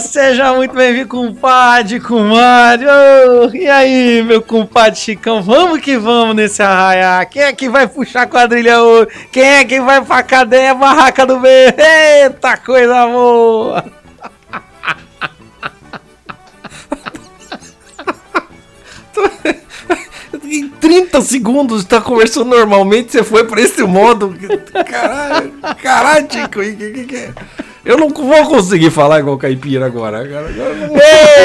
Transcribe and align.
Seja 0.00 0.54
muito 0.54 0.74
bem-vindo, 0.74 1.08
compadre, 1.08 2.00
comadre. 2.00 2.86
Oh, 2.86 3.54
e 3.54 3.68
aí, 3.68 4.22
meu 4.22 4.40
compadre 4.40 4.98
Chicão, 4.98 5.42
vamos 5.42 5.80
que 5.80 5.98
vamos 5.98 6.34
nesse 6.34 6.62
arraiar. 6.62 7.28
Quem 7.28 7.42
é 7.42 7.52
que 7.52 7.68
vai 7.68 7.86
puxar 7.86 8.22
a 8.22 8.26
quadrilha 8.26 8.82
hoje? 8.82 9.10
Quem 9.30 9.42
é 9.42 9.64
que 9.64 9.78
vai 9.80 10.02
pra 10.02 10.22
cadeia, 10.22 10.74
barraca 10.74 11.26
do 11.26 11.38
meio? 11.38 11.74
Eita, 11.76 12.56
coisa 12.56 13.06
boa! 13.06 13.84
em 20.44 20.68
30 20.68 21.20
segundos 21.20 21.84
tá 21.84 22.00
conversando 22.00 22.48
normalmente, 22.48 23.12
você 23.12 23.22
foi 23.22 23.44
pra 23.44 23.60
esse 23.60 23.82
modo. 23.82 24.34
Caralho, 24.88 25.52
caralho, 25.82 26.26
Tico. 26.26 26.60
Eu 27.84 27.96
não 27.96 28.10
vou 28.10 28.46
conseguir 28.46 28.90
falar 28.90 29.20
igual 29.20 29.38
caipira 29.38 29.86
agora. 29.86 30.22
agora, 30.22 30.50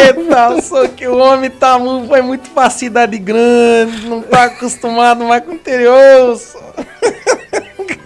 Eita, 0.05 0.62
só 0.62 0.88
que 0.88 1.07
o 1.07 1.17
homem 1.17 1.49
tá, 1.49 1.80
foi 2.07 2.21
muito 2.21 2.49
pra 2.49 2.70
cidade 2.70 3.17
grande, 3.17 4.07
não 4.07 4.21
tá 4.21 4.45
acostumado 4.45 5.23
mais 5.23 5.43
com 5.43 5.51
o 5.51 5.55
interior. 5.55 6.37
Só. 6.37 6.60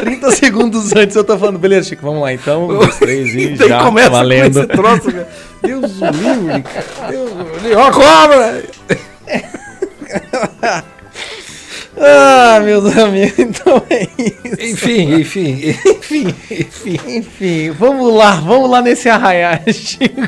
30 0.00 0.30
segundos 0.32 0.94
antes 0.94 1.14
eu 1.14 1.24
tô 1.24 1.38
falando, 1.38 1.58
beleza, 1.58 1.88
Chico, 1.90 2.02
vamos 2.02 2.22
lá 2.22 2.32
então. 2.32 2.64
Um, 2.64 2.78
dois, 2.78 2.96
três 2.98 3.34
e 3.34 3.56
já 3.68 3.82
começa 3.82 4.10
valendo. 4.10 4.54
Com 4.54 4.60
esse 4.60 4.68
troço, 4.68 5.12
cara. 5.12 5.28
Deus 5.62 5.92
livre, 5.98 6.62
cara. 6.62 7.10
Deus 7.10 7.30
livre. 7.62 7.74
Ó, 7.76 7.90
cobra! 7.90 8.64
Ah, 12.06 12.60
meus 12.62 12.84
amigos, 12.96 13.38
então 13.38 13.82
é 13.90 14.02
isso. 14.18 14.56
Enfim, 14.60 15.14
enfim, 15.20 15.74
enfim, 15.86 16.34
enfim. 16.50 17.00
Enfim, 17.06 17.70
vamos 17.70 18.14
lá, 18.14 18.32
vamos 18.36 18.70
lá 18.70 18.82
nesse 18.82 19.08
arraiar, 19.08 19.62
Chico. 19.72 20.20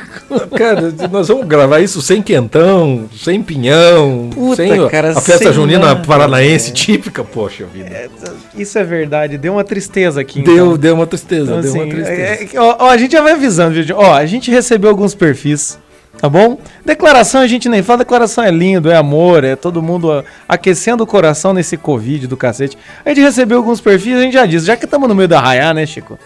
Cara, 0.56 0.92
nós 1.10 1.28
vamos 1.28 1.46
gravar 1.46 1.80
isso 1.80 2.00
sem 2.00 2.22
quentão, 2.22 3.08
sem 3.16 3.42
pinhão, 3.42 4.30
Puta, 4.32 4.56
sem 4.56 4.88
cara, 4.88 5.10
a 5.10 5.20
festa 5.20 5.52
junina 5.52 5.86
nada, 5.88 6.02
paranaense 6.06 6.70
é. 6.70 6.72
típica, 6.74 7.22
poxa 7.22 7.64
vida. 7.66 7.88
É, 7.88 8.08
isso 8.56 8.78
é 8.78 8.84
verdade, 8.84 9.36
deu 9.38 9.52
uma 9.52 9.64
tristeza 9.64 10.20
aqui. 10.20 10.42
deu, 10.42 10.54
então. 10.66 10.76
deu 10.76 10.94
uma 10.94 11.06
tristeza, 11.06 11.42
Então, 11.44 11.60
deu 11.60 11.70
assim, 11.70 11.80
uma 11.80 11.88
tristeza. 11.88 12.20
é- 12.22 12.48
é- 12.54 12.60
ó, 12.60 12.76
ó, 12.80 12.90
a 12.90 12.96
gente 12.96 13.12
já 13.12 13.20
vai 13.22 13.32
avisando, 13.32 13.74
vídeo. 13.74 13.96
Ó, 13.98 14.14
a 14.14 14.24
gente 14.26 14.50
recebeu 14.50 14.90
alguns 14.90 15.14
perfis, 15.14 15.78
tá 16.18 16.28
bom? 16.28 16.58
Declaração 16.84 17.40
a 17.40 17.46
gente 17.46 17.68
nem 17.68 17.82
fala, 17.82 17.98
declaração 17.98 18.44
é 18.44 18.50
lindo, 18.50 18.90
é 18.90 18.96
amor, 18.96 19.44
é 19.44 19.56
todo 19.56 19.82
mundo 19.82 20.24
aquecendo 20.48 21.04
o 21.04 21.06
coração 21.06 21.52
nesse 21.52 21.76
Covid 21.76 22.26
do 22.26 22.36
cacete. 22.36 22.76
A 23.04 23.10
gente 23.10 23.20
recebeu 23.20 23.58
alguns 23.58 23.80
perfis, 23.80 24.16
a 24.16 24.22
gente 24.22 24.34
já 24.34 24.46
disse, 24.46 24.66
já 24.66 24.76
que 24.76 24.84
estamos 24.84 25.08
no 25.08 25.14
meio 25.14 25.28
da 25.28 25.40
raia, 25.40 25.72
né, 25.74 25.86
Chico? 25.86 26.18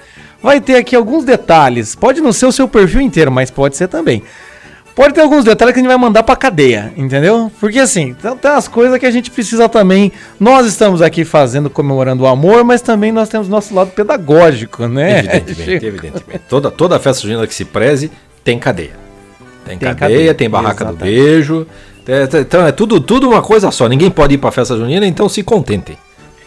Vai 0.43 0.61
ter 0.61 0.77
aqui 0.77 0.97
alguns 0.97 1.25
detalhes. 1.25 1.95
Pode 1.95 2.21
não 2.21 2.33
ser 2.33 2.47
o 2.47 2.53
seu 2.53 2.67
perfil 2.67 3.01
inteiro, 3.01 3.31
mas 3.31 3.51
pode 3.51 3.77
ser 3.77 3.89
também. 3.89 4.23
Pode 4.95 5.15
ter 5.15 5.21
alguns 5.21 5.45
detalhes 5.45 5.73
que 5.73 5.81
a 5.81 5.83
gente 5.83 5.89
vai 5.89 5.99
mandar 5.99 6.23
pra 6.23 6.35
cadeia, 6.35 6.93
entendeu? 6.97 7.51
Porque 7.61 7.79
assim, 7.79 8.13
tem, 8.15 8.37
tem 8.37 8.51
umas 8.51 8.69
coisas 8.69 8.99
que 8.99 9.07
a 9.07 9.11
gente 9.11 9.31
precisa 9.31 9.69
também. 9.69 10.13
Nós 10.39 10.67
estamos 10.67 11.01
aqui 11.01 11.25
fazendo, 11.25 11.71
comemorando 11.71 12.25
o 12.25 12.27
amor, 12.27 12.65
mas 12.65 12.83
também 12.83 13.13
nós 13.13 13.29
temos 13.29 13.49
nosso 13.49 13.75
lado 13.75 13.93
pedagógico, 13.93 14.87
né? 14.89 15.21
Evidentemente, 15.21 15.65
Chico? 15.65 15.87
evidentemente. 15.87 16.43
Toda, 16.49 16.71
toda 16.71 16.99
festa 16.99 17.23
junina 17.23 17.47
que 17.47 17.55
se 17.55 17.65
preze 17.65 18.11
tem 18.43 18.59
cadeia. 18.59 19.10
Tem, 19.71 19.79
Tem 19.79 19.95
cadeia, 19.95 20.11
cadeia, 20.19 20.35
tem 20.35 20.51
barraca 20.51 20.85
do 20.85 20.91
exatamente. 20.91 21.15
beijo. 21.15 21.67
É, 22.07 22.29
Então 22.41 22.67
é 22.67 22.73
tudo, 22.73 23.01
tudo 23.01 23.29
uma 23.29 23.43
coisa 23.43 23.71
só. 23.71 23.89
Ninguém 23.89 24.11
pode 24.11 24.35
ir 24.35 24.39
pra 24.39 24.51
festa 24.51 24.77
junina, 24.77 25.07
então 25.07 25.29
se 25.29 25.43
contentem. 25.43 25.97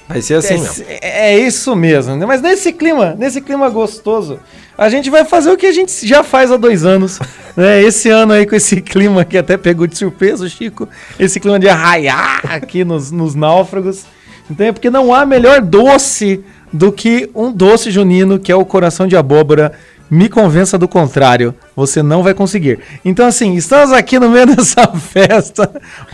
Vai 0.07 0.21
ser 0.21 0.35
assim 0.35 0.57
mesmo. 0.57 0.85
É, 0.87 1.31
é 1.33 1.39
isso 1.39 1.75
mesmo, 1.75 2.15
né? 2.15 2.25
Mas 2.25 2.41
nesse 2.41 2.73
clima, 2.73 3.15
nesse 3.17 3.39
clima 3.39 3.69
gostoso, 3.69 4.39
a 4.77 4.89
gente 4.89 5.09
vai 5.09 5.23
fazer 5.23 5.51
o 5.51 5.57
que 5.57 5.65
a 5.65 5.71
gente 5.71 6.05
já 6.05 6.23
faz 6.23 6.51
há 6.51 6.57
dois 6.57 6.85
anos. 6.85 7.19
Né? 7.55 7.83
Esse 7.83 8.09
ano 8.09 8.33
aí 8.33 8.47
com 8.47 8.55
esse 8.55 8.81
clima 8.81 9.23
que 9.23 9.37
até 9.37 9.57
pegou 9.57 9.85
de 9.85 9.95
surpresa 9.95 10.43
o 10.43 10.49
Chico, 10.49 10.89
esse 11.19 11.39
clima 11.39 11.59
de 11.59 11.69
arraiar 11.69 12.41
aqui 12.51 12.83
nos, 12.83 13.11
nos 13.11 13.35
náufragos. 13.35 14.05
Então 14.49 14.65
é 14.65 14.71
porque 14.71 14.89
não 14.89 15.13
há 15.13 15.23
melhor 15.23 15.61
doce 15.61 16.43
do 16.73 16.91
que 16.91 17.29
um 17.35 17.51
doce 17.51 17.91
junino, 17.91 18.39
que 18.39 18.51
é 18.51 18.55
o 18.55 18.65
coração 18.65 19.05
de 19.05 19.15
abóbora. 19.15 19.71
Me 20.13 20.29
convença 20.29 20.77
do 20.77 20.87
contrário, 20.87 21.55
você 21.75 22.03
não 22.03 22.21
vai 22.21 22.35
conseguir. 22.35 22.77
Então, 23.03 23.25
assim, 23.25 23.55
estamos 23.55 23.91
aqui 23.91 24.19
no 24.19 24.29
meio 24.29 24.45
dessa 24.55 24.85
festa 24.89 25.67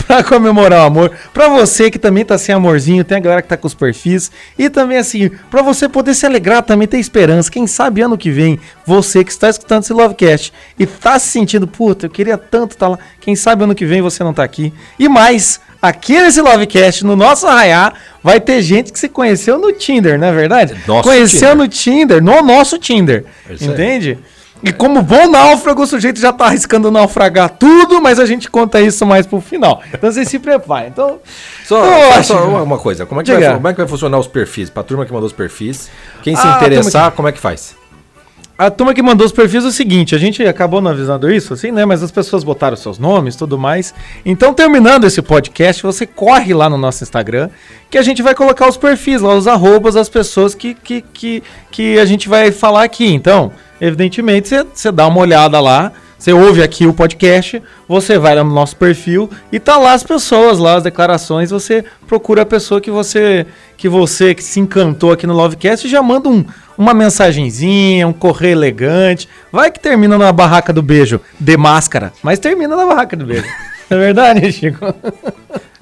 para 0.07 0.23
comemorar 0.23 0.83
o 0.83 0.85
amor. 0.85 1.11
Para 1.33 1.49
você 1.49 1.91
que 1.91 1.99
também 1.99 2.23
tá 2.23 2.37
sem 2.37 2.55
amorzinho, 2.55 3.03
tem 3.03 3.17
a 3.17 3.19
galera 3.19 3.41
que 3.41 3.49
tá 3.49 3.57
com 3.57 3.67
os 3.67 3.73
perfis. 3.73 4.31
E 4.57 4.69
também, 4.69 4.97
assim, 4.97 5.29
para 5.51 5.61
você 5.61 5.89
poder 5.89 6.13
se 6.13 6.25
alegrar, 6.25 6.63
também 6.63 6.87
ter 6.87 6.97
esperança. 6.97 7.51
Quem 7.51 7.67
sabe 7.67 7.99
ano 7.99 8.17
que 8.17 8.31
vem, 8.31 8.57
você 8.85 9.21
que 9.21 9.31
está 9.31 9.49
escutando 9.49 9.83
esse 9.83 9.91
Lovecast 9.91 10.53
e 10.79 10.85
tá 10.85 11.19
se 11.19 11.27
sentindo, 11.27 11.67
puta, 11.67 12.05
eu 12.05 12.09
queria 12.09 12.37
tanto 12.37 12.75
estar 12.75 12.87
lá. 12.87 12.99
Quem 13.19 13.35
sabe 13.35 13.66
ano 13.66 13.75
que 13.75 13.85
vem 13.85 14.01
você 14.01 14.23
não 14.23 14.33
tá 14.33 14.45
aqui. 14.45 14.71
E 14.97 15.09
mais, 15.09 15.59
aqui 15.81 16.19
nesse 16.19 16.41
Lovecast, 16.41 17.06
no 17.06 17.16
nosso 17.16 17.47
arraiar, 17.47 17.94
vai 18.23 18.40
ter 18.40 18.62
gente 18.62 18.91
que 18.91 19.00
se 19.00 19.09
conheceu 19.09 19.57
no 19.57 19.72
Tinder, 19.72 20.19
não 20.19 20.28
é 20.28 20.31
verdade? 20.31 20.75
Nosso 20.88 21.03
conheceu 21.03 21.51
Tinder. 21.51 21.56
no 21.57 21.67
Tinder, 21.67 22.23
no 22.23 22.41
nosso 22.41 22.78
Tinder. 22.78 23.25
É 23.50 23.53
entende? 23.63 24.17
E 24.62 24.73
como 24.73 25.01
bom 25.01 25.29
náufrago, 25.29 25.84
o 25.84 25.88
sujeito 25.88 26.19
já 26.19 26.34
tá 26.34 26.47
arriscando 26.47 26.91
naufragar 26.91 27.50
tudo, 27.50 28.01
mas 28.01 28.19
a 28.19 28.25
gente 28.25 28.50
conta 28.51 28.81
isso 28.81 29.06
mais 29.06 29.25
pro 29.25 29.40
final. 29.40 29.81
Então 29.94 30.12
você 30.12 30.25
se 30.25 30.38
prepara. 30.38 30.85
Então, 30.88 31.19
Só, 31.66 31.81
só- 32.16 32.23
só 32.23 32.44
uma, 32.46 32.61
uma 32.63 32.78
coisa, 32.78 33.06
como 33.06 33.22
é, 33.22 33.23
que 33.23 33.31
vai, 33.34 33.53
como 33.53 33.67
é 33.69 33.72
que 33.73 33.78
vai 33.79 33.88
funcionar 33.88 34.19
os 34.19 34.28
perfis? 34.28 34.69
Pra 34.69 34.84
turma 34.84 35.06
que 35.06 35.13
mandou 35.13 35.28
os 35.28 35.31
perfis, 35.34 35.90
quem 36.22 36.35
se 36.35 36.41
Ah, 36.46 36.57
interessar, 36.57 37.11
como 37.13 37.29
é 37.29 37.31
que 37.31 37.40
faz? 37.40 37.78
A 38.59 38.70
turma 38.70 38.94
que 38.94 39.02
mandou 39.02 39.25
os 39.25 39.31
perfis 39.31 39.64
é 39.64 39.68
o 39.70 39.72
seguinte, 39.72 40.14
a 40.14 40.18
gente 40.18 40.44
acabou 40.44 40.81
não 40.81 40.92
avisando 40.92 41.31
isso, 41.31 41.53
assim, 41.53 41.72
né? 41.72 41.86
Mas 41.86 42.03
as 42.03 42.12
pessoas 42.12 42.44
botaram 42.44 42.75
seus 42.75 43.00
nomes 43.00 43.38
tudo 43.38 43.58
mais. 43.58 43.94
Então, 44.25 44.53
terminando 44.53 45.06
esse 45.06 45.22
podcast, 45.22 45.81
você 45.81 46.06
corre 46.06 46.53
lá 46.53 46.70
no 46.70 46.78
nosso 46.78 47.02
Instagram, 47.02 47.50
que 47.90 47.97
a 47.97 48.02
gente 48.02 48.22
vai 48.22 48.36
colocar 48.36 48.68
os 48.68 48.75
perfis 48.75 49.22
lá, 49.22 49.34
os 49.34 49.47
arrobas 49.47 49.94
das 49.94 50.09
pessoas 50.09 50.53
que, 50.53 50.74
que, 50.74 51.02
que, 51.02 51.42
que 51.72 51.97
a 52.00 52.03
gente 52.03 52.28
vai 52.28 52.52
falar 52.52 52.84
aqui. 52.84 53.06
Então, 53.14 53.50
evidentemente, 53.80 54.50
você- 54.50 54.91
dá 54.91 55.08
uma 55.08 55.22
olhada 55.22 55.58
lá, 55.62 55.94
você 56.18 56.34
ouve 56.34 56.62
aqui 56.62 56.86
o 56.86 56.94
podcast, 56.94 57.64
você 57.88 58.18
vai 58.18 58.36
no 58.36 58.44
nosso 58.44 58.76
perfil 58.76 59.30
e 59.53 59.58
tá 59.58 59.78
lá 59.78 59.94
as 59.94 60.03
pessoas, 60.03 60.59
lá 60.59 60.76
as 60.76 60.84
declarações, 60.84 61.50
você 61.50 61.86
procura 62.06 62.41
a 62.41 62.46
pessoa 62.46 62.81
que 62.81 62.91
você 62.91 63.46
que 63.79 63.88
você 63.88 64.35
que 64.35 64.44
se 64.44 64.59
encantou 64.59 65.13
aqui 65.13 65.25
no 65.25 65.34
Lovecast 65.34 65.88
já 65.88 66.03
manda 66.03 66.28
um, 66.28 66.44
uma 66.78 66.94
mensagenzinha, 66.94 68.06
um 68.06 68.12
correio 68.12 68.51
elegante. 68.51 69.28
Vai 69.53 69.72
que 69.72 69.79
termina 69.79 70.17
na 70.17 70.34
barraca 70.34 70.73
do 70.73 70.84
beijo, 70.84 71.22
de 71.40 71.56
máscara, 71.56 72.12
mas 72.22 72.40
termina 72.40 72.75
na 72.75 72.85
barraca 72.85 73.16
do 73.16 73.25
beijo. 73.25 73.47
É 73.91 73.97
verdade, 73.97 74.51
Chico? 74.51 74.94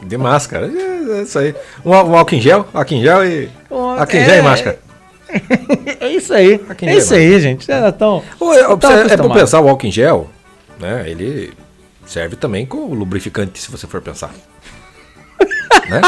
De 0.01 0.17
máscara, 0.17 0.67
é, 0.67 1.19
é 1.19 1.21
isso 1.23 1.37
aí. 1.37 1.53
Um, 1.83 1.89
um 1.89 2.15
álcool 2.15 2.35
em 2.35 2.39
gel, 2.39 2.65
álcool 2.73 2.93
em 2.93 3.01
gel 3.01 3.25
e. 3.25 3.49
Um- 3.69 3.99
Álcool 3.99 4.15
em 4.15 4.23
gel 4.23 4.33
é. 4.33 4.39
e 4.39 4.41
máscara. 4.41 4.79
É 5.99 6.09
isso 6.13 6.33
aí. 6.33 6.61
É 6.83 6.95
isso 6.95 7.13
aí, 7.13 7.37
gente. 7.41 7.69
É, 7.69 7.89
então, 7.89 8.23
Ou 8.39 8.53
é, 8.53 8.59
é, 8.59 9.13
é 9.13 9.17
pra 9.17 9.29
pensar 9.29 9.59
o 9.59 9.67
álcool 9.67 9.87
em 9.87 9.91
gel, 9.91 10.29
né? 10.79 11.03
Ele 11.05 11.51
serve 12.05 12.37
também 12.37 12.65
como 12.65 12.93
lubrificante, 12.93 13.59
se 13.59 13.69
você 13.69 13.85
for 13.87 13.99
pensar. 13.99 14.31
né? 15.89 15.99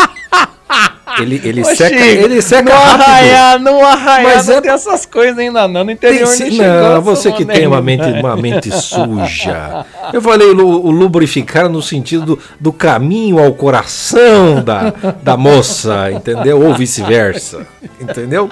Ele, 1.22 1.42
ele 1.44 1.62
Ô, 1.62 1.66
seca, 1.66 1.88
Chico, 1.90 2.04
ele 2.24 2.42
seca 2.42 2.64
no 2.64 2.80
rápido. 2.80 3.02
arraiar, 3.02 3.60
no 3.60 3.86
arraiar, 3.86 4.24
Mas 4.36 4.48
não 4.48 4.56
é- 4.56 4.62
tem 4.62 4.72
essas 4.72 5.06
coisas 5.06 5.38
ainda 5.38 5.68
não. 5.68 5.82
No 5.82 5.86
Tem 5.88 5.94
interior 5.96 6.28
chegou 6.36 6.58
não, 6.58 6.92
essa 6.92 7.00
você 7.02 7.32
que 7.32 7.46
tem 7.46 7.68
uma 7.68 7.82
mente, 7.82 8.04
uma 8.06 8.36
mente 8.38 8.72
suja. 8.72 9.86
Eu 10.14 10.22
falei 10.22 10.52
lu- 10.52 10.86
o 10.86 10.92
lubrificar 10.92 11.68
no 11.70 11.82
sentido 11.82 12.26
do, 12.26 12.40
do 12.60 12.72
caminho 12.74 13.40
ao 13.40 13.54
coração 13.54 14.64
da, 14.64 14.94
da 15.22 15.36
moça, 15.38 16.12
entendeu? 16.12 16.62
Ou 16.62 16.74
vice-versa, 16.74 17.66
entendeu? 18.00 18.50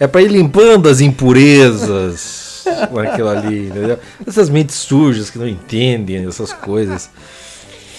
É 0.00 0.06
para 0.06 0.22
ir 0.22 0.28
limpando 0.28 0.88
as 0.88 1.00
impurezas 1.00 2.64
com 2.90 2.98
aquilo 2.98 3.28
ali, 3.28 3.68
entendeu? 3.68 3.98
Essas 4.26 4.48
mentes 4.48 4.76
sujas 4.76 5.30
que 5.30 5.38
não 5.38 5.48
entendem 5.48 6.26
essas 6.26 6.52
coisas. 6.52 7.10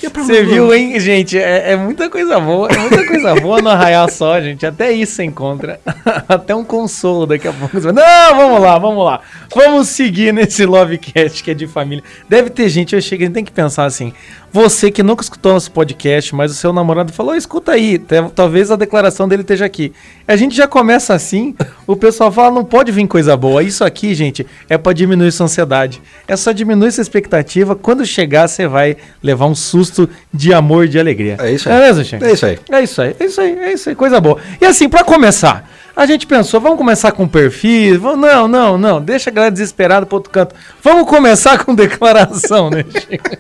Você 0.08 0.44
viu, 0.44 0.74
hein, 0.74 1.00
gente? 1.00 1.38
É, 1.38 1.72
é 1.72 1.76
muita 1.76 2.10
coisa 2.10 2.40
boa, 2.40 2.70
é 2.70 2.78
muita 2.78 3.06
coisa 3.06 3.36
boa 3.36 3.62
no 3.62 3.70
arraial 3.70 4.10
só, 4.10 4.40
gente. 4.40 4.66
Até 4.66 4.92
isso 4.92 5.14
você 5.14 5.24
encontra. 5.24 5.80
Até 6.28 6.56
um 6.56 6.64
consolo 6.64 7.26
daqui 7.26 7.48
a 7.48 7.54
pouco. 7.54 7.80
Não, 7.92 8.36
vamos 8.36 8.62
lá, 8.62 8.78
vamos 8.78 9.06
lá. 9.06 9.22
Vamos 9.54 9.90
seguir 9.90 10.34
nesse 10.34 10.66
Lovecast 10.66 11.44
que 11.44 11.52
é 11.52 11.54
de 11.54 11.68
família. 11.68 12.04
Deve 12.28 12.50
ter 12.50 12.70
gente, 12.70 12.96
eu 12.96 13.02
cheguei, 13.02 13.30
tem 13.30 13.44
que 13.44 13.52
pensar 13.52 13.86
assim. 13.86 14.14
Você 14.52 14.90
que 14.90 15.04
nunca 15.04 15.22
escutou 15.22 15.54
nosso 15.54 15.72
podcast, 15.72 16.34
mas 16.34 16.52
o 16.52 16.56
seu 16.56 16.74
namorado 16.74 17.14
falou, 17.14 17.36
escuta 17.36 17.72
aí, 17.72 18.02
talvez 18.34 18.72
a 18.72 18.76
declaração 18.76 19.28
dele 19.28 19.44
esteja 19.44 19.66
aqui. 19.66 19.94
A 20.28 20.36
gente 20.36 20.56
já 20.56 20.68
começa 20.68 21.14
assim, 21.14 21.56
o 21.86 21.96
pessoal 21.96 22.32
fala, 22.32 22.52
não 22.52 22.66
pode 22.66 22.92
vir 22.92 23.08
coisa 23.08 23.38
boa. 23.38 23.62
Isso 23.62 23.84
aqui, 23.84 24.14
gente, 24.16 24.46
é 24.68 24.78
pra 24.78 24.92
diminuir 24.92 25.32
sua 25.32 25.46
ansiedade. 25.46 26.02
É 26.28 26.36
só 26.36 26.52
diminuir 26.52 26.92
sua 26.92 27.02
expectativa. 27.02 27.76
Quando 27.76 28.06
chegar, 28.06 28.48
você 28.48 28.68
vai 28.68 28.98
levar 29.22 29.46
um 29.46 29.56
susto 29.56 30.10
de 30.34 30.54
amor 30.54 30.86
e 30.86 30.90
de 30.90 31.00
alegria. 31.00 31.38
É 31.40 31.52
isso 31.52 31.70
aí. 31.70 31.76
É 31.76 31.80
mesmo? 31.80 32.02
É 32.26 32.32
isso 32.32 32.46
aí. 32.46 32.60
É 32.72 32.82
isso 32.82 33.02
aí, 33.02 33.16
é 33.20 33.26
isso 33.26 33.42
aí, 33.42 33.60
é 33.60 33.74
isso 33.74 33.90
aí, 33.90 33.96
coisa 33.96 34.20
boa. 34.20 34.38
E 34.60 34.66
assim, 34.66 34.90
pra 34.90 35.04
começar, 35.04 35.70
A 36.00 36.06
gente 36.06 36.26
pensou, 36.26 36.62
vamos 36.62 36.78
começar 36.78 37.12
com 37.12 37.28
perfis? 37.28 37.98
Vamos, 37.98 38.22
não, 38.22 38.48
não, 38.48 38.78
não, 38.78 39.02
deixa 39.02 39.30
a 39.30 39.34
galera 39.34 39.52
desesperada 39.52 40.06
pro 40.06 40.16
outro 40.16 40.32
canto. 40.32 40.56
Vamos 40.82 41.06
começar 41.06 41.62
com 41.66 41.76
declaração, 41.76 42.70
né, 42.70 42.86
Chico? 42.90 43.38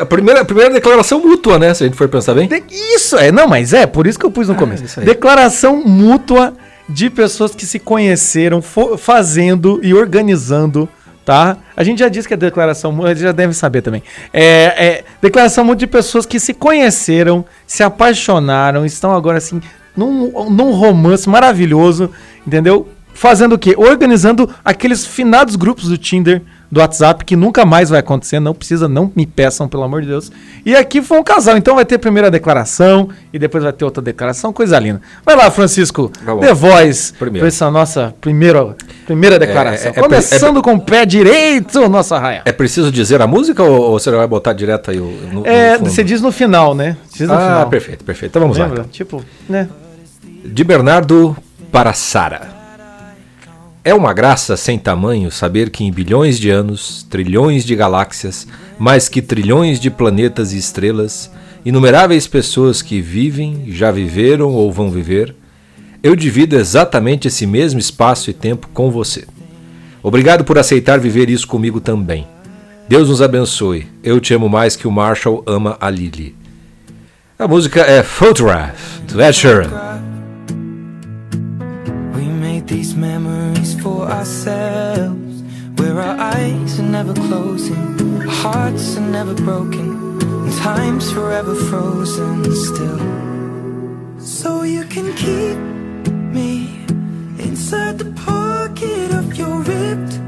a, 0.00 0.04
primeira, 0.04 0.40
a 0.40 0.44
primeira 0.44 0.74
declaração 0.74 1.20
mútua, 1.20 1.56
né? 1.56 1.72
Se 1.74 1.84
a 1.84 1.86
gente 1.86 1.96
for 1.96 2.08
pensar 2.08 2.34
bem. 2.34 2.48
De, 2.48 2.60
isso, 2.68 3.16
é, 3.16 3.30
não, 3.30 3.46
mas 3.46 3.72
é, 3.72 3.86
por 3.86 4.08
isso 4.08 4.18
que 4.18 4.26
eu 4.26 4.32
pus 4.32 4.48
no 4.48 4.54
ah, 4.54 4.56
começo. 4.56 5.00
Declaração 5.00 5.76
mútua 5.76 6.54
de 6.88 7.08
pessoas 7.08 7.54
que 7.54 7.66
se 7.66 7.78
conheceram 7.78 8.60
fazendo 8.60 9.78
e 9.80 9.94
organizando 9.94 10.88
tá? 11.24 11.58
A 11.76 11.84
gente 11.84 11.98
já 11.98 12.08
disse 12.08 12.26
que 12.26 12.32
a 12.32 12.38
declaração, 12.38 13.04
a 13.04 13.10
gente 13.10 13.20
já 13.20 13.32
deve 13.32 13.52
saber 13.52 13.82
também. 13.82 14.02
É, 14.32 14.42
é 14.42 15.04
declaração 15.20 15.62
muito 15.62 15.78
de 15.78 15.86
pessoas 15.86 16.24
que 16.24 16.40
se 16.40 16.54
conheceram, 16.54 17.44
se 17.66 17.82
apaixonaram, 17.82 18.86
estão 18.86 19.14
agora 19.14 19.36
assim 19.36 19.60
num, 19.98 20.48
num 20.48 20.70
romance 20.70 21.28
maravilhoso, 21.28 22.10
entendeu? 22.46 22.88
Fazendo 23.12 23.56
o 23.56 23.58
quê? 23.58 23.74
Organizando 23.76 24.48
aqueles 24.64 25.04
finados 25.04 25.56
grupos 25.56 25.88
do 25.88 25.98
Tinder 25.98 26.40
do 26.70 26.80
WhatsApp, 26.80 27.24
que 27.24 27.34
nunca 27.34 27.64
mais 27.64 27.88
vai 27.88 28.00
acontecer, 28.00 28.38
não 28.38 28.54
precisa, 28.54 28.86
não 28.86 29.10
me 29.16 29.26
peçam, 29.26 29.66
pelo 29.66 29.82
amor 29.82 30.02
de 30.02 30.08
Deus. 30.08 30.30
E 30.64 30.76
aqui 30.76 31.00
foi 31.00 31.18
um 31.18 31.24
casal, 31.24 31.56
então 31.56 31.74
vai 31.74 31.84
ter 31.84 31.94
a 31.94 31.98
primeira 31.98 32.30
declaração 32.30 33.08
e 33.32 33.38
depois 33.38 33.64
vai 33.64 33.72
ter 33.72 33.84
outra 33.84 34.02
declaração, 34.02 34.52
coisa 34.52 34.78
linda. 34.78 35.00
Vai 35.24 35.34
lá, 35.34 35.50
Francisco, 35.50 36.12
Vamos. 36.22 36.46
The 36.46 36.52
Voice, 36.52 37.12
para 37.14 37.46
essa 37.46 37.70
nossa 37.70 38.14
primeira, 38.20 38.76
primeira 39.06 39.38
declaração. 39.38 39.92
É, 39.92 39.96
é, 39.96 39.98
é 39.98 40.02
Começando 40.02 40.58
é, 40.60 40.62
com 40.62 40.74
o 40.74 40.80
pé 40.80 41.06
direito, 41.06 41.88
nossa 41.88 42.18
raia. 42.18 42.42
É 42.44 42.52
preciso 42.52 42.92
dizer 42.92 43.22
a 43.22 43.26
música 43.26 43.62
ou, 43.62 43.80
ou 43.80 43.98
você 43.98 44.10
vai 44.10 44.26
botar 44.26 44.52
direto 44.52 44.90
aí 44.90 44.98
no, 44.98 45.46
É, 45.46 45.78
você 45.78 46.04
diz 46.04 46.20
no 46.20 46.30
final, 46.30 46.74
né? 46.74 46.96
Diz 47.12 47.26
no 47.26 47.34
ah, 47.34 47.38
final. 47.38 47.68
perfeito, 47.68 48.04
perfeito. 48.04 48.32
Então 48.32 48.42
vamos 48.42 48.58
Lembra? 48.58 48.74
lá. 48.74 48.80
Então. 48.80 48.90
Tipo, 48.92 49.24
né? 49.48 49.68
De 50.50 50.64
Bernardo 50.64 51.36
para 51.70 51.92
Sara. 51.92 52.48
É 53.84 53.94
uma 53.94 54.12
graça 54.12 54.56
sem 54.56 54.78
tamanho 54.78 55.30
saber 55.30 55.70
que 55.70 55.84
em 55.84 55.92
bilhões 55.92 56.38
de 56.38 56.50
anos, 56.50 57.06
trilhões 57.08 57.64
de 57.64 57.76
galáxias, 57.76 58.46
mais 58.78 59.08
que 59.08 59.22
trilhões 59.22 59.78
de 59.78 59.90
planetas 59.90 60.52
e 60.52 60.58
estrelas, 60.58 61.30
inumeráveis 61.64 62.26
pessoas 62.26 62.82
que 62.82 63.00
vivem, 63.00 63.64
já 63.68 63.90
viveram 63.90 64.48
ou 64.52 64.72
vão 64.72 64.90
viver, 64.90 65.34
eu 66.02 66.16
divido 66.16 66.56
exatamente 66.56 67.28
esse 67.28 67.46
mesmo 67.46 67.78
espaço 67.78 68.30
e 68.30 68.32
tempo 68.32 68.68
com 68.72 68.90
você. 68.90 69.26
Obrigado 70.02 70.44
por 70.44 70.58
aceitar 70.58 70.98
viver 70.98 71.28
isso 71.28 71.46
comigo 71.46 71.80
também. 71.80 72.26
Deus 72.88 73.08
nos 73.08 73.20
abençoe. 73.20 73.86
Eu 74.02 74.18
te 74.18 74.32
amo 74.32 74.48
mais 74.48 74.76
que 74.76 74.88
o 74.88 74.92
Marshall 74.92 75.42
ama 75.46 75.76
a 75.80 75.90
Lily. 75.90 76.34
A 77.38 77.46
música 77.46 77.82
é 77.82 78.02
Photograph, 78.02 78.98
do 79.06 79.22
Ed 79.22 79.36
Sheeran. 79.36 80.07
These 82.68 82.94
memories 82.94 83.80
for 83.80 84.02
ourselves. 84.02 85.42
Where 85.76 86.00
our 86.00 86.18
eyes 86.18 86.78
are 86.80 86.90
never 86.98 87.14
closing 87.14 88.20
Our 88.20 88.26
hearts 88.26 88.96
are 88.96 89.10
never 89.18 89.34
broken 89.34 90.20
And 90.20 90.52
time's 90.58 91.10
forever 91.10 91.54
frozen 91.54 92.44
still. 92.66 93.00
So 94.20 94.62
you 94.62 94.84
can 94.84 95.14
keep 95.14 95.56
me 96.34 96.80
Inside 97.38 97.98
the 97.98 98.12
pocket 98.12 99.12
of 99.12 99.36
your 99.38 99.60
ripped 99.60 100.18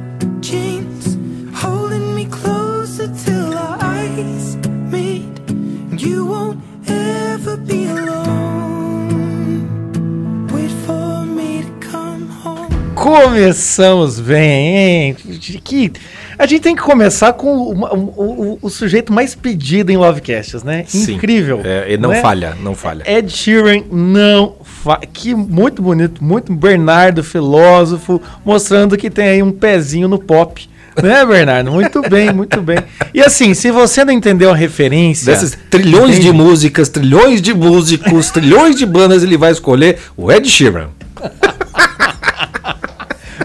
jeans 0.41 1.17
Holding 1.61 2.15
me 2.15 2.27
closer 2.27 3.09
till 3.25 3.59
our 3.59 3.77
eyes 3.81 4.57
meet. 4.95 5.35
You 6.01 6.27
won't 6.27 6.61
ever 6.89 7.57
be 7.57 7.87
alone 7.87 8.69
Começamos 13.00 14.20
bem, 14.20 14.76
hein? 14.76 15.17
Que 15.64 15.91
a 16.38 16.44
gente 16.44 16.61
tem 16.61 16.76
que 16.76 16.82
começar 16.82 17.32
com 17.32 17.49
o, 17.49 17.73
o, 17.73 18.52
o, 18.52 18.58
o 18.61 18.69
sujeito 18.69 19.11
mais 19.11 19.35
pedido 19.35 19.91
em 19.91 19.97
Lovecasts, 19.97 20.62
né? 20.62 20.85
Sim, 20.87 21.14
Incrível. 21.14 21.62
É, 21.64 21.97
não, 21.97 22.11
não 22.11 22.12
é? 22.14 22.20
falha, 22.20 22.55
não 22.61 22.75
falha. 22.75 23.02
Ed 23.11 23.32
Sheeran 23.32 23.85
não 23.91 24.56
falha. 24.62 25.08
Que 25.11 25.35
muito 25.35 25.81
bonito, 25.81 26.23
muito 26.23 26.52
Bernardo, 26.52 27.25
filósofo, 27.25 28.20
mostrando 28.44 28.99
que 28.99 29.08
tem 29.08 29.29
aí 29.29 29.43
um 29.43 29.50
pezinho 29.50 30.06
no 30.06 30.19
pop. 30.19 30.69
Né, 31.03 31.25
Bernardo? 31.25 31.73
Muito 31.73 32.03
bem, 32.06 32.31
muito 32.35 32.61
bem. 32.61 32.81
E 33.14 33.23
assim, 33.23 33.55
se 33.55 33.70
você 33.70 34.05
não 34.05 34.12
entendeu 34.12 34.50
a 34.50 34.55
referência. 34.55 35.32
Desses 35.32 35.56
trilhões 35.70 36.19
entende? 36.19 36.32
de 36.32 36.32
músicas, 36.32 36.91
trilhões 36.91 37.41
de 37.41 37.55
músicos, 37.55 38.31
trilhões 38.31 38.76
de 38.76 38.85
bandas, 38.85 39.23
ele 39.23 39.38
vai 39.38 39.53
escolher 39.53 39.99
o 40.19 40.31
Ed 40.31 40.46
Sheeran. 40.46 40.88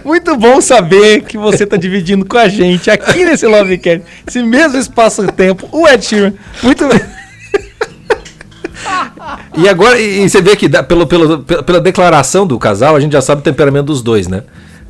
Muito 0.06 0.36
bom 0.36 0.60
saber 0.60 1.22
que 1.22 1.36
você 1.36 1.64
está 1.64 1.76
dividindo 1.76 2.24
com 2.24 2.38
a 2.38 2.48
gente 2.48 2.88
aqui 2.88 3.24
nesse 3.24 3.44
Lovecast, 3.44 4.06
esse 4.24 4.40
mesmo 4.40 4.78
espaço-tempo, 4.78 5.68
o 5.72 5.88
Ed 5.88 6.04
Sheeran. 6.04 6.32
Muito 6.62 6.86
bem. 6.86 7.00
E 9.56 9.68
agora, 9.68 9.98
e 9.98 10.28
você 10.28 10.40
vê 10.40 10.54
que 10.54 10.68
pelo, 10.84 11.08
pelo, 11.08 11.40
pela 11.40 11.80
declaração 11.80 12.46
do 12.46 12.56
casal, 12.56 12.94
a 12.94 13.00
gente 13.00 13.14
já 13.14 13.20
sabe 13.20 13.40
o 13.40 13.42
temperamento 13.42 13.86
dos 13.86 14.00
dois, 14.00 14.28
né? 14.28 14.44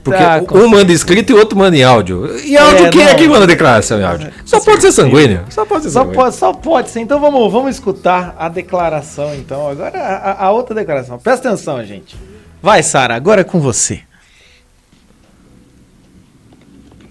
Porque 0.04 0.22
tá, 0.22 0.42
um 0.52 0.68
manda 0.68 0.92
escrito 0.92 1.30
e 1.30 1.34
o 1.34 1.38
outro 1.38 1.56
manda 1.56 1.74
em 1.74 1.82
áudio. 1.82 2.38
E 2.44 2.54
áudio, 2.54 2.86
é, 2.86 2.90
quem 2.90 3.00
é 3.00 3.04
não, 3.06 3.12
é 3.12 3.14
que 3.14 3.26
manda 3.26 3.46
declaração 3.46 3.98
em 3.98 4.04
áudio? 4.04 4.30
Só 4.44 4.60
pode 4.60 4.82
ser 4.82 4.92
sanguíneo. 4.92 5.44
Só 5.48 5.64
pode 5.64 5.84
ser 5.84 5.90
sanguíneo. 5.90 6.14
Só 6.14 6.22
pode, 6.22 6.36
só 6.36 6.52
pode 6.52 6.90
ser. 6.90 7.00
Então 7.00 7.18
vamos, 7.18 7.50
vamos 7.50 7.70
escutar 7.74 8.36
a 8.38 8.50
declaração, 8.50 9.34
então. 9.34 9.66
Agora 9.66 9.98
a, 9.98 10.44
a 10.44 10.52
outra 10.52 10.74
declaração. 10.74 11.18
Presta 11.18 11.48
atenção, 11.48 11.82
gente. 11.86 12.14
Vai, 12.62 12.82
Sara, 12.82 13.14
agora 13.14 13.40
é 13.40 13.44
com 13.44 13.60
você. 13.60 14.02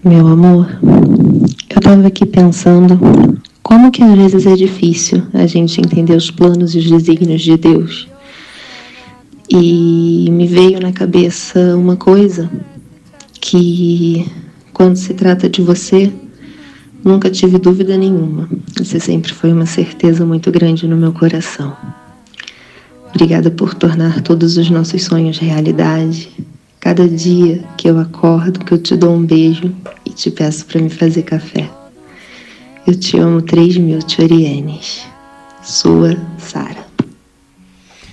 Meu 0.06 0.24
amor, 0.28 0.68
eu 1.68 1.80
tava 1.80 2.06
aqui 2.06 2.24
pensando 2.24 2.96
como 3.60 3.90
que 3.90 4.04
às 4.04 4.14
vezes 4.14 4.46
é 4.46 4.54
difícil 4.54 5.20
a 5.34 5.48
gente 5.48 5.80
entender 5.80 6.14
os 6.14 6.30
planos 6.30 6.76
e 6.76 6.78
os 6.78 6.88
desígnios 6.88 7.42
de 7.42 7.56
Deus. 7.56 8.08
E 9.50 10.28
me 10.30 10.46
veio 10.46 10.78
na 10.78 10.92
cabeça 10.92 11.76
uma 11.76 11.96
coisa 11.96 12.48
que 13.40 14.30
quando 14.72 14.94
se 14.94 15.12
trata 15.12 15.48
de 15.48 15.60
você, 15.60 16.12
nunca 17.04 17.28
tive 17.28 17.58
dúvida 17.58 17.96
nenhuma. 17.96 18.48
Você 18.78 19.00
sempre 19.00 19.34
foi 19.34 19.52
uma 19.52 19.66
certeza 19.66 20.24
muito 20.24 20.52
grande 20.52 20.86
no 20.86 20.96
meu 20.96 21.12
coração. 21.12 21.76
Obrigada 23.08 23.50
por 23.50 23.74
tornar 23.74 24.20
todos 24.20 24.56
os 24.56 24.70
nossos 24.70 25.02
sonhos 25.02 25.38
realidade 25.38 26.30
Cada 26.86 27.08
dia 27.08 27.64
que 27.76 27.88
eu 27.88 27.98
acordo, 27.98 28.64
que 28.64 28.72
eu 28.72 28.78
te 28.78 28.96
dou 28.96 29.16
um 29.16 29.26
beijo 29.26 29.74
e 30.04 30.10
te 30.10 30.30
peço 30.30 30.64
para 30.66 30.80
me 30.80 30.88
fazer 30.88 31.22
café. 31.22 31.68
Eu 32.86 32.94
te 32.94 33.18
amo 33.18 33.42
3 33.42 33.76
mil 33.78 33.98
Tiorienes. 33.98 35.04
Sua 35.64 36.16
Sara. 36.38 36.86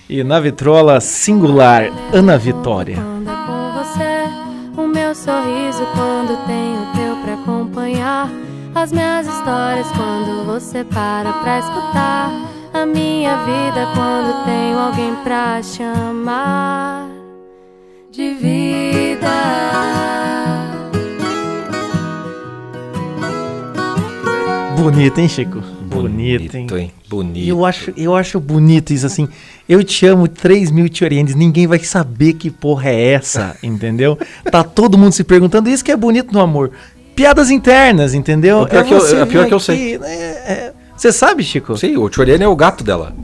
E 0.10 0.24
na 0.24 0.40
vitrola 0.40 1.00
singular, 1.00 1.84
Ana 2.12 2.36
Vitória. 2.36 2.96
Com 2.96 3.74
você, 3.78 4.82
o 4.82 4.88
meu 4.88 5.14
sorriso 5.14 5.86
quando 5.94 6.36
tenho 6.48 6.82
o 6.82 6.96
teu 6.96 7.16
para 7.18 7.34
acompanhar. 7.36 8.28
As 8.74 8.92
minhas 8.92 9.28
histórias 9.28 9.88
quando 9.90 10.48
você 10.48 10.84
para 10.84 11.32
pra 11.32 11.60
escutar. 11.60 12.32
A 12.74 12.88
minha 12.88 13.38
vida 13.38 13.88
quando 13.94 14.46
tenho 14.46 14.80
alguém 14.80 15.14
pra 15.24 15.62
chamar 15.62 17.03
de 18.14 18.32
vida. 18.36 19.28
Bonito, 24.78 25.20
hein, 25.20 25.28
Chico? 25.28 25.64
Bonito, 25.88 26.56
hein? 26.56 26.68
hein? 26.78 26.92
Bonito. 27.10 27.50
Eu 27.50 27.66
acho, 27.66 27.92
eu 27.98 28.16
acho 28.16 28.40
bonito 28.40 28.94
isso 28.94 29.08
assim. 29.08 29.28
Eu 29.68 29.84
te 29.84 30.06
amo 30.06 30.28
3 30.28 30.70
mil 30.70 30.88
Tioriendes, 30.90 31.34
ninguém 31.34 31.66
vai 31.66 31.80
saber 31.80 32.34
que 32.34 32.52
porra 32.52 32.90
é 32.90 33.14
essa, 33.14 33.58
entendeu? 33.64 34.16
Tá 34.52 34.64
todo 34.64 34.96
mundo 34.96 35.14
se 35.14 35.24
perguntando, 35.24 35.68
isso 35.68 35.84
que 35.84 35.92
é 35.92 35.98
bonito 35.98 36.32
no 36.32 36.40
amor. 36.40 36.70
Piadas 37.16 37.50
internas, 37.50 38.14
entendeu? 38.14 38.62
O 38.62 38.68
pior, 38.68 38.80
é 38.80 38.84
que, 38.84 38.94
eu, 38.94 39.22
é 39.22 39.26
pior 39.26 39.48
que 39.48 39.54
eu 39.56 39.60
sei. 39.60 39.98
Né? 39.98 40.08
É, 40.08 40.74
você 40.96 41.12
sabe, 41.12 41.42
Chico? 41.44 41.76
Sim, 41.76 41.98
o 41.98 42.08
Tioriene 42.10 42.44
é 42.44 42.48
o 42.48 42.56
gato 42.56 42.84
dela. 42.84 43.16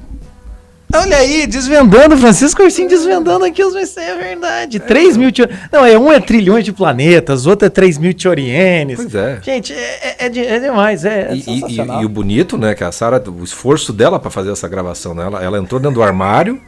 Olha 0.91 1.17
aí, 1.17 1.45
desvendando, 1.45 2.17
Francisco 2.17 2.63
Ursinho 2.63 2.89
desvendando 2.89 3.45
aqui 3.45 3.63
os 3.63 3.75
VC, 3.75 3.99
é 3.99 4.15
verdade. 4.15 4.77
É, 4.77 4.79
3 4.79 5.17
mil 5.17 5.29
Não, 5.71 5.85
é 5.85 5.97
um 5.99 6.11
é 6.11 6.19
trilhões 6.19 6.65
de 6.65 6.73
planetas, 6.73 7.45
outro 7.45 7.67
é 7.67 7.69
3 7.69 7.99
mil 7.99 8.11
Tiorienes. 8.11 8.97
Pois 8.97 9.13
é. 9.13 9.39
Gente, 9.43 9.71
é, 9.71 10.15
é, 10.17 10.25
é, 10.25 10.55
é 10.55 10.59
demais, 10.59 11.05
é, 11.05 11.31
e, 11.31 11.43
e, 11.47 12.01
e, 12.01 12.05
o 12.05 12.09
bonito, 12.09 12.57
né, 12.57 12.73
que 12.73 12.83
a 12.83 12.91
Sara, 12.91 13.23
o 13.29 13.43
esforço 13.43 13.93
dela 13.93 14.19
para 14.19 14.31
fazer 14.31 14.51
essa 14.51 14.67
gravação, 14.67 15.13
né? 15.13 15.25
Ela, 15.25 15.43
ela 15.43 15.59
entrou 15.59 15.79
dentro 15.79 15.95
do 15.95 16.03
armário, 16.03 16.59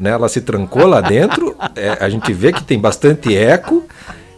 né? 0.00 0.10
Ela 0.10 0.28
se 0.30 0.40
trancou 0.40 0.86
lá 0.86 1.02
dentro, 1.02 1.54
é, 1.76 1.98
a 2.00 2.08
gente 2.08 2.32
vê 2.32 2.52
que 2.54 2.64
tem 2.64 2.78
bastante 2.78 3.36
eco 3.36 3.86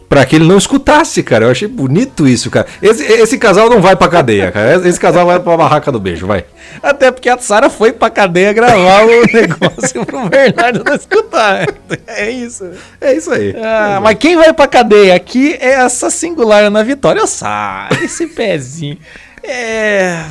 Pra 0.09 0.25
que 0.25 0.37
ele 0.37 0.47
não 0.47 0.57
escutasse, 0.57 1.21
cara. 1.21 1.45
Eu 1.45 1.51
achei 1.51 1.67
bonito 1.67 2.27
isso, 2.27 2.49
cara. 2.49 2.65
Esse, 2.81 3.03
esse 3.03 3.37
casal 3.37 3.69
não 3.69 3.79
vai 3.79 3.95
pra 3.95 4.07
cadeia, 4.07 4.51
cara. 4.51 4.87
Esse 4.87 4.99
casal 4.99 5.27
vai 5.27 5.39
pra 5.39 5.55
barraca 5.55 5.91
do 5.91 5.99
beijo, 5.99 6.25
vai. 6.25 6.45
Até 6.81 7.11
porque 7.11 7.29
a 7.29 7.37
Sara 7.37 7.69
foi 7.69 7.91
pra 7.91 8.09
cadeia 8.09 8.51
gravar 8.51 9.05
o 9.05 9.21
negócio 9.31 10.03
pro 10.07 10.27
Bernardo 10.27 10.83
não 10.83 10.95
escutar. 10.95 11.67
É 12.07 12.29
isso. 12.31 12.71
É 12.99 13.13
isso 13.13 13.31
aí. 13.31 13.55
Ah, 13.55 13.99
mas 14.01 14.17
quem 14.17 14.35
vai 14.35 14.51
pra 14.51 14.67
cadeia 14.67 15.13
aqui 15.15 15.55
é 15.59 15.73
essa 15.73 16.09
singular 16.09 16.63
Ana 16.63 16.83
Vitória. 16.83 17.27
Saio, 17.27 18.03
esse 18.03 18.25
pezinho. 18.25 18.97
É. 19.43 20.23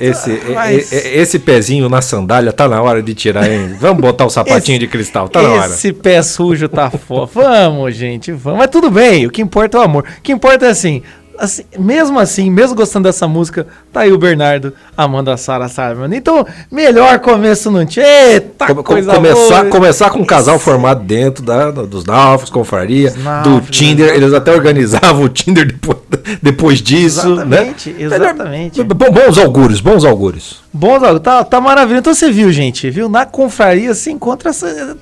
Esse, 0.00 0.40
Mas- 0.54 0.90
esse 0.92 1.38
pezinho 1.38 1.88
na 1.88 2.00
sandália 2.00 2.52
tá 2.52 2.66
na 2.66 2.80
hora 2.82 3.02
de 3.02 3.12
tirar, 3.14 3.50
hein? 3.50 3.76
Vamos 3.78 4.00
botar 4.00 4.24
o 4.24 4.30
sapatinho 4.30 4.78
de 4.78 4.86
cristal, 4.86 5.28
tá 5.28 5.42
na 5.42 5.50
hora. 5.50 5.66
Esse 5.66 5.92
pé 5.92 6.22
sujo 6.22 6.68
tá 6.68 6.90
fora. 6.90 7.28
Vamos, 7.34 7.94
gente, 7.94 8.32
vamos. 8.32 8.58
Mas 8.60 8.70
tudo 8.70 8.90
bem, 8.90 9.26
o 9.26 9.30
que 9.30 9.42
importa 9.42 9.76
é 9.76 9.80
o 9.80 9.84
amor. 9.84 10.04
O 10.18 10.22
que 10.22 10.32
importa 10.32 10.66
é 10.66 10.70
assim, 10.70 11.02
assim, 11.40 11.64
mesmo 11.78 12.18
assim, 12.18 12.50
mesmo 12.50 12.76
gostando 12.76 13.08
dessa 13.08 13.26
música, 13.26 13.66
tá 13.92 14.00
aí 14.00 14.12
o 14.12 14.18
Bernardo 14.18 14.72
amando 14.96 15.30
a 15.30 15.36
Sarah 15.36 15.68
Simon. 15.68 16.12
Então, 16.12 16.46
melhor 16.70 17.18
começo 17.20 17.70
não 17.70 17.84
tinha. 17.86 18.04
Eita, 18.06 18.66
Come- 18.66 18.82
coisa 18.82 19.14
começar, 19.14 19.60
boa. 19.62 19.70
começar 19.70 20.10
com 20.10 20.18
um 20.20 20.24
casal 20.24 20.58
formado 20.58 21.02
dentro 21.02 21.42
da, 21.42 21.70
dos 21.70 22.04
Náufragos, 22.04 22.50
confraria, 22.50 23.12
do 23.42 23.60
Tinder. 23.62 24.14
Eles 24.14 24.32
até 24.32 24.52
organizavam 24.52 25.24
o 25.24 25.28
Tinder 25.28 25.66
depois, 25.66 25.98
depois 26.42 26.82
disso, 26.82 27.32
Exatamente, 27.32 27.90
né? 27.90 28.02
exatamente. 28.04 28.82
Bom- 28.84 29.10
Bons 29.10 29.38
augúrios, 29.38 29.80
bons 29.80 30.04
augúrios. 30.04 30.60
Bom, 30.72 30.98
Zago, 31.00 31.18
tá, 31.18 31.42
tá 31.42 31.60
maravilha. 31.60 31.98
Então 31.98 32.14
você 32.14 32.30
viu, 32.30 32.52
gente, 32.52 32.88
viu? 32.90 33.08
Na 33.08 33.26
confraria 33.26 33.92
se 33.94 34.10
encontra. 34.12 34.50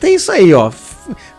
Tem 0.01 0.15
isso 0.15 0.33
aí, 0.33 0.55
ó. 0.55 0.71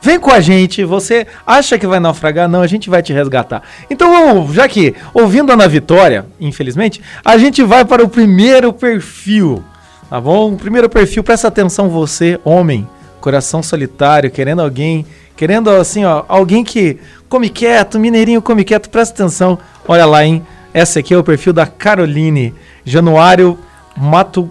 Vem 0.01 0.19
com 0.19 0.31
a 0.31 0.39
gente. 0.39 0.83
Você 0.83 1.27
acha 1.45 1.77
que 1.77 1.87
vai 1.87 1.99
naufragar? 1.99 2.47
Não, 2.47 2.61
a 2.61 2.67
gente 2.67 2.89
vai 2.89 3.01
te 3.01 3.13
resgatar. 3.13 3.63
Então 3.89 4.51
já 4.53 4.67
que 4.67 4.95
ouvindo 5.13 5.51
a 5.51 5.53
Ana 5.53 5.67
Vitória, 5.67 6.25
infelizmente, 6.39 7.01
a 7.23 7.37
gente 7.37 7.63
vai 7.63 7.85
para 7.85 8.03
o 8.03 8.09
primeiro 8.09 8.71
perfil. 8.73 9.63
Tá 10.09 10.19
bom? 10.19 10.53
O 10.53 10.57
primeiro 10.57 10.89
perfil, 10.89 11.23
presta 11.23 11.47
atenção, 11.47 11.87
você, 11.87 12.39
homem, 12.43 12.87
coração 13.21 13.61
solitário, 13.61 14.31
querendo 14.31 14.61
alguém, 14.61 15.05
querendo 15.35 15.69
assim, 15.69 16.03
ó, 16.03 16.23
alguém 16.27 16.63
que 16.63 16.97
come 17.27 17.47
quieto, 17.47 17.99
mineirinho 17.99 18.41
come 18.41 18.63
quieto, 18.63 18.89
presta 18.89 19.13
atenção. 19.13 19.59
Olha 19.87 20.05
lá, 20.05 20.25
hein? 20.25 20.45
Essa 20.73 20.99
aqui 20.99 21.13
é 21.13 21.17
o 21.17 21.23
perfil 21.23 21.53
da 21.53 21.67
Caroline, 21.67 22.53
Januário 22.83 23.57
Mato 23.95 24.49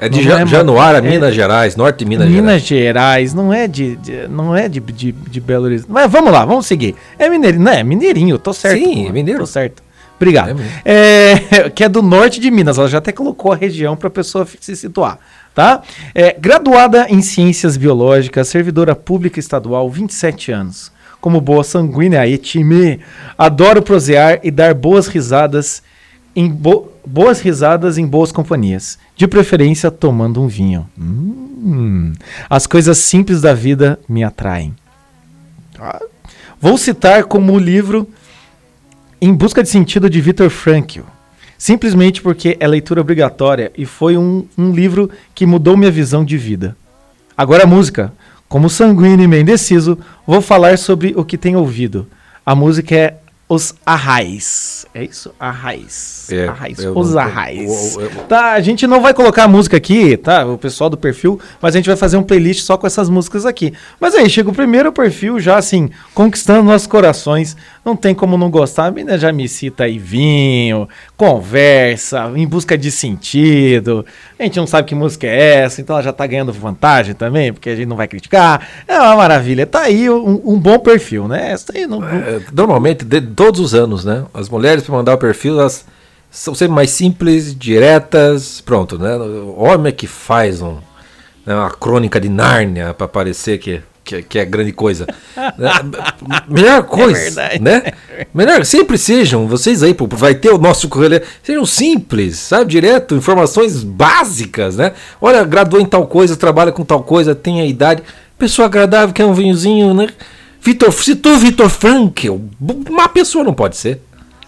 É 0.00 0.08
de 0.08 0.22
Ja- 0.22 0.40
é, 0.40 0.46
Januária, 0.46 0.98
é- 0.98 1.00
Minas 1.02 1.34
Gerais, 1.34 1.76
norte 1.76 1.98
de 1.98 2.04
Minas, 2.06 2.26
Minas, 2.28 2.62
Gerais. 2.62 3.30
Gerais. 3.30 3.34
não 3.34 3.52
é 3.52 3.68
de, 3.68 3.96
de- 3.96 4.26
não 4.28 4.56
é 4.56 4.68
de, 4.68 4.80
de, 4.80 5.12
de 5.12 5.40
Belo 5.40 5.66
Horizonte. 5.66 5.90
Mas 5.92 6.10
vamos 6.10 6.32
lá, 6.32 6.44
vamos 6.44 6.66
seguir. 6.66 6.94
É 7.18 7.28
mineirinho, 7.28 7.62
não 7.64 7.72
é 7.72 7.82
mineirinho, 7.84 8.38
tô 8.38 8.52
certo. 8.54 8.78
Sim, 8.82 9.06
é 9.08 9.12
mineiro. 9.12 9.40
Tô 9.40 9.46
certo. 9.46 9.82
Obrigado. 10.16 10.60
É. 10.84 11.32
É, 11.64 11.70
que 11.74 11.84
é 11.84 11.88
do 11.88 12.02
norte 12.02 12.40
de 12.40 12.50
Minas, 12.50 12.78
ela 12.78 12.88
já 12.88 12.98
até 12.98 13.12
colocou 13.12 13.52
a 13.52 13.56
região 13.56 13.96
para 13.96 14.08
a 14.08 14.10
pessoa 14.10 14.46
se 14.60 14.74
situar, 14.76 15.18
tá? 15.54 15.82
É, 16.14 16.34
graduada 16.38 17.06
em 17.08 17.20
Ciências 17.22 17.76
Biológicas, 17.76 18.48
servidora 18.48 18.94
pública 18.94 19.38
estadual, 19.40 19.88
27 19.90 20.50
anos. 20.52 20.90
Como 21.20 21.38
boa 21.40 21.62
sanguínea 21.62 22.26
e 22.26 22.38
time, 22.38 23.00
adoro 23.36 23.82
prosear 23.82 24.40
e 24.42 24.50
dar 24.50 24.72
boas 24.72 25.06
risadas 25.06 25.82
em 26.34 26.48
bo- 26.48 26.90
boas 27.04 27.40
risadas 27.40 27.98
em 27.98 28.06
boas 28.06 28.30
companhias, 28.32 28.98
de 29.16 29.26
preferência 29.26 29.90
tomando 29.90 30.40
um 30.42 30.46
vinho. 30.48 30.88
Hum, 30.98 32.12
as 32.48 32.66
coisas 32.66 32.98
simples 32.98 33.40
da 33.40 33.52
vida 33.54 33.98
me 34.08 34.22
atraem. 34.24 34.74
Ah, 35.78 36.00
Vou 36.60 36.76
citar 36.76 37.24
como 37.24 37.54
o 37.54 37.58
livro 37.58 38.06
Em 39.20 39.32
Busca 39.32 39.62
de 39.62 39.68
Sentido 39.70 40.10
de 40.10 40.20
Viktor 40.20 40.50
Frankl, 40.50 41.00
simplesmente 41.56 42.20
porque 42.20 42.56
é 42.60 42.66
leitura 42.66 43.00
obrigatória 43.00 43.72
e 43.76 43.86
foi 43.86 44.16
um, 44.16 44.46
um 44.58 44.70
livro 44.72 45.10
que 45.34 45.46
mudou 45.46 45.76
minha 45.76 45.90
visão 45.90 46.22
de 46.24 46.36
vida. 46.36 46.76
Agora 47.36 47.64
a 47.64 47.66
música. 47.66 48.12
Como 48.48 48.68
sanguíneo 48.68 49.24
e 49.24 49.28
meio 49.28 49.42
indeciso, 49.42 49.96
vou 50.26 50.42
falar 50.42 50.76
sobre 50.76 51.14
o 51.16 51.24
que 51.24 51.38
tenho 51.38 51.60
ouvido. 51.60 52.06
A 52.44 52.52
música 52.54 52.94
é 52.94 53.16
Os 53.48 53.74
Arrais. 53.86 54.84
É 54.92 55.04
isso? 55.04 55.32
Arrais. 55.38 56.19
É, 56.32 56.46
Arrais. 56.48 56.78
eu 56.78 56.96
Os 56.96 57.12
não- 57.14 57.20
Arrais. 57.20 57.96
eu- 57.96 58.02
eu- 58.02 58.10
Tá, 58.28 58.52
a 58.52 58.60
gente 58.60 58.86
não 58.86 59.00
vai 59.00 59.12
colocar 59.14 59.44
a 59.44 59.48
música 59.48 59.76
aqui, 59.76 60.16
tá? 60.16 60.44
O 60.46 60.56
pessoal 60.58 60.88
do 60.90 60.96
perfil, 60.96 61.40
mas 61.60 61.74
a 61.74 61.78
gente 61.78 61.86
vai 61.86 61.96
fazer 61.96 62.16
um 62.16 62.22
playlist 62.22 62.62
só 62.64 62.76
com 62.76 62.86
essas 62.86 63.08
músicas 63.08 63.44
aqui. 63.46 63.72
Mas 64.00 64.14
aí, 64.14 64.28
chega 64.30 64.48
o 64.50 64.52
primeiro 64.54 64.92
perfil 64.92 65.38
já 65.40 65.56
assim, 65.56 65.90
conquistando 66.14 66.62
nossos 66.64 66.86
corações. 66.86 67.56
Não 67.84 67.96
tem 67.96 68.14
como 68.14 68.36
não 68.36 68.50
gostar. 68.50 68.86
A 68.86 68.90
menina 68.90 69.16
já 69.18 69.32
me 69.32 69.48
cita 69.48 69.84
aí 69.84 69.98
vinho, 69.98 70.88
conversa, 71.16 72.30
em 72.36 72.46
busca 72.46 72.76
de 72.76 72.90
sentido. 72.90 74.04
A 74.38 74.42
gente 74.42 74.56
não 74.58 74.66
sabe 74.66 74.86
que 74.88 74.94
música 74.94 75.26
é 75.26 75.62
essa, 75.62 75.80
então 75.80 75.96
ela 75.96 76.02
já 76.02 76.12
tá 76.12 76.26
ganhando 76.26 76.52
vantagem 76.52 77.14
também, 77.14 77.52
porque 77.52 77.70
a 77.70 77.76
gente 77.76 77.86
não 77.88 77.96
vai 77.96 78.06
criticar. 78.08 78.66
É 78.86 78.98
uma 78.98 79.16
maravilha. 79.16 79.66
Tá 79.66 79.80
aí 79.82 80.10
um, 80.10 80.40
um 80.44 80.58
bom 80.58 80.78
perfil, 80.78 81.26
né? 81.26 81.52
Essa 81.52 81.72
aí 81.74 81.86
não- 81.86 82.04
É, 82.04 82.40
normalmente, 82.52 83.04
de 83.04 83.20
todos 83.20 83.60
os 83.60 83.74
anos, 83.74 84.04
né? 84.04 84.24
As 84.34 84.48
mulheres 84.48 84.82
para 84.84 84.94
mandar 84.94 85.14
o 85.14 85.18
perfil, 85.18 85.58
elas 85.60 85.84
são 86.30 86.54
sempre 86.54 86.74
mais 86.74 86.90
simples, 86.90 87.54
diretas, 87.56 88.60
pronto, 88.60 88.98
né? 88.98 89.16
O 89.16 89.62
homem 89.62 89.88
é 89.88 89.92
que 89.92 90.06
faz 90.06 90.62
um, 90.62 90.76
né, 91.44 91.54
uma 91.54 91.70
crônica 91.70 92.20
de 92.20 92.28
Nárnia 92.28 92.94
para 92.94 93.08
parecer 93.08 93.58
que, 93.58 93.82
que, 94.04 94.22
que 94.22 94.38
é 94.38 94.44
grande 94.44 94.72
coisa. 94.72 95.06
Né? 95.58 95.70
Melhor 96.48 96.82
coisa, 96.84 97.48
verdade. 97.48 97.62
né? 97.62 97.92
Melhor, 98.32 98.64
sempre 98.64 98.96
sejam, 98.96 99.46
vocês 99.48 99.82
aí, 99.82 99.96
vai 100.10 100.34
ter 100.34 100.50
o 100.50 100.58
nosso 100.58 100.88
correio, 100.88 101.22
sejam 101.42 101.64
simples, 101.66 102.38
sabe? 102.38 102.70
Direto, 102.70 103.14
informações 103.14 103.82
básicas, 103.82 104.76
né? 104.76 104.92
Olha, 105.20 105.42
graduou 105.44 105.80
em 105.80 105.86
tal 105.86 106.06
coisa, 106.06 106.36
trabalha 106.36 106.72
com 106.72 106.84
tal 106.84 107.02
coisa, 107.02 107.34
tem 107.34 107.60
a 107.60 107.66
idade, 107.66 108.02
pessoa 108.38 108.66
agradável, 108.66 109.14
quer 109.14 109.24
um 109.24 109.34
vinhozinho, 109.34 109.94
né? 109.94 110.08
Vitor, 110.60 110.92
citou 110.92 111.36
Vitor 111.38 111.68
Frankl, 111.68 112.36
uma 112.60 113.08
pessoa 113.08 113.42
não 113.42 113.54
pode 113.54 113.76
ser. 113.76 114.00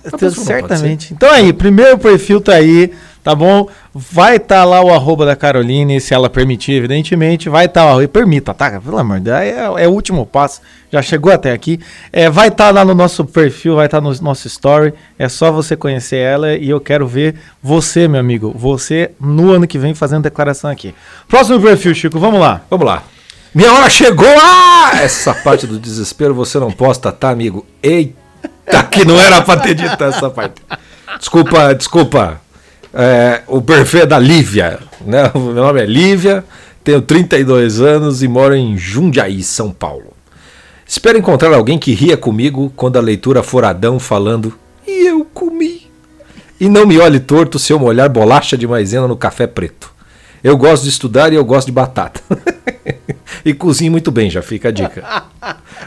Então, 0.05 0.31
certamente. 0.31 1.15
Então 1.15 1.31
aí, 1.31 1.53
primeiro 1.53 1.97
perfil 1.99 2.41
tá 2.41 2.55
aí, 2.55 2.93
tá 3.23 3.35
bom? 3.35 3.69
Vai 3.95 4.37
estar 4.37 4.65
lá 4.65 4.83
o 4.83 4.93
arroba 4.93 5.25
da 5.25 5.37
Caroline, 5.37 6.01
se 6.01 6.13
ela 6.13 6.29
permitir, 6.29 6.73
evidentemente. 6.73 7.49
Vai 7.49 7.67
estar 7.67 7.97
tá, 7.97 8.09
permita, 8.09 8.53
tá? 8.53 8.81
Pelo 8.81 8.99
amor 8.99 9.19
de 9.19 9.25
Deus, 9.25 9.37
é, 9.39 9.85
é 9.85 9.89
o 9.89 9.93
último 9.93 10.27
passo. 10.27 10.61
Já 10.91 11.01
chegou 11.01 11.33
até 11.33 11.53
aqui. 11.53 11.79
É, 12.13 12.29
vai 12.29 12.49
estar 12.49 12.73
lá 12.73 12.85
no 12.85 12.95
nosso 12.95 13.25
perfil, 13.25 13.77
vai 13.77 13.87
estar 13.87 14.01
no 14.01 14.13
nosso 14.21 14.47
story. 14.49 14.93
É 15.19 15.29
só 15.29 15.53
você 15.53 15.77
conhecer 15.77 16.17
ela 16.17 16.55
e 16.55 16.69
eu 16.69 16.81
quero 16.81 17.07
ver 17.07 17.37
você, 17.63 18.09
meu 18.09 18.21
amigo. 18.21 18.53
Você 18.57 19.13
no 19.21 19.53
ano 19.53 19.67
que 19.67 19.79
vem 19.79 19.95
fazendo 19.95 20.23
declaração 20.23 20.71
aqui. 20.71 20.95
Próximo 21.29 21.61
perfil, 21.61 21.95
Chico, 21.95 22.19
vamos 22.19 22.41
lá. 22.41 22.63
Vamos 22.69 22.87
lá. 22.87 23.05
Minha 23.55 23.71
hora 23.71 23.91
chegou! 23.91 24.27
Ah! 24.41 24.93
Essa 24.95 25.35
parte 25.35 25.67
do 25.67 25.79
desespero 25.79 26.35
você 26.35 26.59
não 26.59 26.71
posta, 26.71 27.13
tá, 27.13 27.29
amigo? 27.29 27.67
Eita, 27.83 28.22
que 28.81 29.05
não 29.05 29.19
era 29.19 29.43
pra 29.43 29.57
ter 29.57 29.75
dito 29.75 30.03
essa 30.05 30.31
parte. 30.31 30.63
Desculpa, 31.19 31.75
desculpa. 31.75 32.41
É, 32.95 33.43
o 33.47 33.61
perfil 33.61 34.03
é 34.03 34.07
da 34.07 34.19
Lívia. 34.19 34.79
Né? 35.01 35.31
O 35.35 35.39
meu 35.39 35.55
nome 35.55 35.83
é 35.83 35.87
Lívia, 35.87 36.45
tenho 36.85 37.01
32 37.01 37.81
anos 37.81 38.23
e 38.23 38.29
moro 38.29 38.55
em 38.55 38.77
Jundiaí, 38.77 39.43
São 39.43 39.73
Paulo. 39.73 40.13
Espero 40.87 41.19
encontrar 41.19 41.55
alguém 41.55 41.79
que 41.79 41.95
ria 41.95 42.17
comigo 42.17 42.73
quando 42.77 42.99
a 42.99 43.01
leitura 43.01 43.43
for 43.43 43.65
Adão 43.65 43.99
falando 43.99 44.53
e 44.87 45.07
eu 45.07 45.25
comi. 45.25 45.91
E 46.61 46.69
não 46.69 46.87
me 46.87 46.99
olhe 46.99 47.19
torto 47.19 47.59
se 47.59 47.73
eu 47.73 47.79
molhar 47.79 48.09
bolacha 48.11 48.57
de 48.57 48.67
maisena 48.67 49.09
no 49.09 49.17
café 49.17 49.47
preto. 49.47 49.91
Eu 50.45 50.57
gosto 50.57 50.83
de 50.83 50.91
estudar 50.91 51.33
e 51.33 51.37
eu 51.37 51.45
gosto 51.45 51.67
de 51.67 51.73
batata. 51.73 52.21
e 53.45 53.55
cozinho 53.55 53.93
muito 53.93 54.11
bem, 54.11 54.29
já 54.29 54.43
fica 54.43 54.69
a 54.69 54.73
dica. 54.73 55.25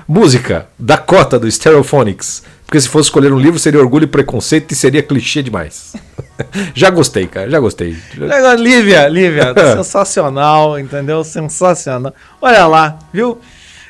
Música, 0.08 0.68
Dakota, 0.80 1.38
do 1.38 1.50
Stereophonics. 1.50 2.44
Porque 2.66 2.82
se 2.82 2.90
fosse 2.90 3.08
escolher 3.08 3.32
um 3.32 3.38
livro, 3.40 3.60
seria 3.60 3.80
Orgulho 3.80 4.06
e 4.06 4.08
Preconceito 4.08 4.72
e 4.72 4.76
seria 4.76 5.04
clichê 5.04 5.44
demais. 5.44 5.94
já 6.74 6.90
gostei, 6.90 7.28
cara, 7.28 7.50
já 7.50 7.60
gostei. 7.60 7.96
Agora, 8.16 8.56
Lívia, 8.56 9.08
Lívia, 9.08 9.54
sensacional, 9.78 10.80
entendeu? 10.80 11.24
Sensacional. 11.24 12.14
Olha 12.42 12.66
lá, 12.66 12.98
viu? 13.14 13.38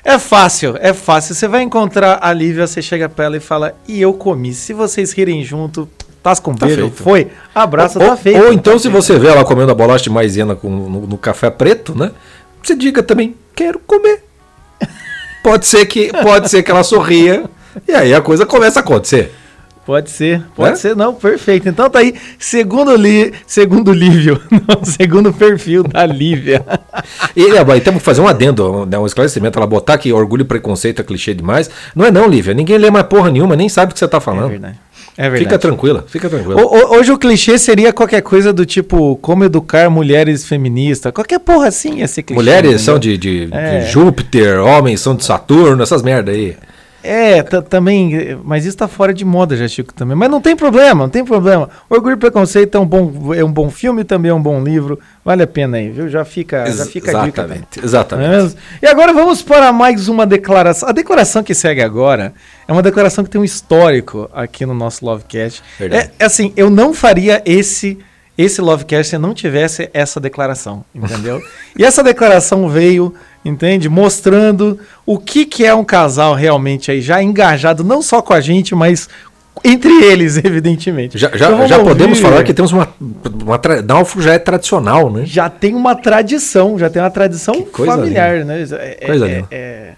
É 0.03 0.19
fácil, 0.19 0.75
é 0.79 0.93
fácil. 0.93 1.33
Você 1.33 1.47
vai 1.47 1.63
encontrar 1.63 2.19
a 2.21 2.31
Lívia, 2.33 2.67
você 2.67 2.81
chega 2.81 3.07
pra 3.09 3.25
ela 3.25 3.37
e 3.37 3.39
fala, 3.39 3.73
e 3.87 4.01
eu 4.01 4.13
comi. 4.13 4.53
Se 4.53 4.73
vocês 4.73 5.13
rirem 5.13 5.43
junto, 5.43 5.89
tas 6.21 6.39
com 6.39 6.53
Tá 6.53 6.67
feito. 6.67 6.91
foi. 6.91 7.29
Abraço, 7.55 7.97
ou, 7.99 8.09
tá 8.09 8.17
feito. 8.17 8.39
ou 8.43 8.53
então, 8.53 8.73
tá 8.73 8.79
se 8.79 8.89
feito. 8.89 9.01
você 9.01 9.17
vê 9.17 9.29
ela 9.29 9.45
comendo 9.45 9.71
a 9.71 9.75
bolacha 9.75 10.03
de 10.03 10.09
maisena 10.09 10.53
com, 10.55 10.69
no, 10.69 11.07
no 11.07 11.17
café 11.17 11.49
preto, 11.49 11.97
né? 11.97 12.11
Você 12.61 12.75
diga 12.75 13.01
também, 13.01 13.35
quero 13.55 13.79
comer. 13.79 14.23
Pode 15.43 15.65
ser 15.65 15.85
que, 15.85 16.11
pode 16.23 16.49
ser 16.49 16.63
que 16.63 16.71
ela 16.71 16.83
sorria 16.83 17.47
e 17.87 17.91
aí 17.91 18.13
a 18.13 18.21
coisa 18.21 18.45
começa 18.45 18.79
a 18.79 18.83
acontecer. 18.83 19.31
Pode 19.85 20.09
ser, 20.09 20.41
pode 20.55 20.71
Né? 20.71 20.75
ser, 20.77 20.95
não, 20.95 21.13
perfeito. 21.13 21.69
Então 21.69 21.87
tá 21.87 21.99
aí, 21.99 22.15
segundo 22.39 22.95
li, 22.95 23.31
segundo 23.45 23.93
Lívio, 23.93 24.41
não, 24.67 24.83
segundo 24.83 25.31
perfil 25.31 25.83
da 25.83 26.03
Lívia. 26.07 26.65
E 27.35 27.45
é, 27.55 27.63
temos 27.79 27.99
que 27.99 28.05
fazer 28.05 28.19
um 28.19 28.27
adendo, 28.27 28.79
um, 28.81 28.85
né, 28.87 28.97
um 28.97 29.05
esclarecimento. 29.05 29.59
Ela 29.59 29.67
botar 29.67 29.99
que 29.99 30.11
orgulho 30.11 30.41
e 30.41 30.45
preconceito 30.45 31.01
é 31.01 31.03
clichê 31.03 31.35
demais. 31.35 31.69
Não 31.95 32.03
é 32.03 32.09
não, 32.09 32.27
Lívia. 32.27 32.55
Ninguém 32.55 32.79
lê 32.79 32.89
mais 32.89 33.05
porra 33.05 33.29
nenhuma, 33.29 33.55
nem 33.55 33.69
sabe 33.69 33.91
o 33.91 33.93
que 33.93 33.99
você 33.99 34.07
tá 34.07 34.17
É 34.17 34.21
falando. 34.21 34.49
verdade. 34.49 34.75
É 35.17 35.23
verdade. 35.29 35.43
fica 35.45 35.59
tranquila, 35.59 36.03
fica 36.07 36.27
tranquila. 36.29 36.61
O- 36.65 36.95
hoje 36.97 37.11
o 37.11 37.17
clichê 37.19 37.57
seria 37.59 37.93
qualquer 37.93 38.21
coisa 38.21 38.51
do 38.51 38.65
tipo 38.65 39.15
como 39.17 39.43
educar 39.45 39.87
mulheres 39.89 40.45
feministas. 40.47 41.11
Qualquer 41.13 41.39
porra 41.39 41.67
assim 41.67 41.99
ia 41.99 42.07
ser 42.07 42.23
clichê. 42.23 42.41
Mulheres 42.41 42.81
são 42.81 42.97
entendeu? 42.97 43.17
de, 43.19 43.45
de- 43.47 43.53
É. 43.55 43.79
de 43.81 43.91
Júpiter, 43.91 44.59
homens 44.59 44.99
são 44.99 45.15
de 45.15 45.23
Saturno, 45.23 45.81
essas 45.83 46.01
merda 46.01 46.31
aí. 46.31 46.57
É, 47.05 47.43
ta- 47.43 47.61
também, 47.61 48.37
mas 48.43 48.65
isso 48.65 48.77
tá 48.77 48.87
fora 48.87 49.13
de 49.13 49.23
moda 49.23 49.55
já, 49.55 49.67
Chico, 49.67 49.93
também. 49.93 50.15
Mas 50.15 50.29
não 50.29 50.41
tem 50.41 50.55
problema, 50.55 51.03
não 51.03 51.09
tem 51.09 51.23
problema. 51.23 51.69
Orgulho 51.89 52.13
e 52.13 52.17
Preconceito 52.17 52.75
é 52.77 52.79
um 52.79 52.85
bom, 52.85 53.33
é 53.33 53.43
um 53.43 53.51
bom 53.51 53.69
filme, 53.69 54.03
também 54.03 54.31
é 54.31 54.33
um 54.33 54.41
bom 54.41 54.63
livro. 54.63 54.99
Vale 55.23 55.43
a 55.43 55.47
pena 55.47 55.77
aí, 55.77 55.89
viu? 55.89 56.09
Já 56.09 56.23
fica, 56.25 56.69
já 56.71 56.85
fica 56.85 57.17
a 57.19 57.25
dica. 57.25 57.43
também. 57.43 57.63
exatamente, 57.63 57.79
é 57.79 57.83
exatamente. 57.83 58.55
E 58.81 58.87
agora 58.87 59.13
vamos 59.13 59.41
para 59.41 59.71
mais 59.71 60.07
uma 60.07 60.25
declaração. 60.25 60.89
A 60.89 60.91
declaração 60.91 61.43
que 61.43 61.53
segue 61.53 61.81
agora 61.81 62.33
é 62.67 62.71
uma 62.71 62.81
declaração 62.81 63.23
que 63.23 63.29
tem 63.29 63.39
um 63.39 63.45
histórico 63.45 64.29
aqui 64.33 64.65
no 64.65 64.73
nosso 64.73 65.05
Lovecast. 65.05 65.61
Verdade. 65.79 66.11
É, 66.19 66.23
é 66.23 66.25
assim, 66.25 66.53
eu 66.55 66.69
não 66.69 66.93
faria 66.93 67.41
esse 67.45 67.97
esse 68.37 68.59
Lovecast 68.59 69.11
se 69.11 69.17
não 69.17 69.33
tivesse 69.33 69.89
essa 69.93 70.19
declaração, 70.19 70.83
entendeu? 70.93 71.41
e 71.77 71.85
essa 71.85 72.03
declaração 72.03 72.67
veio, 72.67 73.13
entende? 73.45 73.87
Mostrando 73.87 74.79
o 75.05 75.19
que, 75.19 75.45
que 75.45 75.63
é 75.63 75.73
um 75.73 75.83
casal 75.83 76.33
realmente 76.33 76.89
aí 76.89 76.99
já 76.99 77.21
engajado 77.21 77.83
não 77.83 78.01
só 78.01 78.21
com 78.21 78.33
a 78.33 78.41
gente, 78.41 78.73
mas 78.73 79.07
entre 79.63 80.03
eles, 80.03 80.37
evidentemente. 80.43 81.17
Já, 81.17 81.29
já, 81.35 81.51
Então 81.51 81.67
já 81.67 81.79
podemos 81.79 82.19
falar 82.19 82.43
que 82.43 82.53
temos 82.53 82.71
uma, 82.71 82.87
uma 83.43 83.59
tra... 83.59 83.81
Náufrago 83.81 84.21
já 84.23 84.33
é 84.33 84.39
tradicional, 84.39 85.11
né? 85.11 85.23
já 85.25 85.49
tem 85.49 85.75
uma 85.75 85.95
tradição, 85.95 86.77
já 86.79 86.89
tem 86.89 87.01
uma 87.01 87.11
tradição 87.11 87.65
familiar, 87.71 88.43
né? 88.43 88.63
É, 88.63 89.05
Coisa 89.05 89.25
é, 89.25 89.35
linda. 89.35 89.47
é, 89.51 89.93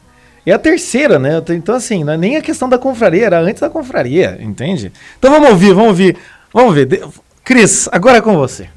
é 0.46 0.52
a 0.52 0.60
terceira, 0.60 1.18
né? 1.18 1.42
Então, 1.50 1.76
assim, 1.76 2.04
não 2.04 2.14
é 2.14 2.18
nem 2.18 2.38
a 2.38 2.42
questão 2.42 2.70
da 2.70 2.78
confraria, 2.78 3.26
era 3.26 3.40
antes 3.40 3.62
da 3.62 3.70
confraria, 3.70 4.38
entende? 4.42 4.92
Então 5.18 5.32
vamos 5.32 5.50
ouvir, 5.50 5.74
vamos 5.74 5.90
ouvir. 5.90 6.18
Vamos 6.54 6.76
ver. 6.76 7.04
Cris, 7.44 7.88
agora 7.92 8.18
é 8.18 8.22
com 8.22 8.36
você. 8.36 8.68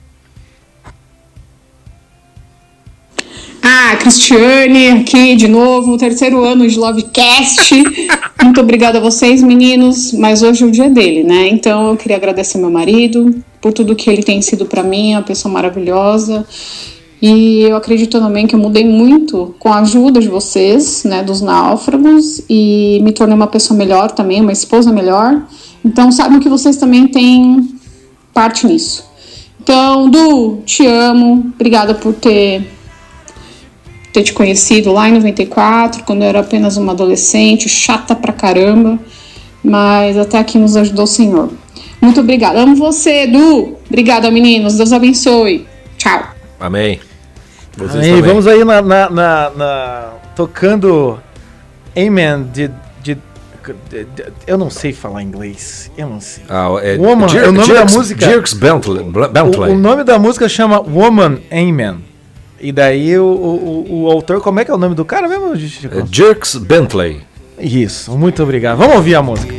Ah, 3.63 3.97
Cristiane, 3.97 4.89
aqui 4.89 5.37
de 5.37 5.47
novo, 5.47 5.99
terceiro 5.99 6.43
ano 6.43 6.67
de 6.67 6.79
Lovecast. 6.79 7.75
Muito 8.43 8.61
obrigada 8.61 8.99
a 8.99 9.01
vocês, 9.01 9.43
meninos. 9.43 10.13
Mas 10.13 10.43
hoje 10.43 10.65
é 10.65 10.67
o 10.67 10.71
dia 10.71 10.89
dele, 10.89 11.23
né? 11.23 11.49
Então 11.49 11.91
eu 11.91 11.97
queria 11.97 12.17
agradecer 12.17 12.59
meu 12.59 12.71
marido 12.71 13.43
por 13.61 13.73
tudo 13.73 13.95
que 13.95 14.09
ele 14.09 14.23
tem 14.23 14.41
sido 14.41 14.65
para 14.65 14.83
mim, 14.83 15.13
uma 15.13 15.23
pessoa 15.23 15.53
maravilhosa. 15.53 16.47
E 17.21 17.63
eu 17.63 17.77
acredito 17.77 18.19
também 18.19 18.47
que 18.47 18.55
eu 18.55 18.59
mudei 18.59 18.85
muito 18.85 19.55
com 19.59 19.71
a 19.71 19.81
ajuda 19.81 20.21
de 20.21 20.29
vocês, 20.29 21.05
né, 21.05 21.23
dos 21.23 21.43
náufragos, 21.43 22.41
e 22.49 22.99
me 23.03 23.13
tornei 23.13 23.37
uma 23.37 23.47
pessoa 23.47 23.77
melhor 23.77 24.11
também, 24.11 24.41
uma 24.41 24.53
esposa 24.53 24.91
melhor. 24.91 25.43
Então, 25.85 26.11
sabem 26.11 26.41
que 26.41 26.49
vocês 26.49 26.79
também 26.79 27.07
têm 27.09 27.69
parte 28.33 28.67
nisso. 28.67 29.05
Então, 29.63 30.09
Du, 30.09 30.63
te 30.65 30.87
amo. 30.87 31.53
Obrigada 31.55 31.95
por 31.95 32.15
ter 32.15 32.67
ter 34.13 34.23
te 34.23 34.33
conhecido 34.33 34.93
lá 34.93 35.09
em 35.09 35.13
94, 35.13 36.05
quando 36.05 36.23
eu 36.23 36.29
era 36.29 36.41
apenas 36.41 36.77
uma 36.77 36.93
adolescente, 36.93 37.69
chata 37.69 38.15
pra 38.15 38.33
caramba, 38.33 38.99
mas 39.63 40.17
até 40.19 40.39
aqui 40.39 40.59
nos 40.59 40.77
ajudou 40.77 41.05
o 41.05 41.09
Senhor. 41.09 41.51
Muito 42.01 42.21
obrigada. 42.21 42.61
Amo 42.61 42.75
você, 42.77 43.25
Edu. 43.25 43.77
Obrigada, 43.89 44.31
meninos. 44.31 44.77
Deus 44.77 44.93
abençoe. 44.93 45.67
Tchau. 45.99 46.23
Amém. 46.59 46.99
Vocês 47.77 48.05
Aí, 48.05 48.11
também. 48.11 48.23
vamos 48.23 48.47
aí 48.47 48.65
na, 48.65 48.83
na- 48.83 49.11
na- 49.11 49.51
na- 49.51 50.09
tocando 50.35 51.19
Amen 51.97 52.45
de, 52.53 52.69
de- 53.03 53.15
de- 53.15 54.05
de- 54.05 54.33
Eu 54.47 54.57
não 54.59 54.71
sei 54.71 54.93
falar 54.93 55.23
inglês. 55.23 55.91
Eu 55.97 56.09
não 56.09 56.21
sei. 56.21 56.43
Ah, 56.49 56.69
é, 56.83 56.97
Woman, 56.97 57.27
é 57.37 57.49
o 57.49 57.53
nome 57.53 57.73
da 57.73 57.85
música. 57.85 58.27
Dirks 58.27 58.55
Bentley. 58.55 59.05
Bentley. 59.05 59.71
O, 59.71 59.75
o 59.75 59.79
nome 59.79 60.03
da 60.03 60.19
música 60.19 60.49
chama 60.49 60.81
Woman 60.81 61.39
Amen. 61.53 61.99
E 62.61 62.73
daí 62.73 63.19
o, 63.19 63.25
o, 63.25 64.03
o- 64.05 64.11
autor, 64.11 64.41
como 64.41 64.61
é 64.61 64.65
que 64.65 64.71
é 64.71 64.75
o 64.75 64.79
nome 64.79 64.95
do 64.95 65.05
cara 65.05 65.27
mesmo, 65.29 65.57
Chico? 65.57 65.99
É 65.99 66.03
Dirks 66.03 66.57
Bentley. 66.57 67.21
Isso, 67.59 68.17
muito 68.19 68.43
obrigado. 68.43 68.79
Vamos 68.79 68.97
ouvir 68.97 69.15
a 69.15 69.23
música. 69.23 69.53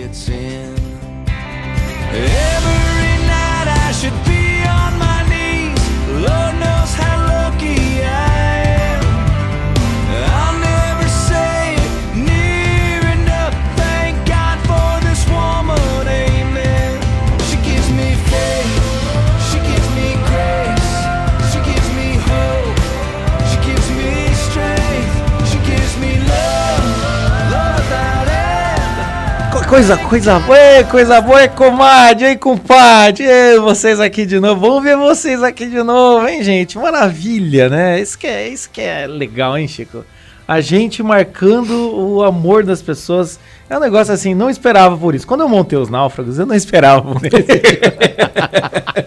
Coisa, 29.71 29.97
coisa 29.97 30.37
boa, 30.37 30.59
Ê, 30.59 30.83
coisa 30.83 31.21
boa, 31.21 31.43
é 31.43 31.47
comadre, 31.47 32.25
ei, 32.25 32.35
compadre, 32.35 33.23
Ê, 33.23 33.57
vocês 33.57 34.01
aqui 34.01 34.25
de 34.25 34.37
novo, 34.37 34.59
vamos 34.59 34.83
ver 34.83 34.97
vocês 34.97 35.41
aqui 35.41 35.65
de 35.65 35.81
novo, 35.81 36.27
hein, 36.27 36.43
gente, 36.43 36.77
maravilha, 36.77 37.69
né, 37.69 38.01
isso 38.01 38.19
que 38.19 38.27
é, 38.27 38.49
isso 38.49 38.69
que 38.69 38.81
é 38.81 39.07
legal, 39.07 39.57
hein, 39.57 39.69
Chico, 39.69 40.03
a 40.45 40.59
gente 40.59 41.01
marcando 41.01 41.71
o 41.95 42.21
amor 42.21 42.65
das 42.65 42.81
pessoas, 42.81 43.39
é 43.71 43.77
um 43.77 43.79
negócio 43.79 44.13
assim, 44.13 44.35
não 44.35 44.49
esperava 44.49 44.95
por 44.97 45.15
isso, 45.15 45.25
quando 45.25 45.41
eu 45.41 45.49
montei 45.49 45.79
os 45.79 45.89
náufragos, 45.89 46.37
eu 46.37 46.45
não 46.45 46.55
esperava 46.55 47.01
por 47.01 47.25
isso, 47.25 47.33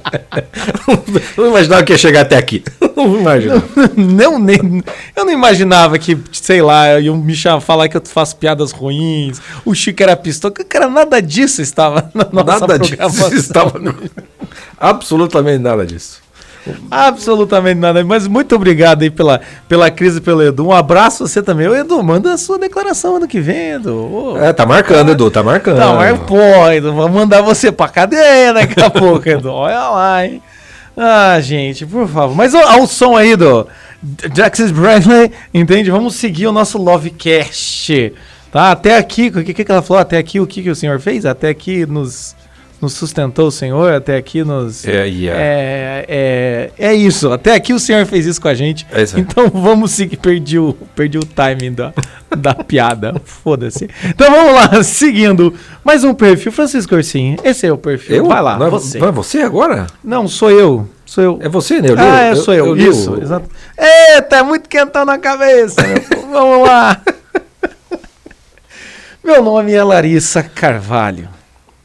Não 1.36 1.46
imaginava 1.48 1.82
que 1.84 1.92
ia 1.92 1.98
chegar 1.98 2.22
até 2.22 2.36
aqui. 2.36 2.62
Não 2.96 3.18
imagina. 3.18 3.62
não, 3.96 4.38
nem, 4.38 4.82
eu 5.16 5.24
não 5.24 5.32
imaginava 5.32 5.98
que, 5.98 6.16
sei 6.32 6.62
lá, 6.62 6.98
iam 7.00 7.16
me 7.16 7.34
falar 7.60 7.88
que 7.88 7.96
eu 7.96 8.02
faço 8.06 8.36
piadas 8.36 8.70
ruins, 8.72 9.40
o 9.64 9.74
Chico 9.74 10.02
era 10.02 10.16
pistola, 10.16 10.54
cara, 10.54 10.88
nada 10.88 11.20
disso 11.20 11.60
estava 11.60 12.10
na 12.14 12.24
nossa 12.32 12.60
Nada 12.60 12.78
disso 12.78 12.96
programação. 12.96 13.36
estava. 13.38 13.78
no- 13.78 13.94
Absolutamente 14.78 15.58
nada 15.58 15.84
disso. 15.84 16.22
Absolutamente 16.90 17.78
nada. 17.80 18.04
Mas 18.04 18.26
muito 18.26 18.54
obrigado 18.54 19.02
aí 19.02 19.10
pela, 19.10 19.40
pela 19.68 19.90
crise 19.90 20.20
pelo 20.20 20.42
Edu. 20.42 20.66
Um 20.68 20.72
abraço 20.72 21.24
a 21.24 21.28
você 21.28 21.42
também. 21.42 21.68
Ô, 21.68 21.74
Edu, 21.74 22.02
manda 22.02 22.32
a 22.32 22.38
sua 22.38 22.58
declaração 22.58 23.16
ano 23.16 23.28
que 23.28 23.40
vem, 23.40 23.72
Edu. 23.72 23.94
Ô, 23.94 24.38
É, 24.38 24.52
tá 24.52 24.64
marcando, 24.64 25.10
Edu, 25.12 25.30
tá 25.30 25.42
marcando. 25.42 25.78
Não, 25.78 25.96
mas 25.96 26.18
pô, 26.20 26.38
Edu, 26.70 26.92
vamos 26.94 27.12
mandar 27.12 27.42
você 27.42 27.70
pra 27.70 27.88
cadeia 27.88 28.52
daqui 28.52 28.80
a 28.80 28.88
pouco, 28.90 29.28
Edu. 29.28 29.50
Olha 29.50 29.88
lá, 29.88 30.26
hein? 30.26 30.42
Ah, 30.96 31.40
gente, 31.40 31.84
por 31.84 32.08
favor. 32.08 32.36
Mas 32.36 32.54
ó, 32.54 32.80
o 32.80 32.86
som 32.86 33.16
aí 33.16 33.34
do 33.34 33.66
Jackson 34.32 34.68
Bradley, 34.68 35.32
entende? 35.52 35.90
Vamos 35.90 36.14
seguir 36.14 36.46
o 36.46 36.52
nosso 36.52 36.78
Lovecast. 36.78 38.12
Tá? 38.52 38.70
Até 38.70 38.96
aqui, 38.96 39.32
o 39.34 39.42
que, 39.44 39.52
que 39.52 39.64
que 39.64 39.72
ela 39.72 39.82
falou? 39.82 40.00
Até 40.00 40.16
aqui, 40.16 40.38
o 40.38 40.46
que, 40.46 40.62
que 40.62 40.70
o 40.70 40.76
senhor 40.76 41.00
fez? 41.00 41.26
Até 41.26 41.48
aqui 41.48 41.84
nos, 41.84 42.36
nos 42.84 42.92
sustentou 42.92 43.48
o 43.48 43.50
senhor, 43.50 43.92
até 43.92 44.16
aqui 44.16 44.44
nos. 44.44 44.86
É, 44.86 45.06
yeah. 45.06 45.40
É, 45.42 46.04
é, 46.08 46.70
é 46.90 46.94
isso. 46.94 47.32
Até 47.32 47.54
aqui 47.54 47.72
o 47.72 47.78
senhor 47.78 48.04
fez 48.06 48.26
isso 48.26 48.40
com 48.40 48.48
a 48.48 48.54
gente. 48.54 48.86
É. 48.92 49.02
Então 49.18 49.48
vamos 49.52 49.90
seguir. 49.90 50.16
Perdi 50.18 50.58
o, 50.58 50.74
perdi 50.94 51.18
o 51.18 51.24
timing 51.24 51.72
da, 51.72 51.92
da 52.36 52.54
piada. 52.54 53.14
Foda-se. 53.24 53.88
Então 54.04 54.30
vamos 54.30 54.52
lá, 54.54 54.82
seguindo. 54.84 55.52
Mais 55.82 56.04
um 56.04 56.14
perfil. 56.14 56.52
Francisco 56.52 56.94
Orsinho, 56.94 57.36
esse 57.42 57.66
é 57.66 57.72
o 57.72 57.78
perfil. 57.78 58.16
Eu? 58.16 58.26
Vai 58.26 58.40
lá, 58.42 58.56
Não 58.58 58.66
é, 58.66 58.70
você. 58.70 58.98
não 58.98 59.08
é 59.08 59.12
você 59.12 59.38
agora? 59.40 59.86
Não, 60.04 60.28
sou 60.28 60.50
eu. 60.50 60.88
Sou 61.06 61.24
eu. 61.24 61.38
É 61.42 61.48
você, 61.48 61.80
né? 61.82 61.90
Eu 61.90 61.94
li- 61.96 62.00
ah, 62.00 62.20
é, 62.22 62.34
sou 62.34 62.54
eu. 62.54 62.74
li 62.74 62.86
isso, 62.88 63.12
o- 63.12 63.22
exato. 63.22 63.48
Eita, 63.78 64.36
é 64.36 64.42
muito 64.42 64.68
quentão 64.68 65.04
na 65.04 65.18
cabeça. 65.18 65.82
povo. 65.82 66.28
vamos 66.32 66.66
lá. 66.68 67.00
Meu 69.22 69.42
nome 69.42 69.72
é 69.72 69.82
Larissa 69.82 70.42
Carvalho. 70.42 71.28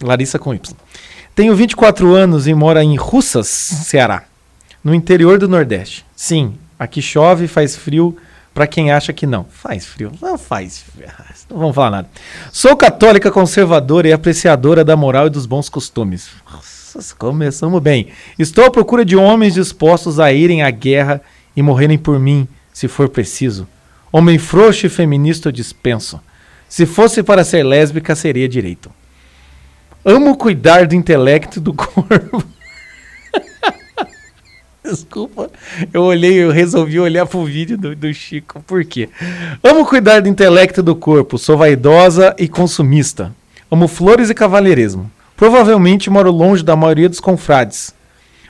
Larissa 0.01 0.39
com 0.39 0.53
Y. 0.53 0.75
Tenho 1.35 1.55
24 1.55 2.13
anos 2.13 2.47
e 2.47 2.53
moro 2.53 2.79
em 2.79 2.95
Russas, 2.95 3.47
Ceará, 3.47 4.23
no 4.83 4.93
interior 4.93 5.38
do 5.38 5.47
Nordeste. 5.47 6.05
Sim, 6.15 6.55
aqui 6.77 7.01
chove 7.01 7.45
e 7.45 7.47
faz 7.47 7.75
frio 7.75 8.17
para 8.53 8.67
quem 8.67 8.91
acha 8.91 9.13
que 9.13 9.25
não. 9.25 9.45
Faz 9.45 9.85
frio, 9.85 10.12
não 10.21 10.38
faz 10.38 10.79
frio. 10.79 11.07
Não 11.49 11.57
vamos 11.57 11.73
falar 11.73 11.89
nada. 11.89 12.09
Sou 12.51 12.75
católica 12.75 13.31
conservadora 13.31 14.07
e 14.07 14.13
apreciadora 14.13 14.83
da 14.83 14.95
moral 14.95 15.25
e 15.25 15.29
dos 15.31 15.47
bons 15.47 15.67
costumes. 15.67 16.29
Nossa, 16.45 17.15
começamos 17.15 17.81
bem. 17.81 18.09
Estou 18.38 18.65
à 18.65 18.69
procura 18.69 19.03
de 19.03 19.15
homens 19.15 19.55
dispostos 19.55 20.19
a 20.19 20.31
irem 20.31 20.62
à 20.62 20.69
guerra 20.69 21.21
e 21.55 21.63
morrerem 21.63 21.97
por 21.97 22.19
mim, 22.19 22.47
se 22.71 22.88
for 22.88 23.09
preciso. 23.09 23.67
Homem 24.12 24.38
frouxo 24.38 24.85
e 24.85 24.89
feminista 24.89 25.49
eu 25.49 25.53
dispenso. 25.53 26.21
Se 26.67 26.85
fosse 26.85 27.23
para 27.23 27.43
ser 27.43 27.63
lésbica, 27.63 28.15
seria 28.15 28.47
direito. 28.47 28.91
Amo 30.03 30.38
cuidar 30.38 30.88
do 30.88 30.95
intelecto 30.95 31.59
do 31.59 31.73
corpo. 31.75 32.43
Desculpa, 34.83 35.51
eu 35.93 36.01
olhei, 36.03 36.33
eu 36.33 36.51
resolvi 36.51 36.99
olhar 36.99 37.25
pro 37.25 37.43
vídeo 37.45 37.77
do, 37.77 37.95
do 37.95 38.12
Chico. 38.13 38.62
Por 38.65 38.83
quê? 38.83 39.09
Amo 39.63 39.85
cuidar 39.85 40.21
do 40.21 40.29
intelecto 40.29 40.81
do 40.81 40.95
corpo. 40.95 41.38
Sou 41.38 41.57
vaidosa 41.57 42.33
e 42.39 42.47
consumista. 42.47 43.31
Amo 43.69 43.88
flores 43.88 44.29
e 44.29 44.33
cavalheirismo. 44.33 45.12
Provavelmente 45.35 46.09
moro 46.09 46.31
longe 46.31 46.63
da 46.63 46.75
maioria 46.75 47.07
dos 47.07 47.19
confrades. 47.19 47.93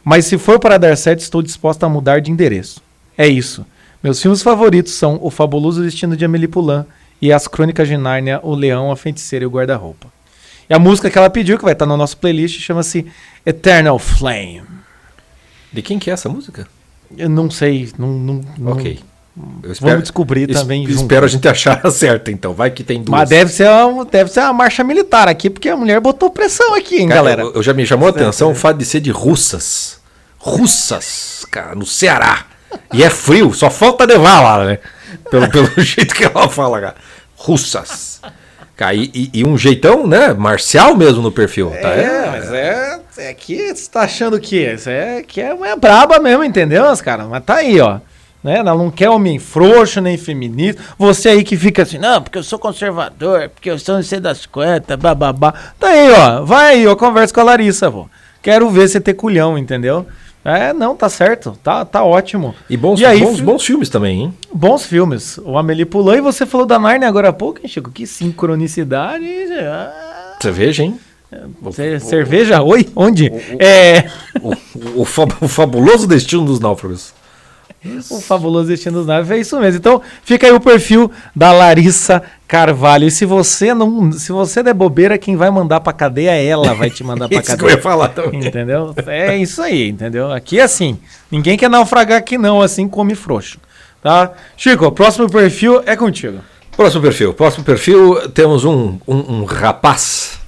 Mas 0.04 0.26
se 0.26 0.38
for 0.38 0.60
para 0.60 0.78
dar 0.78 0.96
certo, 0.96 1.20
estou 1.20 1.42
disposta 1.42 1.86
a 1.86 1.90
mudar 1.90 2.20
de 2.20 2.32
endereço. 2.32 2.82
É 3.18 3.28
isso. 3.28 3.66
Meus 4.02 4.22
filmes 4.22 4.42
favoritos 4.42 4.94
são 4.94 5.20
O 5.22 5.30
Fabuloso 5.30 5.84
Destino 5.84 6.16
de 6.16 6.24
Amélie 6.24 6.48
Poulain 6.48 6.86
e 7.22 7.34
As 7.34 7.48
Crônicas 7.48 7.88
de 7.88 7.98
Nárnia, 7.98 8.40
O 8.44 8.56
Leão, 8.56 8.92
a 8.92 8.96
Feiticeira 8.96 9.44
e 9.44 9.46
o 9.46 9.52
Guarda-Roupa. 9.52 10.19
E 10.70 10.74
a 10.74 10.80
música 10.80 11.10
que 11.10 11.18
ela 11.18 11.30
pediu, 11.30 11.58
que 11.58 11.64
vai 11.64 11.74
estar 11.74 11.86
no 11.86 11.98
nosso 11.98 12.18
playlist, 12.18 12.60
chama-se 12.60 13.06
Eternal 13.46 13.98
Flame. 13.98 14.62
De 15.74 15.82
quem 15.82 15.98
que 15.98 16.10
é 16.10 16.14
essa 16.14 16.30
música? 16.30 16.68
Eu 17.18 17.28
não 17.30 17.50
sei, 17.50 17.90
não, 17.98 18.08
não, 18.08 18.42
não- 18.58 18.72
Ok. 18.74 19.00
Eu 19.64 19.74
Vamos 19.80 20.02
descobrir 20.04 20.50
es- 20.50 20.60
também 20.60 20.86
junto. 20.86 21.02
Espero 21.02 21.26
a 21.26 21.30
gente 21.30 21.48
achar 21.48 21.80
a 21.86 21.90
certa, 21.90 22.30
então. 22.30 22.54
Vai 22.54 22.70
que 22.72 22.84
tem 22.84 23.02
duas. 23.02 23.20
Mas 23.20 23.30
deve 23.30 23.52
ser, 23.52 23.70
uma, 23.70 24.04
deve 24.04 24.30
ser 24.32 24.42
uma 24.42 24.52
marcha 24.54 24.84
militar 24.84 25.28
aqui, 25.30 25.50
porque 25.50 25.70
a 25.70 25.78
mulher 25.78 26.00
botou 26.02 26.30
pressão 26.30 26.76
aqui, 26.76 26.98
hein, 27.00 27.08
Cara, 27.08 27.22
galera. 27.22 27.42
Eu, 27.44 27.54
eu 27.54 27.64
já 27.64 27.74
me 27.74 27.86
chamou 27.86 28.08
a 28.08 28.12
atenção 28.12 28.52
o 28.52 28.56
fato 28.56 28.78
de 28.78 28.86
ser 28.86 29.00
de 29.00 29.12
russas. 29.12 30.00
Russas, 30.38 31.46
cara, 31.50 31.74
no 31.76 31.86
Ceará. 31.86 32.46
E 32.94 33.02
é 33.04 33.10
frio, 33.10 33.54
só 33.54 33.70
falta 33.70 34.06
nevar 34.06 34.42
lá, 34.42 34.66
né? 34.66 34.80
Pelo, 35.32 35.50
pelo 35.50 35.70
jeito 35.82 36.14
que 36.14 36.24
ela 36.26 36.50
fala, 36.50 36.80
cara. 36.82 36.96
Russas. 37.36 38.22
Cara, 38.80 38.96
e, 38.96 39.30
e- 39.34 39.44
um 39.44 39.58
jeitão, 39.58 40.08
né? 40.08 40.34
Marcial 40.34 40.96
mesmo 40.96 41.22
no 41.22 41.34
perfil. 41.34 41.70
Tá? 41.82 41.90
É, 41.90 42.30
mas 42.30 42.54
é, 42.54 43.00
é 43.18 43.34
que 43.34 43.76
você 43.76 43.92
tá 43.92 44.04
achando 44.04 44.40
que 44.40 44.56
isso 44.56 44.90
é 44.90 45.22
que 45.22 45.42
é, 45.42 45.50
é 45.50 45.76
braba 45.76 46.18
mesmo, 46.18 46.46
entendeu, 46.46 46.90
os 46.90 47.02
caras? 47.02 47.28
Mas 47.28 47.44
tá 47.44 47.56
aí, 47.56 47.78
ó. 47.82 48.00
Né? 48.42 48.60
Ela 48.60 48.74
não 48.74 48.90
quer 48.90 49.10
homem 49.10 49.38
frouxo 49.38 50.00
nem 50.00 50.18
feminista. 50.18 50.82
Você 50.98 51.28
aí 51.28 51.44
que 51.44 51.58
fica 51.58 51.84
assim, 51.84 51.98
não, 51.98 52.22
porque 52.22 52.38
eu 52.38 52.44
sou 52.44 52.58
conservador, 52.58 53.50
porque 53.50 53.70
eu 53.70 53.78
sou 53.78 53.96
não 53.96 54.02
sei 54.02 54.22
das 54.22 54.46
quantas, 54.46 54.96
bababá. 54.96 55.54
Tá 55.78 55.90
aí, 55.90 56.10
ó. 56.14 56.46
Vai 56.46 56.76
aí, 56.76 56.88
ó, 56.88 56.96
conversa 56.96 57.34
com 57.34 57.42
a 57.42 57.44
Larissa, 57.44 57.90
vô. 57.90 58.10
Quero 58.42 58.70
ver 58.70 58.88
você 58.88 59.02
ter 59.02 59.14
culhão, 59.14 59.58
entendeu? 59.58 60.08
É, 60.44 60.72
não, 60.74 60.96
tá 60.96 61.10
certo. 61.10 61.58
Tá, 61.64 61.84
tá 61.84 62.04
ótimo. 62.04 62.56
E 62.70 62.78
bons, 62.78 63.00
E 63.00 63.06
aí, 63.06 63.20
bons, 63.20 63.42
bons 63.42 63.64
filmes 63.66 63.90
também, 63.90 64.22
hein? 64.22 64.34
Bons 64.54 64.86
filmes. 64.86 65.38
O 65.44 65.58
Amelie 65.58 65.86
Poulain 65.86 66.18
e 66.20 66.22
você 66.22 66.46
falou 66.46 66.66
da 66.66 66.80
Narnia 66.80 67.08
agora 67.08 67.30
há 67.30 67.34
pouco, 67.34 67.60
hein, 67.62 67.68
Chico? 67.68 67.92
Que 67.92 68.08
sincronicidade. 68.08 69.26
ah, 69.62 70.38
Cerveja, 70.42 70.84
hein? 70.84 71.00
ce- 71.72 72.00
cerveja? 72.00 72.62
Oi? 72.64 72.90
Onde? 72.96 73.32
É. 73.60 74.10
O, 74.42 75.02
o, 75.02 75.06
fab- 75.06 75.34
o 75.42 75.48
fabuloso 75.48 76.08
destino 76.08 76.46
dos 76.46 76.60
náufragos. 76.60 77.14
O 78.10 78.20
fabuloso 78.20 78.68
destino 78.68 78.98
dos 78.98 79.08
naves 79.08 79.30
é 79.32 79.38
isso 79.38 79.58
mesmo. 79.60 79.78
Então, 79.78 80.02
fica 80.24 80.48
aí 80.48 80.54
o 80.54 80.60
perfil 80.60 81.12
da 81.36 81.52
Larissa 81.52 82.22
Carvalho. 82.50 83.06
E 83.08 83.12
se 83.12 83.26
você 83.26 83.76
não, 83.76 84.12
se 84.12 84.32
você 84.32 84.64
der 84.64 84.74
bobeira, 84.74 85.20
quem 85.20 85.36
vai 85.36 85.52
mandar 85.52 85.80
pra 85.82 85.94
cadeia, 85.94 86.32
ela 86.32 86.74
vai 86.74 86.90
te 86.90 87.04
mandar 87.04 87.30
pra 87.30 87.38
Isso 87.40 87.46
que 87.56 87.64
eu 87.64 87.70
ia 87.70 87.76
cadeia. 87.78 87.82
falar 87.84 88.08
também. 88.10 88.44
Entendeu? 88.44 88.92
É 89.06 89.38
isso 89.38 89.62
aí, 89.62 89.90
entendeu? 89.90 90.32
Aqui 90.32 90.60
é 90.60 90.64
assim. 90.64 90.98
Ninguém 91.30 91.56
quer 91.56 91.70
naufragar 91.70 92.18
aqui 92.18 92.40
não, 92.40 92.60
assim 92.60 92.88
come 92.88 93.14
frouxo. 93.14 93.60
Tá? 94.02 94.32
Chico, 94.58 94.92
próximo 94.92 95.30
perfil 95.30 95.84
é 95.86 95.96
contigo. 95.96 96.40
Próximo 96.76 97.04
perfil. 97.04 97.36
Próximo 97.36 97.64
perfil, 97.64 98.30
temos 98.32 98.66
um, 98.66 98.98
um, 99.08 99.42
um 99.42 99.44
rapaz. 99.44 100.40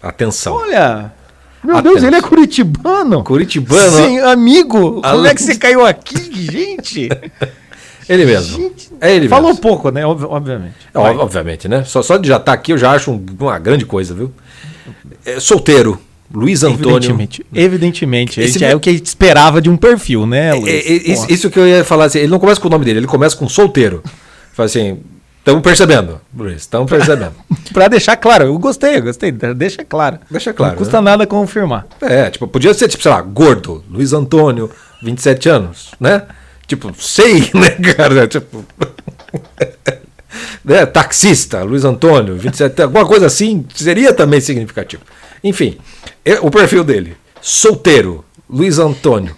Atenção. 0.00 0.54
Olha, 0.54 1.12
meu 1.64 1.78
Atenção. 1.78 1.94
Deus, 1.94 2.04
ele 2.04 2.14
é 2.14 2.22
curitibano. 2.22 3.24
Curitibano. 3.24 3.96
Sim, 3.96 4.20
amigo. 4.20 5.02
Como 5.02 5.06
Além 5.06 5.32
é 5.32 5.34
que 5.34 5.42
você 5.42 5.56
caiu 5.56 5.84
aqui, 5.84 6.30
gente? 6.32 7.08
Ele 8.12 8.24
mesmo. 8.26 8.56
Gente, 8.58 8.90
É 9.00 9.14
ele 9.14 9.28
Falou 9.28 9.50
mesmo. 9.50 9.62
pouco, 9.62 9.90
né? 9.90 10.04
Ob- 10.04 10.24
Obviamente. 10.24 10.74
É, 10.92 10.98
ob- 10.98 11.18
obviamente, 11.20 11.68
né? 11.68 11.84
Só, 11.84 12.02
só 12.02 12.16
de 12.16 12.26
já 12.28 12.36
estar 12.38 12.52
aqui 12.52 12.72
eu 12.72 12.78
já 12.78 12.90
acho 12.90 13.12
um- 13.12 13.24
uma 13.38 13.56
grande 13.58 13.86
coisa, 13.86 14.12
viu? 14.12 14.32
É, 15.24 15.38
solteiro, 15.38 15.96
Luiz 16.34 16.62
Antônio. 16.64 16.90
Evidentemente. 16.96 17.46
Evidentemente. 17.54 18.40
Esse 18.40 18.64
é 18.64 18.74
o 18.74 18.80
que 18.80 18.90
a 18.90 18.92
gente 18.92 19.06
esperava 19.06 19.62
de 19.62 19.70
um 19.70 19.76
perfil, 19.76 20.26
né, 20.26 20.48
É, 20.48 20.54
Luiz? 20.54 20.68
é, 20.68 20.92
isso, 21.12 21.26
isso 21.30 21.50
que 21.50 21.58
eu 21.58 21.68
ia 21.68 21.84
falar 21.84 22.06
assim, 22.06 22.18
ele 22.18 22.28
não 22.28 22.38
começa 22.40 22.60
com 22.60 22.66
o 22.66 22.70
nome 22.70 22.84
dele, 22.84 22.98
ele 22.98 23.06
começa 23.06 23.36
com 23.36 23.48
solteiro. 23.48 24.02
Fala 24.52 24.66
assim, 24.66 24.98
estamos 25.38 25.62
percebendo, 25.62 26.20
Luiz, 26.36 26.56
estamos 26.62 26.90
percebendo. 26.90 27.32
Pra 27.72 27.86
deixar 27.86 28.16
claro, 28.16 28.44
eu 28.46 28.58
gostei, 28.58 28.96
eu 28.96 29.02
gostei. 29.02 29.30
Deixa 29.30 29.84
claro. 29.84 30.18
Deixa 30.28 30.52
claro, 30.52 30.72
Não 30.72 30.78
custa 30.78 31.00
nada 31.00 31.26
confirmar. 31.28 31.86
É, 32.00 32.28
tipo, 32.30 32.48
podia 32.48 32.74
ser, 32.74 32.88
tipo, 32.88 33.02
sei 33.02 33.12
lá, 33.12 33.20
gordo, 33.22 33.84
Luiz 33.88 34.12
Antônio, 34.12 34.68
27 35.02 35.48
anos, 35.48 35.92
né? 36.00 36.22
Tipo, 36.70 36.94
sei, 36.96 37.50
né, 37.52 37.70
cara? 37.92 38.28
Tipo. 38.28 38.64
né? 40.64 40.86
Taxista, 40.86 41.64
Luiz 41.64 41.84
Antônio, 41.84 42.36
27 42.36 42.82
alguma 42.82 43.04
coisa 43.04 43.26
assim, 43.26 43.66
seria 43.74 44.12
também 44.12 44.40
significativo. 44.40 45.02
Enfim, 45.42 45.78
é- 46.24 46.38
o 46.38 46.48
perfil 46.48 46.84
dele: 46.84 47.16
solteiro, 47.42 48.24
Luiz 48.48 48.78
Antônio, 48.78 49.34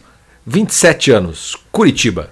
27 0.47 1.11
anos, 1.11 1.57
Curitiba, 1.73 2.29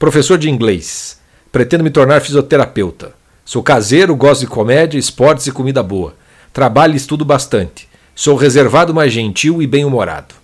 professor 0.00 0.36
de 0.36 0.50
inglês, 0.50 1.20
pretendo 1.52 1.84
me 1.84 1.90
tornar 1.90 2.20
fisioterapeuta. 2.20 3.12
Sou 3.44 3.62
caseiro, 3.62 4.16
gosto 4.16 4.40
de 4.40 4.46
comédia, 4.48 4.98
esportes 4.98 5.46
e 5.46 5.52
comida 5.52 5.80
boa. 5.80 6.16
Trabalho 6.52 6.94
e 6.94 6.96
estudo 6.96 7.24
bastante. 7.24 7.88
Sou 8.16 8.34
reservado, 8.34 8.92
mas 8.92 9.12
gentil 9.12 9.62
e 9.62 9.66
bem-humorado. 9.68 10.34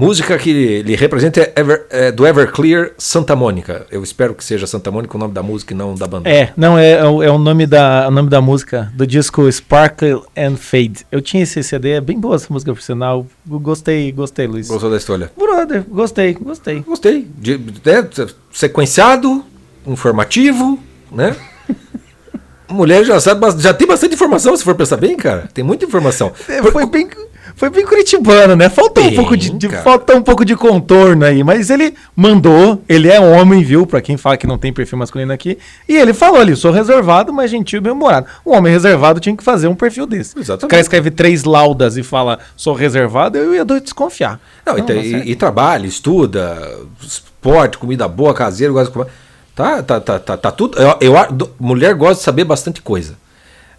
Música 0.00 0.38
que 0.38 0.82
lhe 0.82 0.96
representa 0.96 1.40
é, 1.40 1.52
Ever- 1.56 1.86
é 1.90 2.10
do 2.10 2.26
Everclear 2.26 2.92
Santa 2.96 3.36
Mônica. 3.36 3.86
Eu 3.90 4.02
espero 4.02 4.34
que 4.34 4.42
seja 4.42 4.66
Santa 4.66 4.90
Mônica 4.90 5.14
o 5.16 5.20
nome 5.20 5.34
da 5.34 5.42
música 5.42 5.74
e 5.74 5.76
não 5.76 5.94
da 5.94 6.06
banda. 6.06 6.28
É, 6.30 6.52
não, 6.56 6.78
é, 6.78 6.92
é 6.92 7.04
o, 7.04 7.22
é 7.22 7.30
o 7.30 7.36
nome 7.38 7.66
da, 7.66 8.08
o 8.08 8.10
nome 8.10 8.30
da 8.30 8.40
música, 8.40 8.90
do 8.94 9.06
disco 9.06 9.50
Sparkle 9.52 10.22
and 10.36 10.56
Fade. 10.56 11.06
Eu 11.12 11.20
tinha 11.20 11.42
esse 11.42 11.62
CD, 11.62 11.90
é 11.90 12.00
bem 12.00 12.18
boa 12.18 12.36
essa 12.36 12.46
música, 12.50 12.72
por. 12.74 13.26
Eu 13.50 13.60
Gostei, 13.60 14.10
gostei, 14.12 14.46
Luiz. 14.46 14.68
Gostou 14.68 14.90
da 14.90 14.96
história? 14.96 15.30
Brother, 15.36 15.84
gostei, 15.88 16.32
gostei. 16.34 16.80
Gostei. 16.80 17.28
De- 17.36 17.58
né, 17.58 18.08
sequenciado, 18.52 19.44
informativo, 19.86 20.78
né? 21.12 21.36
Mulher 22.68 23.04
já 23.04 23.18
sabe, 23.18 23.44
já 23.60 23.74
tem 23.74 23.86
bastante 23.86 24.14
informação, 24.14 24.56
se 24.56 24.62
for 24.62 24.74
pensar 24.76 24.96
bem, 24.96 25.16
cara. 25.16 25.48
Tem 25.52 25.64
muita 25.64 25.84
informação. 25.84 26.32
É, 26.48 26.62
Foi 26.62 26.86
bem, 26.86 27.08
foi 27.56 27.70
bem 27.70 27.84
curitibano, 27.84 28.54
né? 28.56 28.68
Faltou 28.68 29.02
um 29.04 29.06
Bem, 29.08 29.16
pouco 29.16 29.36
de, 29.36 29.50
de- 29.50 29.68
faltou 29.68 30.16
um 30.16 30.22
pouco 30.22 30.44
de 30.44 30.54
contorno 30.56 31.24
aí, 31.24 31.42
mas 31.44 31.70
ele 31.70 31.94
mandou, 32.14 32.82
ele 32.88 33.08
é 33.08 33.20
homem, 33.20 33.62
viu? 33.62 33.86
Pra 33.86 34.00
quem 34.00 34.16
fala 34.16 34.36
que 34.36 34.46
não 34.46 34.58
tem 34.58 34.72
perfil 34.72 34.98
masculino 34.98 35.32
aqui, 35.32 35.58
e 35.88 35.96
ele 35.96 36.12
falou 36.12 36.40
ali, 36.40 36.54
sou 36.56 36.70
reservado, 36.72 37.32
mas 37.32 37.50
gentil 37.50 37.78
e 37.78 37.82
bem-humorado. 37.82 38.26
Um 38.44 38.54
homem 38.56 38.72
reservado 38.72 39.20
tinha 39.20 39.36
que 39.36 39.44
fazer 39.44 39.68
um 39.68 39.74
perfil 39.74 40.06
desse. 40.06 40.38
Exatamente. 40.38 40.64
O 40.64 40.68
cara 40.68 40.80
escreve 40.82 41.10
três 41.10 41.44
laudas 41.44 41.96
e 41.96 42.02
fala, 42.02 42.38
sou 42.56 42.74
reservado, 42.74 43.38
eu 43.38 43.54
ia 43.54 43.64
desconfiar. 43.64 44.40
Não, 44.66 44.76
e, 44.76 44.80
Não, 44.80 44.86
certo. 44.86 45.04
e, 45.04 45.30
e 45.32 45.34
trabalha, 45.36 45.86
estuda, 45.86 46.56
esporte, 47.00 47.78
comida 47.78 48.06
boa, 48.08 48.32
caseiro, 48.34 48.72
gosta 48.72 48.88
de 48.88 48.92
comer. 48.98 49.10
Tá, 49.54 49.82
tá, 49.82 50.00
tá, 50.00 50.18
tá, 50.18 50.36
tá 50.36 50.50
tudo. 50.50 50.78
Eu, 50.78 50.96
eu 51.00 51.14
mulher 51.58 51.94
gosta 51.94 52.14
de 52.16 52.22
saber 52.22 52.44
bastante 52.44 52.80
coisa, 52.80 53.14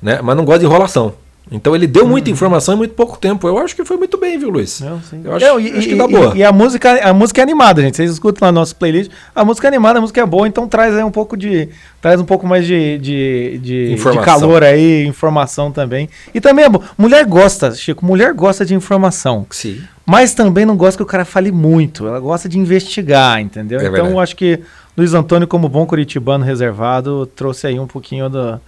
né? 0.02 0.20
Mas 0.22 0.36
não 0.36 0.46
gosta 0.46 0.60
de 0.60 0.66
enrolação. 0.66 1.14
Então 1.52 1.76
ele 1.76 1.86
deu 1.86 2.08
muita 2.08 2.30
informação 2.30 2.76
em 2.76 2.78
muito 2.78 2.94
pouco 2.94 3.18
tempo. 3.18 3.46
Eu 3.46 3.58
acho 3.58 3.76
que 3.76 3.84
foi 3.84 3.98
muito 3.98 4.18
bem, 4.18 4.40
viu, 4.40 4.50
Luiz? 4.50 4.80
Uhum. 4.80 4.90
Não, 4.90 5.02
sim. 5.02 5.22
Eu 5.24 5.36
acho, 5.36 5.46
Não, 5.46 5.60
e, 5.60 5.72
acho 5.78 5.88
que 5.90 5.96
dá 5.96 6.06
e- 6.06 6.08
boa. 6.08 6.38
E, 6.38 6.44
a 6.44 6.52
música, 6.52 7.10
a 7.10 7.14
música 7.14 7.42
é 7.42 7.44
animada, 7.44 7.82
gente. 7.82 7.98
Vocês 7.98 8.10
escutam 8.10 8.46
lá 8.48 8.52
no 8.54 8.60
nosso 8.62 8.74
playlist. 8.78 9.12
A 9.36 9.44
música 9.44 9.68
é 9.68 9.70
animada, 9.70 10.00
a 10.00 10.02
música 10.02 10.22
é 10.22 10.26
boa, 10.26 10.48
então 10.48 10.66
traz 10.66 10.96
aí 10.96 11.04
um 11.04 11.12
pouco 11.12 11.36
de. 11.36 11.68
Traz 12.02 12.22
um 12.22 12.26
pouco 12.26 12.48
mais 12.48 12.66
de, 12.66 12.98
de, 13.00 13.60
de, 13.62 13.96
de 13.96 14.20
calor 14.24 14.64
aí, 14.64 15.06
informação 15.06 15.72
também. 15.72 16.10
E 16.34 16.40
também 16.40 16.64
é 16.66 16.70
bom. 16.70 16.82
Mulher 16.98 17.26
gosta, 17.26 17.72
Chico, 17.76 18.06
mulher 18.06 18.34
gosta 18.34 18.66
de 18.66 18.74
informação. 18.74 19.46
Sim. 19.50 19.82
Mas 20.06 20.34
também 20.34 20.66
não 20.66 20.76
gosta 20.78 20.98
que 20.98 21.04
o 21.04 21.06
cara 21.06 21.26
fale 21.26 21.52
muito. 21.52 22.08
Ela 22.08 22.20
gosta 22.20 22.48
de 22.48 22.58
investigar, 22.58 23.40
entendeu? 23.42 23.80
É 23.80 23.84
então 23.84 23.94
verdade. 23.94 24.14
eu 24.14 24.20
acho 24.20 24.36
que 24.36 24.60
Luiz 24.98 25.14
Antônio, 25.14 25.48
como 25.48 25.70
bom 25.70 25.86
curitibano 25.86 26.44
reservado, 26.44 27.26
trouxe 27.26 27.68
aí 27.68 27.80
um 27.80 27.88
pouquinho 27.88 28.30
da. 28.30 28.60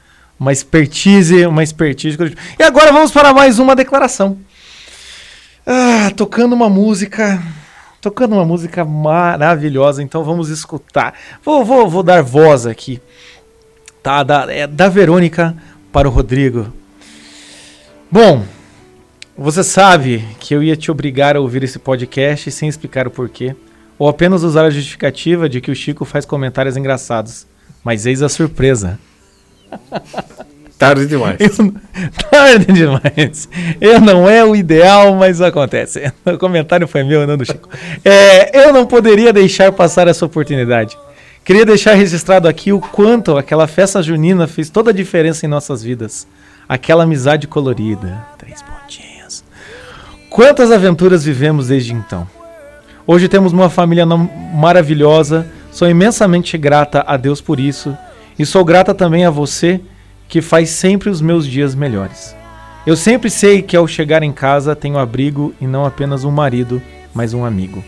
Uma 0.43 0.51
expertise, 0.51 1.45
uma 1.45 1.63
expertise. 1.63 2.17
curitibana. 2.17 2.47
E 2.59 2.63
agora 2.63 2.91
vamos 2.91 3.11
para 3.11 3.33
mais 3.33 3.59
uma 3.59 3.73
declaração. 3.73 4.37
Ah, 5.65 6.11
tocando 6.17 6.51
uma 6.51 6.69
música. 6.69 7.41
Tocando 8.01 8.33
uma 8.33 8.43
música 8.43 8.83
maravilhosa, 8.83 10.03
então 10.03 10.21
vamos 10.21 10.49
escutar. 10.49 11.13
Vou, 11.45 11.63
vou, 11.63 11.89
vou 11.89 12.03
dar 12.03 12.21
voz 12.21 12.65
aqui. 12.65 13.01
Tá? 14.03 14.21
Da, 14.21 14.53
é 14.53 14.67
da 14.67 14.89
Verônica 14.89 15.55
para 15.93 16.09
o 16.09 16.11
Rodrigo. 16.11 16.73
Bom, 18.11 18.43
você 19.37 19.63
sabe 19.63 20.27
que 20.41 20.53
eu 20.53 20.61
ia 20.61 20.75
te 20.75 20.91
obrigar 20.91 21.37
a 21.37 21.39
ouvir 21.39 21.63
esse 21.63 21.79
podcast 21.79 22.51
sem 22.51 22.67
explicar 22.67 23.07
o 23.07 23.11
porquê, 23.11 23.55
ou 23.97 24.09
apenas 24.09 24.43
usar 24.43 24.65
a 24.65 24.69
justificativa 24.69 25.47
de 25.47 25.61
que 25.61 25.71
o 25.71 25.75
Chico 25.75 26.03
faz 26.03 26.25
comentários 26.25 26.75
engraçados. 26.75 27.47
Mas 27.81 28.05
eis 28.05 28.21
a 28.21 28.27
surpresa. 28.27 28.99
Tarde 30.77 31.05
demais. 31.05 31.37
Eu, 31.39 31.73
tarde 32.29 32.73
demais. 32.73 33.47
Eu 33.79 34.01
não 34.01 34.27
é 34.29 34.43
o 34.43 34.53
ideal, 34.53 35.15
mas 35.15 35.39
acontece. 35.39 36.11
O 36.25 36.37
comentário 36.37 36.87
foi 36.87 37.03
meu, 37.03 37.25
não 37.25 37.37
do 37.37 37.45
Chico. 37.45 37.69
É, 38.03 38.65
eu 38.65 38.73
não 38.73 38.85
poderia 38.85 39.31
deixar 39.31 39.71
passar 39.71 40.09
essa 40.09 40.25
oportunidade. 40.25 40.97
Queria 41.45 41.65
deixar 41.65 41.93
registrado 41.93 42.47
aqui 42.47 42.73
o 42.73 42.81
quanto 42.81 43.37
aquela 43.37 43.67
festa 43.67 44.01
junina 44.03 44.47
fez 44.47 44.69
toda 44.69 44.89
a 44.89 44.93
diferença 44.93 45.45
em 45.45 45.49
nossas 45.49 45.83
vidas. 45.83 46.27
Aquela 46.67 47.03
amizade 47.03 47.47
colorida. 47.47 48.25
Três 48.37 48.61
pontinhos. 48.61 49.43
Quantas 50.29 50.71
aventuras 50.71 51.23
vivemos 51.23 51.67
desde 51.67 51.93
então. 51.93 52.27
Hoje 53.05 53.29
temos 53.29 53.53
uma 53.53 53.69
família 53.69 54.05
maravilhosa. 54.05 55.47
Sou 55.71 55.87
imensamente 55.87 56.57
grata 56.57 57.03
a 57.07 57.15
Deus 57.15 57.39
por 57.39 57.59
isso. 57.59 57.95
E 58.37 58.45
sou 58.45 58.63
grata 58.65 58.93
também 58.93 59.25
a 59.25 59.29
você 59.29 59.79
que 60.27 60.41
faz 60.41 60.69
sempre 60.69 61.09
os 61.09 61.21
meus 61.21 61.47
dias 61.47 61.75
melhores. 61.75 62.35
Eu 62.85 62.95
sempre 62.95 63.29
sei 63.29 63.61
que 63.61 63.77
ao 63.77 63.87
chegar 63.87 64.23
em 64.23 64.31
casa 64.31 64.75
tenho 64.75 64.97
abrigo 64.97 65.53
e 65.61 65.67
não 65.67 65.85
apenas 65.85 66.23
um 66.23 66.31
marido, 66.31 66.81
mas 67.13 67.33
um 67.33 67.45
amigo. 67.45 67.83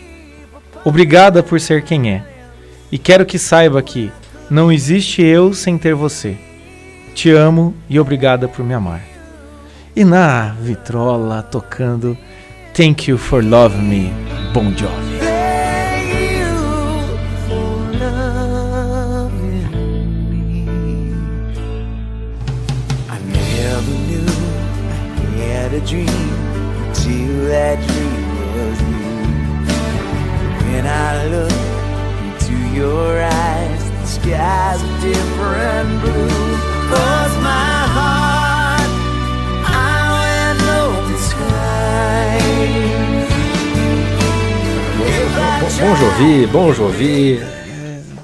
Obrigada 0.84 1.42
por 1.42 1.60
ser 1.60 1.82
quem 1.82 2.10
é. 2.10 2.22
E 2.90 2.96
quero 2.96 3.26
que 3.26 3.38
saiba 3.38 3.82
que 3.82 4.10
não 4.48 4.70
existe 4.70 5.22
eu 5.22 5.52
sem 5.52 5.76
ter 5.76 5.94
você. 5.94 6.36
Te 7.14 7.30
amo 7.30 7.74
e 7.88 7.98
obrigada 7.98 8.46
por 8.46 8.64
me 8.64 8.72
amar. 8.72 9.02
E 9.94 10.04
na 10.04 10.54
vitrola 10.60 11.42
tocando 11.42 12.16
Thank 12.72 13.10
You 13.10 13.18
for 13.18 13.44
Love 13.44 13.78
Me, 13.78 14.12
Bon 14.52 14.70
Jovi. 14.76 15.15
Had 25.66 25.74
a 25.74 25.80
dream 25.84 26.06
till 26.94 27.46
that 27.50 27.76
dream 27.90 28.28
was 28.54 28.78
you. 28.86 29.10
When 30.62 30.86
I 30.86 31.26
look 31.26 31.58
into 32.22 32.54
your 32.72 33.20
eyes, 33.20 33.82
the 34.00 34.06
sky's 34.06 34.80
a 34.82 34.92
different 35.02 35.88
blue. 36.02 36.30
Cause 36.92 37.34
my 37.42 37.78
heart, 37.96 38.90
I 39.66 39.98
went 40.14 40.60
open 40.78 41.18
sky. 41.30 42.38
Bom 45.80 45.94
Jovi, 45.96 46.46
bom 46.46 46.72
Jovi. 46.72 47.40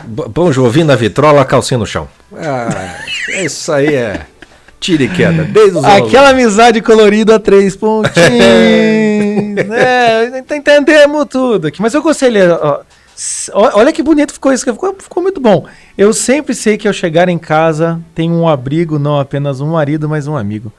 Bo- 0.05 0.29
Bom 0.29 0.53
Jovi 0.53 0.85
na 0.85 0.95
vitrola, 0.95 1.45
calcinha 1.45 1.79
no 1.79 1.87
chão. 1.87 2.09
Ah, 2.37 2.99
isso 3.43 3.73
aí 3.73 3.95
é 3.95 4.27
tira 4.83 5.05
e 5.05 5.09
queda. 5.09 5.45
Desde 5.45 5.79
os 5.79 5.85
anos- 5.85 6.09
Aquela 6.09 6.31
amizade 6.31 6.81
colorida, 6.83 7.39
três 7.39 7.75
pontinhos. 7.79 8.13
é, 9.71 10.39
ent- 10.39 10.51
entendemos 10.51 11.27
tudo 11.31 11.67
aqui. 11.69 11.81
Mas 11.81 11.95
eu 11.95 12.03
ó. 12.63 12.81
Ó- 13.53 13.71
Olha 13.79 13.93
que 13.93 14.03
bonito 14.03 14.33
ficou 14.33 14.53
isso. 14.53 14.65
Ficou, 14.65 14.95
ficou 14.99 15.23
muito 15.23 15.41
bom. 15.41 15.65
Eu 15.97 16.13
sempre 16.13 16.55
sei 16.55 16.77
que 16.77 16.89
ao 16.89 16.95
chegar 16.95 17.29
em 17.29 17.39
casa 17.39 18.01
tenho 18.15 18.35
um 18.35 18.49
abrigo, 18.49 18.99
não 18.99 19.19
apenas 19.21 19.61
um 19.61 19.71
marido, 19.73 20.09
mas 20.09 20.27
um 20.27 20.37
amigo. 20.37 20.73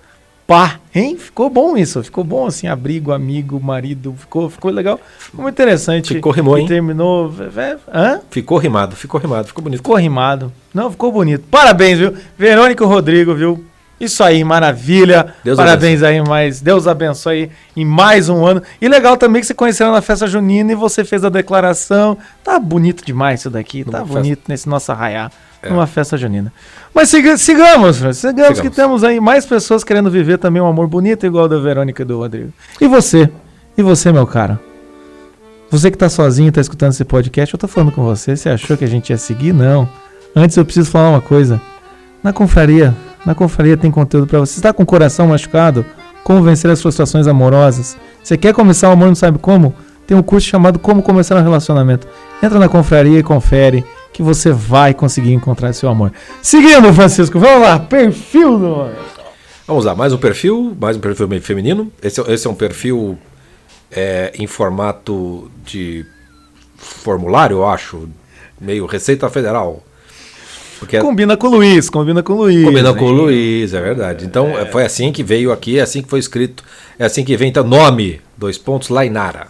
Pá, 0.45 0.75
hein? 0.93 1.15
Ficou 1.17 1.49
bom 1.49 1.77
isso. 1.77 2.03
Ficou 2.03 2.21
bom 2.21 2.45
assim, 2.45 2.67
abrigo, 2.67 3.13
amigo, 3.13 3.57
marido. 3.63 4.13
Ficou, 4.19 4.49
ficou 4.49 4.71
legal. 4.71 4.99
Ficou 5.17 5.41
muito 5.43 5.55
interessante. 5.55 6.15
Ficou, 6.15 6.33
rimou, 6.33 6.57
hein? 6.57 6.67
Terminou. 6.67 7.29
vé- 7.29 7.47
vé- 7.47 7.77
Hã? 7.93 8.19
Ficou 8.29 8.57
rimado, 8.57 8.93
ficou 8.95 9.21
rimado, 9.21 9.47
ficou 9.47 9.63
bonito. 9.63 9.79
Ficou 9.79 9.95
rimado. 9.95 10.51
Não, 10.73 10.91
ficou 10.91 11.11
bonito. 11.13 11.45
Parabéns, 11.49 11.97
viu? 11.97 12.13
Verônica 12.37 12.83
e 12.83 12.87
Rodrigo, 12.87 13.33
viu? 13.33 13.63
Isso 14.03 14.23
aí, 14.23 14.43
maravilha. 14.43 15.33
Deus 15.43 15.57
Parabéns 15.57 16.03
aí, 16.03 16.21
mais. 16.21 16.59
Deus 16.61 16.87
abençoe 16.87 17.33
aí 17.43 17.51
em 17.75 17.85
mais 17.85 18.29
um 18.29 18.45
ano. 18.45 18.61
E 18.81 18.87
legal 18.87 19.15
também 19.17 19.39
que 19.41 19.47
você 19.47 19.53
conheceram 19.53 19.91
na 19.91 20.01
festa 20.01 20.27
junina 20.27 20.71
e 20.71 20.75
você 20.75 21.03
fez 21.05 21.23
a 21.23 21.29
declaração. 21.29 22.17
Tá 22.43 22.59
bonito 22.59 23.05
demais 23.05 23.41
isso 23.41 23.49
daqui. 23.49 23.83
Tá 23.83 23.99
Numa 23.99 24.05
bonito 24.13 24.41
nesse 24.47 24.67
nosso 24.67 24.91
arraiá. 24.91 25.31
Numa 25.69 25.87
festa 25.87 26.17
junina. 26.17 26.51
Mas 26.93 27.07
siga- 27.07 27.37
sigamos, 27.37 27.97
Fran, 27.97 28.11
sigamos, 28.11 28.49
que 28.49 28.55
Sigamos. 28.67 28.75
temos 28.75 29.03
aí 29.05 29.19
mais 29.21 29.45
pessoas 29.45 29.81
querendo 29.83 30.11
viver 30.11 30.37
também 30.37 30.61
um 30.61 30.67
amor 30.67 30.87
bonito 30.87 31.25
igual 31.25 31.47
da 31.47 31.57
Verônica 31.57 32.01
e 32.01 32.05
do 32.05 32.17
Rodrigo. 32.17 32.51
E 32.81 32.87
você? 32.87 33.29
E 33.77 33.81
você, 33.81 34.11
meu 34.11 34.27
cara? 34.27 34.59
Você 35.71 35.89
que 35.89 35.97
tá 35.97 36.09
sozinho, 36.09 36.51
tá 36.51 36.59
escutando 36.61 36.91
esse 36.91 37.03
podcast, 37.05 37.53
eu 37.53 37.57
tô 37.59 37.67
falando 37.67 37.91
com 37.93 38.03
você. 38.03 38.35
Você 38.35 38.49
achou 38.49 38.75
que 38.77 38.83
a 38.83 38.87
gente 38.87 39.09
ia 39.11 39.17
seguir? 39.17 39.53
Não. 39.53 39.87
Antes 40.35 40.57
eu 40.57 40.65
preciso 40.65 40.91
falar 40.91 41.09
uma 41.11 41.21
coisa. 41.21 41.59
Na 42.23 42.31
confraria, 42.31 42.95
na 43.25 43.35
confraria 43.35 43.75
tem 43.77 43.91
conteúdo 43.91 44.27
pra 44.27 44.39
você. 44.39 44.53
Você 44.55 44.61
tá 44.61 44.73
com 44.73 44.83
o 44.83 44.85
coração 44.85 45.27
machucado? 45.27 45.85
Como 46.23 46.41
vencer 46.41 46.69
as 46.71 46.81
frustrações 46.81 47.27
amorosas? 47.27 47.97
Você 48.23 48.37
quer 48.37 48.53
começar 48.53 48.89
o 48.89 48.93
amor 48.93 49.05
e 49.05 49.09
não 49.09 49.15
sabe 49.15 49.37
como? 49.39 49.73
Tem 50.07 50.15
um 50.15 50.23
curso 50.23 50.47
chamado 50.47 50.79
Como 50.79 51.01
Começar 51.01 51.35
um 51.37 51.41
Relacionamento. 51.43 52.07
Entra 52.41 52.59
na 52.59 52.69
confraria 52.69 53.19
e 53.19 53.23
confere 53.23 53.83
que 54.13 54.21
você 54.21 54.51
vai 54.51 54.93
conseguir 54.93 55.33
encontrar 55.33 55.73
seu 55.73 55.89
amor. 55.89 56.11
Seguindo, 56.41 56.93
Francisco, 56.93 57.39
vamos 57.39 57.61
lá. 57.61 57.79
Perfil 57.79 58.59
do 58.59 58.65
homem. 58.71 58.95
Vamos 59.65 59.85
lá, 59.85 59.95
mais 59.95 60.11
um 60.13 60.17
perfil, 60.17 60.75
mais 60.79 60.97
um 60.97 60.99
perfil 60.99 61.27
feminino. 61.41 61.91
Esse, 62.01 62.19
é- 62.21 62.33
esse 62.33 62.45
é 62.45 62.49
um 62.49 62.53
perfil 62.55 63.17
é, 63.91 64.31
em 64.37 64.45
formato 64.45 65.49
de 65.65 66.05
formulário, 66.77 67.57
eu 67.57 67.65
acho, 67.67 68.07
meio 68.59 68.85
Receita 68.85 69.29
Federal. 69.29 69.81
Porque 70.83 70.97
é- 70.97 71.01
Combina 71.01 71.37
com 71.37 71.47
o 71.47 71.51
Luiz, 71.51 71.89
combina 71.89 72.21
com 72.21 72.33
o 72.33 72.37
Luiz. 72.37 72.65
combina 72.65 72.93
com 72.93 73.05
o? 73.05 73.11
Luiz, 73.11 73.73
é 73.73 73.81
verdade. 73.81 74.25
Então 74.25 74.49
é, 74.59 74.65
foi 74.65 74.83
assim 74.83 75.13
que 75.13 75.23
veio 75.23 75.51
aqui, 75.53 75.79
é 75.79 75.81
assim 75.81 76.01
que 76.01 76.09
foi 76.09 76.19
escrito, 76.19 76.61
é 76.99 77.05
assim 77.05 77.23
que 77.23 77.37
vem. 77.37 77.47
Então, 77.47 77.63
nome, 77.63 78.19
dois 78.37 78.57
pontos, 78.57 78.89
Lainara. 78.89 79.47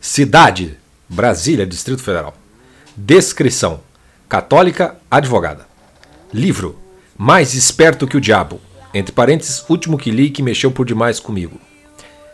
Cidade, 0.00 0.76
Brasília, 1.08 1.64
Distrito 1.64 2.02
Federal. 2.02 2.34
Descrição, 2.96 3.80
católica, 4.28 4.96
advogada. 5.08 5.64
Livro, 6.32 6.76
Mais 7.16 7.54
Esperto 7.54 8.06
que 8.08 8.16
o 8.16 8.20
Diabo. 8.20 8.60
Entre 8.92 9.12
parênteses, 9.12 9.64
último 9.68 9.96
que 9.96 10.10
li 10.10 10.28
que 10.30 10.42
mexeu 10.42 10.72
por 10.72 10.84
demais 10.84 11.20
comigo. 11.20 11.60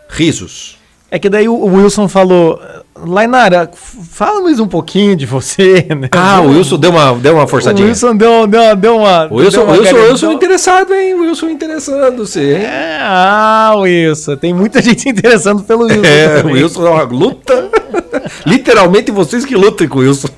Risos. 0.08 0.78
É 1.10 1.18
que 1.18 1.28
daí 1.28 1.48
o 1.48 1.54
o 1.54 1.74
Wilson 1.74 2.08
falou, 2.08 2.60
Lainara, 3.06 3.70
fala 3.74 4.42
mais 4.42 4.60
um 4.60 4.68
pouquinho 4.68 5.16
de 5.16 5.26
você, 5.26 5.86
né? 5.90 6.08
Ah, 6.12 6.40
o 6.40 6.50
Wilson 6.50 6.78
deu 6.78 6.90
uma, 6.90 7.14
deu 7.14 7.34
uma 7.34 7.44
O 7.44 7.48
forçadinha. 7.48 7.88
Wilson 7.88 8.16
deu, 8.16 8.46
deu, 8.46 8.76
deu 8.76 8.96
uma. 8.98 9.26
O 9.26 9.36
Wilson, 9.36 9.58
deu 9.58 9.66
uma 9.66 9.78
Wilson. 9.78 9.96
Wilson 9.96 10.32
interessado, 10.32 10.94
hein? 10.94 11.14
Wilson 11.14 11.48
interessando-se? 11.48 12.54
É, 12.54 12.98
ah, 13.02 13.72
Wilson. 13.76 14.36
Tem 14.36 14.52
muita 14.52 14.82
gente 14.82 15.08
interessando 15.08 15.62
pelo 15.62 15.84
Wilson. 15.84 16.04
É, 16.04 16.42
o. 16.44 16.52
Wilson 16.52 16.86
é 16.86 16.90
uma 16.90 17.02
luta. 17.02 17.68
Literalmente 18.46 19.10
vocês 19.10 19.44
que 19.44 19.56
lutem 19.56 19.88
com 19.88 19.98
o 19.98 20.02
Wilson. 20.02 20.28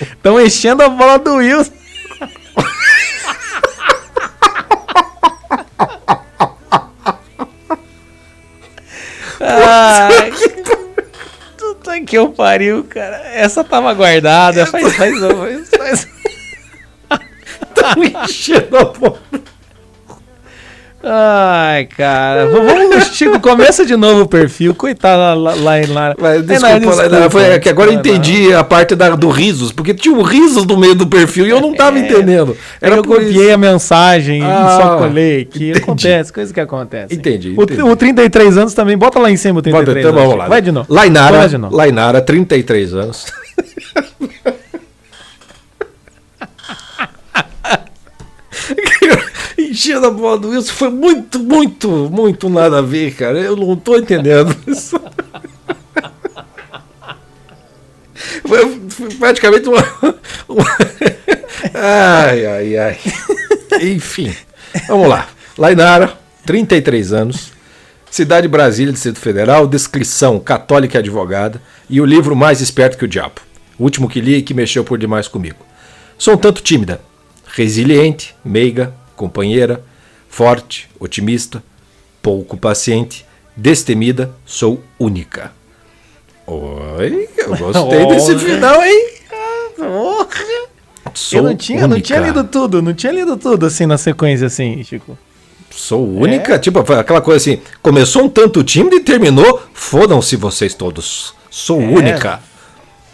Estão 0.00 0.40
enchendo 0.40 0.82
a 0.82 0.88
bola 0.88 1.18
do 1.18 1.34
Wilson. 1.34 1.72
Ai, 9.40 10.32
puta 11.56 12.00
que 12.00 12.16
eu 12.16 12.30
pariu, 12.30 12.84
cara. 12.84 13.16
Essa 13.34 13.64
tava 13.64 13.92
guardada. 13.94 14.66
Faz, 14.66 14.96
faz, 14.96 15.18
faz, 15.18 15.70
faz. 15.70 16.08
Enchendo 18.24 18.78
a 18.78 18.84
bola. 18.84 19.20
Ai, 21.06 21.84
cara. 21.84 22.46
Vamos, 22.48 23.08
Chico, 23.08 23.38
começa 23.38 23.84
de 23.84 23.94
novo 23.94 24.22
o 24.22 24.26
perfil. 24.28 24.74
Coitada 24.74 25.34
lá, 25.34 25.54
lá 25.54 25.80
em 25.80 25.86
lá. 25.86 26.14
Mas, 26.18 26.36
É, 26.38 26.42
desculpa, 26.78 26.94
Laila, 26.94 27.30
foi 27.30 27.42
é 27.44 27.58
que 27.58 27.68
agora 27.68 27.90
eu 27.90 27.94
entendi 27.94 28.52
a 28.54 28.64
parte 28.64 28.94
da, 28.94 29.10
do 29.10 29.28
risos, 29.28 29.70
porque 29.70 29.92
tinha 29.92 30.14
um 30.14 30.22
risos 30.22 30.64
no 30.64 30.78
meio 30.78 30.94
do 30.94 31.06
perfil 31.06 31.46
e 31.46 31.50
eu 31.50 31.60
não 31.60 31.74
tava 31.74 31.98
entendendo. 31.98 32.56
É 32.80 32.88
que 32.90 32.98
eu 32.98 33.02
por 33.02 33.16
copiei 33.18 33.52
a 33.52 33.58
mensagem 33.58 34.40
e 34.40 34.44
Ah, 34.44 34.78
só 34.80 34.96
colei 34.96 35.42
aqui. 35.42 35.70
entendi. 35.70 35.82
Acontece, 35.82 36.32
coisa 36.32 36.54
que 36.54 36.60
acontece. 36.60 37.14
Entendi, 37.14 37.54
O, 37.56 37.62
entendi. 37.62 37.82
o 37.82 37.94
33 37.96 38.56
anos 38.56 38.72
também, 38.74 38.96
bota 38.96 39.18
lá 39.18 39.30
em 39.30 39.36
cima 39.36 39.58
o 39.60 39.62
Bota, 39.62 39.70
33 39.84 39.98
então 40.06 40.10
anos. 40.16 40.22
vamos 40.24 40.38
lá. 40.38 40.48
Vai 40.48 40.62
de 40.62 40.72
novo. 40.72 40.86
Lainara, 40.88 41.36
Vai 41.38 41.48
de 41.48 41.58
novo. 41.58 41.76
Lainara, 41.76 42.20
33 42.22 42.94
anos. 42.94 43.26
Enchendo 49.74 50.06
a 50.06 50.10
bola 50.12 50.38
do 50.38 50.50
Wilson 50.50 50.72
foi 50.72 50.88
muito, 50.88 51.40
muito, 51.40 51.88
muito 52.08 52.48
nada 52.48 52.78
a 52.78 52.80
ver, 52.80 53.12
cara. 53.16 53.40
Eu 53.40 53.56
não 53.56 53.74
tô 53.74 53.96
entendendo 53.98 54.54
isso. 54.68 54.96
Foi, 58.46 58.80
foi 58.88 59.08
praticamente 59.16 59.68
uma, 59.68 59.82
uma- 60.48 60.76
Ai, 61.74 62.46
ai, 62.46 62.76
ai. 62.78 62.98
Enfim, 63.82 64.32
vamos 64.86 65.08
lá. 65.08 65.26
Lainara, 65.58 66.12
33 66.46 67.12
anos. 67.12 67.52
Cidade 68.08 68.46
Brasília, 68.46 68.92
Distrito 68.92 69.18
Federal, 69.18 69.66
descrição 69.66 70.38
católica 70.38 70.98
e 70.98 71.00
advogada, 71.00 71.60
e 71.90 72.00
o 72.00 72.04
livro 72.04 72.36
Mais 72.36 72.60
Esperto 72.60 72.96
que 72.96 73.04
o 73.04 73.08
Diabo. 73.08 73.40
O 73.76 73.82
último 73.82 74.08
que 74.08 74.20
li 74.20 74.36
e 74.36 74.42
que 74.42 74.54
mexeu 74.54 74.84
por 74.84 74.98
demais 74.98 75.26
comigo. 75.26 75.56
Sou 76.16 76.34
um 76.34 76.38
tanto 76.38 76.62
tímida, 76.62 77.00
resiliente, 77.56 78.36
meiga, 78.44 78.94
companheira, 79.16 79.82
forte, 80.28 80.88
otimista, 80.98 81.62
pouco 82.22 82.56
paciente, 82.56 83.24
destemida, 83.56 84.30
sou 84.44 84.82
única. 84.98 85.52
Oi, 86.46 87.28
eu 87.36 87.56
gostei 87.56 88.06
desse 88.06 88.38
final, 88.38 88.82
hein? 88.82 89.08
Sou 91.14 91.38
Eu 91.38 91.44
não 91.44 91.56
tinha, 91.56 91.80
não 91.82 91.90
única. 91.96 92.06
tinha 92.06 92.18
lido 92.20 92.44
tudo, 92.44 92.82
não 92.82 92.94
tinha 92.94 93.12
lido 93.12 93.36
tudo 93.36 93.66
assim 93.66 93.86
na 93.86 93.96
sequência, 93.98 94.46
assim, 94.46 94.82
Chico. 94.82 95.16
Sou 95.70 96.06
única, 96.08 96.54
É? 96.54 96.58
tipo, 96.58 96.78
aquela 96.80 97.20
coisa 97.20 97.36
assim, 97.38 97.60
começou 97.82 98.22
um 98.24 98.28
tanto 98.28 98.62
tímido 98.62 98.96
e 98.96 99.00
terminou, 99.00 99.60
fodam-se 99.72 100.36
vocês 100.36 100.72
todos. 100.74 101.34
Sou 101.50 101.80
É. 101.80 101.84
única. 101.84 102.40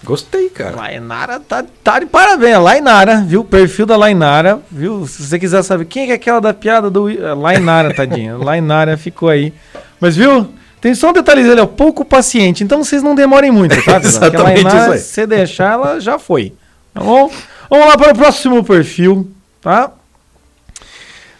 Gostei, 0.02 0.48
cara. 0.48 0.76
Lainara 0.76 1.38
tá, 1.38 1.64
tá 1.84 1.98
de 1.98 2.06
parabéns. 2.06 2.58
Lainara, 2.58 3.22
viu? 3.26 3.42
O 3.42 3.44
perfil 3.44 3.84
da 3.84 3.96
Lainara, 3.96 4.60
viu? 4.70 5.06
Se 5.06 5.22
você 5.22 5.38
quiser 5.38 5.62
saber 5.62 5.84
quem 5.84 6.10
é 6.10 6.14
aquela 6.14 6.40
da 6.40 6.54
piada 6.54 6.88
do. 6.90 7.08
é, 7.10 7.34
Lainara, 7.34 7.92
tadinha. 7.94 8.36
Lainara 8.36 8.96
ficou 8.96 9.28
aí. 9.28 9.52
Mas 10.00 10.16
viu? 10.16 10.48
Tem 10.80 10.94
só 10.94 11.10
um 11.10 11.12
detalhezinho, 11.12 11.52
ele 11.52 11.60
é 11.60 11.66
pouco 11.66 12.04
paciente. 12.04 12.64
Então 12.64 12.82
vocês 12.82 13.02
não 13.02 13.14
demorem 13.14 13.50
muito, 13.50 13.76
tá? 13.84 13.98
Exatamente 14.02 14.64
Lainara, 14.64 14.78
isso 14.78 14.92
aí. 14.92 14.98
se 14.98 15.04
você 15.04 15.26
deixar, 15.26 15.72
ela 15.72 16.00
já 16.00 16.18
foi. 16.18 16.54
Tá 16.94 17.00
bom? 17.02 17.30
Vamos 17.68 17.86
lá 17.86 17.98
para 17.98 18.12
o 18.12 18.16
próximo 18.16 18.64
perfil, 18.64 19.30
tá? 19.60 19.92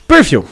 Perfil. 0.07 0.45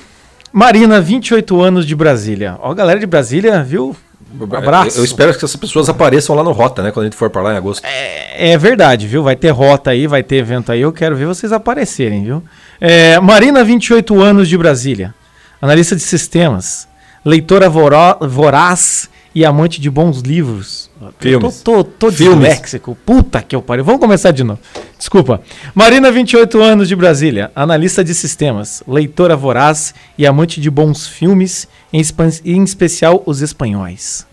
Marina, 0.51 1.01
28 1.01 1.61
anos 1.61 1.85
de 1.87 1.95
Brasília. 1.95 2.57
Ó, 2.61 2.73
galera 2.73 2.99
de 2.99 3.07
Brasília, 3.07 3.63
viu? 3.63 3.95
Um 4.33 4.57
abraço. 4.57 4.99
Eu, 4.99 5.03
eu 5.03 5.05
espero 5.05 5.33
que 5.33 5.39
essas 5.39 5.57
pessoas 5.57 5.89
apareçam 5.89 6.35
lá 6.35 6.43
no 6.43 6.53
Rota, 6.53 6.83
né? 6.83 6.91
Quando 6.91 7.05
a 7.05 7.07
gente 7.07 7.17
for 7.17 7.31
pra 7.31 7.43
lá 7.43 7.55
em 7.55 7.57
agosto. 7.57 7.83
É 7.85 8.57
verdade, 8.59 9.07
viu? 9.07 9.23
Vai 9.23 9.37
ter 9.37 9.51
rota 9.51 9.91
aí, 9.91 10.07
vai 10.07 10.23
ter 10.23 10.37
evento 10.37 10.71
aí. 10.71 10.81
Eu 10.81 10.93
quero 10.93 11.17
ver 11.17 11.27
vocês 11.27 11.53
aparecerem, 11.53 12.25
viu? 12.25 12.43
É, 12.81 13.19
Marina, 13.21 13.65
28 13.65 14.21
anos 14.23 14.49
de 14.49 14.57
Brasília. 14.57 15.15
Analista 15.61 15.97
de 15.97 16.03
sistemas. 16.03 16.87
Leitora 17.25 17.69
voraz 17.69 19.09
e 19.35 19.45
amante 19.45 19.81
de 19.81 19.91
bons 19.91 20.21
livros. 20.21 20.91
Filmes. 21.19 21.61
Tô, 21.61 21.85
tô, 21.85 22.09
tô 22.09 22.11
disléxico. 22.11 22.97
Puta 23.07 23.43
que 23.43 23.55
eu 23.55 23.63
pariu. 23.63 23.85
Vamos 23.85 24.01
começar 24.01 24.31
de 24.31 24.43
novo. 24.43 24.61
Desculpa. 24.97 25.41
Marina, 25.75 26.11
28 26.11 26.61
anos 26.61 26.89
de 26.89 26.97
Brasília. 26.97 27.53
Analista 27.55 28.03
de 28.03 28.15
sistemas. 28.15 28.83
Leitora 28.87 29.37
voraz 29.37 29.95
e 30.17 30.27
amante 30.27 30.61
de 30.61 30.71
bons 30.71 31.07
filmes, 31.07 31.69
em, 31.93 32.03
em 32.45 32.63
especial 32.63 33.23
os 33.27 33.41
espanhóis. 33.41 34.27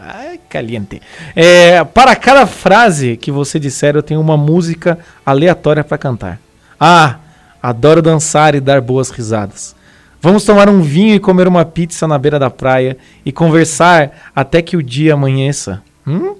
Ai, 0.00 0.38
caliente. 0.48 1.02
É, 1.34 1.82
para 1.82 2.14
cada 2.14 2.46
frase 2.46 3.16
que 3.16 3.30
você 3.30 3.58
disser, 3.58 3.96
eu 3.96 4.02
tenho 4.02 4.20
uma 4.20 4.36
música 4.36 4.98
aleatória 5.26 5.82
para 5.82 5.98
cantar. 5.98 6.40
Ah, 6.78 7.16
adoro 7.62 8.00
dançar 8.00 8.54
e 8.54 8.60
dar 8.60 8.80
boas 8.80 9.10
risadas. 9.10 9.74
Vamos 10.20 10.44
tomar 10.44 10.68
um 10.68 10.82
vinho 10.82 11.14
e 11.14 11.20
comer 11.20 11.46
uma 11.46 11.64
pizza 11.64 12.06
na 12.06 12.18
beira 12.18 12.38
da 12.38 12.50
praia 12.50 12.96
e 13.24 13.30
conversar 13.30 14.30
até 14.34 14.62
que 14.62 14.76
o 14.76 14.82
dia 14.82 15.14
amanheça. 15.14 15.82
Hum? 16.06 16.36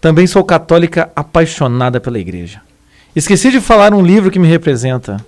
Também 0.00 0.26
sou 0.26 0.44
católica 0.44 1.10
apaixonada 1.16 2.00
pela 2.00 2.18
igreja. 2.18 2.60
Esqueci 3.16 3.50
de 3.50 3.60
falar 3.60 3.94
um 3.94 4.02
livro 4.02 4.30
que 4.30 4.38
me 4.38 4.48
representa. 4.48 5.24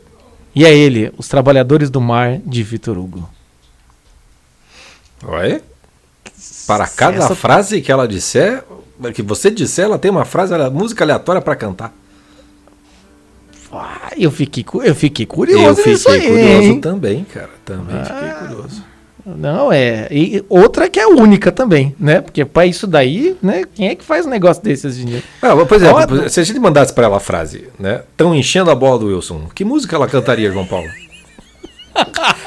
E 0.54 0.64
é 0.64 0.74
ele, 0.74 1.12
Os 1.16 1.28
Trabalhadores 1.28 1.90
do 1.90 2.00
Mar, 2.00 2.38
de 2.44 2.62
Vitor 2.62 2.98
Hugo. 2.98 3.36
Oi? 5.24 5.61
Para 6.66 6.87
cada 6.87 7.18
Essa- 7.24 7.35
frase 7.35 7.81
que 7.81 7.90
ela 7.90 8.07
disser, 8.07 8.62
que 9.14 9.22
você 9.22 9.50
disser, 9.50 9.85
ela 9.87 9.98
tem 9.98 10.11
uma 10.11 10.24
frase, 10.24 10.52
ela- 10.52 10.70
música 10.70 11.05
aleatória 11.05 11.40
pra 11.40 11.55
cantar. 11.57 11.92
Ah, 13.72 14.11
eu 14.16 14.31
fiquei, 14.31 14.64
eu 14.85 14.94
fiquei 14.94 15.26
curioso 15.26 15.64
eu 15.64 15.96
fiquei 15.98 16.14
aí, 16.14 16.26
curioso 16.29 16.62
hein? 16.62 16.81
também, 16.81 17.24
cara. 17.24 17.50
Também 17.64 18.02
fiquei 18.05 18.29
Ah. 18.29 18.35
curioso. 18.46 18.83
Não, 19.26 19.72
é. 19.72 20.07
E 20.11 20.44
outra 20.48 20.88
que 20.88 21.00
é 21.00 21.07
única 21.07 21.50
também, 21.50 21.94
né? 21.98 22.20
Porque 22.20 22.44
pra 22.44 22.64
isso 22.64 22.87
daí, 22.87 23.37
né? 23.42 23.64
Quem 23.74 23.88
é 23.88 23.94
que 23.96 24.05
faz 24.05 24.24
um 24.24 24.29
negócio 24.31 24.62
desse 24.62 24.87
hoje 24.87 25.02
em 25.02 25.07
dia? 25.07 25.22
Ah, 25.42 25.57
por 25.66 25.74
exemplo, 25.76 26.24
Ó, 26.24 26.29
se 26.29 26.38
a 26.38 26.44
gente 26.44 26.61
mandasse 26.61 26.92
pra 26.92 27.07
ela 27.07 27.16
a 27.16 27.20
frase, 27.20 27.68
né? 27.79 28.02
Tão 28.16 28.33
enchendo 28.35 28.70
a 28.70 28.74
bola 28.74 29.00
do 29.00 29.07
Wilson. 29.09 29.48
Que 29.52 29.64
música 29.64 29.96
ela 29.96 30.07
cantaria, 30.07 30.50
João 30.52 30.64
Paulo? 30.64 30.87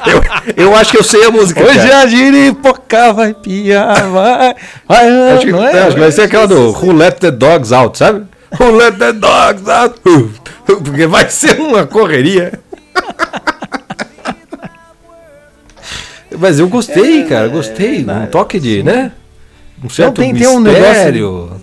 Eu, 0.05 0.65
eu 0.65 0.75
acho 0.75 0.91
que 0.91 0.97
eu 0.97 1.03
sei 1.03 1.25
a 1.25 1.31
música. 1.31 1.63
Hoje 1.63 1.79
cara. 1.79 1.99
a 1.99 2.07
giripoca 2.07 3.13
vai 3.13 3.33
piar, 3.33 4.09
vai. 4.09 4.55
vai 4.88 5.31
Acho 5.33 5.45
que, 5.45 5.51
não 5.51 5.63
é, 5.65 5.79
acho 5.79 5.93
que 5.95 5.99
vai 6.01 6.12
ser 6.12 6.21
aquela 6.23 6.47
do 6.47 6.71
Who 6.71 6.91
Let 6.93 7.19
the 7.19 7.31
Dogs 7.31 7.73
Out, 7.73 7.97
sabe? 7.97 8.25
Who 8.59 8.71
Let 8.71 8.97
the 8.97 9.13
Dogs 9.13 9.69
Out. 9.69 9.99
Porque 10.65 11.07
vai 11.07 11.29
ser 11.29 11.59
uma 11.59 11.85
correria. 11.85 12.59
Mas 16.38 16.59
eu 16.59 16.67
gostei, 16.69 17.23
cara, 17.25 17.47
gostei. 17.47 18.05
Um 18.07 18.27
toque 18.27 18.59
de, 18.59 18.83
né? 18.83 19.12
Um 19.83 19.89
certo 19.89 20.15
tem- 20.21 20.33
tem 20.33 20.47
um 20.47 20.59
mistério. 20.59 21.59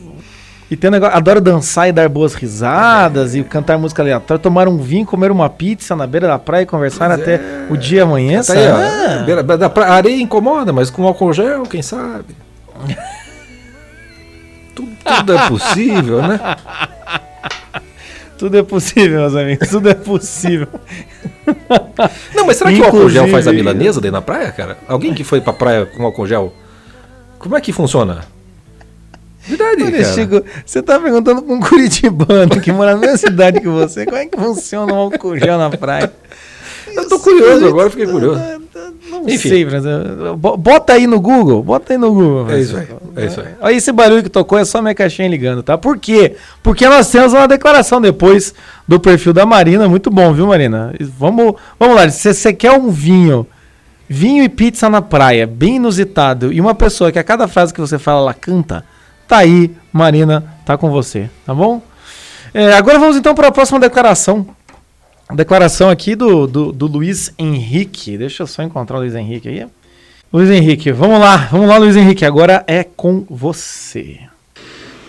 E 0.68 0.76
tem 0.76 0.88
um 0.88 0.92
negócio, 0.92 1.16
adoro 1.16 1.40
dançar 1.40 1.88
e 1.88 1.92
dar 1.92 2.08
boas 2.08 2.34
risadas 2.34 3.36
e 3.36 3.44
cantar 3.44 3.78
música 3.78 4.02
aleatória, 4.02 4.42
tomar 4.42 4.66
um 4.66 4.78
vinho, 4.78 5.06
comer 5.06 5.30
uma 5.30 5.48
pizza 5.48 5.94
na 5.94 6.06
beira 6.08 6.26
da 6.26 6.38
praia 6.40 6.62
e 6.62 6.66
conversar 6.66 7.08
até 7.10 7.40
o 7.70 7.76
dia 7.76 8.02
amanheça. 8.02 8.52
Tá. 8.52 9.20
Ah, 9.20 9.22
Beira- 9.24 9.42
da 9.44 9.70
pra- 9.70 9.90
areia 9.92 10.20
incomoda, 10.20 10.72
mas 10.72 10.90
com 10.90 11.06
álcool 11.06 11.32
gel, 11.32 11.62
quem 11.64 11.82
sabe? 11.82 12.34
tudo, 14.74 14.90
tudo 15.04 15.34
é 15.36 15.48
possível, 15.48 16.22
né? 16.22 16.40
tudo 18.36 18.58
é 18.58 18.62
possível, 18.64 19.20
meus 19.20 19.36
amigos, 19.36 19.68
tudo 19.68 19.88
é 19.88 19.94
possível. 19.94 20.66
Não, 22.34 22.44
mas 22.44 22.56
será 22.56 22.72
que 22.72 22.80
o 22.80 22.84
álcool 22.84 23.08
gel 23.08 23.28
Inclusive- 23.28 23.30
faz 23.30 23.46
a 23.48 23.52
milanesa 23.52 24.00
daí 24.00 24.10
na 24.10 24.20
praia, 24.20 24.50
cara? 24.50 24.76
Alguém 24.88 25.14
que 25.14 25.22
foi 25.22 25.40
pra 25.40 25.52
praia 25.52 25.86
com 25.86 26.02
álcool 26.04 26.26
gel? 26.26 26.52
Como 27.38 27.56
é 27.56 27.60
que 27.60 27.72
funciona? 27.72 28.22
Verdade, 29.46 29.82
Olha, 29.82 29.92
cara. 29.92 30.14
Chico, 30.14 30.42
você 30.64 30.82
tá 30.82 30.98
perguntando 30.98 31.42
pra 31.42 31.54
um 31.54 31.60
curitibano 31.60 32.60
que 32.60 32.72
mora 32.72 32.94
na 32.94 33.00
mesma 33.00 33.16
cidade 33.16 33.60
que 33.60 33.68
você, 33.68 34.04
como 34.04 34.16
é 34.16 34.26
que 34.26 34.36
funciona 34.36 34.92
um 34.92 35.10
gel 35.38 35.58
na 35.58 35.70
praia? 35.70 36.12
Eu 36.94 37.08
tô 37.08 37.18
curioso 37.18 37.66
agora, 37.66 37.90
fiquei 37.90 38.06
curioso. 38.06 38.40
Não 39.10 39.28
Enfim. 39.28 39.48
sei, 39.48 39.66
Bota 40.36 40.94
aí 40.94 41.06
no 41.06 41.20
Google, 41.20 41.62
bota 41.62 41.92
aí 41.92 41.98
no 41.98 42.12
Google. 42.12 42.50
É 42.50 42.60
isso 42.60 42.76
aí, 42.76 42.88
é 43.16 43.26
isso 43.26 43.40
aí. 43.40 43.48
Olha 43.60 43.74
esse 43.74 43.92
barulho 43.92 44.22
que 44.22 44.28
tocou, 44.28 44.58
é 44.58 44.64
só 44.64 44.80
minha 44.80 44.94
caixinha 44.94 45.28
ligando, 45.28 45.62
tá? 45.62 45.76
Por 45.76 45.98
quê? 45.98 46.36
Porque 46.62 46.88
nós 46.88 47.10
temos 47.10 47.32
uma 47.32 47.46
declaração 47.46 48.00
depois 48.00 48.54
do 48.86 48.98
perfil 48.98 49.32
da 49.32 49.44
Marina, 49.44 49.88
muito 49.88 50.10
bom, 50.10 50.32
viu, 50.32 50.46
Marina? 50.46 50.92
Vamos, 51.18 51.54
vamos 51.78 51.96
lá, 51.96 52.08
se 52.08 52.32
você 52.32 52.52
quer 52.52 52.72
um 52.72 52.90
vinho, 52.90 53.46
vinho 54.08 54.42
e 54.42 54.48
pizza 54.48 54.88
na 54.88 55.02
praia, 55.02 55.46
bem 55.46 55.76
inusitado, 55.76 56.52
e 56.52 56.60
uma 56.60 56.74
pessoa 56.74 57.12
que 57.12 57.18
a 57.18 57.24
cada 57.24 57.46
frase 57.46 57.74
que 57.74 57.80
você 57.80 57.98
fala, 57.98 58.20
ela 58.20 58.34
canta, 58.34 58.84
tá 59.26 59.38
aí, 59.38 59.70
Marina, 59.92 60.44
tá 60.64 60.76
com 60.76 60.90
você, 60.90 61.28
tá 61.44 61.54
bom? 61.54 61.82
É, 62.54 62.72
agora 62.72 62.98
vamos 62.98 63.16
então 63.16 63.34
para 63.34 63.48
a 63.48 63.52
próxima 63.52 63.78
declaração. 63.78 64.46
Declaração 65.34 65.90
aqui 65.90 66.14
do, 66.14 66.46
do, 66.46 66.72
do 66.72 66.86
Luiz 66.86 67.32
Henrique. 67.38 68.16
Deixa 68.16 68.44
eu 68.44 68.46
só 68.46 68.62
encontrar 68.62 68.96
o 68.96 69.00
Luiz 69.00 69.14
Henrique 69.14 69.48
aí. 69.48 69.66
Luiz 70.32 70.50
Henrique, 70.50 70.92
vamos 70.92 71.18
lá, 71.18 71.48
vamos 71.50 71.68
lá, 71.68 71.76
Luiz 71.78 71.96
Henrique. 71.96 72.24
Agora 72.24 72.64
é 72.66 72.84
com 72.84 73.24
você. 73.28 74.20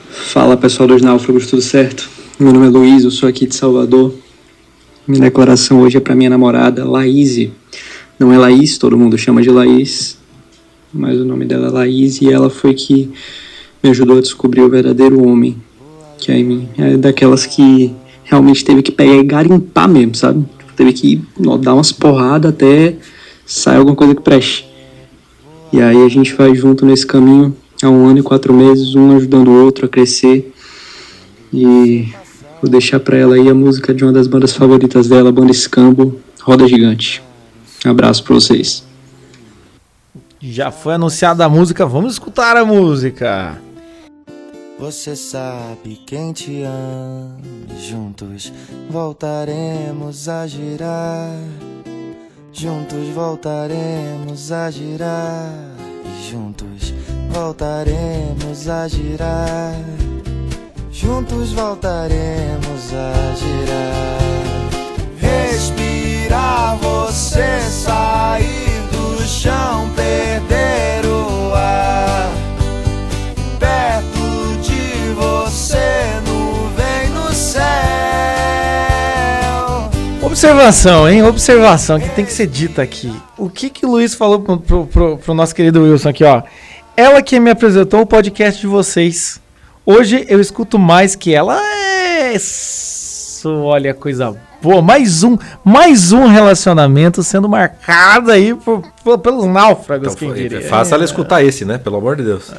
Fala 0.09 0.57
pessoal 0.57 0.87
dos 0.87 1.01
Náufragos, 1.01 1.47
tudo 1.47 1.61
certo? 1.61 2.09
Meu 2.39 2.51
nome 2.51 2.67
é 2.67 2.69
Luiz, 2.69 3.03
eu 3.03 3.11
sou 3.11 3.29
aqui 3.29 3.45
de 3.45 3.55
Salvador. 3.55 4.13
Minha 5.07 5.21
declaração 5.21 5.79
hoje 5.81 5.97
é 5.97 5.99
para 5.99 6.15
minha 6.15 6.29
namorada, 6.29 6.83
Laís. 6.83 7.49
Não 8.19 8.33
é 8.33 8.37
Laís, 8.37 8.77
todo 8.77 8.97
mundo 8.97 9.17
chama 9.17 9.41
de 9.41 9.49
Laís, 9.49 10.17
mas 10.91 11.19
o 11.19 11.23
nome 11.23 11.45
dela 11.45 11.67
é 11.67 11.71
Laís 11.71 12.21
e 12.21 12.31
ela 12.31 12.49
foi 12.49 12.73
que 12.73 13.11
me 13.87 13.91
ajudou 13.91 14.17
a 14.17 14.21
descobrir 14.21 14.61
o 14.61 14.69
verdadeiro 14.69 15.25
homem 15.25 15.57
que 16.17 16.31
é 16.31 16.37
em 16.37 16.43
mim. 16.43 16.69
É 16.77 16.97
daquelas 16.97 17.45
que 17.45 17.93
realmente 18.23 18.65
teve 18.65 18.81
que 18.81 18.91
pegar 18.91 19.15
e 19.15 19.23
garimpar 19.23 19.87
mesmo, 19.87 20.15
sabe? 20.15 20.45
Teve 20.75 20.93
que 20.93 21.23
ó, 21.45 21.57
dar 21.57 21.73
umas 21.73 21.91
porradas 21.91 22.51
até 22.51 22.95
sair 23.45 23.77
alguma 23.77 23.95
coisa 23.95 24.13
que 24.13 24.21
preste. 24.21 24.67
E 25.71 25.81
aí 25.81 26.03
a 26.03 26.09
gente 26.09 26.33
vai 26.33 26.53
junto 26.55 26.85
nesse 26.85 27.05
caminho 27.05 27.55
há 27.81 27.89
um 27.89 28.07
ano 28.07 28.19
e 28.19 28.23
quatro 28.23 28.53
meses, 28.53 28.95
um 28.95 29.15
ajudando 29.15 29.49
o 29.49 29.63
outro 29.63 29.85
a 29.85 29.89
crescer. 29.89 30.53
E 31.53 32.09
vou 32.61 32.69
deixar 32.69 32.99
pra 32.99 33.17
ela 33.17 33.35
aí 33.35 33.47
a 33.49 33.53
música 33.53 33.93
de 33.93 34.03
uma 34.03 34.11
das 34.11 34.27
bandas 34.27 34.53
favoritas 34.53 35.07
dela, 35.07 35.29
a 35.29 35.31
banda 35.31 35.51
Escambo, 35.51 36.19
Roda 36.41 36.67
Gigante. 36.67 37.21
Abraço 37.85 38.23
pra 38.23 38.33
vocês. 38.33 38.83
Já 40.39 40.71
foi 40.71 40.93
anunciada 40.93 41.45
a 41.45 41.49
música, 41.49 41.85
vamos 41.85 42.13
escutar 42.13 42.55
a 42.57 42.65
música. 42.65 43.59
Você 44.79 45.15
sabe 45.15 45.95
quem 46.05 46.31
te 46.31 46.61
ama, 46.61 47.35
juntos 47.79 48.53
voltaremos 48.91 50.29
a 50.29 50.45
girar. 50.45 51.31
Juntos 52.53 53.07
voltaremos 53.09 54.51
a 54.51 54.69
girar. 54.69 55.51
E 56.05 56.29
juntos 56.29 56.93
voltaremos 57.31 58.69
a 58.69 58.87
girar. 58.87 59.73
Juntos 60.91 61.51
voltaremos 61.53 62.93
a 62.93 63.35
girar. 63.35 64.27
respirar, 65.19 66.77
você 66.77 67.61
sair 67.61 68.81
do 68.91 69.23
chão, 69.23 69.89
perder 69.95 70.36
Observação, 80.51 81.09
hein? 81.09 81.23
Observação 81.23 81.99
que 81.99 82.07
tem 82.11 82.23
que 82.23 82.31
ser 82.31 82.47
dita 82.47 82.81
aqui. 82.81 83.13
O 83.37 83.49
que 83.49 83.69
que 83.69 83.85
o 83.85 83.89
Luiz 83.91 84.15
falou 84.15 84.39
pro, 84.39 84.57
pro, 84.57 84.85
pro- 84.87 85.17
pro 85.17 85.33
nosso 85.33 85.53
querido 85.53 85.83
Wilson 85.83 86.07
aqui, 86.07 86.23
ó? 86.23 86.41
Ela 86.95 87.21
que 87.21 87.37
me 87.37 87.51
apresentou 87.51 87.99
o 87.99 88.05
podcast 88.05 88.61
de 88.61 88.65
vocês. 88.65 89.41
Hoje 89.85 90.25
eu 90.29 90.39
escuto 90.39 90.79
mais 90.79 91.17
que 91.17 91.33
ela. 91.33 91.59
É 91.61 92.33
Isso, 92.33 93.53
olha 93.61 93.93
coisa 93.93 94.33
boa. 94.61 94.81
Mais 94.81 95.21
um, 95.21 95.37
mais 95.65 96.13
um 96.13 96.27
relacionamento 96.27 97.21
sendo 97.23 97.49
marcado 97.49 98.31
aí 98.31 98.55
por- 98.55 98.81
por- 99.03 99.19
pelos 99.19 99.45
náufragos, 99.47 100.13
Então, 100.13 100.33
quem 100.33 100.43
diria. 100.47 100.61
faça 100.61 100.95
ela 100.95 101.03
escutar 101.03 101.43
esse, 101.43 101.65
né? 101.65 101.77
Pelo 101.77 101.97
amor 101.97 102.15
de 102.15 102.23
Deus. 102.23 102.53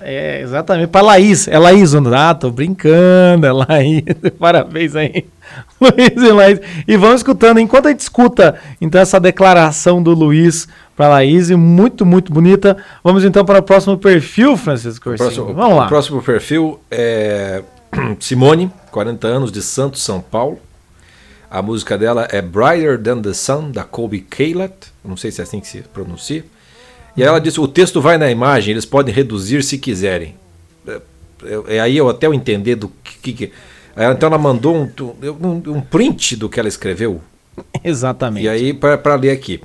É, 0.00 0.40
exatamente. 0.42 0.90
Pra 0.90 1.00
Laís. 1.02 1.48
É 1.48 1.58
Laís, 1.58 1.92
ah, 1.92 2.34
tô 2.36 2.52
brincando, 2.52 3.44
é 3.46 3.52
Laís. 3.52 4.04
Parabéns 4.38 4.94
aí. 4.94 5.26
Luiz 5.80 6.16
e 6.16 6.32
Laís. 6.32 6.60
E 6.86 6.96
vamos 6.96 7.16
escutando, 7.16 7.58
enquanto 7.58 7.86
a 7.86 7.90
gente 7.90 8.00
escuta, 8.00 8.58
então, 8.80 9.00
essa 9.00 9.18
declaração 9.20 10.02
do 10.02 10.12
Luiz 10.12 10.68
pra 10.96 11.08
Laís, 11.08 11.50
muito, 11.50 12.04
muito 12.06 12.32
bonita. 12.32 12.76
Vamos 13.02 13.24
então 13.24 13.44
para 13.44 13.58
o 13.58 13.62
próximo 13.62 13.96
perfil, 13.98 14.56
Francisco 14.56 15.04
Corsinho. 15.04 15.30
Próximo- 15.30 15.54
Vamos 15.54 15.76
lá. 15.76 15.86
O 15.86 15.88
próximo 15.88 16.22
perfil 16.22 16.80
é 16.90 17.62
Simone, 18.20 18.70
40 18.90 19.26
anos, 19.26 19.52
de 19.52 19.62
Santos, 19.62 20.02
São 20.02 20.20
Paulo. 20.20 20.58
A 21.50 21.60
música 21.60 21.98
dela 21.98 22.26
é 22.30 22.40
Brighter 22.40 22.98
Than 22.98 23.20
the 23.20 23.34
Sun, 23.34 23.70
da 23.70 23.84
Colby 23.84 24.20
Caleb. 24.20 24.72
Não 25.04 25.16
sei 25.18 25.30
se 25.30 25.40
é 25.40 25.44
assim 25.44 25.60
que 25.60 25.66
se 25.68 25.80
pronuncia. 25.82 26.44
E 27.14 27.22
ela 27.22 27.38
disse: 27.38 27.60
o 27.60 27.68
texto 27.68 28.00
vai 28.00 28.16
na 28.16 28.30
imagem, 28.30 28.72
eles 28.72 28.86
podem 28.86 29.14
reduzir 29.14 29.62
se 29.62 29.76
quiserem. 29.76 30.34
É, 30.88 31.00
é- 31.44 31.76
é 31.76 31.80
aí 31.80 31.94
eu 31.94 32.08
até 32.08 32.26
eu 32.26 32.32
entender 32.32 32.76
do 32.76 32.90
que. 33.22 33.32
que 33.34 33.52
então 33.96 34.28
ela 34.28 34.38
mandou 34.38 34.74
um, 34.74 34.90
um, 35.40 35.76
um 35.76 35.80
print 35.80 36.36
do 36.36 36.48
que 36.48 36.58
ela 36.58 36.68
escreveu. 36.68 37.20
Exatamente. 37.84 38.46
E 38.46 38.48
aí, 38.48 38.72
para 38.72 39.14
ler 39.14 39.30
aqui. 39.30 39.60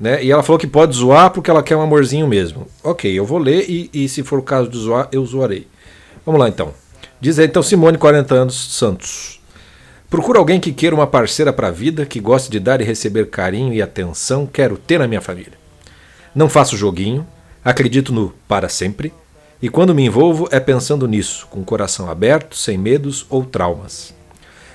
Né? 0.00 0.22
E 0.24 0.30
ela 0.30 0.42
falou 0.42 0.58
que 0.58 0.66
pode 0.66 0.96
zoar 0.96 1.30
porque 1.30 1.50
ela 1.50 1.62
quer 1.62 1.76
um 1.76 1.82
amorzinho 1.82 2.26
mesmo. 2.26 2.66
Ok, 2.82 3.12
eu 3.12 3.24
vou 3.24 3.38
ler 3.38 3.68
e, 3.68 3.90
e 3.92 4.08
se 4.08 4.22
for 4.22 4.38
o 4.38 4.42
caso 4.42 4.68
de 4.68 4.78
zoar, 4.78 5.08
eu 5.10 5.24
zoarei. 5.24 5.66
Vamos 6.24 6.40
lá 6.40 6.48
então. 6.48 6.72
Diz 7.20 7.38
aí 7.38 7.46
então 7.46 7.62
Simone, 7.62 7.98
40 7.98 8.34
anos, 8.34 8.76
Santos. 8.76 9.40
Procura 10.08 10.38
alguém 10.38 10.58
que 10.60 10.72
queira 10.72 10.94
uma 10.94 11.06
parceira 11.06 11.52
para 11.52 11.68
a 11.68 11.72
vida, 11.72 12.06
que 12.06 12.20
goste 12.20 12.50
de 12.50 12.58
dar 12.58 12.80
e 12.80 12.84
receber 12.84 13.28
carinho 13.28 13.74
e 13.74 13.82
atenção, 13.82 14.46
quero 14.46 14.78
ter 14.78 14.98
na 14.98 15.06
minha 15.06 15.20
família. 15.20 15.52
Não 16.34 16.48
faço 16.48 16.76
joguinho, 16.76 17.26
acredito 17.64 18.12
no 18.12 18.32
para 18.46 18.68
sempre, 18.68 19.12
e 19.60 19.68
quando 19.68 19.94
me 19.94 20.04
envolvo 20.04 20.48
é 20.52 20.60
pensando 20.60 21.08
nisso, 21.08 21.46
com 21.50 21.60
o 21.60 21.64
coração 21.64 22.08
aberto, 22.08 22.56
sem 22.56 22.78
medos 22.78 23.26
ou 23.28 23.44
traumas. 23.44 24.14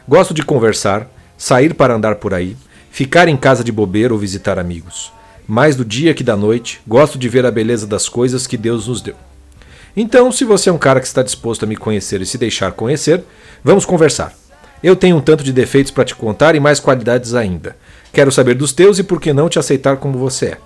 Gosto 0.07 0.33
de 0.33 0.43
conversar, 0.43 1.09
sair 1.37 1.73
para 1.73 1.93
andar 1.93 2.15
por 2.15 2.33
aí, 2.33 2.57
ficar 2.91 3.27
em 3.27 3.37
casa 3.37 3.63
de 3.63 3.71
bobeira 3.71 4.13
ou 4.13 4.19
visitar 4.19 4.59
amigos. 4.59 5.11
Mais 5.47 5.75
do 5.75 5.85
dia 5.85 6.13
que 6.13 6.23
da 6.23 6.35
noite, 6.35 6.81
gosto 6.85 7.17
de 7.17 7.29
ver 7.29 7.45
a 7.45 7.51
beleza 7.51 7.87
das 7.87 8.09
coisas 8.09 8.45
que 8.45 8.57
Deus 8.57 8.87
nos 8.87 9.01
deu. 9.01 9.15
Então, 9.95 10.31
se 10.31 10.43
você 10.43 10.69
é 10.69 10.73
um 10.73 10.77
cara 10.77 10.99
que 10.99 11.07
está 11.07 11.23
disposto 11.23 11.63
a 11.63 11.67
me 11.67 11.77
conhecer 11.77 12.21
e 12.21 12.25
se 12.25 12.37
deixar 12.37 12.71
conhecer, 12.71 13.23
vamos 13.63 13.85
conversar. 13.85 14.33
Eu 14.83 14.95
tenho 14.95 15.15
um 15.15 15.21
tanto 15.21 15.43
de 15.43 15.53
defeitos 15.53 15.91
para 15.91 16.03
te 16.03 16.15
contar 16.15 16.55
e 16.55 16.59
mais 16.59 16.79
qualidades 16.79 17.33
ainda. 17.33 17.77
Quero 18.11 18.31
saber 18.31 18.55
dos 18.55 18.73
teus 18.73 18.99
e 18.99 19.03
por 19.03 19.21
que 19.21 19.31
não 19.31 19.47
te 19.47 19.59
aceitar 19.59 19.97
como 19.97 20.17
você 20.17 20.45
é. 20.47 20.57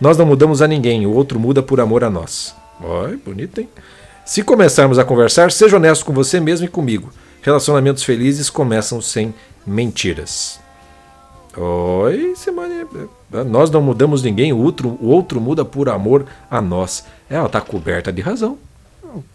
Nós 0.00 0.16
não 0.16 0.24
mudamos 0.24 0.62
a 0.62 0.68
ninguém, 0.68 1.06
o 1.06 1.12
outro 1.12 1.38
muda 1.38 1.62
por 1.62 1.80
amor 1.80 2.02
a 2.02 2.08
nós. 2.08 2.54
Oi, 2.82 3.16
bonito, 3.16 3.60
hein? 3.60 3.68
Se 4.24 4.42
começarmos 4.42 4.98
a 4.98 5.04
conversar, 5.04 5.50
seja 5.50 5.76
honesto 5.76 6.04
com 6.04 6.12
você 6.12 6.38
mesmo 6.38 6.66
e 6.66 6.68
comigo. 6.68 7.10
Relacionamentos 7.42 8.02
felizes 8.02 8.50
começam 8.50 9.00
sem 9.00 9.34
mentiras. 9.66 10.60
Oi, 11.56 12.34
Simone. 12.36 12.84
Nós 13.46 13.70
não 13.70 13.80
mudamos 13.82 14.22
ninguém, 14.22 14.52
o 14.52 14.58
outro, 14.58 14.96
o 15.00 15.08
outro 15.08 15.40
muda 15.40 15.64
por 15.64 15.88
amor 15.88 16.26
a 16.50 16.60
nós. 16.60 17.04
Ela 17.28 17.48
tá 17.48 17.60
coberta 17.60 18.12
de 18.12 18.20
razão. 18.20 18.58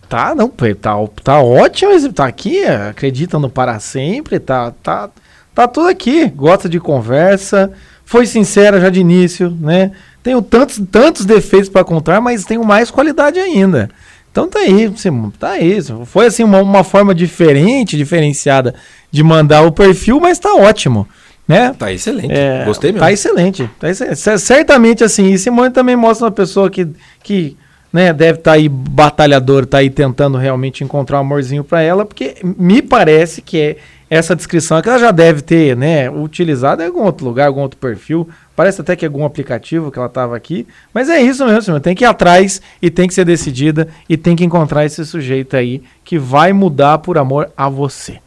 Tá, 0.08 0.36
não, 0.36 0.48
tá, 0.50 0.94
tá 1.24 1.42
ótimo, 1.42 1.92
esse- 1.92 2.14
tá 2.14 2.26
aqui, 2.26 2.64
acredita 2.64 3.40
no 3.40 3.50
para 3.50 3.80
sempre, 3.80 4.40
tá, 4.40 4.72
tá, 4.84 5.10
tá 5.54 5.68
tudo 5.68 5.88
aqui, 5.88 6.28
gosta 6.30 6.70
de 6.70 6.80
conversa, 6.80 7.74
foi 8.06 8.28
sincera 8.28 8.80
já 8.80 8.90
de 8.92 9.00
início, 9.00 9.50
né? 9.50 9.92
Tenho 10.24 10.42
tantos, 10.42 10.82
tantos 10.90 11.26
defeitos 11.26 11.70
para 11.70 11.84
contar, 11.84 12.22
mas 12.22 12.46
tenho 12.46 12.64
mais 12.64 12.90
qualidade 12.90 13.38
ainda. 13.38 13.90
Então 14.32 14.48
tá 14.48 14.60
aí, 14.60 14.92
tá 15.38 15.50
aí. 15.52 15.78
Foi 16.06 16.26
assim 16.26 16.44
uma, 16.44 16.60
uma 16.60 16.84
forma 16.84 17.14
diferente, 17.14 17.96
diferenciada 17.96 18.74
de 19.12 19.22
mandar 19.22 19.62
o 19.62 19.72
perfil, 19.72 20.20
mas 20.20 20.40
tá 20.40 20.56
ótimo, 20.56 21.08
né? 21.48 21.76
Tá 21.78 21.92
excelente. 21.92 22.32
É, 22.32 22.64
Gostei 22.66 22.92
mesmo. 22.92 23.06
Tá 23.06 23.12
excelente. 23.12 23.70
Tá 23.80 23.90
excelente. 23.92 24.40
Certamente, 24.40 25.04
assim, 25.04 25.32
e 25.32 25.38
Simone 25.38 25.70
também 25.70 25.96
mostra 25.96 26.26
uma 26.26 26.32
pessoa 26.32 26.68
que, 26.68 26.88
que 27.22 27.56
né, 27.92 28.12
deve 28.12 28.40
estar 28.40 28.54
aí 28.54 28.68
batalhador, 28.68 29.68
tá 29.68 29.78
aí 29.78 29.90
tentando 29.92 30.36
realmente 30.40 30.84
encontrar 30.84 31.18
um 31.18 31.22
amorzinho 31.22 31.64
para 31.64 31.84
ela, 31.84 32.04
porque 32.04 32.38
me 32.44 32.82
parece 32.82 33.40
que 33.40 33.60
é 33.60 33.78
essa 34.14 34.36
descrição 34.36 34.82
que 34.82 34.88
ela 34.88 35.00
já 35.00 35.12
deve 35.12 35.42
ter, 35.42 35.76
né, 35.76 36.10
utilizado 36.10 36.84
em 36.84 36.86
algum 36.86 37.02
outro 37.02 37.26
lugar, 37.26 37.48
algum 37.48 37.62
outro 37.62 37.80
perfil. 37.80 38.30
Parece 38.56 38.82
até 38.82 38.96
que 38.96 39.04
é 39.04 39.08
algum 39.08 39.26
aplicativo 39.26 39.92
que 39.92 39.98
ela 39.98 40.08
estava 40.08 40.36
aqui. 40.36 40.68
Mas 40.94 41.10
é 41.10 41.20
isso 41.22 41.44
mesmo, 41.46 41.62
Simone. 41.64 41.82
Tem 41.82 41.96
que 41.96 42.04
ir 42.04 42.08
atrás 42.08 42.62
e 42.82 42.92
tem 42.92 43.08
que 43.08 43.14
ser 43.14 43.26
decidida 43.26 43.88
e 44.08 44.16
tem 44.16 44.36
que 44.36 44.44
encontrar 44.44 44.86
esse 44.86 45.04
sujeito 45.06 45.58
aí 45.58 45.82
que 46.04 46.20
vai 46.20 46.54
mudar 46.54 47.00
por 47.00 47.18
amor 47.18 47.52
a 47.58 47.68
você. 47.68 48.20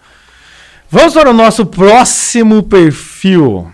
Vamos 0.90 1.14
para 1.14 1.30
o 1.30 1.32
nosso 1.32 1.64
próximo 1.64 2.62
perfil. 2.62 3.70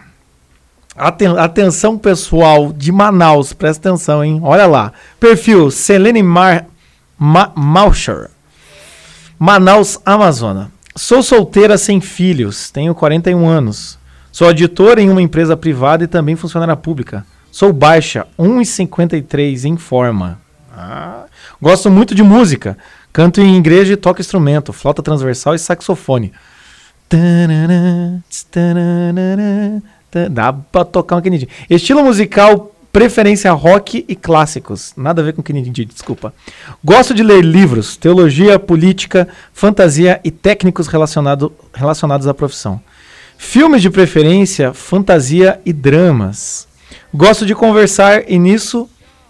Aten- 0.94 1.38
atenção 1.38 1.96
pessoal 1.96 2.72
de 2.72 2.92
Manaus, 2.92 3.54
presta 3.54 3.88
atenção, 3.88 4.22
hein? 4.22 4.38
Olha 4.42 4.66
lá. 4.66 4.92
Perfil 5.18 5.70
Selene 5.70 6.22
Mar 6.22 6.66
Ma 7.18 7.50
Mauscher. 7.54 8.28
Manaus, 9.38 9.98
Amazônia. 10.04 10.70
Sou 10.94 11.22
solteira 11.22 11.78
sem 11.78 12.00
filhos, 12.00 12.70
tenho 12.70 12.94
41 12.94 13.48
anos. 13.48 13.98
Sou 14.30 14.46
auditora 14.46 15.00
em 15.00 15.10
uma 15.10 15.22
empresa 15.22 15.56
privada 15.56 16.04
e 16.04 16.06
também 16.06 16.36
funcionária 16.36 16.76
pública. 16.76 17.24
Sou 17.50 17.72
baixa, 17.72 18.26
1,53 18.38 19.64
em 19.64 19.76
forma. 19.76 20.40
Ah, 20.74 21.24
Gosto 21.60 21.90
muito 21.90 22.14
de 22.14 22.22
música. 22.22 22.76
Canto 23.12 23.40
em 23.40 23.56
igreja 23.56 23.92
e 23.92 23.96
toco 23.96 24.20
instrumento, 24.20 24.72
flauta 24.72 25.02
transversal 25.02 25.54
e 25.54 25.58
saxofone. 25.58 26.32
Dá 30.30 30.52
pra 30.52 30.84
tocar 30.84 31.16
um 31.16 31.20
Kennedy. 31.20 31.48
Estilo 31.70 32.02
musical, 32.02 32.71
preferência 32.92 33.50
rock 33.52 34.04
e 34.06 34.14
clássicos. 34.14 34.92
Nada 34.96 35.22
a 35.22 35.24
ver 35.24 35.32
com 35.32 35.42
Kennedy, 35.42 35.86
desculpa. 35.86 36.34
Gosto 36.84 37.14
de 37.14 37.22
ler 37.22 37.42
livros, 37.42 37.96
teologia, 37.96 38.58
política, 38.58 39.26
fantasia 39.52 40.20
e 40.22 40.30
técnicos 40.30 40.86
relacionado, 40.86 41.52
relacionados 41.72 42.26
à 42.26 42.34
profissão. 42.34 42.80
Filmes 43.38 43.80
de 43.80 43.90
preferência, 43.90 44.74
fantasia 44.74 45.58
e 45.64 45.72
dramas. 45.72 46.68
Gosto 47.12 47.46
de 47.46 47.54
conversar 47.54 48.30
e 48.30 48.38
nisso 48.38 48.88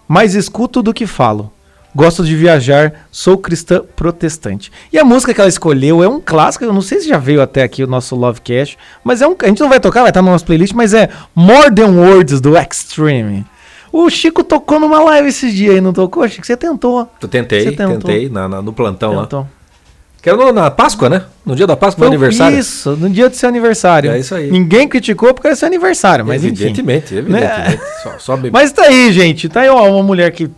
mais 0.08 0.34
escuto 0.34 0.82
do 0.82 0.92
que 0.92 1.06
falo. 1.06 1.52
Gosto 1.94 2.24
de 2.24 2.34
viajar, 2.34 3.06
sou 3.10 3.36
cristã 3.36 3.82
protestante. 3.94 4.72
E 4.90 4.98
a 4.98 5.04
música 5.04 5.32
que 5.32 5.40
ela 5.40 5.48
escolheu 5.48 6.02
é 6.02 6.08
um 6.08 6.20
clássico, 6.20 6.64
eu 6.64 6.72
não 6.72 6.80
sei 6.80 7.00
se 7.00 7.08
já 7.08 7.18
veio 7.18 7.42
até 7.42 7.62
aqui 7.62 7.84
o 7.84 7.86
nosso 7.86 8.16
Lovecast, 8.16 8.78
mas 9.04 9.20
é 9.20 9.26
um, 9.26 9.36
a 9.38 9.46
gente 9.46 9.60
não 9.60 9.68
vai 9.68 9.78
tocar, 9.78 10.00
vai 10.00 10.10
estar 10.10 10.22
no 10.22 10.30
nosso 10.30 10.46
playlist, 10.46 10.72
mas 10.74 10.94
é 10.94 11.10
More 11.34 11.72
Than 11.72 11.90
Words 11.90 12.40
do 12.40 12.56
Extreme. 12.56 13.44
O 13.92 14.08
Chico 14.08 14.42
tocou 14.42 14.80
numa 14.80 15.00
live 15.04 15.28
esses 15.28 15.52
dias 15.54 15.74
aí, 15.74 15.80
não 15.80 15.92
tocou, 15.92 16.26
Chico? 16.28 16.46
Você 16.46 16.56
tentou. 16.56 17.06
Eu 17.20 17.28
tentei, 17.28 17.62
Você 17.64 17.72
tentou. 17.72 17.98
tentei 17.98 18.28
na, 18.30 18.48
na- 18.48 18.62
no 18.62 18.72
plantão 18.72 19.12
lá. 19.14 19.22
tentou. 19.22 19.46
Que 20.22 20.28
era 20.30 20.38
no- 20.38 20.52
na 20.52 20.70
Páscoa, 20.70 21.08
né? 21.10 21.24
No 21.44 21.54
dia 21.56 21.66
da 21.66 21.76
Páscoa, 21.76 22.02
no 22.02 22.06
aniversário. 22.06 22.56
Isso, 22.58 22.96
no 22.96 23.10
dia 23.10 23.28
do 23.28 23.34
seu 23.36 23.48
aniversário. 23.48 24.10
É 24.12 24.18
isso 24.20 24.34
aí. 24.34 24.50
Ninguém 24.50 24.88
criticou 24.88 25.34
porque 25.34 25.48
era 25.48 25.56
seu 25.56 25.66
aniversário, 25.66 26.24
mas 26.24 26.42
enfim. 26.44 26.54
evidentemente, 26.54 27.14
evidentemente. 27.14 27.80
Só, 28.02 28.18
só 28.18 28.36
Mas 28.52 28.70
tá 28.72 28.84
aí, 28.84 29.12
gente. 29.12 29.48
Tá 29.48 29.62
aí 29.62 29.68
ó, 29.68 29.90
uma 29.90 30.02
mulher 30.02 30.30
que 30.30 30.48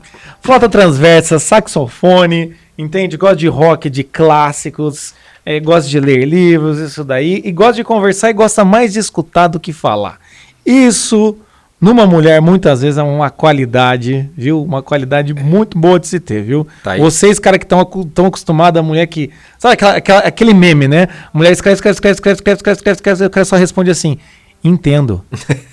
flauta 0.43 0.69
transversa, 0.69 1.39
saxofone, 1.39 2.55
entende? 2.77 3.17
Gosta 3.17 3.37
de 3.37 3.49
rock, 3.49 3.89
de 3.91 4.05
clássicos, 4.05 5.15
é, 5.47 5.59
gosta 5.61 5.89
de 5.89 5.99
ler 5.99 6.25
livros, 6.27 6.79
isso 6.79 7.03
daí. 7.03 7.41
E 7.45 7.51
gosta 7.51 7.75
de 7.75 7.85
conversar 7.85 8.31
e 8.31 8.35
gosta 8.35 8.65
mais 8.65 8.93
de 8.93 8.99
escutar 8.99 9.49
do 9.49 9.59
que 9.59 9.73
falar. 9.73 10.19
Isso, 10.65 11.37
numa 11.85 12.07
mulher, 12.07 12.41
muitas 12.41 12.81
vezes 12.83 12.97
é 12.99 13.03
uma 13.03 13.29
qualidade, 13.31 14.31
viu? 14.37 14.63
Uma 14.63 14.83
qualidade 14.83 15.35
muito 15.35 15.79
boa 15.79 16.01
de 16.01 16.07
se 16.09 16.19
ter, 16.19 16.43
viu? 16.43 16.67
Tá. 16.83 16.97
Vocês, 16.97 17.39
cara, 17.39 17.59
que 17.59 17.65
estão 17.67 17.81
acostumados, 18.27 18.79
a 18.81 18.83
mulher 18.83 19.07
que. 19.07 19.31
Sabe 19.59 19.75
aquela- 19.75 19.97
aquela- 19.97 20.21
aquele 20.21 20.55
meme, 20.55 20.89
né? 20.89 21.09
Mulher 21.33 21.53
escreve, 21.53 21.75
escreve, 21.75 21.95
escreve, 21.97 22.15
escreve, 22.17 22.37
escreve, 22.37 22.57
escreve, 22.57 22.77
escreve, 22.79 22.97
escreve, 22.97 23.25
escreve, 23.27 23.45
só 23.45 23.57
responde 23.57 23.91
assim: 23.91 24.17
entendo. 24.63 25.23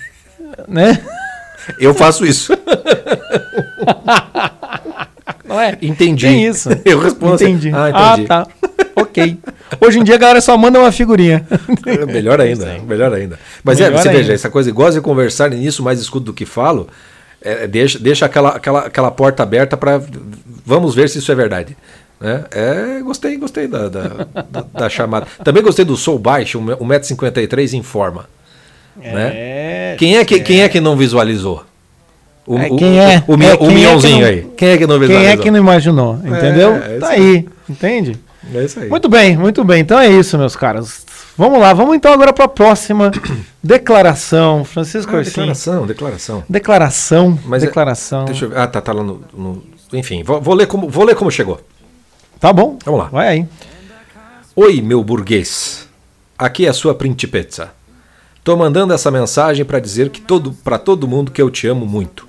né? 0.68 0.98
Eu 1.78 1.94
faço 1.94 2.26
isso. 2.26 2.52
Não 5.44 5.60
é? 5.60 5.76
Entendi. 5.82 6.26
Tem 6.26 6.44
isso. 6.46 6.68
Eu 6.84 6.98
respondo 7.00 7.34
assim, 7.34 7.50
Entendi. 7.50 7.70
"Ah, 7.74 7.90
Ah, 7.92 8.12
entendi." 8.12 8.28
tá. 8.28 8.46
ok. 8.96 9.38
Hoje 9.80 9.98
em 9.98 10.04
dia 10.04 10.14
a 10.14 10.18
galera 10.18 10.40
só 10.40 10.56
manda 10.56 10.78
uma 10.78 10.92
figurinha. 10.92 11.46
É 11.86 12.06
melhor 12.06 12.40
ainda, 12.40 12.78
melhor 12.86 13.12
ainda. 13.12 13.38
Mas 13.64 13.80
é, 13.80 13.84
Melhor 13.84 14.02
você 14.02 14.08
ainda. 14.08 14.20
veja, 14.20 14.32
essa 14.32 14.50
coisa, 14.50 14.70
gosta 14.72 14.94
de 14.94 15.00
conversar 15.00 15.50
nisso, 15.50 15.82
mais 15.82 16.00
escuto 16.00 16.26
do 16.26 16.32
que 16.32 16.44
falo, 16.46 16.88
é, 17.40 17.66
deixa, 17.66 17.98
deixa 17.98 18.26
aquela, 18.26 18.50
aquela, 18.50 18.80
aquela 18.86 19.10
porta 19.10 19.42
aberta 19.42 19.76
para 19.76 20.00
vamos 20.64 20.94
ver 20.94 21.08
se 21.08 21.18
isso 21.18 21.30
é 21.32 21.34
verdade. 21.34 21.76
Né? 22.20 22.44
É, 22.52 23.00
gostei, 23.02 23.36
gostei 23.36 23.66
da, 23.66 23.88
da, 23.88 24.02
da- 24.48 24.64
da 24.72 24.88
chamada. 24.88 25.26
Também 25.42 25.62
gostei 25.62 25.84
do 25.84 25.96
Sou 25.96 26.18
Baixo, 26.18 26.60
1,53m 26.60 27.72
em 27.74 27.82
forma. 27.82 28.26
Né? 28.96 29.30
É. 29.34 29.96
Quem, 29.98 30.16
é 30.18 30.24
que, 30.24 30.38
quem 30.40 30.62
é 30.62 30.68
que 30.68 30.80
não 30.80 30.96
visualizou? 30.96 31.64
O, 32.46 32.58
É, 32.58 32.68
o- 32.70 32.76
quem 32.76 33.00
é? 33.00 33.22
O, 33.26 33.32
o, 33.36 33.42
É, 33.42 33.54
o 33.54 33.58
quem 33.58 33.84
é 33.84 33.92
não- 34.20 34.24
aí. 34.28 34.46
Quem 34.56 34.68
é 34.68 34.78
que 34.78 34.86
não 34.86 34.98
Quem 34.98 35.08
visualizou? 35.08 35.32
é 35.32 35.36
que 35.36 35.50
não 35.50 35.58
imaginou? 35.58 36.14
Entendeu? 36.24 36.74
é 36.76 36.98
tá 36.98 37.08
aí. 37.08 37.48
Entende? 37.68 38.16
É 38.54 38.64
isso 38.64 38.80
aí. 38.80 38.88
Muito 38.88 39.08
bem, 39.08 39.36
muito 39.36 39.62
bem. 39.64 39.80
Então 39.80 39.98
é 39.98 40.08
isso, 40.10 40.36
meus 40.38 40.56
caros. 40.56 41.04
Vamos 41.36 41.60
lá, 41.60 41.72
vamos 41.72 41.94
então 41.96 42.12
agora 42.12 42.32
para 42.32 42.44
a 42.44 42.48
próxima 42.48 43.10
declaração. 43.62 44.64
Francisco 44.64 45.16
Ah, 45.16 45.22
declaração, 45.22 45.86
declaração. 45.86 46.44
Declaração. 46.48 47.38
Mas 47.46 47.62
é- 47.62 47.66
declaração. 47.66 48.24
Deixa 48.24 48.44
eu 48.44 48.50
ver. 48.50 48.58
Ah, 48.58 48.66
tá, 48.66 48.80
tá 48.80 48.92
lá 48.92 49.02
no. 49.02 49.22
no- 49.32 49.62
enfim, 49.92 50.22
vou, 50.22 50.40
vou 50.40 50.54
ler 50.54 50.66
como, 50.66 50.88
vou 50.88 51.04
ler 51.04 51.14
como 51.14 51.30
chegou. 51.30 51.60
Tá 52.40 52.52
bom. 52.52 52.78
Vamos 52.84 53.00
lá. 53.00 53.06
Vai 53.08 53.28
aí. 53.28 53.46
Oi, 54.56 54.80
meu 54.82 55.02
burguês. 55.04 55.88
Aqui 56.38 56.66
é 56.66 56.68
a 56.68 56.72
sua 56.72 56.94
principessa. 56.94 57.70
Tô 58.42 58.56
mandando 58.56 58.92
essa 58.92 59.10
mensagem 59.10 59.64
para 59.64 59.78
dizer 59.78 60.10
que 60.10 60.20
todo 60.20 60.52
para 60.64 60.78
todo 60.78 61.06
mundo 61.06 61.30
que 61.30 61.40
eu 61.40 61.50
te 61.50 61.66
amo 61.68 61.86
muito. 61.86 62.26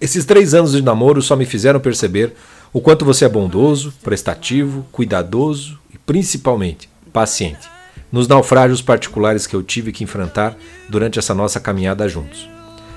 Esses 0.00 0.24
três 0.24 0.54
anos 0.54 0.72
de 0.72 0.82
namoro 0.82 1.20
só 1.20 1.36
me 1.36 1.44
fizeram 1.44 1.78
perceber 1.78 2.34
o 2.72 2.80
quanto 2.80 3.04
você 3.04 3.24
é 3.24 3.28
bondoso, 3.28 3.92
prestativo, 4.02 4.86
cuidadoso 4.92 5.78
e 5.92 5.98
principalmente 5.98 6.88
paciente 7.12 7.68
nos 8.12 8.26
naufrágios 8.26 8.82
particulares 8.82 9.46
que 9.46 9.54
eu 9.54 9.62
tive 9.62 9.92
que 9.92 10.04
enfrentar 10.04 10.56
durante 10.88 11.18
essa 11.18 11.34
nossa 11.34 11.60
caminhada 11.60 12.08
juntos. 12.08 12.48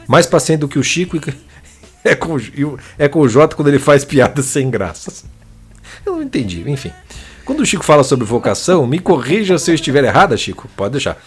Mais 0.07 0.25
paciente 0.25 0.61
do 0.61 0.67
que 0.67 0.79
o 0.79 0.83
Chico 0.83 1.17
é 2.03 2.15
com, 2.15 2.37
é 2.97 3.07
com 3.07 3.19
o 3.19 3.29
Jota 3.29 3.55
quando 3.55 3.67
ele 3.67 3.79
faz 3.79 4.03
piadas 4.03 4.45
sem 4.45 4.69
graças. 4.69 5.23
Eu 6.05 6.13
não 6.13 6.23
entendi, 6.23 6.63
enfim. 6.69 6.91
Quando 7.45 7.59
o 7.59 7.65
Chico 7.65 7.83
fala 7.83 8.03
sobre 8.03 8.25
vocação, 8.25 8.87
me 8.87 8.99
corrija 8.99 9.57
se 9.57 9.69
eu 9.69 9.75
estiver 9.75 10.03
errada, 10.03 10.37
Chico. 10.37 10.69
Pode 10.75 10.93
deixar. 10.93 11.17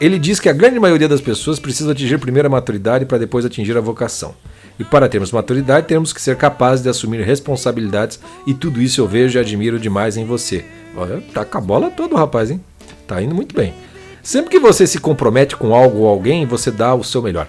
Ele 0.00 0.18
diz 0.18 0.40
que 0.40 0.48
a 0.48 0.52
grande 0.52 0.80
maioria 0.80 1.08
das 1.08 1.20
pessoas 1.20 1.58
precisa 1.58 1.92
atingir 1.92 2.18
primeiro 2.18 2.48
a 2.48 2.50
maturidade 2.50 3.06
para 3.06 3.18
depois 3.18 3.44
atingir 3.44 3.76
a 3.76 3.80
vocação. 3.80 4.34
E 4.78 4.84
para 4.84 5.08
termos 5.08 5.32
maturidade, 5.32 5.86
temos 5.86 6.12
que 6.12 6.20
ser 6.20 6.36
capazes 6.36 6.82
de 6.82 6.88
assumir 6.88 7.22
responsabilidades, 7.22 8.18
e 8.46 8.54
tudo 8.54 8.80
isso 8.80 9.00
eu 9.00 9.06
vejo 9.06 9.38
e 9.38 9.40
admiro 9.40 9.78
demais 9.78 10.16
em 10.16 10.24
você. 10.24 10.64
Olha, 10.96 11.22
tá 11.32 11.44
com 11.44 11.58
a 11.58 11.60
bola 11.60 11.90
toda, 11.90 12.16
rapaz, 12.16 12.50
hein? 12.50 12.60
Tá 13.06 13.22
indo 13.22 13.34
muito 13.34 13.54
bem. 13.54 13.74
Sempre 14.22 14.50
que 14.50 14.58
você 14.58 14.86
se 14.86 14.98
compromete 14.98 15.56
com 15.56 15.74
algo 15.74 15.98
ou 15.98 16.08
alguém, 16.08 16.46
você 16.46 16.70
dá 16.70 16.94
o 16.94 17.02
seu 17.02 17.20
melhor. 17.22 17.48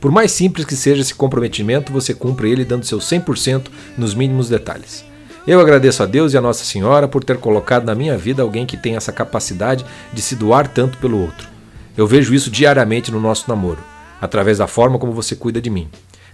Por 0.00 0.10
mais 0.10 0.30
simples 0.30 0.64
que 0.64 0.76
seja 0.76 1.02
esse 1.02 1.14
comprometimento, 1.14 1.92
você 1.92 2.14
cumpre 2.14 2.50
ele 2.50 2.64
dando 2.64 2.86
seu 2.86 2.98
100% 2.98 3.66
nos 3.96 4.14
mínimos 4.14 4.48
detalhes. 4.48 5.04
Eu 5.46 5.60
agradeço 5.60 6.02
a 6.02 6.06
Deus 6.06 6.32
e 6.32 6.36
a 6.36 6.40
Nossa 6.40 6.64
Senhora 6.64 7.08
por 7.08 7.24
ter 7.24 7.38
colocado 7.38 7.84
na 7.84 7.94
minha 7.94 8.16
vida 8.16 8.42
alguém 8.42 8.64
que 8.64 8.76
tem 8.76 8.96
essa 8.96 9.10
capacidade 9.10 9.84
de 10.12 10.22
se 10.22 10.36
doar 10.36 10.68
tanto 10.68 10.98
pelo 10.98 11.20
outro. 11.20 11.48
Eu 11.96 12.06
vejo 12.06 12.32
isso 12.32 12.50
diariamente 12.50 13.10
no 13.10 13.20
nosso 13.20 13.46
namoro, 13.48 13.80
através 14.20 14.58
da 14.58 14.66
forma 14.66 14.98
como 14.98 15.12
você 15.12 15.34
cuida 15.34 15.60
de 15.60 15.68
mim. 15.68 15.88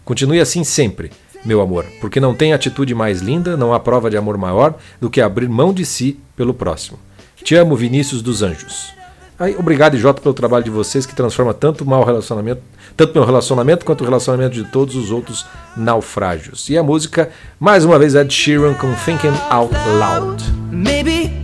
Continue 0.05 0.41
assim 0.41 0.65
sempre, 0.65 1.11
meu 1.45 1.61
amor, 1.61 1.87
porque 2.01 2.21
não 2.21 2.35
tem 2.35 2.53
atitude 2.53 2.95
mais 2.95 3.21
linda, 3.21 3.57
não 3.57 3.73
há 3.73 3.81
prova 3.81 4.11
de 4.11 4.17
amor 4.17 4.37
maior 4.37 4.75
do 5.01 5.11
que 5.11 5.21
abrir 5.21 5.49
mão 5.49 5.73
de 5.73 5.85
si 5.85 6.19
pelo 6.37 6.55
próximo. 6.55 6.99
Te 7.43 7.55
amo, 7.55 7.77
Vinícius 7.77 8.23
dos 8.23 8.43
Anjos. 8.43 8.93
Aí, 9.39 9.57
obrigado, 9.57 9.99
Jota, 9.99 10.23
pelo 10.23 10.35
trabalho 10.35 10.65
de 10.65 10.71
vocês 10.71 11.05
que 11.05 11.15
transforma 11.15 11.53
tanto 11.53 11.85
mau 11.85 12.05
relacionamento, 12.05 12.63
tanto 12.97 13.15
meu 13.15 13.25
relacionamento 13.25 13.85
quanto 13.85 14.03
o 14.03 14.05
relacionamento 14.05 14.55
de 14.55 14.65
todos 14.65 14.95
os 14.95 15.11
outros 15.11 15.45
naufrágios. 15.77 16.69
E 16.69 16.79
a 16.79 16.83
música, 16.83 17.31
mais 17.59 17.85
uma 17.85 17.99
vez, 17.99 18.15
Ed 18.15 18.33
Sheeran 18.33 18.75
com 18.75 18.95
Thinking 18.95 19.37
Out 19.51 19.75
Loud. 19.99 20.43
Maybe 20.71 21.44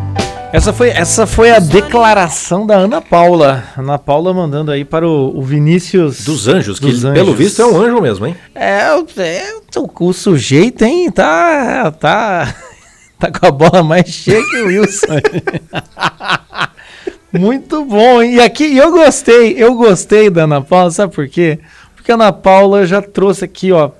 Essa 0.53 0.73
foi, 0.73 0.89
essa 0.89 1.25
foi 1.25 1.49
a 1.51 1.59
declaração 1.59 2.67
da 2.67 2.75
Ana 2.75 2.99
Paula. 3.01 3.63
Ana 3.77 3.97
Paula 3.97 4.33
mandando 4.33 4.69
aí 4.69 4.83
para 4.83 5.07
o, 5.07 5.37
o 5.37 5.41
Vinícius. 5.41 6.25
Dos 6.25 6.49
anjos, 6.49 6.77
que 6.77 6.91
Dos 6.91 7.01
pelo 7.03 7.29
Anjos. 7.29 7.35
visto 7.37 7.61
é 7.61 7.65
um 7.65 7.77
anjo 7.81 8.01
mesmo, 8.01 8.27
hein? 8.27 8.35
É, 8.53 8.87
é, 8.89 8.99
o, 9.77 10.05
o 10.05 10.13
sujeito, 10.13 10.83
hein? 10.83 11.09
Tá. 11.11 11.91
Tá. 11.91 12.53
Tá 13.21 13.31
com 13.31 13.45
a 13.45 13.51
bola 13.51 13.83
mais 13.83 14.07
cheia 14.07 14.41
que 14.43 14.57
o 14.61 14.65
Wilson. 14.65 15.05
Muito 17.31 17.85
bom, 17.85 18.19
hein? 18.19 18.37
E 18.37 18.41
aqui 18.41 18.75
eu 18.75 18.91
gostei, 18.91 19.53
eu 19.59 19.75
gostei 19.75 20.27
da 20.27 20.45
Ana 20.45 20.59
Paula, 20.59 20.89
sabe 20.89 21.13
por 21.13 21.27
quê? 21.29 21.59
Porque 21.95 22.11
a 22.11 22.15
Ana 22.15 22.33
Paula 22.33 22.83
já 22.83 22.99
trouxe 22.99 23.45
aqui, 23.45 23.71
ó, 23.71 23.91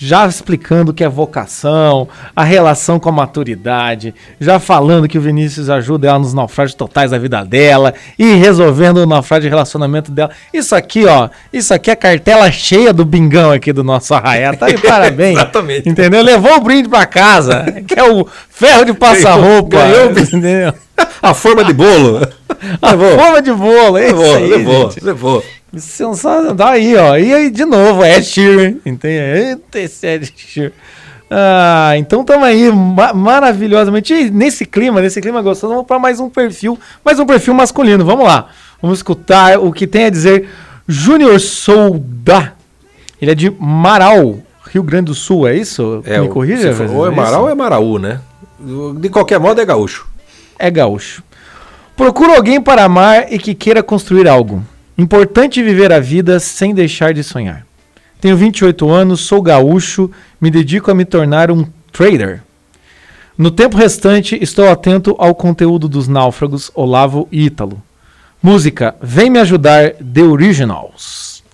já 0.00 0.26
explicando 0.28 0.92
o 0.92 0.94
que 0.94 1.02
é 1.02 1.08
vocação, 1.08 2.08
a 2.34 2.44
relação 2.44 3.00
com 3.00 3.08
a 3.08 3.12
maturidade, 3.12 4.14
já 4.40 4.60
falando 4.60 5.08
que 5.08 5.18
o 5.18 5.20
Vinícius 5.20 5.68
ajuda 5.68 6.06
ela 6.08 6.18
nos 6.20 6.32
naufrágios 6.32 6.74
totais 6.76 7.10
da 7.10 7.18
vida 7.18 7.44
dela 7.44 7.92
e 8.16 8.34
resolvendo 8.34 8.98
o 8.98 9.06
naufrágio 9.06 9.42
de 9.42 9.48
relacionamento 9.48 10.12
dela. 10.12 10.30
Isso 10.54 10.74
aqui, 10.76 11.04
ó, 11.04 11.28
isso 11.52 11.74
aqui 11.74 11.90
é 11.90 11.96
cartela 11.96 12.48
cheia 12.52 12.92
do 12.92 13.04
bingão 13.04 13.50
aqui 13.50 13.72
do 13.72 13.82
nosso 13.82 14.14
arraiá. 14.14 14.54
Tá 14.54 14.68
de 14.68 14.78
parabéns. 14.86 15.36
Exatamente. 15.36 15.88
Entendeu? 15.88 16.22
Levou 16.22 16.56
o 16.56 16.60
brinde 16.60 16.88
pra 16.88 17.04
casa, 17.04 17.64
que 17.86 17.98
é 17.98 18.04
o 18.08 18.24
ferro 18.48 18.84
de 18.84 18.94
passar 18.94 19.32
roupa. 19.34 19.78
Ganhou 19.78 20.06
o 20.06 20.14
brinde. 20.14 20.36
entendeu? 20.36 20.72
A 21.20 21.34
forma 21.34 21.64
de 21.64 21.72
bolo. 21.72 22.20
A 22.82 22.90
Levou. 22.90 23.16
forma 23.18 23.42
de 23.42 23.52
bolo, 23.52 23.98
é 23.98 24.06
isso 24.06 24.16
Levou, 24.16 24.34
aí, 24.36 24.46
levou, 24.48 24.90
gente. 24.90 25.04
levou. 25.04 25.44
Sensacional. 25.76 26.54
Daí, 26.54 26.96
ó. 26.96 27.16
E 27.16 27.32
aí, 27.32 27.50
de 27.50 27.64
novo, 27.64 28.04
Ed 28.04 28.24
Sheeran. 28.24 28.76
Entende? 28.86 29.18
Eita, 29.48 29.78
esse 29.80 30.06
Ed 30.06 30.32
Sheeran. 30.36 30.72
Ah, 31.30 31.92
então 31.98 32.22
estamos 32.22 32.44
aí 32.46 32.70
ma- 32.72 33.12
maravilhosamente. 33.12 34.14
E 34.14 34.30
nesse 34.30 34.64
clima, 34.64 35.00
nesse 35.02 35.20
clima 35.20 35.42
gostoso, 35.42 35.72
vamos 35.74 35.86
para 35.86 35.98
mais 35.98 36.18
um 36.20 36.30
perfil, 36.30 36.78
mais 37.04 37.18
um 37.18 37.26
perfil 37.26 37.52
masculino. 37.52 38.04
Vamos 38.04 38.24
lá. 38.26 38.48
Vamos 38.80 38.98
escutar 39.00 39.58
o 39.58 39.70
que 39.72 39.86
tem 39.86 40.04
a 40.06 40.10
dizer 40.10 40.48
Júnior 40.86 41.38
Souda. 41.38 42.54
Ele 43.20 43.30
é 43.32 43.34
de 43.34 43.50
Marau, 43.60 44.38
Rio 44.72 44.82
Grande 44.82 45.06
do 45.06 45.14
Sul, 45.14 45.46
é 45.46 45.54
isso? 45.56 46.02
É, 46.06 46.18
Me 46.20 46.28
o- 46.28 46.30
corrija? 46.30 46.72
for- 46.72 46.88
Ou 46.90 47.06
é 47.06 47.10
isso? 47.10 47.16
Marau 47.20 47.42
ou 47.42 47.50
é 47.50 47.54
Maraú, 47.54 47.98
né? 47.98 48.20
De 48.98 49.08
qualquer 49.10 49.38
modo 49.38 49.60
é 49.60 49.64
gaúcho. 49.66 50.06
é 50.58 50.70
gaúcho. 50.70 51.22
Procura 51.96 52.36
alguém 52.36 52.60
para 52.60 52.84
amar 52.84 53.32
e 53.32 53.38
que 53.38 53.54
queira 53.54 53.82
construir 53.82 54.26
algo. 54.28 54.62
Importante 54.98 55.62
viver 55.62 55.92
a 55.92 56.00
vida 56.00 56.40
sem 56.40 56.74
deixar 56.74 57.14
de 57.14 57.22
sonhar. 57.22 57.64
Tenho 58.20 58.36
28 58.36 58.90
anos, 58.90 59.20
sou 59.20 59.40
gaúcho, 59.40 60.10
me 60.40 60.50
dedico 60.50 60.90
a 60.90 60.94
me 60.94 61.04
tornar 61.04 61.52
um 61.52 61.64
trader. 61.92 62.42
No 63.36 63.52
tempo 63.52 63.76
restante, 63.76 64.36
estou 64.42 64.68
atento 64.68 65.14
ao 65.16 65.32
conteúdo 65.36 65.88
dos 65.88 66.08
náufragos 66.08 66.72
Olavo 66.74 67.28
e 67.30 67.44
Ítalo. 67.46 67.80
Música 68.42 68.96
Vem 69.00 69.30
Me 69.30 69.38
Ajudar, 69.38 69.92
The 69.92 70.22
Originals. 70.22 71.44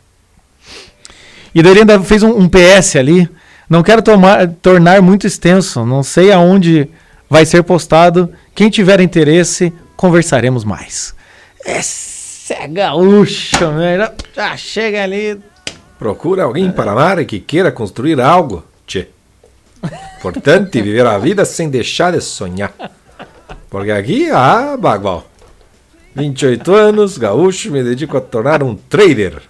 E 1.54 1.62
daí 1.62 1.72
ele 1.72 1.80
ainda 1.80 2.00
fez 2.00 2.22
um, 2.22 2.30
um 2.38 2.48
PS 2.48 2.96
ali. 2.96 3.28
Não 3.68 3.82
quero 3.82 4.00
tomar- 4.02 4.48
tornar 4.62 5.02
muito 5.02 5.26
extenso, 5.26 5.84
não 5.84 6.02
sei 6.02 6.32
aonde 6.32 6.88
vai 7.28 7.44
ser 7.44 7.62
postado. 7.62 8.32
Quem 8.54 8.70
tiver 8.70 9.00
interesse, 9.00 9.70
conversaremos 9.96 10.64
mais. 10.64 11.14
Esse 12.44 12.52
é 12.52 12.68
gaúcho, 12.68 13.70
né? 13.70 14.12
Já 14.36 14.54
chega 14.54 15.02
ali. 15.02 15.40
Procura 15.98 16.42
alguém 16.42 16.70
para 16.70 16.92
amar 16.92 17.18
e 17.18 17.24
que 17.24 17.40
queira 17.40 17.72
construir 17.72 18.20
algo. 18.20 18.62
Tchê. 18.86 19.08
Importante 20.18 20.82
viver 20.82 21.06
a 21.06 21.16
vida 21.16 21.46
sem 21.46 21.70
deixar 21.70 22.12
de 22.12 22.20
sonhar. 22.20 22.70
Porque 23.70 23.90
aqui, 23.90 24.28
ah, 24.30 24.76
bagual. 24.78 25.26
28 26.14 26.74
anos, 26.74 27.16
gaúcho, 27.16 27.70
me 27.72 27.82
dedico 27.82 28.18
a 28.18 28.20
tornar 28.20 28.62
um 28.62 28.74
trader. 28.76 29.40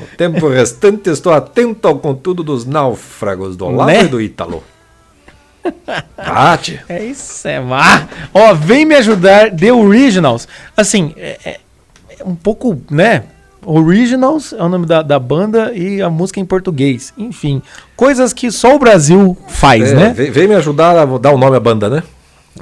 O 0.00 0.06
tempo 0.16 0.48
restante 0.48 1.10
estou 1.10 1.34
atento 1.34 1.86
ao 1.86 1.98
contudo 1.98 2.42
dos 2.42 2.64
náufragos 2.64 3.58
do 3.58 3.66
Olavo 3.66 3.90
Né? 3.90 4.04
e 4.04 4.08
do 4.08 4.22
Ítalo. 4.22 4.64
Bate. 6.16 6.80
É 6.88 7.04
isso, 7.04 7.46
é 7.46 7.60
má. 7.60 8.08
Ó, 8.32 8.54
vem 8.54 8.86
me 8.86 8.94
ajudar, 8.94 9.50
The 9.54 9.70
Originals. 9.70 10.48
Assim, 10.74 11.12
é- 11.18 11.38
é 11.44 11.60
um 12.24 12.34
pouco, 12.34 12.80
né? 12.90 13.24
Originals 13.64 14.52
é 14.52 14.62
o 14.62 14.68
nome 14.68 14.86
da, 14.86 15.02
da 15.02 15.18
banda 15.18 15.72
e 15.74 16.00
a 16.00 16.08
música 16.08 16.38
em 16.38 16.44
português. 16.44 17.12
Enfim, 17.18 17.60
coisas 17.96 18.32
que 18.32 18.50
só 18.50 18.74
o 18.76 18.78
Brasil 18.78 19.36
faz, 19.48 19.90
É, 19.90 19.94
né? 19.94 20.12
vem, 20.16 20.30
vem 20.30 20.48
me 20.48 20.54
ajudar 20.54 20.96
a 20.96 21.04
dar 21.18 21.32
o 21.32 21.38
nome 21.38 21.56
à 21.56 21.60
banda, 21.60 21.90
né? 21.90 22.02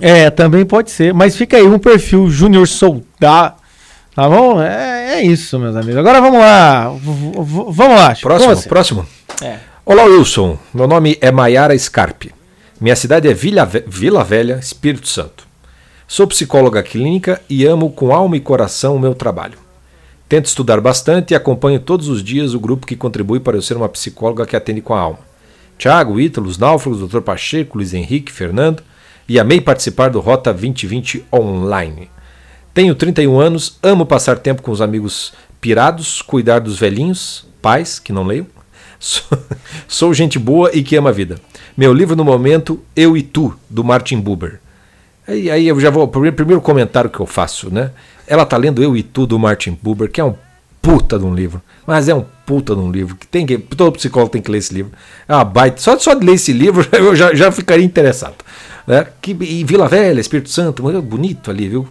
É, 0.00 0.30
também 0.30 0.64
pode 0.64 0.90
ser. 0.90 1.12
Mas 1.12 1.36
fica 1.36 1.57
aí 1.59 1.62
um 1.62 1.78
perfil 1.78 2.28
Júnior 2.30 2.66
Soldar. 2.66 3.57
Tá 4.14 4.28
bom? 4.28 4.62
É, 4.62 5.16
é 5.18 5.22
isso, 5.24 5.59
meus 5.59 5.76
amigos. 5.76 5.96
Agora 5.98 6.20
vamos 6.20 6.38
lá. 6.40 6.88
V- 6.88 7.66
vamos 7.70 7.96
lá. 7.96 8.14
Chico, 8.14 8.28
Próximo, 8.28 8.62
próximo. 8.68 9.07
É. 9.42 9.57
Olá, 9.84 10.05
Wilson. 10.05 10.57
Meu 10.72 10.86
nome 10.88 11.18
é 11.20 11.30
Maiara 11.30 11.76
Scarpe. 11.78 12.32
Minha 12.80 12.96
cidade 12.96 13.28
é 13.28 13.34
Vila, 13.34 13.64
Ve- 13.66 13.84
Vila 13.86 14.24
Velha, 14.24 14.55
Espírito 14.61 15.07
Santo. 15.09 15.43
Sou 16.14 16.28
psicóloga 16.28 16.80
clínica 16.80 17.42
e 17.50 17.66
amo 17.66 17.90
com 17.90 18.14
alma 18.14 18.36
e 18.36 18.40
coração 18.40 18.94
o 18.94 19.00
meu 19.00 19.16
trabalho. 19.16 19.58
Tento 20.28 20.44
estudar 20.44 20.80
bastante 20.80 21.32
e 21.32 21.34
acompanho 21.34 21.80
todos 21.80 22.06
os 22.06 22.22
dias 22.22 22.54
o 22.54 22.60
grupo 22.60 22.86
que 22.86 22.94
contribui 22.94 23.40
para 23.40 23.56
eu 23.56 23.60
ser 23.60 23.76
uma 23.76 23.88
psicóloga 23.88 24.46
que 24.46 24.54
atende 24.54 24.80
com 24.80 24.94
a 24.94 25.00
alma. 25.00 25.18
Tiago, 25.76 26.20
Ítalo, 26.20 26.46
os 26.46 26.56
Náufragos, 26.56 27.00
Dr. 27.00 27.20
Pacheco, 27.20 27.78
Luiz 27.78 27.92
Henrique, 27.92 28.30
Fernando, 28.30 28.80
e 29.28 29.40
amei 29.40 29.60
participar 29.60 30.08
do 30.08 30.20
Rota 30.20 30.52
2020 30.52 31.24
online. 31.32 32.08
Tenho 32.72 32.94
31 32.94 33.40
anos, 33.40 33.76
amo 33.82 34.06
passar 34.06 34.38
tempo 34.38 34.62
com 34.62 34.70
os 34.70 34.80
amigos 34.80 35.32
pirados, 35.60 36.22
cuidar 36.22 36.60
dos 36.60 36.78
velhinhos, 36.78 37.44
pais, 37.60 37.98
que 37.98 38.12
não 38.12 38.22
leio. 38.22 38.46
Sou, 39.00 39.38
sou 39.88 40.14
gente 40.14 40.38
boa 40.38 40.70
e 40.72 40.84
que 40.84 40.94
ama 40.94 41.10
a 41.10 41.12
vida. 41.12 41.40
Meu 41.76 41.92
livro 41.92 42.14
no 42.14 42.24
momento, 42.24 42.80
Eu 42.94 43.16
e 43.16 43.22
Tu, 43.24 43.52
do 43.68 43.82
Martin 43.82 44.20
Buber. 44.20 44.60
Aí, 45.27 45.51
aí 45.51 45.68
eu 45.68 45.79
já 45.81 45.91
vou. 45.91 46.07
Primeiro, 46.07 46.37
primeiro 46.37 46.61
comentário 46.61 47.11
que 47.11 47.20
eu 47.20 47.27
faço, 47.27 47.72
né? 47.72 47.91
Ela 48.27 48.45
tá 48.45 48.57
lendo 48.57 48.83
Eu 48.83 48.97
e 48.97 49.03
Tu, 49.03 49.27
do 49.27 49.39
Martin 49.39 49.79
Buber, 49.81 50.11
que 50.11 50.20
é 50.20 50.25
um 50.25 50.35
puta 50.81 51.18
de 51.18 51.25
um 51.25 51.35
livro. 51.35 51.62
Mas 51.87 52.09
é 52.09 52.14
um 52.14 52.25
puta 52.47 52.75
de 52.75 52.81
um 52.81 52.91
livro. 52.91 53.16
que 53.16 53.27
tem 53.27 53.47
que 53.47 53.59
Todo 53.59 53.93
psicólogo 53.93 54.33
tem 54.33 54.43
que 54.43 54.51
ler 54.51 54.59
esse 54.59 54.75
livro. 54.75 54.93
É 55.27 55.35
uma 55.35 55.45
baita. 55.45 55.81
Só, 55.81 55.99
só 55.99 56.14
de 56.14 56.25
ler 56.25 56.35
esse 56.35 56.53
livro 56.53 56.87
eu 56.93 57.16
já, 57.16 57.35
já 57.35 57.51
ficaria 57.51 57.85
interessado. 57.85 58.37
Né? 58.87 59.07
Que, 59.20 59.37
e 59.41 59.64
Vila 59.64 59.89
Velha, 59.89 60.20
Espírito 60.20 60.51
Santo, 60.51 60.83
bonito 61.03 61.51
ali, 61.51 61.68
viu? 61.68 61.89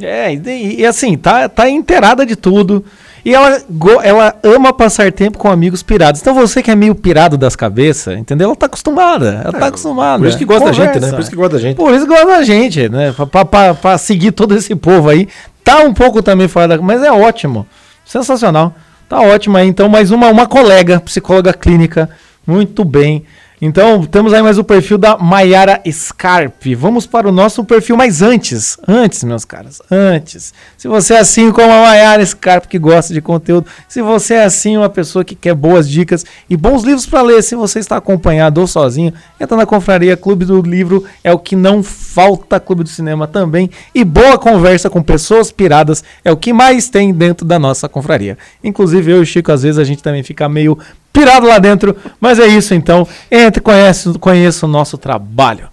É, 0.00 0.32
e, 0.32 0.80
e 0.80 0.86
assim, 0.86 1.16
tá, 1.16 1.46
tá 1.48 1.68
inteirada 1.68 2.24
de 2.24 2.36
tudo. 2.36 2.84
E 3.24 3.34
ela, 3.34 3.60
ela 4.02 4.34
ama 4.42 4.72
passar 4.72 5.12
tempo 5.12 5.36
com 5.38 5.50
amigos 5.50 5.82
pirados. 5.82 6.20
Então 6.20 6.34
você 6.34 6.62
que 6.62 6.70
é 6.70 6.74
meio 6.74 6.94
pirado 6.94 7.36
das 7.36 7.54
cabeças, 7.54 8.16
entendeu? 8.18 8.46
Ela 8.46 8.56
tá 8.56 8.66
acostumada. 8.66 9.42
Ela 9.44 9.52
tá 9.52 9.66
acostumada. 9.66 10.18
por 10.18 10.28
isso 10.28 10.38
que 10.38 10.44
gosta 10.44 10.64
da 10.66 10.72
gente, 10.72 10.86
Conversa. 10.86 11.06
né? 11.06 11.12
Por 11.12 11.20
isso 11.20 11.30
que 11.30 11.36
gosta 11.36 11.52
da 11.56 11.60
gente. 11.62 11.76
Por 11.76 11.94
isso 11.94 12.06
que 12.06 12.12
gosta 12.12 12.26
da 12.26 12.42
gente, 12.42 12.88
né? 12.88 13.12
Pra, 13.12 13.26
pra- 13.26 13.44
pra- 13.44 13.74
pra 13.74 13.98
seguir 13.98 14.32
todo 14.32 14.54
esse 14.56 14.74
povo 14.74 15.08
aí. 15.10 15.28
Tá 15.62 15.80
um 15.80 15.92
pouco 15.92 16.22
também 16.22 16.48
fora 16.48 16.68
da. 16.68 16.78
Mas 16.82 17.02
é 17.02 17.12
ótimo. 17.12 17.66
Sensacional. 18.04 18.74
Tá 19.08 19.20
ótimo 19.20 19.56
aí. 19.56 19.68
Então, 19.68 19.88
mais 19.88 20.10
uma, 20.10 20.28
uma 20.28 20.46
colega, 20.46 21.00
psicóloga 21.00 21.52
clínica. 21.52 22.08
Muito 22.46 22.84
bem. 22.84 23.24
Então, 23.62 24.06
temos 24.06 24.32
aí 24.32 24.40
mais 24.40 24.56
o 24.56 24.64
perfil 24.64 24.96
da 24.96 25.18
Maiara 25.18 25.82
Scarpe. 25.90 26.74
Vamos 26.74 27.06
para 27.06 27.28
o 27.28 27.32
nosso 27.32 27.62
perfil, 27.62 27.94
mas 27.94 28.22
antes, 28.22 28.78
antes, 28.88 29.22
meus 29.22 29.44
caras, 29.44 29.82
antes. 29.90 30.54
Se 30.78 30.88
você 30.88 31.12
é 31.14 31.18
assim 31.18 31.52
como 31.52 31.70
a 31.70 31.82
Maiara 31.82 32.24
Scarpe, 32.24 32.68
que 32.68 32.78
gosta 32.78 33.12
de 33.12 33.20
conteúdo, 33.20 33.66
se 33.86 34.00
você 34.00 34.34
é 34.34 34.44
assim, 34.44 34.78
uma 34.78 34.88
pessoa 34.88 35.22
que 35.22 35.34
quer 35.34 35.54
boas 35.54 35.86
dicas 35.86 36.24
e 36.48 36.56
bons 36.56 36.82
livros 36.84 37.04
para 37.04 37.20
ler, 37.20 37.42
se 37.42 37.54
você 37.54 37.80
está 37.80 37.98
acompanhado 37.98 38.62
ou 38.62 38.66
sozinho, 38.66 39.12
entra 39.38 39.56
na 39.56 39.66
confraria 39.66 40.16
Clube 40.16 40.46
do 40.46 40.62
Livro, 40.62 41.04
é 41.22 41.30
o 41.30 41.38
que 41.38 41.54
não 41.54 41.82
falta, 41.82 42.58
Clube 42.58 42.82
do 42.82 42.88
Cinema 42.88 43.26
também, 43.26 43.70
e 43.94 44.04
boa 44.04 44.38
conversa 44.38 44.88
com 44.88 45.02
pessoas 45.02 45.52
piradas 45.52 46.02
é 46.24 46.32
o 46.32 46.36
que 46.36 46.52
mais 46.52 46.88
tem 46.88 47.12
dentro 47.12 47.44
da 47.44 47.58
nossa 47.58 47.88
confraria. 47.90 48.38
Inclusive, 48.64 49.12
eu 49.12 49.18
e 49.18 49.20
o 49.20 49.26
Chico, 49.26 49.52
às 49.52 49.62
vezes, 49.62 49.78
a 49.78 49.84
gente 49.84 50.02
também 50.02 50.22
fica 50.22 50.48
meio 50.48 50.78
pirado 51.12 51.46
lá 51.46 51.58
dentro, 51.58 51.96
mas 52.20 52.38
é 52.38 52.46
isso 52.46 52.74
então. 52.74 53.06
Entre, 53.30 53.60
conhece, 53.60 54.12
conheça 54.18 54.66
o 54.66 54.68
nosso 54.68 54.96
trabalho. 54.98 55.68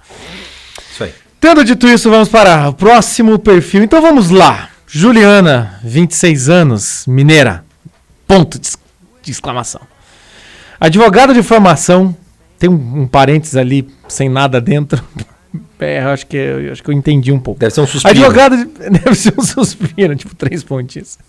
Isso 0.91 1.03
aí. 1.03 1.13
Tendo 1.39 1.63
dito 1.63 1.87
isso, 1.87 2.09
vamos 2.09 2.29
para 2.29 2.69
o 2.69 2.73
próximo 2.73 3.37
perfil. 3.39 3.83
Então 3.83 4.01
vamos 4.01 4.29
lá. 4.29 4.69
Juliana, 4.87 5.79
26 5.83 6.49
anos, 6.49 7.05
mineira. 7.07 7.63
Ponto 8.27 8.57
de, 8.59 8.67
ex- 8.67 8.77
de 9.21 9.31
exclamação. 9.31 9.81
Advogada 10.79 11.33
de 11.33 11.43
formação. 11.43 12.15
Tem 12.59 12.69
um, 12.69 13.01
um 13.03 13.07
parênteses 13.07 13.55
ali 13.55 13.87
sem 14.07 14.29
nada 14.29 14.59
dentro. 14.61 15.03
É, 15.79 16.03
eu 16.03 16.09
acho 16.09 16.25
que 16.25 16.35
eu 16.35 16.71
acho 16.71 16.83
que 16.83 16.89
eu 16.89 16.93
entendi 16.93 17.31
um 17.31 17.39
pouco. 17.39 17.59
Deve 17.59 17.71
ser 17.73 17.81
um 17.81 17.87
suspiro. 17.87 18.09
Advogada 18.11 18.57
de, 18.57 18.65
deve 18.99 19.13
ser 19.15 19.31
um 19.37 19.43
suspiro, 19.43 20.15
tipo 20.15 20.35
três 20.35 20.63
pontinhos. 20.63 21.19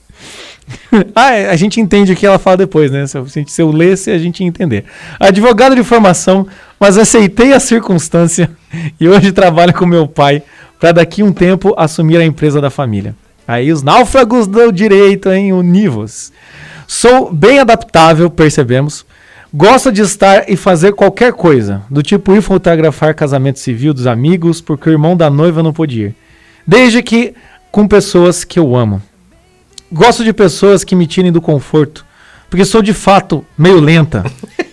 Ah, 1.14 1.32
é, 1.32 1.50
a 1.50 1.56
gente 1.56 1.80
entende 1.80 2.12
o 2.12 2.16
que 2.16 2.26
ela 2.26 2.38
fala 2.38 2.58
depois, 2.58 2.90
né? 2.90 3.06
Se 3.06 3.16
eu, 3.16 3.26
se 3.26 3.62
eu 3.62 3.70
lesse, 3.70 4.10
a 4.10 4.18
gente 4.18 4.40
ia 4.40 4.46
entender. 4.46 4.84
Advogada 5.18 5.74
de 5.74 5.82
formação, 5.82 6.46
mas 6.78 6.98
aceitei 6.98 7.52
a 7.52 7.60
circunstância 7.60 8.50
e 9.00 9.08
hoje 9.08 9.32
trabalho 9.32 9.74
com 9.74 9.86
meu 9.86 10.06
pai 10.06 10.42
para 10.78 10.92
daqui 10.92 11.22
um 11.22 11.32
tempo 11.32 11.74
assumir 11.76 12.18
a 12.18 12.24
empresa 12.24 12.60
da 12.60 12.70
família. 12.70 13.14
Aí 13.46 13.72
os 13.72 13.82
náufragos 13.82 14.46
do 14.46 14.70
direito, 14.70 15.30
hein? 15.30 15.52
Univos. 15.52 16.32
Sou 16.86 17.32
bem 17.32 17.58
adaptável, 17.58 18.30
percebemos. 18.30 19.06
Gosto 19.52 19.90
de 19.90 20.02
estar 20.02 20.44
e 20.50 20.56
fazer 20.56 20.92
qualquer 20.92 21.32
coisa, 21.32 21.80
do 21.88 22.02
tipo 22.02 22.34
ir 22.34 22.42
fotografar 22.42 23.14
casamento 23.14 23.58
civil 23.58 23.94
dos 23.94 24.06
amigos, 24.06 24.60
porque 24.60 24.90
o 24.90 24.92
irmão 24.92 25.16
da 25.16 25.30
noiva 25.30 25.62
não 25.62 25.72
pôde 25.72 26.02
ir. 26.02 26.14
Desde 26.66 27.02
que 27.02 27.34
com 27.70 27.88
pessoas 27.88 28.44
que 28.44 28.58
eu 28.58 28.76
amo. 28.76 29.00
Gosto 29.90 30.22
de 30.22 30.32
pessoas 30.32 30.84
que 30.84 30.94
me 30.94 31.06
tirem 31.06 31.32
do 31.32 31.40
conforto, 31.40 32.04
porque 32.50 32.64
sou 32.64 32.82
de 32.82 32.92
fato 32.92 33.44
meio 33.56 33.80
lenta. 33.80 34.24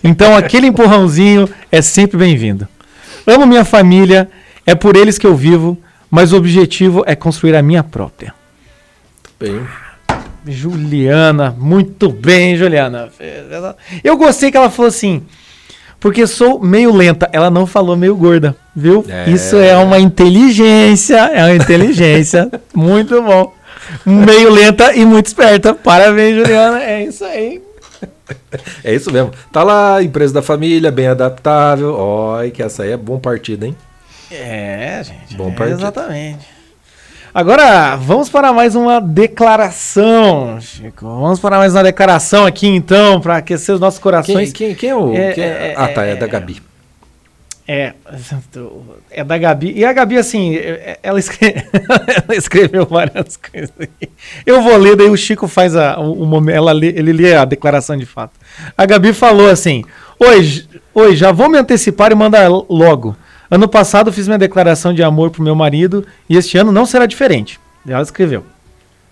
Então 0.04 0.36
aquele 0.36 0.66
empurrãozinho 0.66 1.48
é 1.72 1.82
sempre 1.82 2.16
bem-vindo. 2.16 2.68
Amo 3.26 3.46
minha 3.46 3.64
família, 3.64 4.30
é 4.64 4.74
por 4.74 4.96
eles 4.96 5.18
que 5.18 5.26
eu 5.26 5.34
vivo, 5.34 5.76
mas 6.10 6.32
o 6.32 6.36
objetivo 6.36 7.02
é 7.06 7.16
construir 7.16 7.56
a 7.56 7.62
minha 7.62 7.82
própria. 7.82 8.34
Bem, 9.40 9.66
Juliana, 10.46 11.54
muito 11.58 12.08
bem, 12.08 12.56
Juliana. 12.56 13.08
Eu 14.04 14.16
gostei 14.16 14.50
que 14.50 14.56
ela 14.56 14.70
falou 14.70 14.88
assim, 14.88 15.22
porque 15.98 16.26
sou 16.26 16.60
meio 16.60 16.94
lenta. 16.94 17.28
Ela 17.32 17.50
não 17.50 17.66
falou 17.66 17.96
meio 17.96 18.14
gorda, 18.14 18.56
viu? 18.74 19.04
É. 19.08 19.28
Isso 19.30 19.56
é 19.56 19.76
uma 19.76 19.98
inteligência, 19.98 21.16
é 21.16 21.44
uma 21.44 21.56
inteligência. 21.56 22.50
muito 22.74 23.20
bom. 23.22 23.52
Meio 24.04 24.50
lenta 24.50 24.94
e 24.94 25.04
muito 25.04 25.26
esperta. 25.26 25.74
Parabéns, 25.74 26.36
Juliana. 26.36 26.82
É 26.82 27.04
isso 27.04 27.24
aí. 27.24 27.62
é 28.84 28.94
isso 28.94 29.10
mesmo. 29.12 29.30
Tá 29.52 29.62
lá, 29.62 30.02
empresa 30.02 30.34
da 30.34 30.42
família, 30.42 30.90
bem 30.90 31.06
adaptável. 31.08 31.94
Olha 31.94 32.50
que 32.50 32.62
essa 32.62 32.82
aí 32.82 32.92
é 32.92 32.96
bom 32.96 33.18
partido, 33.18 33.64
hein? 33.64 33.76
É, 34.30 35.02
gente. 35.04 35.36
Bom 35.36 35.48
é, 35.50 35.52
partido. 35.52 35.78
exatamente. 35.80 36.46
Agora, 37.32 37.96
vamos 37.96 38.30
para 38.30 38.50
mais 38.52 38.74
uma 38.74 38.98
declaração, 38.98 40.58
Chico. 40.60 41.04
Vamos 41.04 41.38
para 41.38 41.58
mais 41.58 41.74
uma 41.74 41.82
declaração 41.82 42.46
aqui, 42.46 42.66
então, 42.66 43.20
para 43.20 43.36
aquecer 43.36 43.74
os 43.74 43.80
nossos 43.80 43.98
Quem, 43.98 44.02
corações. 44.02 44.52
quem, 44.52 44.74
quem 44.74 44.88
é 44.90 44.96
o. 44.96 45.14
É, 45.14 45.32
quem 45.32 45.44
é- 45.44 45.46
é, 45.46 45.74
ah, 45.76 45.88
tá, 45.88 46.06
é, 46.06 46.12
é, 46.12 46.16
da 46.16 46.26
Gabi. 46.26 46.62
É, 47.68 47.94
é 49.10 49.24
da 49.24 49.36
Gabi. 49.36 49.72
E 49.76 49.84
a 49.84 49.92
Gabi, 49.92 50.16
assim, 50.16 50.56
ela, 51.02 51.18
escre- 51.18 51.54
ela 52.28 52.36
escreveu 52.36 52.86
várias 52.86 53.36
coisas 53.36 53.72
aqui. 53.80 54.08
Eu 54.44 54.62
vou 54.62 54.76
ler, 54.76 54.94
daí 54.94 55.08
o 55.10 55.16
Chico 55.16 55.48
faz 55.48 55.74
a, 55.74 55.98
o, 55.98 56.28
o 56.28 56.50
ela 56.50 56.72
ele 56.72 57.12
lê 57.12 57.34
a 57.34 57.44
declaração 57.44 57.96
de 57.96 58.06
fato. 58.06 58.34
A 58.78 58.86
Gabi 58.86 59.12
falou 59.12 59.50
assim: 59.50 59.84
Oi, 60.20 60.64
oi, 60.94 61.16
já 61.16 61.32
vou 61.32 61.48
me 61.50 61.58
antecipar 61.58 62.12
e 62.12 62.14
mandar 62.14 62.48
logo. 62.48 63.16
Ano 63.50 63.68
passado 63.68 64.12
fiz 64.12 64.26
minha 64.28 64.38
declaração 64.38 64.94
de 64.94 65.02
amor 65.02 65.30
pro 65.30 65.42
meu 65.42 65.54
marido 65.54 66.06
e 66.28 66.36
este 66.36 66.56
ano 66.58 66.70
não 66.70 66.86
será 66.86 67.04
diferente. 67.06 67.58
Ela 67.86 68.02
escreveu: 68.02 68.44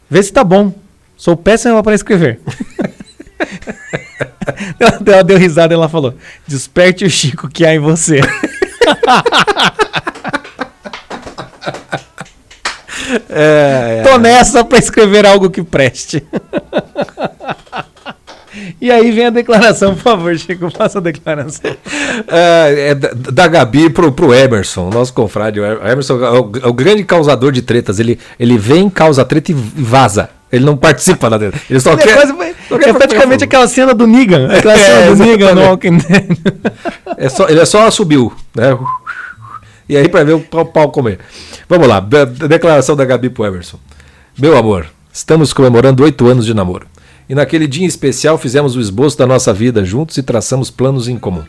Vê 0.09 0.23
se 0.23 0.33
tá 0.33 0.45
bom. 0.45 0.73
Sou 1.17 1.37
péssima 1.37 1.83
para 1.83 1.95
escrever. 1.95 2.41
ela, 4.79 5.01
ela 5.07 5.25
deu 5.25 5.39
risada 5.39 5.75
e 5.75 5.77
ela 5.77 5.89
falou: 5.89 6.15
Desperte 6.47 7.05
o 7.05 7.11
Chico 7.11 7.49
que 7.49 7.65
há 7.65 7.75
em 7.75 7.79
você. 7.79 8.21
É, 13.29 14.03
Tô 14.03 14.19
nessa 14.19 14.65
pra 14.65 14.79
escrever 14.79 15.27
algo 15.27 15.51
que 15.51 15.62
preste. 15.62 16.25
e 18.81 18.91
aí 18.91 19.11
vem 19.11 19.27
a 19.27 19.31
declaração, 19.31 19.95
por 19.95 20.03
favor, 20.03 20.39
Chico, 20.39 20.71
faça 20.71 20.99
a 20.99 21.03
declaração. 21.03 21.71
É, 22.29 22.91
é 22.91 22.95
da, 22.95 23.11
da 23.12 23.49
Gabi 23.49 23.91
pro, 23.91 24.12
pro 24.12 24.35
Emerson, 24.35 24.91
nosso 24.91 25.12
confrade. 25.12 25.61
O 25.61 25.65
Emerson 25.65 26.25
é 26.25 26.31
o, 26.31 26.53
é 26.62 26.67
o 26.67 26.73
grande 26.73 27.05
causador 27.05 27.53
de 27.53 27.62
tretas. 27.62 27.99
Ele, 27.99 28.19
ele 28.39 28.57
vem, 28.57 28.89
causa 28.89 29.25
treta 29.25 29.53
e 29.53 29.55
vaza. 29.55 30.31
Ele 30.55 30.65
não 30.65 30.77
participa 30.77 31.29
lá 31.29 31.37
dentro. 31.39 31.61
Ele 31.69 31.81
só 31.81 31.93
Ele 31.93 32.03
é, 32.03 32.05
quer. 32.05 32.15
quase- 32.15 32.33
só 32.33 32.43
é 32.43 32.79
quer 32.79 32.79
pegar 32.79 32.95
praticamente 32.95 33.45
aquela 33.45 33.67
cena 33.69 33.95
do 33.95 34.07
Negan. 34.07 34.49
Aquela 34.51 34.75
É, 34.75 34.79
cena 34.79 35.17
do 35.17 35.25
Negan 35.25 35.55
no. 35.55 35.61
Walking 35.63 35.99
Dead. 35.99 36.39
É 37.17 37.29
só, 37.29 37.49
ele 37.49 37.61
é 37.61 37.65
só 37.65 37.89
subiu, 37.91 38.33
né? 38.55 38.77
E 39.89 39.97
aí 39.97 40.09
pra 40.09 40.25
ver 40.25 40.33
o 40.33 40.41
pau, 40.41 40.65
pau 40.67 40.91
comer. 40.91 41.21
Vamos 41.69 41.87
lá, 41.87 42.01
declaração 42.01 42.97
da 42.97 43.05
Gabi 43.05 43.31
pro 43.31 43.45
Emerson. 43.45 43.79
Meu 44.39 44.57
amor, 44.57 44.87
estamos 45.13 45.53
comemorando 45.53 46.03
oito 46.03 46.27
anos 46.27 46.45
de 46.45 46.53
namoro. 46.55 46.87
E 47.29 47.35
naquele 47.35 47.67
dia 47.67 47.85
em 47.85 47.87
especial 47.87 48.37
fizemos 48.37 48.75
o 48.77 48.81
esboço 48.81 49.17
da 49.17 49.27
nossa 49.27 49.53
vida 49.53 49.85
juntos 49.85 50.17
e 50.17 50.23
traçamos 50.23 50.71
planos 50.71 51.07
em 51.09 51.17
comum. 51.19 51.45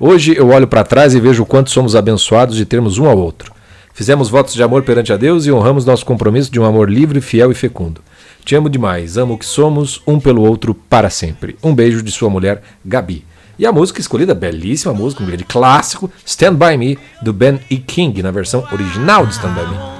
Hoje 0.00 0.34
eu 0.36 0.48
olho 0.48 0.66
para 0.66 0.84
trás 0.84 1.14
e 1.14 1.20
vejo 1.20 1.42
o 1.42 1.46
quanto 1.46 1.70
somos 1.70 1.94
abençoados 1.94 2.56
de 2.56 2.64
termos 2.64 2.98
um 2.98 3.06
ao 3.08 3.16
outro. 3.18 3.52
Fizemos 3.94 4.28
votos 4.28 4.54
de 4.54 4.62
amor 4.62 4.82
perante 4.82 5.12
a 5.12 5.16
Deus 5.16 5.46
e 5.46 5.52
honramos 5.52 5.84
nosso 5.84 6.04
compromisso 6.04 6.50
de 6.50 6.58
um 6.60 6.64
amor 6.64 6.90
livre, 6.90 7.20
fiel 7.20 7.50
e 7.50 7.54
fecundo. 7.54 8.00
Te 8.44 8.54
amo 8.56 8.68
demais, 8.68 9.18
amo 9.18 9.34
o 9.34 9.38
que 9.38 9.44
somos, 9.44 10.00
um 10.06 10.18
pelo 10.18 10.42
outro 10.42 10.74
para 10.74 11.10
sempre. 11.10 11.56
Um 11.62 11.74
beijo 11.74 12.02
de 12.02 12.10
sua 12.10 12.30
mulher, 12.30 12.62
Gabi. 12.84 13.24
E 13.58 13.66
a 13.66 13.72
música 13.72 14.00
escolhida, 14.00 14.34
belíssima 14.34 14.94
música, 14.94 15.22
um 15.22 15.26
grande 15.26 15.44
clássico, 15.44 16.10
Stand 16.24 16.54
By 16.54 16.76
Me, 16.78 16.98
do 17.20 17.32
Ben 17.32 17.60
E. 17.68 17.76
King, 17.76 18.22
na 18.22 18.30
versão 18.30 18.66
original 18.72 19.26
de 19.26 19.34
Stand 19.34 19.54
By 19.54 19.66
Me. 19.66 19.98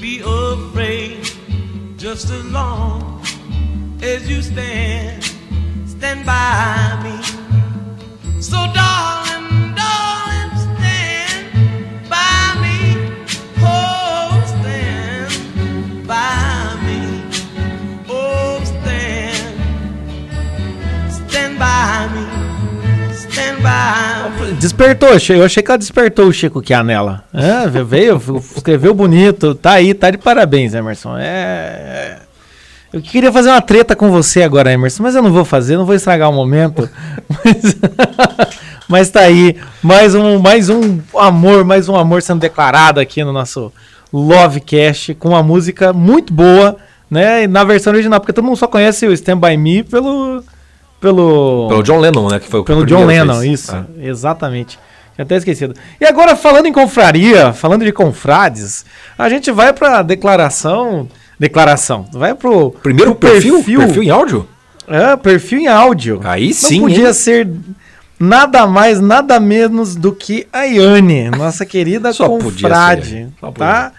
be 0.00 0.20
afraid 0.20 1.18
just 1.96 2.30
as 2.30 2.44
long 2.52 3.20
as 4.02 4.28
you 4.28 4.40
stand 4.42 5.24
stand 5.86 6.24
by 6.24 7.00
me 7.02 7.16
so 8.40 8.56
darling 8.72 8.95
Despertou, 24.58 25.10
eu 25.10 25.44
achei 25.44 25.62
que 25.62 25.70
ela 25.70 25.78
despertou 25.78 26.26
o 26.26 26.32
Chico 26.32 26.60
que 26.62 26.74
nela. 26.82 27.24
Ve- 27.68 27.84
veio, 27.84 28.20
escreveu 28.54 28.94
bonito, 28.94 29.54
tá 29.54 29.72
aí, 29.72 29.94
tá 29.94 30.10
de 30.10 30.18
parabéns, 30.18 30.74
Emerson. 30.74 31.16
É. 31.16 31.24
é. 31.24 32.18
Eu 32.92 33.02
queria 33.02 33.32
fazer 33.32 33.50
uma 33.50 33.60
treta 33.60 33.94
com 33.94 34.10
você 34.10 34.42
agora, 34.42 34.72
Emerson, 34.72 35.02
mas 35.02 35.14
eu 35.14 35.22
não 35.22 35.32
vou 35.32 35.44
fazer, 35.44 35.76
não 35.76 35.84
vou 35.84 35.94
estragar 35.94 36.30
o 36.30 36.32
momento. 36.32 36.88
Mas, 37.44 37.76
mas 38.88 39.10
tá 39.10 39.20
aí, 39.20 39.56
mais 39.82 40.14
um, 40.14 40.38
mais 40.38 40.68
um 40.70 41.00
amor, 41.18 41.64
mais 41.64 41.88
um 41.88 41.96
amor 41.96 42.22
sendo 42.22 42.40
declarado 42.40 43.00
aqui 43.00 43.24
no 43.24 43.32
nosso 43.32 43.72
Lovecast, 44.12 45.14
com 45.16 45.30
uma 45.30 45.42
música 45.42 45.92
muito 45.92 46.32
boa, 46.32 46.76
né? 47.10 47.46
Na 47.46 47.64
versão 47.64 47.92
original, 47.92 48.20
porque 48.20 48.32
todo 48.32 48.44
mundo 48.44 48.56
só 48.56 48.66
conhece 48.68 49.06
o 49.06 49.12
Stand 49.12 49.38
By 49.38 49.56
Me 49.56 49.82
pelo. 49.82 50.42
Pelo, 51.00 51.66
Pelo 51.68 51.82
John 51.82 51.98
Lennon, 51.98 52.28
né? 52.28 52.38
Que 52.40 52.48
foi 52.48 52.60
o 52.60 52.64
pelo 52.64 52.86
John 52.86 53.04
Lennon, 53.04 53.40
fez. 53.40 53.60
isso, 53.60 53.74
Ah. 53.76 53.84
exatamente. 54.00 54.78
Tinha 55.14 55.24
até 55.24 55.36
esquecido. 55.36 55.74
E 56.00 56.04
agora, 56.04 56.34
falando 56.36 56.66
em 56.66 56.72
confraria, 56.72 57.52
falando 57.52 57.84
de 57.84 57.92
confrades, 57.92 58.84
a 59.18 59.28
gente 59.28 59.50
vai 59.50 59.72
pra 59.72 60.02
declaração. 60.02 61.08
Declaração. 61.38 62.06
Vai 62.12 62.34
pro. 62.34 62.70
Primeiro 62.82 63.14
pro 63.14 63.30
perfil? 63.30 63.62
Perfil 63.62 64.02
em 64.02 64.10
áudio? 64.10 64.48
É, 64.88 65.16
perfil 65.16 65.58
em 65.60 65.66
áudio. 65.68 66.20
Aí 66.24 66.46
Não 66.48 66.54
sim, 66.54 66.80
podia 66.80 67.08
hein? 67.08 67.12
ser 67.12 67.48
nada 68.18 68.66
mais, 68.66 69.00
nada 69.00 69.38
menos 69.38 69.94
do 69.96 70.12
que 70.14 70.46
a 70.52 70.62
Iane, 70.64 71.28
nossa 71.30 71.64
querida 71.66 72.12
Só 72.12 72.26
confrade. 72.28 73.28
Só 73.40 73.50
tá? 73.52 73.92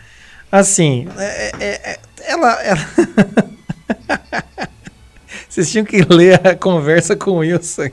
Assim, 0.52 1.08
é- 1.18 1.52
é- 1.60 1.92
é- 1.92 2.00
ela. 2.28 2.52
ela... 2.64 2.80
Vocês 5.50 5.72
tinham 5.72 5.86
que 5.86 6.02
ler 6.02 6.46
a 6.46 6.56
conversa 6.56 7.16
com 7.16 7.32
o 7.32 7.38
Wilson. 7.38 7.90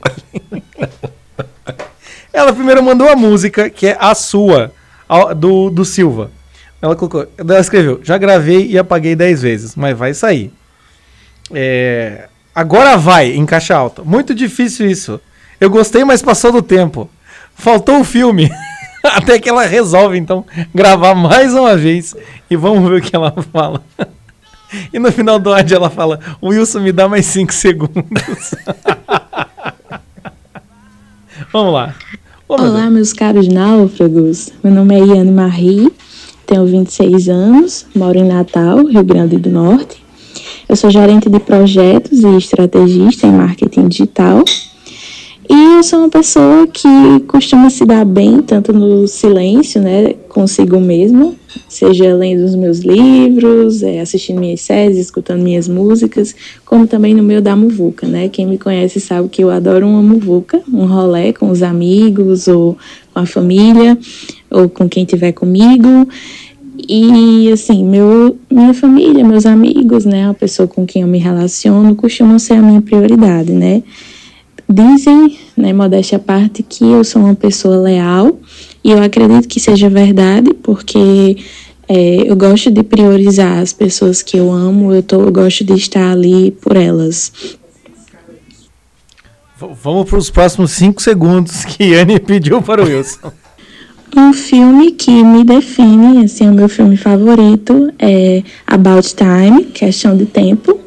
Ela 2.32 2.52
primeiro 2.52 2.82
mandou 2.82 3.08
a 3.08 3.14
música, 3.14 3.70
que 3.70 3.86
é 3.86 3.96
a 3.98 4.14
sua, 4.14 4.72
do, 5.36 5.70
do 5.70 5.84
Silva. 5.84 6.30
Ela 6.82 6.96
colocou, 6.96 7.26
ela 7.38 7.60
escreveu, 7.60 8.00
já 8.02 8.18
gravei 8.18 8.66
e 8.66 8.76
apaguei 8.76 9.14
10 9.14 9.40
vezes, 9.40 9.76
mas 9.76 9.96
vai 9.96 10.12
sair. 10.12 10.52
É, 11.52 12.28
agora 12.54 12.96
vai, 12.96 13.32
em 13.32 13.46
caixa 13.46 13.74
alta. 13.74 14.02
Muito 14.02 14.34
difícil 14.34 14.90
isso. 14.90 15.20
Eu 15.60 15.70
gostei, 15.70 16.04
mas 16.04 16.20
passou 16.20 16.52
do 16.52 16.60
tempo. 16.60 17.08
Faltou 17.54 18.00
o 18.00 18.04
filme. 18.04 18.50
Até 19.02 19.38
que 19.38 19.48
ela 19.48 19.64
resolve, 19.64 20.18
então, 20.18 20.44
gravar 20.74 21.14
mais 21.14 21.54
uma 21.54 21.76
vez. 21.76 22.14
E 22.50 22.56
vamos 22.56 22.88
ver 22.88 22.98
o 22.98 23.02
que 23.02 23.14
ela 23.14 23.32
fala. 23.52 23.82
E 24.92 24.98
no 24.98 25.10
final 25.12 25.38
do 25.38 25.52
áudio 25.52 25.76
ela 25.76 25.90
fala: 25.90 26.20
Wilson, 26.42 26.80
me 26.80 26.92
dá 26.92 27.08
mais 27.08 27.26
5 27.26 27.52
segundos. 27.52 28.54
vamos 31.52 31.72
lá. 31.72 31.94
Ô, 32.48 32.56
meu 32.56 32.66
Olá, 32.66 32.90
meus 32.90 33.12
caros 33.12 33.48
náufragos. 33.48 34.50
Meu 34.62 34.72
nome 34.72 34.94
é 34.94 35.04
Iane 35.04 35.30
Marie, 35.30 35.92
tenho 36.46 36.66
26 36.66 37.28
anos, 37.28 37.86
moro 37.94 38.18
em 38.18 38.24
Natal, 38.24 38.84
Rio 38.84 39.02
Grande 39.02 39.36
do 39.36 39.50
Norte. 39.50 40.04
Eu 40.68 40.76
sou 40.76 40.90
gerente 40.90 41.28
de 41.28 41.38
projetos 41.38 42.20
e 42.22 42.36
estrategista 42.36 43.26
em 43.26 43.32
marketing 43.32 43.88
digital. 43.88 44.44
E 45.48 45.76
eu 45.76 45.82
sou 45.82 46.00
uma 46.00 46.08
pessoa 46.08 46.66
que 46.66 46.88
costuma 47.26 47.68
se 47.68 47.84
dar 47.84 48.04
bem, 48.04 48.40
tanto 48.40 48.72
no 48.72 49.06
silêncio, 49.06 49.80
né, 49.80 50.14
consigo 50.28 50.80
mesmo, 50.80 51.36
seja 51.68 52.14
lendo 52.14 52.44
os 52.44 52.54
meus 52.54 52.78
livros, 52.78 53.82
eh, 53.82 54.00
assistindo 54.00 54.40
minhas 54.40 54.62
séries, 54.62 54.96
escutando 54.96 55.42
minhas 55.42 55.68
músicas, 55.68 56.34
como 56.64 56.86
também 56.86 57.14
no 57.14 57.22
meio 57.22 57.42
da 57.42 57.54
muvuca, 57.54 58.06
né? 58.06 58.28
Quem 58.28 58.46
me 58.46 58.56
conhece 58.56 59.00
sabe 59.00 59.28
que 59.28 59.44
eu 59.44 59.50
adoro 59.50 59.86
uma 59.86 60.02
muvuca, 60.02 60.62
um 60.72 60.86
rolê 60.86 61.32
com 61.32 61.50
os 61.50 61.62
amigos 61.62 62.48
ou 62.48 62.78
com 63.12 63.20
a 63.20 63.26
família 63.26 63.98
ou 64.50 64.68
com 64.68 64.88
quem 64.88 65.04
estiver 65.04 65.32
comigo. 65.32 66.08
E 66.88 67.50
assim, 67.52 67.84
meu, 67.84 68.36
minha 68.50 68.74
família, 68.74 69.24
meus 69.24 69.46
amigos, 69.46 70.04
né, 70.04 70.28
a 70.28 70.34
pessoa 70.34 70.66
com 70.66 70.86
quem 70.86 71.02
eu 71.02 71.08
me 71.08 71.18
relaciono, 71.18 71.94
costumam 71.94 72.38
ser 72.38 72.54
a 72.54 72.62
minha 72.62 72.80
prioridade, 72.80 73.52
né? 73.52 73.82
Dizem, 74.68 75.38
né, 75.56 75.72
modéstia 75.72 76.16
à 76.16 76.18
parte, 76.18 76.62
que 76.62 76.84
eu 76.84 77.04
sou 77.04 77.22
uma 77.22 77.34
pessoa 77.34 77.76
leal 77.76 78.38
e 78.82 78.90
eu 78.90 79.02
acredito 79.02 79.46
que 79.46 79.60
seja 79.60 79.90
verdade, 79.90 80.54
porque 80.62 81.36
é, 81.86 82.30
eu 82.30 82.34
gosto 82.34 82.70
de 82.70 82.82
priorizar 82.82 83.58
as 83.58 83.72
pessoas 83.72 84.22
que 84.22 84.36
eu 84.38 84.50
amo, 84.50 84.92
eu, 84.92 85.02
tô, 85.02 85.20
eu 85.20 85.30
gosto 85.32 85.64
de 85.64 85.74
estar 85.74 86.10
ali 86.12 86.50
por 86.50 86.76
elas. 86.76 87.30
V- 89.58 89.68
Vamos 89.82 90.08
para 90.08 90.18
os 90.18 90.30
próximos 90.30 90.72
5 90.72 91.00
segundos 91.02 91.64
que 91.64 91.84
Iane 91.84 92.18
pediu 92.20 92.60
para 92.62 92.82
o 92.82 92.86
Wilson. 92.86 93.32
Um 94.16 94.32
filme 94.32 94.92
que 94.92 95.10
me 95.24 95.42
define, 95.44 96.24
assim, 96.24 96.48
o 96.48 96.54
meu 96.54 96.68
filme 96.68 96.96
favorito 96.96 97.92
é 97.98 98.42
About 98.66 99.14
Time, 99.14 99.64
Questão 99.66 100.16
de 100.16 100.24
Tempo. 100.24 100.78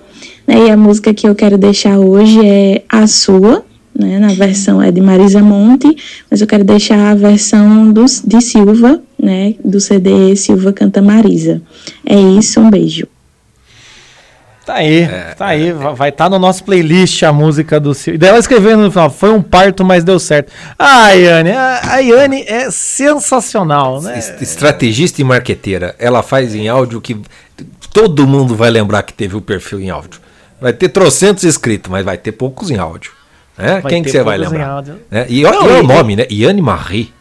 Né? 0.47 0.67
E 0.67 0.71
a 0.71 0.77
música 0.77 1.13
que 1.13 1.27
eu 1.27 1.35
quero 1.35 1.57
deixar 1.57 1.97
hoje 1.99 2.39
é 2.45 2.83
a 2.89 3.05
sua, 3.05 3.65
né? 3.93 4.17
Na 4.19 4.29
versão 4.29 4.81
é 4.81 4.91
de 4.91 5.01
Marisa 5.01 5.41
Monte, 5.41 5.95
mas 6.31 6.39
eu 6.41 6.47
quero 6.47 6.63
deixar 6.63 7.11
a 7.11 7.15
versão 7.15 7.91
do, 7.91 8.05
de 8.23 8.41
Silva, 8.41 9.01
né? 9.21 9.55
Do 9.63 9.79
CD 9.79 10.35
Silva 10.35 10.71
Canta 10.71 11.01
Marisa. 11.01 11.61
É 12.05 12.15
isso, 12.19 12.59
um 12.59 12.69
beijo. 12.69 13.07
Tá 14.65 14.75
aí, 14.75 15.07
tá 15.37 15.45
aí. 15.47 15.71
va- 15.71 15.93
Vai 15.93 16.09
estar 16.09 16.29
no 16.29 16.37
nosso 16.37 16.61
playlist 16.65 17.23
a 17.23 17.31
música 17.31 17.79
do 17.79 17.93
Silvio. 17.93 18.19
Daí 18.19 18.29
ela 18.31 18.39
escrevendo 18.39 18.81
no 18.83 18.91
final, 18.91 19.09
foi 19.09 19.29
um 19.31 19.41
parto, 19.41 19.85
mas 19.85 20.03
deu 20.03 20.19
certo. 20.19 20.51
Ah, 20.77 21.11
Iane, 21.13 21.51
a, 21.51 21.81
a 21.93 21.97
Iane 21.99 22.43
é 22.45 22.69
sensacional, 22.69 24.01
né? 24.01 24.19
Es- 24.19 24.33
Estrategista 24.41 25.21
e 25.21 25.23
marqueteira. 25.23 25.95
Ela 25.97 26.21
faz 26.21 26.53
em 26.53 26.67
áudio 26.67 26.99
que 26.99 27.15
todo 27.93 28.27
mundo 28.27 28.55
vai 28.55 28.69
lembrar 28.69 29.03
que 29.03 29.13
teve 29.13 29.37
o 29.37 29.41
perfil 29.41 29.79
em 29.79 29.89
áudio. 29.89 30.19
Vai 30.59 30.73
ter 30.73 30.89
trocentos 30.89 31.43
inscritos, 31.43 31.89
mas 31.91 32.03
vai 32.03 32.17
ter 32.17 32.31
poucos 32.31 32.71
em 32.71 32.77
áudio. 32.77 33.11
Né? 33.57 33.79
Vai 33.81 33.91
Quem 33.91 34.03
que 34.03 34.09
você 34.09 34.23
vai 34.23 34.37
lembrar? 34.37 34.83
Né? 35.09 35.25
E 35.29 35.45
olha 35.45 35.77
e- 35.77 35.79
o 35.79 35.83
nome, 35.83 36.15
né? 36.15 36.25
Iane 36.29 36.61
Marie. 36.61 37.13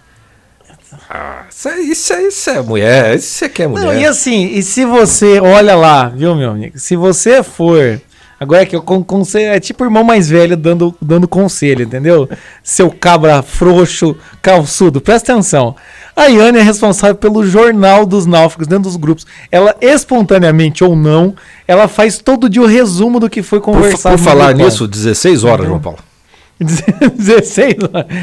Ah, 1.09 1.45
isso, 1.51 1.68
é, 1.68 1.80
isso, 1.80 2.12
é, 2.12 2.22
isso 2.22 2.51
é 2.51 2.62
mulher. 2.62 3.16
Isso 3.16 3.28
você 3.28 3.49
quer 3.49 3.68
mulher. 3.68 3.87
Não, 3.87 4.01
e 4.01 4.07
assim, 4.07 4.47
e 4.47 4.62
se 4.62 4.84
você, 4.84 5.39
olha 5.41 5.76
lá, 5.76 6.09
viu, 6.09 6.34
meu 6.34 6.51
amigo? 6.51 6.78
Se 6.78 6.97
você 6.97 7.43
for. 7.43 8.01
Agora 8.39 8.62
é 8.62 8.66
que 8.66 8.76
eu 8.76 8.82
con- 8.82 9.03
conselho, 9.03 9.53
é 9.53 9.59
tipo 9.59 9.82
o 9.82 9.87
irmão 9.87 10.05
mais 10.05 10.28
velho 10.28 10.57
dando, 10.57 10.95
dando 11.01 11.26
conselho, 11.26 11.84
entendeu? 11.84 12.28
Seu 12.62 12.91
cabra 12.91 13.41
frouxo, 13.43 14.14
calçudo, 14.43 15.01
presta 15.01 15.32
atenção. 15.32 15.74
A 16.14 16.26
Iane 16.26 16.59
é 16.59 16.62
responsável 16.62 17.14
pelo 17.16 17.47
jornal 17.47 18.05
dos 18.05 18.26
náufragos 18.26 18.66
dentro 18.66 18.84
dos 18.84 18.97
grupos. 18.97 19.26
Ela, 19.51 19.74
espontaneamente 19.80 20.84
ou 20.84 20.95
não, 20.95 21.34
ela 21.66 21.89
faz 21.89 22.18
todo 22.18 22.49
dia 22.49 22.61
o 22.61 22.66
resumo 22.66 23.18
do 23.18 23.30
que 23.30 23.43
foi 23.43 23.59
por, 23.59 23.72
conversado. 23.72 24.16
por 24.16 24.20
no 24.22 24.24
falar 24.28 24.55
nisso, 24.55 24.87
16 24.87 25.43
horas, 25.45 25.66
João 25.66 25.80
Paulo. 25.80 25.99
16, 26.61 27.74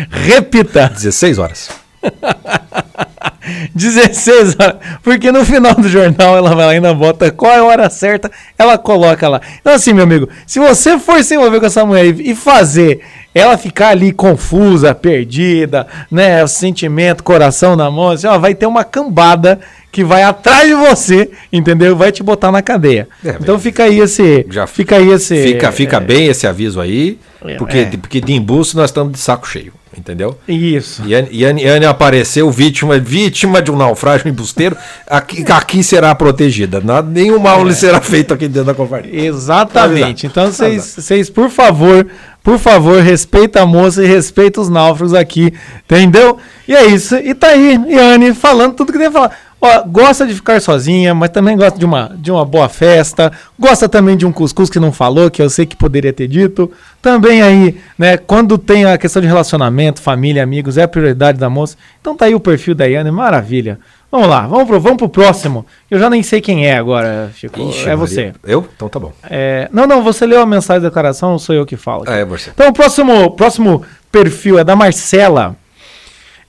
repita. 0.10 0.90
16 0.90 1.40
horas. 1.40 1.70
16 3.74 4.58
horas. 4.60 4.76
Porque 5.02 5.32
no 5.32 5.46
final 5.46 5.76
do 5.76 5.88
jornal 5.88 6.36
ela 6.36 6.54
vai 6.54 6.66
lá 6.66 6.74
e 6.74 6.76
ainda 6.76 6.94
bota 6.94 7.32
qual 7.32 7.52
é 7.54 7.60
a 7.60 7.64
hora 7.64 7.90
certa, 7.90 8.30
ela 8.58 8.78
coloca 8.78 9.30
lá. 9.30 9.40
Então, 9.62 9.74
assim, 9.74 9.94
meu 9.94 10.04
amigo, 10.04 10.28
se 10.46 10.60
você 10.60 11.00
for 11.00 11.24
se 11.24 11.36
envolver 11.36 11.60
com 11.60 11.66
essa 11.66 11.86
mulher 11.86 12.06
e 12.06 12.34
e 12.34 12.36
fazer 12.36 13.02
ela 13.34 13.58
ficar 13.58 13.90
ali 13.90 14.12
confusa, 14.12 14.94
perdida, 14.94 15.88
né? 16.12 16.44
O 16.44 16.48
sentimento, 16.48 17.24
coração 17.24 17.76
na 17.76 17.90
mão, 17.90 18.10
assim, 18.10 18.28
ó, 18.28 18.38
vai 18.38 18.54
ter 18.54 18.66
uma 18.66 18.84
cambada 18.84 19.60
que 19.92 20.04
vai 20.04 20.24
atrás 20.24 20.68
de 20.68 20.76
você, 20.76 21.32
entendeu? 21.52 21.96
Vai 21.96 22.12
te 22.12 22.22
botar 22.22 22.52
na 22.52 22.62
cadeia. 22.62 23.08
É, 23.24 23.30
então 23.40 23.56
bem, 23.56 23.60
fica 23.64 23.84
aí 23.84 24.00
esse. 24.00 24.46
já 24.50 24.68
fica 24.68 24.98
aí 24.98 25.10
esse. 25.10 25.42
Fica, 25.44 25.72
fica 25.72 26.00
bem 26.00 26.28
esse 26.28 26.46
aviso 26.46 26.80
aí, 26.80 27.20
É, 27.44 27.56
porque, 27.56 27.78
é. 27.78 27.86
porque 27.86 28.22
de 28.22 28.34
embuço 28.34 28.78
nós 28.78 28.90
estamos 28.90 29.14
de 29.14 29.20
saco 29.20 29.48
cheio, 29.48 29.74
entendeu? 29.98 30.38
Isso. 30.48 31.04
Yane, 31.08 31.30
Yane, 31.32 31.64
Yane 31.64 31.86
apareceu 31.86 32.50
vítima, 32.52 33.00
vítima 33.00 33.62
de 33.62 33.72
um 33.72 33.76
naufrágio 33.76 34.28
embusteiro, 34.28 34.76
aqui, 35.08 35.46
aqui 35.52 35.84
será 35.84 36.14
protegida. 36.16 36.82
Nada, 36.82 37.10
nenhum 37.10 37.40
mal 37.40 37.64
lhe 37.66 37.74
será 37.74 38.02
feito 38.02 38.34
aqui 38.34 38.48
dentro 38.48 38.66
da 38.66 38.74
companhia. 38.74 39.26
Exatamente. 39.26 40.28
Tá 40.28 40.32
Então 40.32 40.52
vocês, 40.52 40.96
vocês, 40.98 41.30
por 41.30 41.50
favor, 41.50 42.08
por 42.44 42.60
favor, 42.60 43.02
respeita 43.02 43.62
a 43.62 43.66
moça 43.66 44.04
e 44.04 44.08
respeita 44.08 44.60
os 44.60 44.70
náufragos 44.70 45.14
aqui, 45.14 45.54
entendeu? 45.86 46.38
E 46.68 46.76
é 46.76 46.86
isso. 46.86 47.16
E 47.16 47.34
tá 47.34 47.48
aí, 47.48 47.80
Yane, 47.90 48.34
falando 48.34 48.76
tudo 48.76 48.92
que 48.92 48.98
tem 48.98 49.08
que 49.08 49.14
falar. 49.14 49.32
Ó, 49.66 49.84
gosta 49.88 50.28
de 50.28 50.34
ficar 50.34 50.60
sozinha, 50.60 51.16
mas 51.16 51.30
também 51.30 51.56
gosta 51.56 51.80
de 51.80 51.86
uma, 51.86 52.12
de 52.18 52.30
uma 52.30 52.44
boa 52.44 52.68
festa. 52.68 53.32
Gosta 53.58 53.88
também 53.88 54.18
de 54.18 54.26
um 54.26 54.32
cuscuz 54.32 54.70
que 54.70 54.78
não 54.78 54.92
falou, 54.92 55.32
que 55.32 55.42
eu 55.42 55.50
sei 55.50 55.66
que 55.66 55.74
poderia 55.74 56.12
ter 56.12 56.28
dito. 56.28 56.70
Também 57.02 57.42
aí, 57.42 57.78
né, 57.98 58.18
quando 58.18 58.58
tem 58.58 58.84
a 58.84 58.98
questão 58.98 59.22
de 59.22 59.28
relacionamento, 59.30 60.02
família, 60.02 60.44
amigos, 60.44 60.78
é 60.78 60.84
a 60.84 60.88
prioridade 60.88 61.38
da 61.38 61.50
moça. 61.50 61.78
Então 62.02 62.14
tá 62.14 62.26
aí 62.26 62.36
o 62.36 62.42
perfil 62.42 62.76
da 62.76 62.84
Yane, 62.84 63.10
maravilha. 63.10 63.80
Vamos 64.12 64.28
lá, 64.28 64.46
vamos 64.46 64.68
pro, 64.68 64.82
vamos 64.82 64.98
pro 64.98 65.08
próximo. 65.08 65.66
Eu 65.90 65.98
já 65.98 66.10
nem 66.10 66.22
sei 66.22 66.42
quem 66.42 66.68
é 66.68 66.76
agora, 66.76 67.32
Chico. 67.34 67.58
Ixi, 67.58 67.84
é 67.84 67.96
Maria. 67.96 67.98
você. 67.98 68.34
Eu? 68.44 68.68
Então 68.76 68.90
tá 68.90 69.00
bom. 69.00 69.14
É, 69.24 69.70
não, 69.72 69.88
não, 69.88 70.04
você 70.04 70.26
leu 70.26 70.42
a 70.42 70.46
mensagem 70.46 70.82
da 70.82 70.90
declaração, 70.90 71.32
ou 71.32 71.40
sou 71.40 71.56
eu 71.56 71.66
que 71.66 71.78
falo. 71.78 72.04
aqui? 72.04 72.12
É, 72.12 72.26
você. 72.26 72.50
Então 72.54 72.68
o 72.68 72.74
próximo, 72.74 73.32
próximo 73.32 73.82
perfil 74.12 74.60
é 74.60 74.64
da 74.66 74.76
Marcela. 74.76 75.56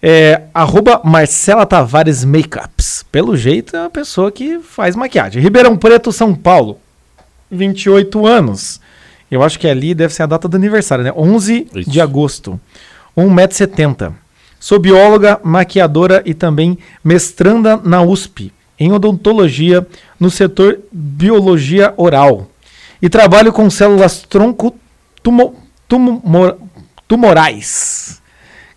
É, 0.06 0.42
arroba 0.52 1.00
Marcela 1.02 1.64
Tavares 1.64 2.26
Makeups. 2.26 3.06
Pelo 3.10 3.34
jeito 3.38 3.74
é 3.74 3.80
uma 3.80 3.88
pessoa 3.88 4.30
que 4.30 4.58
faz 4.58 4.94
maquiagem. 4.94 5.40
Ribeirão 5.42 5.78
Preto, 5.78 6.12
São 6.12 6.34
Paulo. 6.34 6.78
28 7.50 8.26
anos. 8.26 8.80
Eu 9.30 9.42
acho 9.42 9.58
que 9.58 9.66
ali 9.66 9.94
deve 9.94 10.12
ser 10.12 10.24
a 10.24 10.26
data 10.26 10.46
do 10.46 10.56
aniversário, 10.58 11.02
né? 11.02 11.10
11 11.16 11.68
Isso. 11.74 11.90
de 11.90 12.00
agosto. 12.02 12.60
1,70m. 13.16 14.12
Sou 14.60 14.78
bióloga, 14.78 15.40
maquiadora 15.42 16.22
e 16.26 16.34
também 16.34 16.76
mestranda 17.02 17.80
na 17.82 18.02
USP, 18.02 18.52
em 18.78 18.92
odontologia, 18.92 19.86
no 20.20 20.30
setor 20.30 20.80
biologia 20.92 21.94
oral. 21.96 22.46
E 23.00 23.08
trabalho 23.08 23.52
com 23.54 23.70
células 23.70 24.20
tronco 24.22 24.74
tumo- 25.22 25.54
tumor- 25.88 26.58
tumorais. 27.08 28.20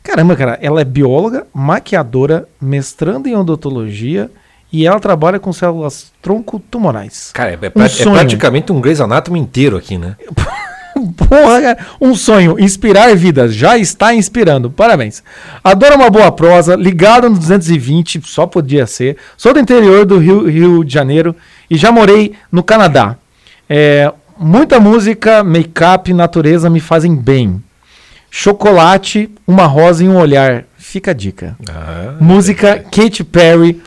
Caramba, 0.07 0.37
cara, 0.37 0.57
ela 0.61 0.79
é 0.79 0.85
bióloga, 0.85 1.45
maquiadora, 1.53 2.47
mestranda 2.61 3.27
em 3.27 3.35
odontologia 3.35 4.31
e 4.71 4.87
ela 4.87 5.01
trabalha 5.01 5.37
com 5.37 5.51
células 5.51 6.13
tronco 6.21 6.61
tumorais. 6.71 7.31
Cara, 7.33 7.51
é, 7.51 7.55
Um 7.57 7.83
é 7.83 8.13
praticamente 8.13 8.71
um 8.71 8.79
Grey's 8.79 9.01
Anatomy 9.01 9.37
inteiro 9.37 9.75
aqui, 9.75 9.97
né? 9.97 10.15
Porra, 11.27 11.61
cara, 11.61 11.77
um 11.99 12.15
sonho, 12.15 12.57
inspirar 12.57 13.13
vidas, 13.17 13.53
já 13.53 13.77
está 13.77 14.15
inspirando, 14.15 14.71
parabéns. 14.71 15.21
Adoro 15.61 15.95
uma 15.95 16.09
boa 16.09 16.31
prosa, 16.31 16.77
ligado 16.77 17.29
no 17.29 17.37
220, 17.37 18.21
só 18.23 18.47
podia 18.47 18.87
ser. 18.87 19.17
Sou 19.35 19.53
do 19.53 19.59
interior 19.59 20.05
do 20.05 20.17
Rio, 20.17 20.49
Rio 20.49 20.85
de 20.85 20.93
Janeiro 20.93 21.35
e 21.69 21.75
já 21.75 21.91
morei 21.91 22.33
no 22.49 22.63
Canadá. 22.63 23.17
É, 23.69 24.09
muita 24.39 24.79
música, 24.79 25.43
make-up, 25.43 26.13
natureza 26.13 26.69
me 26.69 26.79
fazem 26.79 27.13
bem. 27.13 27.61
Chocolate, 28.39 29.31
uma 29.47 29.65
rosa 29.65 30.03
e 30.03 30.07
um 30.07 30.15
olhar. 30.15 30.65
Fica 30.77 31.09
a 31.09 31.13
dica. 31.15 31.57
Ah, 31.67 32.13
Música 32.19 32.85
Katy 32.91 33.23
Perry. 33.23 33.81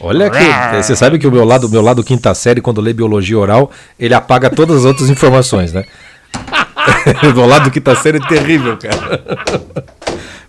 Olha 0.00 0.30
que 0.30 0.82
você 0.82 0.96
sabe 0.96 1.18
que 1.18 1.26
o 1.26 1.30
meu 1.30 1.44
lado, 1.44 1.66
o 1.66 1.70
meu 1.70 1.82
lado 1.82 2.02
quinta 2.02 2.34
série 2.34 2.62
quando 2.62 2.80
lê 2.80 2.94
biologia 2.94 3.38
oral, 3.38 3.70
ele 3.98 4.14
apaga 4.14 4.48
todas 4.48 4.78
as 4.78 4.84
outras 4.86 5.10
informações, 5.10 5.74
né? 5.74 5.84
o 7.22 7.36
meu 7.36 7.44
lado 7.44 7.70
quinta 7.70 7.94
série 7.96 8.16
é 8.16 8.26
terrível, 8.26 8.78
cara. 8.78 9.22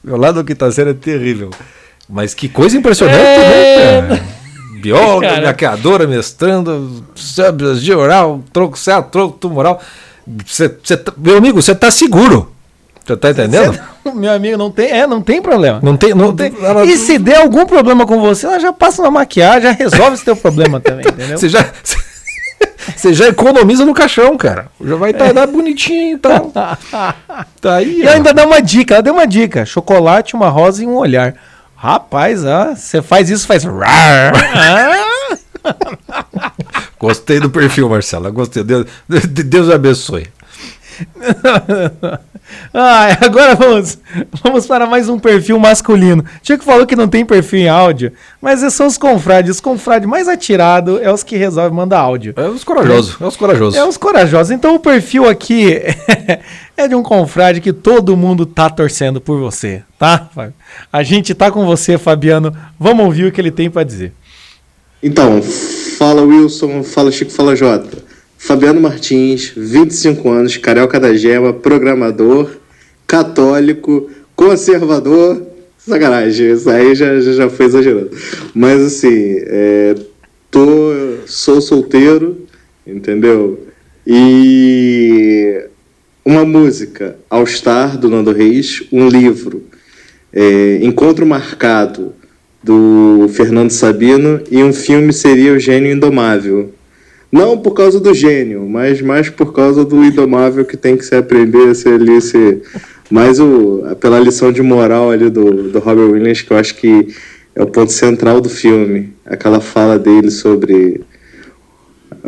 meu 0.01 0.15
lado 0.15 0.41
quinta 0.45 0.71
série 0.71 0.91
é 0.91 0.93
terrível. 0.93 1.49
Mas 2.07 2.33
que 2.33 2.47
coisa 2.47 2.77
impressionante, 2.77 3.19
né, 3.19 4.07
cara? 4.07 4.40
Bióloga, 4.81 5.27
Cara. 5.29 5.47
maquiadora, 5.47 6.07
mestrando, 6.07 7.03
sabe, 7.15 7.59
biologia 7.59 7.97
oral, 7.97 8.41
tronco 8.51 8.77
certo, 8.77 9.09
tronco 9.09 9.37
tumoral. 9.37 9.79
Cê, 10.45 10.71
cê 10.83 10.97
tá- 10.97 11.13
meu 11.17 11.37
amigo, 11.37 11.61
você 11.61 11.73
tá 11.75 11.89
seguro. 11.91 12.51
Você 13.05 13.17
tá 13.17 13.31
entendendo? 13.31 13.79
Meu 14.13 14.31
amigo, 14.31 14.57
não 14.57 14.69
tem, 14.71 14.91
é, 14.91 15.07
não 15.07 15.21
tem 15.21 15.41
problema. 15.41 15.79
Não 15.81 15.97
tem, 15.97 16.13
não, 16.13 16.35
Tem- 16.35 16.53
ela- 16.61 16.85
E 16.85 16.95
se 16.97 17.17
der 17.17 17.37
algum 17.37 17.65
problema 17.65 18.05
com 18.05 18.19
você, 18.19 18.45
ela 18.45 18.59
já 18.59 18.71
passa 18.71 19.01
uma 19.01 19.11
maquiagem, 19.11 19.63
já 19.63 19.71
resolve 19.71 20.13
esse 20.13 20.23
teu 20.25 20.35
problema 20.35 20.79
também, 20.79 21.05
entendeu? 21.07 21.37
Você 21.37 21.49
já, 21.49 21.65
você 22.95 23.11
já 23.13 23.27
economiza 23.27 23.83
no 23.85 23.93
caixão, 23.93 24.37
cara. 24.37 24.67
Já 24.83 24.95
vai 24.95 25.11
estar 25.11 25.33
tá, 25.33 25.47
bonitinho 25.47 26.15
e 26.15 26.19
tal. 26.19 26.51
Tá 27.59 27.75
aí. 27.75 28.01
E 28.01 28.07
ó. 28.07 28.11
ainda 28.11 28.33
dá 28.33 28.45
uma 28.45 28.61
dica, 28.61 28.95
ela 28.95 29.03
deu 29.03 29.13
uma 29.13 29.27
dica: 29.27 29.65
chocolate, 29.65 30.35
uma 30.35 30.49
rosa 30.49 30.83
e 30.83 30.87
um 30.87 30.95
olhar. 30.95 31.35
Rapaz, 31.81 32.43
você 32.75 33.01
faz 33.01 33.27
isso, 33.31 33.47
faz. 33.47 33.63
Gostei 36.99 37.39
do 37.39 37.49
perfil, 37.49 37.89
Marcela. 37.89 38.29
Gostei. 38.29 38.63
Deus, 38.63 38.85
Deus 39.09 39.67
abençoe. 39.67 40.27
Ah, 42.73 43.17
agora 43.21 43.55
vamos, 43.55 43.97
vamos 44.43 44.65
para 44.65 44.85
mais 44.85 45.09
um 45.09 45.19
perfil 45.19 45.59
masculino. 45.59 46.23
Chico 46.41 46.63
falou 46.63 46.85
que 46.85 46.95
não 46.95 47.07
tem 47.07 47.25
perfil 47.25 47.59
em 47.59 47.69
áudio, 47.69 48.11
mas 48.41 48.59
são 48.73 48.87
os 48.87 48.97
confrades. 48.97 49.51
Os 49.51 49.61
confrades 49.61 50.07
mais 50.07 50.27
atirados 50.27 51.01
é 51.01 51.11
os 51.11 51.23
que 51.23 51.37
resolvem 51.37 51.75
mandar 51.75 51.99
áudio. 51.99 52.33
É 52.35 52.47
os 52.47 52.63
corajosos. 52.63 53.19
É 53.19 53.25
os 53.25 53.35
corajosos. 53.35 53.79
É 53.79 53.85
os 53.85 53.97
corajosos. 53.97 54.51
Então 54.51 54.75
o 54.75 54.79
perfil 54.79 55.27
aqui 55.27 55.81
é 56.75 56.87
de 56.87 56.95
um 56.95 57.03
confrade 57.03 57.61
que 57.61 57.73
todo 57.73 58.17
mundo 58.17 58.45
tá 58.45 58.69
torcendo 58.69 59.19
por 59.19 59.39
você, 59.39 59.83
tá? 59.97 60.29
A 60.91 61.03
gente 61.03 61.33
tá 61.33 61.51
com 61.51 61.65
você, 61.65 61.97
Fabiano. 61.97 62.55
Vamos 62.79 63.05
ouvir 63.05 63.25
o 63.25 63.31
que 63.31 63.39
ele 63.39 63.51
tem 63.51 63.69
para 63.69 63.83
dizer. 63.83 64.13
Então, 65.03 65.41
fala 65.97 66.21
Wilson, 66.21 66.83
fala 66.83 67.11
Chico, 67.11 67.31
fala 67.31 67.55
Jota. 67.55 68.10
Fabiano 68.43 68.81
Martins, 68.81 69.53
25 69.55 70.27
anos, 70.27 70.57
carioca 70.57 70.99
da 70.99 71.13
gema, 71.13 71.53
programador, 71.53 72.49
católico, 73.05 74.09
conservador. 74.35 75.45
Sacanagem, 75.77 76.51
isso 76.51 76.67
aí 76.67 76.95
já, 76.95 77.19
já, 77.19 77.33
já 77.33 77.49
foi 77.51 77.67
exagerando. 77.67 78.09
Mas 78.55 78.81
assim, 78.81 79.35
é, 79.45 79.95
tô, 80.49 80.91
sou 81.27 81.61
solteiro, 81.61 82.47
entendeu? 82.85 83.67
E 84.07 85.63
uma 86.25 86.43
música, 86.43 87.17
All 87.29 87.45
Star, 87.45 87.95
do 87.95 88.09
Nando 88.09 88.31
Reis, 88.31 88.81
um 88.91 89.07
livro, 89.07 89.65
é, 90.33 90.79
Encontro 90.81 91.27
Marcado, 91.27 92.11
do 92.63 93.29
Fernando 93.33 93.69
Sabino, 93.69 94.41
e 94.49 94.63
um 94.63 94.73
filme 94.73 95.13
seria 95.13 95.53
O 95.53 95.59
Gênio 95.59 95.91
Indomável. 95.91 96.73
Não 97.31 97.57
por 97.57 97.71
causa 97.71 97.99
do 97.99 98.13
gênio, 98.13 98.67
mas 98.67 99.01
mais 99.01 99.29
por 99.29 99.53
causa 99.53 99.85
do 99.85 100.03
indomável 100.03 100.65
que 100.65 100.75
tem 100.75 100.97
que 100.97 101.05
se 101.05 101.15
aprender 101.15 101.69
a 101.69 101.75
ser 101.75 101.93
ali, 101.93 102.19
ser, 102.21 102.61
mais 103.09 103.39
o, 103.39 103.83
pela 103.99 104.19
lição 104.19 104.51
de 104.51 104.61
moral 104.61 105.11
ali 105.11 105.29
do, 105.29 105.69
do 105.71 105.79
Robert 105.79 106.09
Williams, 106.11 106.41
que 106.41 106.51
eu 106.51 106.57
acho 106.57 106.75
que 106.75 107.15
é 107.55 107.63
o 107.63 107.67
ponto 107.67 107.91
central 107.91 108.41
do 108.41 108.49
filme. 108.49 109.13
Aquela 109.25 109.61
fala 109.61 109.97
dele 109.97 110.29
sobre 110.29 111.01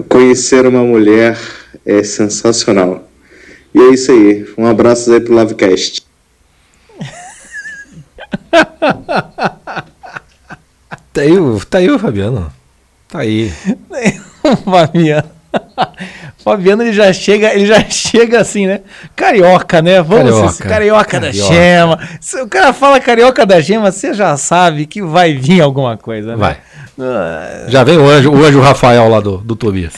conhecer 0.07 0.65
uma 0.65 0.83
mulher 0.83 1.37
é 1.85 2.01
sensacional. 2.03 3.07
E 3.75 3.79
é 3.81 3.89
isso 3.89 4.11
aí. 4.11 4.45
Um 4.57 4.65
abraço 4.65 5.11
aí 5.11 5.19
pro 5.19 5.37
Livecast. 5.37 6.01
Tá 11.13 11.21
aí, 11.21 11.37
o- 11.37 11.59
tá 11.63 11.77
aí 11.77 11.91
o 11.91 11.99
Fabiano. 11.99 12.51
Tá 13.07 13.19
aí. 13.19 13.51
Fabiano. 14.65 15.29
Fabiano 16.43 16.83
ele 16.83 16.93
já 16.93 17.11
chega, 17.13 17.53
ele 17.53 17.65
já 17.65 17.79
chega 17.89 18.41
assim, 18.41 18.67
né? 18.67 18.81
Carioca, 19.15 19.81
né? 19.81 20.01
Vamos 20.01 20.31
Carioca. 20.31 20.51
ser- 20.51 20.67
carioca, 20.67 21.19
da 21.19 21.27
Carioca. 21.27 21.53
gema. 21.53 21.99
Se 22.19 22.41
o 22.41 22.47
cara 22.47 22.73
fala 22.73 22.99
carioca 22.99 23.45
da 23.45 23.61
gema, 23.61 23.91
você 23.91 24.13
já 24.13 24.35
sabe 24.35 24.85
que 24.85 25.01
vai 25.01 25.33
vir 25.35 25.61
alguma 25.61 25.95
coisa, 25.97 26.31
né? 26.31 26.35
Vai. 26.35 26.57
Ah, 26.99 27.65
Já 27.69 27.83
vem 27.83 27.97
o 27.97 28.07
anjo, 28.09 28.31
o 28.31 28.43
anjo 28.43 28.59
Rafael 28.59 29.07
lá 29.09 29.19
do, 29.19 29.37
do 29.37 29.55
Tobias. 29.55 29.93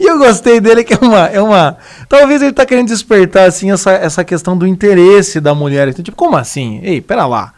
E 0.00 0.04
eu 0.10 0.18
gostei 0.18 0.58
dele 0.60 0.82
que 0.82 0.94
é 0.94 0.98
uma, 1.00 1.26
é 1.26 1.40
uma. 1.40 1.76
Talvez 2.08 2.42
ele 2.42 2.52
tá 2.52 2.64
querendo 2.66 2.88
despertar, 2.88 3.46
assim, 3.46 3.70
essa, 3.70 3.92
essa 3.92 4.24
questão 4.24 4.56
do 4.56 4.66
interesse 4.66 5.40
da 5.40 5.54
mulher. 5.54 5.86
Então, 5.88 6.02
tipo, 6.02 6.16
como 6.16 6.36
assim? 6.36 6.80
Ei, 6.82 7.00
pera 7.00 7.26
lá. 7.26 7.52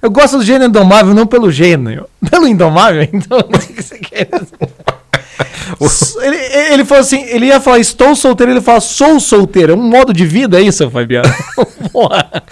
Eu 0.00 0.10
gosto 0.10 0.36
do 0.38 0.44
gênero 0.44 0.66
indomável, 0.68 1.14
não 1.14 1.26
pelo 1.26 1.50
gênero. 1.50 2.06
Pelo 2.30 2.46
indomável, 2.46 3.08
então, 3.12 3.38
o 3.38 3.44
que 3.58 3.82
você 3.82 3.98
quer 3.98 4.26
dizer? 4.26 4.70
ele, 6.22 6.36
ele 6.74 6.84
falou 6.84 7.00
assim, 7.02 7.22
ele 7.24 7.46
ia 7.46 7.60
falar 7.60 7.78
estou 7.78 8.14
solteiro, 8.14 8.52
ele 8.52 8.60
fala 8.60 8.80
sou 8.80 9.18
solteiro. 9.20 9.72
É 9.72 9.76
um 9.76 9.82
modo 9.82 10.12
de 10.12 10.24
vida 10.26 10.60
isso, 10.60 10.88
Fabiano? 10.90 11.32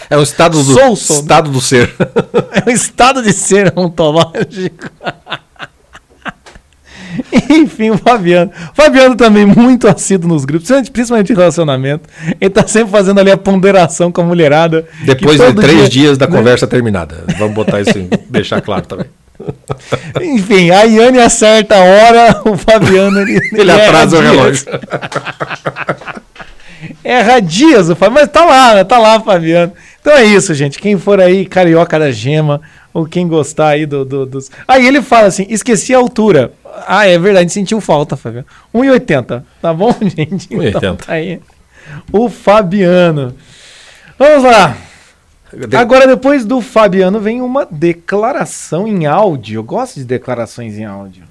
É 0.09 0.17
um 0.17 0.23
estado 0.23 0.57
do, 0.57 0.63
Sou 0.73 0.95
solteiro. 0.95 1.23
estado 1.23 1.51
do 1.51 1.61
ser. 1.61 1.93
É 2.65 2.71
um 2.71 2.73
estado 2.73 3.23
de 3.23 3.33
ser 3.33 3.73
ontológico. 3.75 4.89
Enfim, 7.51 7.91
o 7.91 7.99
Fabiano. 7.99 8.51
O 8.73 8.75
Fabiano 8.75 9.15
também 9.17 9.45
muito 9.45 9.87
assíduo 9.89 10.29
nos 10.29 10.45
grupos, 10.45 10.69
principalmente- 10.93 11.27
de 11.27 11.35
relacionamento. 11.35 12.09
Ele 12.41 12.51
tá 12.51 12.67
sempre 12.67 12.91
fazendo 12.91 13.19
ali 13.21 13.31
a 13.31 13.37
ponderação 13.37 14.11
com 14.13 14.21
a 14.21 14.25
mulherada. 14.25 14.87
Depois 15.05 15.39
de 15.41 15.53
três 15.55 15.89
dia- 15.91 16.03
dias 16.05 16.19
da 16.19 16.27
né? 16.27 16.37
conversa 16.37 16.67
terminada. 16.67 17.25
Vamos 17.39 17.55
botar 17.55 17.81
isso, 17.81 17.99
em- 17.99 18.09
deixar 18.31 18.61
claro 18.63 18.87
também. 18.87 19.07
Enfim, 20.21 20.71
a 20.71 20.83
Iane 20.85 21.19
acerta 21.19 21.77
a 21.77 21.81
hora, 21.85 22.41
o 22.51 22.57
Fabiano 22.57 23.21
ele, 23.21 23.39
Ele 23.53 23.71
erra 23.71 23.85
atrasa 23.89 24.19
o 24.19 24.21
relógio. 24.21 24.67
Erra 27.05 27.41
dias, 27.41 27.89
o 27.89 27.95
Fabiano, 27.97 28.21
mas 28.21 28.29
tá 28.33 28.45
lá, 28.45 28.75
né? 28.75 28.85
tá 28.85 28.99
lá, 28.99 29.21
Fabiano. 29.21 29.73
Então 30.01 30.13
é 30.13 30.25
isso, 30.25 30.53
gente. 30.55 30.79
Quem 30.81 30.99
for 30.99 31.21
aí, 31.21 31.47
carioca 31.47 31.99
da 31.99 32.11
gema, 32.11 32.61
ou 32.93 33.07
quem 33.07 33.27
gostar 33.29 33.69
aí 33.69 33.87
do, 33.87 34.05
do- 34.05 34.27
dos. 34.27 34.51
Aí 34.67 34.87
ele 34.87 35.01
fala 35.01 35.29
assim: 35.29 35.47
esqueci 35.49 35.95
a 35.95 35.99
altura. 35.99 36.53
Ah, 36.87 37.07
é 37.07 37.19
verdade, 37.19 37.53
sentiu 37.53 37.81
falta, 37.81 38.17
Fabiano. 38.17 38.47
1,80. 38.75 39.43
Tá 39.61 39.73
bom, 39.73 39.95
gente? 40.03 40.49
Então 40.51 40.95
1,80. 40.95 40.97
tá 41.07 41.13
aí. 41.13 41.41
O 42.13 42.29
Fabiano. 42.29 43.35
Vamos 44.19 44.45
lá. 44.45 44.77
Agora, 45.79 46.07
depois 46.07 46.45
do 46.45 46.61
Fabiano, 46.61 47.21
vem 47.21 47.43
uma 47.43 47.67
declaração 47.71 48.89
em 48.89 49.07
áudio. 49.07 49.59
Eu 49.59 49.65
gosto 49.65 49.97
de 49.97 50.05
declarações 50.05 50.79
em 50.79 50.85
áudio. 50.85 51.25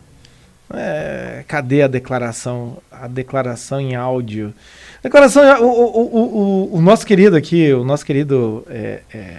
É, 0.73 1.43
cadê 1.47 1.81
a 1.81 1.87
declaração? 1.87 2.77
A 2.91 3.07
declaração 3.07 3.79
em 3.81 3.95
áudio. 3.95 4.53
Declaração. 5.01 5.43
O, 5.61 5.67
o, 5.67 6.17
o, 6.71 6.77
o, 6.77 6.81
nosso 6.81 7.05
querido 7.05 7.35
aqui, 7.35 7.73
o 7.73 7.83
nosso 7.83 8.05
querido 8.05 8.63
é, 8.69 9.01
é, 9.13 9.37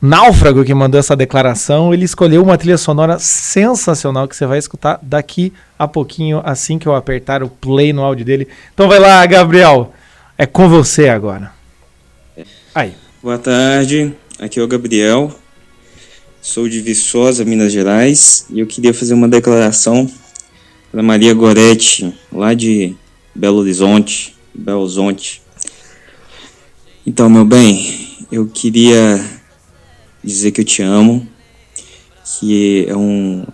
Náufrago 0.00 0.64
que 0.64 0.72
mandou 0.72 1.00
essa 1.00 1.16
declaração, 1.16 1.92
ele 1.92 2.04
escolheu 2.04 2.42
uma 2.42 2.56
trilha 2.56 2.78
sonora 2.78 3.18
sensacional 3.18 4.28
que 4.28 4.36
você 4.36 4.46
vai 4.46 4.58
escutar 4.58 4.98
daqui 5.02 5.52
a 5.78 5.88
pouquinho, 5.88 6.40
assim 6.44 6.78
que 6.78 6.86
eu 6.86 6.94
apertar 6.94 7.42
o 7.42 7.48
play 7.48 7.92
no 7.92 8.02
áudio 8.02 8.24
dele. 8.24 8.48
Então 8.72 8.88
vai 8.88 8.98
lá, 8.98 9.24
Gabriel. 9.26 9.92
É 10.38 10.46
com 10.46 10.68
você 10.68 11.08
agora. 11.08 11.50
Aí. 12.74 13.05
Boa 13.26 13.38
tarde, 13.38 14.14
aqui 14.38 14.60
é 14.60 14.62
o 14.62 14.68
Gabriel, 14.68 15.36
sou 16.40 16.68
de 16.68 16.80
Viçosa, 16.80 17.44
Minas 17.44 17.72
Gerais, 17.72 18.46
e 18.48 18.60
eu 18.60 18.68
queria 18.68 18.94
fazer 18.94 19.14
uma 19.14 19.26
declaração 19.26 20.08
para 20.92 21.02
Maria 21.02 21.34
Goretti, 21.34 22.14
lá 22.30 22.54
de 22.54 22.94
Belo 23.34 23.56
Horizonte, 23.58 24.32
Belo 24.54 24.82
Horizonte. 24.82 25.42
Então, 27.04 27.28
meu 27.28 27.44
bem, 27.44 28.16
eu 28.30 28.46
queria 28.46 29.20
dizer 30.22 30.52
que 30.52 30.60
eu 30.60 30.64
te 30.64 30.82
amo, 30.82 31.26
que 32.38 32.86
é 32.88 32.96
um 32.96 33.44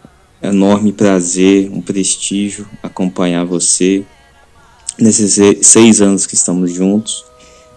enorme 0.43 0.93
prazer, 0.93 1.71
um 1.73 1.81
prestígio 1.81 2.69
acompanhar 2.83 3.47
você 3.47 4.05
nesses 4.99 5.33
se- 5.33 5.63
seis 5.63 6.03
anos 6.03 6.27
que 6.27 6.35
estamos 6.35 6.71
juntos 6.71 7.32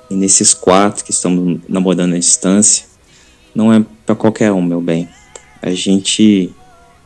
e 0.10 0.16
nesses 0.16 0.54
quatro 0.54 1.04
que 1.04 1.12
estamos 1.12 1.60
namorando 1.68 2.14
à 2.14 2.20
distância, 2.20 2.86
não 3.54 3.72
é 3.72 3.84
para 4.06 4.16
qualquer 4.16 4.52
um, 4.52 4.62
meu 4.62 4.82
bem. 4.82 5.08
A 5.62 5.72
gente 5.72 6.52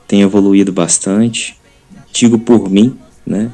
tem 0.08 0.22
evoluído 0.22 0.72
bastante, 0.72 1.56
digo 2.12 2.40
por 2.40 2.70
mim, 2.70 2.98
né? 3.26 3.52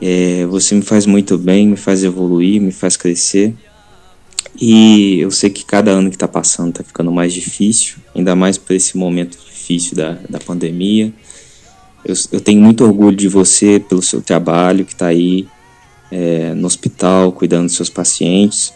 É, 0.00 0.46
você 0.46 0.74
me 0.74 0.82
faz 0.82 1.06
muito 1.06 1.36
bem, 1.36 1.68
me 1.68 1.76
faz 1.76 2.04
evoluir, 2.04 2.60
me 2.60 2.70
faz 2.70 2.96
crescer. 2.96 3.54
E 4.60 5.20
eu 5.20 5.30
sei 5.30 5.50
que 5.50 5.64
cada 5.64 5.90
ano 5.90 6.10
que 6.10 6.16
está 6.16 6.28
passando 6.28 6.70
está 6.70 6.84
ficando 6.84 7.10
mais 7.10 7.32
difícil, 7.32 7.96
ainda 8.14 8.34
mais 8.34 8.58
por 8.58 8.74
esse 8.74 8.96
momento 8.96 9.38
difícil 9.38 9.96
da, 9.96 10.18
da 10.28 10.38
pandemia. 10.38 11.12
Eu, 12.04 12.14
eu 12.32 12.40
tenho 12.40 12.60
muito 12.60 12.84
orgulho 12.84 13.16
de 13.16 13.28
você 13.28 13.80
pelo 13.80 14.02
seu 14.02 14.20
trabalho 14.20 14.84
que 14.84 14.92
está 14.92 15.06
aí 15.06 15.46
é, 16.10 16.54
no 16.54 16.66
hospital, 16.66 17.32
cuidando 17.32 17.66
dos 17.66 17.76
seus 17.76 17.90
pacientes. 17.90 18.72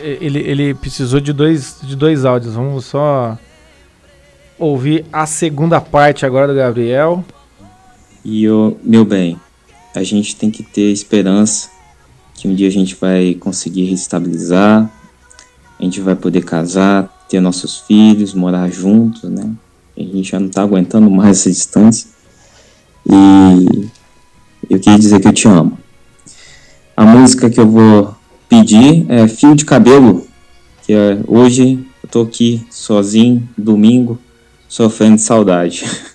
Ele, 0.00 0.38
ele 0.38 0.74
precisou 0.74 1.20
de 1.20 1.32
dois, 1.32 1.76
de 1.82 1.94
dois 1.94 2.24
áudios. 2.24 2.54
Vamos 2.54 2.86
só 2.86 3.36
ouvir 4.58 5.04
a 5.12 5.26
segunda 5.26 5.80
parte 5.80 6.24
agora 6.24 6.48
do 6.48 6.54
Gabriel. 6.54 7.24
E 8.24 8.44
eu, 8.44 8.78
meu 8.82 9.04
bem, 9.04 9.38
a 9.94 10.02
gente 10.02 10.34
tem 10.36 10.50
que 10.50 10.62
ter 10.62 10.90
esperança 10.90 11.68
que 12.34 12.48
um 12.48 12.54
dia 12.54 12.68
a 12.68 12.70
gente 12.70 12.94
vai 12.94 13.34
conseguir 13.34 13.84
restabilizar, 13.84 14.90
a 15.78 15.82
gente 15.82 16.00
vai 16.00 16.16
poder 16.16 16.44
casar, 16.44 17.08
ter 17.28 17.40
nossos 17.40 17.80
filhos, 17.80 18.34
morar 18.34 18.70
juntos, 18.70 19.24
né? 19.24 19.50
A 19.96 20.00
gente 20.00 20.30
já 20.30 20.40
não 20.40 20.48
tá 20.48 20.62
aguentando 20.62 21.10
mais 21.10 21.40
essa 21.40 21.50
distância. 21.50 22.08
E 23.06 23.88
eu 24.68 24.78
queria 24.78 24.98
dizer 24.98 25.20
que 25.20 25.28
eu 25.28 25.32
te 25.32 25.48
amo. 25.48 25.78
A 26.96 27.04
música 27.04 27.50
que 27.50 27.58
eu 27.58 27.68
vou 27.68 28.14
pedir 28.48 29.06
é 29.08 29.26
Fio 29.26 29.54
de 29.54 29.64
Cabelo, 29.64 30.26
que 30.82 30.92
é 30.92 31.18
hoje 31.26 31.84
eu 32.02 32.08
tô 32.08 32.22
aqui 32.22 32.66
sozinho, 32.70 33.48
domingo, 33.56 34.18
sofrendo 34.68 35.16
de 35.16 35.22
saudade. 35.22 35.84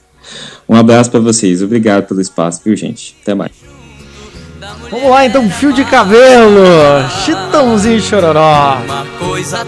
Um 0.69 0.75
abraço 0.75 1.09
pra 1.09 1.19
vocês, 1.19 1.63
obrigado 1.63 2.05
pelo 2.05 2.21
espaço, 2.21 2.61
viu, 2.63 2.75
gente? 2.75 3.17
Até 3.23 3.33
mais. 3.33 3.51
Vamos 4.91 5.09
lá 5.09 5.25
então, 5.25 5.49
fio 5.49 5.73
de 5.73 5.83
cabelo. 5.83 6.63
Chitãozinho 7.25 7.99
chororó. 7.99 8.77
Uma 8.85 9.05
coisa 9.17 9.61
à 9.61 9.65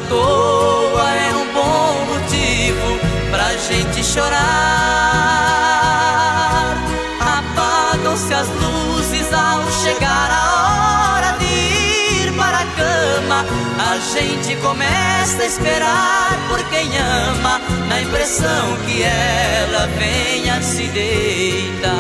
começa 15.32 15.44
a 15.44 15.46
esperar 15.46 16.48
por 16.50 16.62
quem 16.70 16.98
ama, 16.98 17.62
na 17.88 18.02
impressão 18.02 18.78
que 18.86 19.04
ela 19.04 19.88
venha 19.98 20.62
se 20.62 20.88
deitar. 20.88 21.92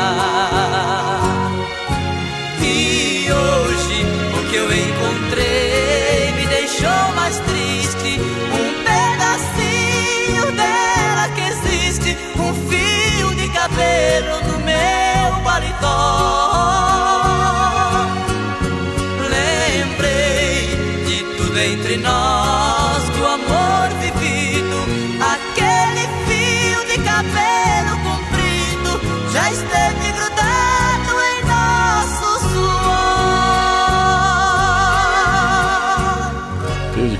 E 2.61 3.27
hoje 3.32 4.05
o 4.38 4.49
que 4.49 4.55
eu 4.55 4.65
encontrei 4.65 6.32
me 6.36 6.45
deixou 6.47 7.13
mais 7.15 7.39
triste. 7.39 8.19
Um 8.51 8.84
pedacinho 8.84 10.51
dela 10.51 11.29
que 11.34 11.41
existe, 11.41 12.17
um 12.38 12.53
fio 12.69 13.36
de 13.36 13.47
cabelo 13.49 14.41
no 14.43 14.59
meu 14.59 15.43
paletó. 15.43 16.41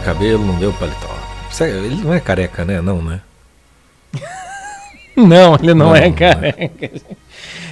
Cabelo 0.02 0.44
no 0.46 0.54
meu 0.54 0.74
paletó. 0.74 1.10
Ele 1.62 2.02
não 2.04 2.14
é 2.14 2.20
careca, 2.20 2.66
né? 2.66 2.82
Não, 2.82 3.02
né? 3.02 3.20
Não, 5.16 5.56
ele 5.56 5.74
não, 5.74 5.88
Não, 5.88 5.96
é 5.96 6.08
não 6.08 6.14
careca. 6.14 6.90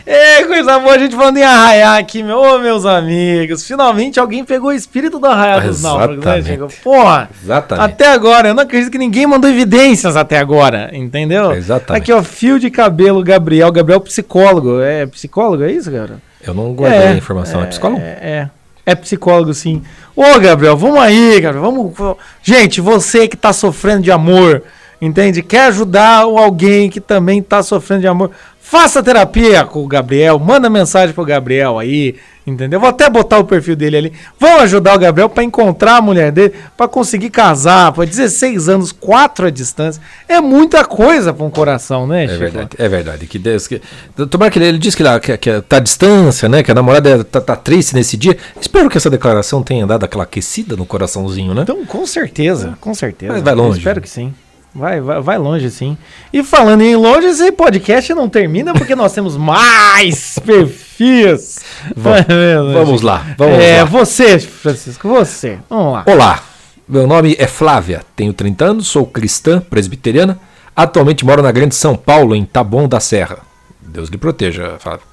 É, 0.05 0.43
coisa 0.43 0.79
boa, 0.79 0.95
a 0.95 0.97
gente 0.97 1.15
falando 1.15 1.37
em 1.37 1.43
arraiar 1.43 1.97
aqui, 1.97 2.23
meu, 2.23 2.59
meus 2.59 2.83
amigos. 2.83 3.65
Finalmente 3.65 4.19
alguém 4.19 4.43
pegou 4.43 4.69
o 4.69 4.73
espírito 4.73 5.19
do 5.19 5.27
arraiar 5.27 5.65
dos 5.65 5.83
náufragos, 5.83 6.25
né. 6.25 6.41
Diego? 6.41 6.67
Porra, 6.83 7.29
Exatamente. 7.43 7.85
até 7.85 8.11
agora, 8.11 8.49
eu 8.49 8.55
não 8.55 8.63
acredito 8.63 8.91
que 8.91 8.97
ninguém 8.97 9.27
mandou 9.27 9.49
evidências 9.49 10.15
até 10.15 10.39
agora, 10.39 10.89
entendeu? 10.93 11.53
Exatamente. 11.53 12.01
Aqui, 12.01 12.11
ó, 12.11 12.23
fio 12.23 12.59
de 12.59 12.71
cabelo, 12.71 13.23
Gabriel. 13.23 13.71
Gabriel, 13.71 14.01
psicólogo. 14.01 14.81
É 14.81 15.05
psicólogo, 15.05 15.63
é 15.63 15.71
isso, 15.71 15.91
cara? 15.91 16.17
Eu 16.41 16.53
não 16.53 16.73
guardei 16.73 17.07
a 17.07 17.13
informação. 17.13 17.61
É, 17.61 17.67
psicólogo? 17.67 18.01
É, 18.01 18.17
é. 18.21 18.49
É 18.89 18.95
psicólogo, 18.95 19.53
sim. 19.53 19.83
Ô, 20.15 20.39
Gabriel, 20.39 20.75
vamos 20.75 20.97
aí, 20.97 21.39
Gabriel. 21.39 21.61
Vamos. 21.61 21.93
Gente, 22.41 22.81
você 22.81 23.27
que 23.27 23.37
tá 23.37 23.53
sofrendo 23.53 24.01
de 24.01 24.11
amor, 24.11 24.63
entende? 24.99 25.43
Quer 25.43 25.67
ajudar 25.67 26.21
alguém 26.21 26.89
que 26.89 26.99
também 26.99 27.39
tá 27.39 27.61
sofrendo 27.61 28.01
de 28.01 28.07
amor, 28.07 28.31
faça 28.69 29.01
terapia 29.01 29.65
com 29.65 29.83
o 29.83 29.87
Gabriel, 29.87 30.37
manda 30.37 30.69
mensagem 30.69 31.13
pro 31.13 31.25
Gabriel 31.25 31.79
aí, 31.79 32.15
entendeu? 32.45 32.79
Vou 32.79 32.89
até 32.89 33.09
botar 33.09 33.39
o 33.39 33.43
perfil 33.43 33.75
dele 33.75 33.97
ali. 33.97 34.13
Vamos 34.39 34.61
ajudar 34.61 34.95
o 34.95 34.99
Gabriel 34.99 35.27
para 35.27 35.43
encontrar 35.43 35.97
a 35.97 36.01
mulher 36.01 36.31
dele, 36.31 36.53
para 36.77 36.87
conseguir 36.87 37.31
casar, 37.31 37.91
por 37.91 38.05
16 38.05 38.69
anos, 38.69 38.91
quatro 38.91 39.47
à 39.47 39.49
distância. 39.49 39.99
É 40.27 40.39
muita 40.39 40.85
coisa 40.85 41.33
para 41.33 41.43
um 41.43 41.49
coração, 41.49 42.05
né, 42.05 42.25
É 42.25 42.27
Chico? 42.27 42.39
verdade, 42.39 42.69
é 42.77 42.87
verdade. 42.87 43.25
Que 43.25 43.39
Deus, 43.39 43.67
que, 43.67 43.81
tomara 44.29 44.51
que 44.51 44.59
ele, 44.59 44.67
ele 44.67 44.77
disse 44.77 44.95
que, 44.95 45.01
lá, 45.03 45.19
que, 45.19 45.35
que 45.35 45.61
tá 45.61 45.77
à 45.77 45.79
distância, 45.79 46.47
né? 46.47 46.61
Que 46.61 46.69
a 46.69 46.75
namorada 46.75 47.23
tá, 47.23 47.41
tá 47.41 47.55
triste 47.55 47.95
nesse 47.95 48.15
dia. 48.15 48.37
Espero 48.61 48.87
que 48.87 48.97
essa 48.97 49.09
declaração 49.09 49.63
tenha 49.63 49.87
dado 49.87 50.03
aquela 50.03 50.25
aquecida 50.25 50.75
no 50.75 50.85
coraçãozinho, 50.85 51.55
né? 51.55 51.63
Então, 51.63 51.83
com 51.87 52.05
certeza, 52.05 52.77
com 52.79 52.93
certeza. 52.93 53.33
Mas 53.33 53.41
vai 53.41 53.55
longe. 53.55 53.71
Eu 53.71 53.77
espero 53.79 53.99
que 53.99 54.09
sim. 54.09 54.31
Vai, 54.73 55.01
vai, 55.01 55.19
vai 55.19 55.37
longe, 55.37 55.69
sim. 55.71 55.97
E 56.31 56.43
falando 56.43 56.81
em 56.81 56.95
longe, 56.95 57.27
esse 57.27 57.51
podcast 57.51 58.13
não 58.13 58.29
termina 58.29 58.71
porque 58.73 58.95
nós 58.95 59.11
temos 59.13 59.35
mais 59.35 60.37
perfis. 60.45 61.59
Vamos- 61.95 62.73
vamos 62.73 63.01
lá, 63.01 63.25
vamos 63.37 63.57
é, 63.57 63.79
lá. 63.79 63.85
você, 63.85 64.37
Francisco, 64.39 65.07
você. 65.09 65.57
Vamos 65.69 65.93
lá. 65.93 66.03
Olá, 66.05 66.43
meu 66.87 67.07
nome 67.07 67.35
é 67.39 67.47
Flávia, 67.47 68.03
tenho 68.15 68.31
30 68.31 68.65
anos, 68.65 68.87
sou 68.87 69.05
cristã 69.07 69.59
presbiteriana, 69.59 70.39
atualmente 70.75 71.25
moro 71.25 71.41
na 71.41 71.51
Grande 71.51 71.73
São 71.75 71.95
Paulo, 71.95 72.35
em 72.35 72.45
Taboão 72.45 72.87
da 72.87 72.99
Serra. 72.99 73.39
Deus 73.81 74.09
lhe 74.09 74.17
proteja, 74.17 74.75
Flávia. 74.77 75.09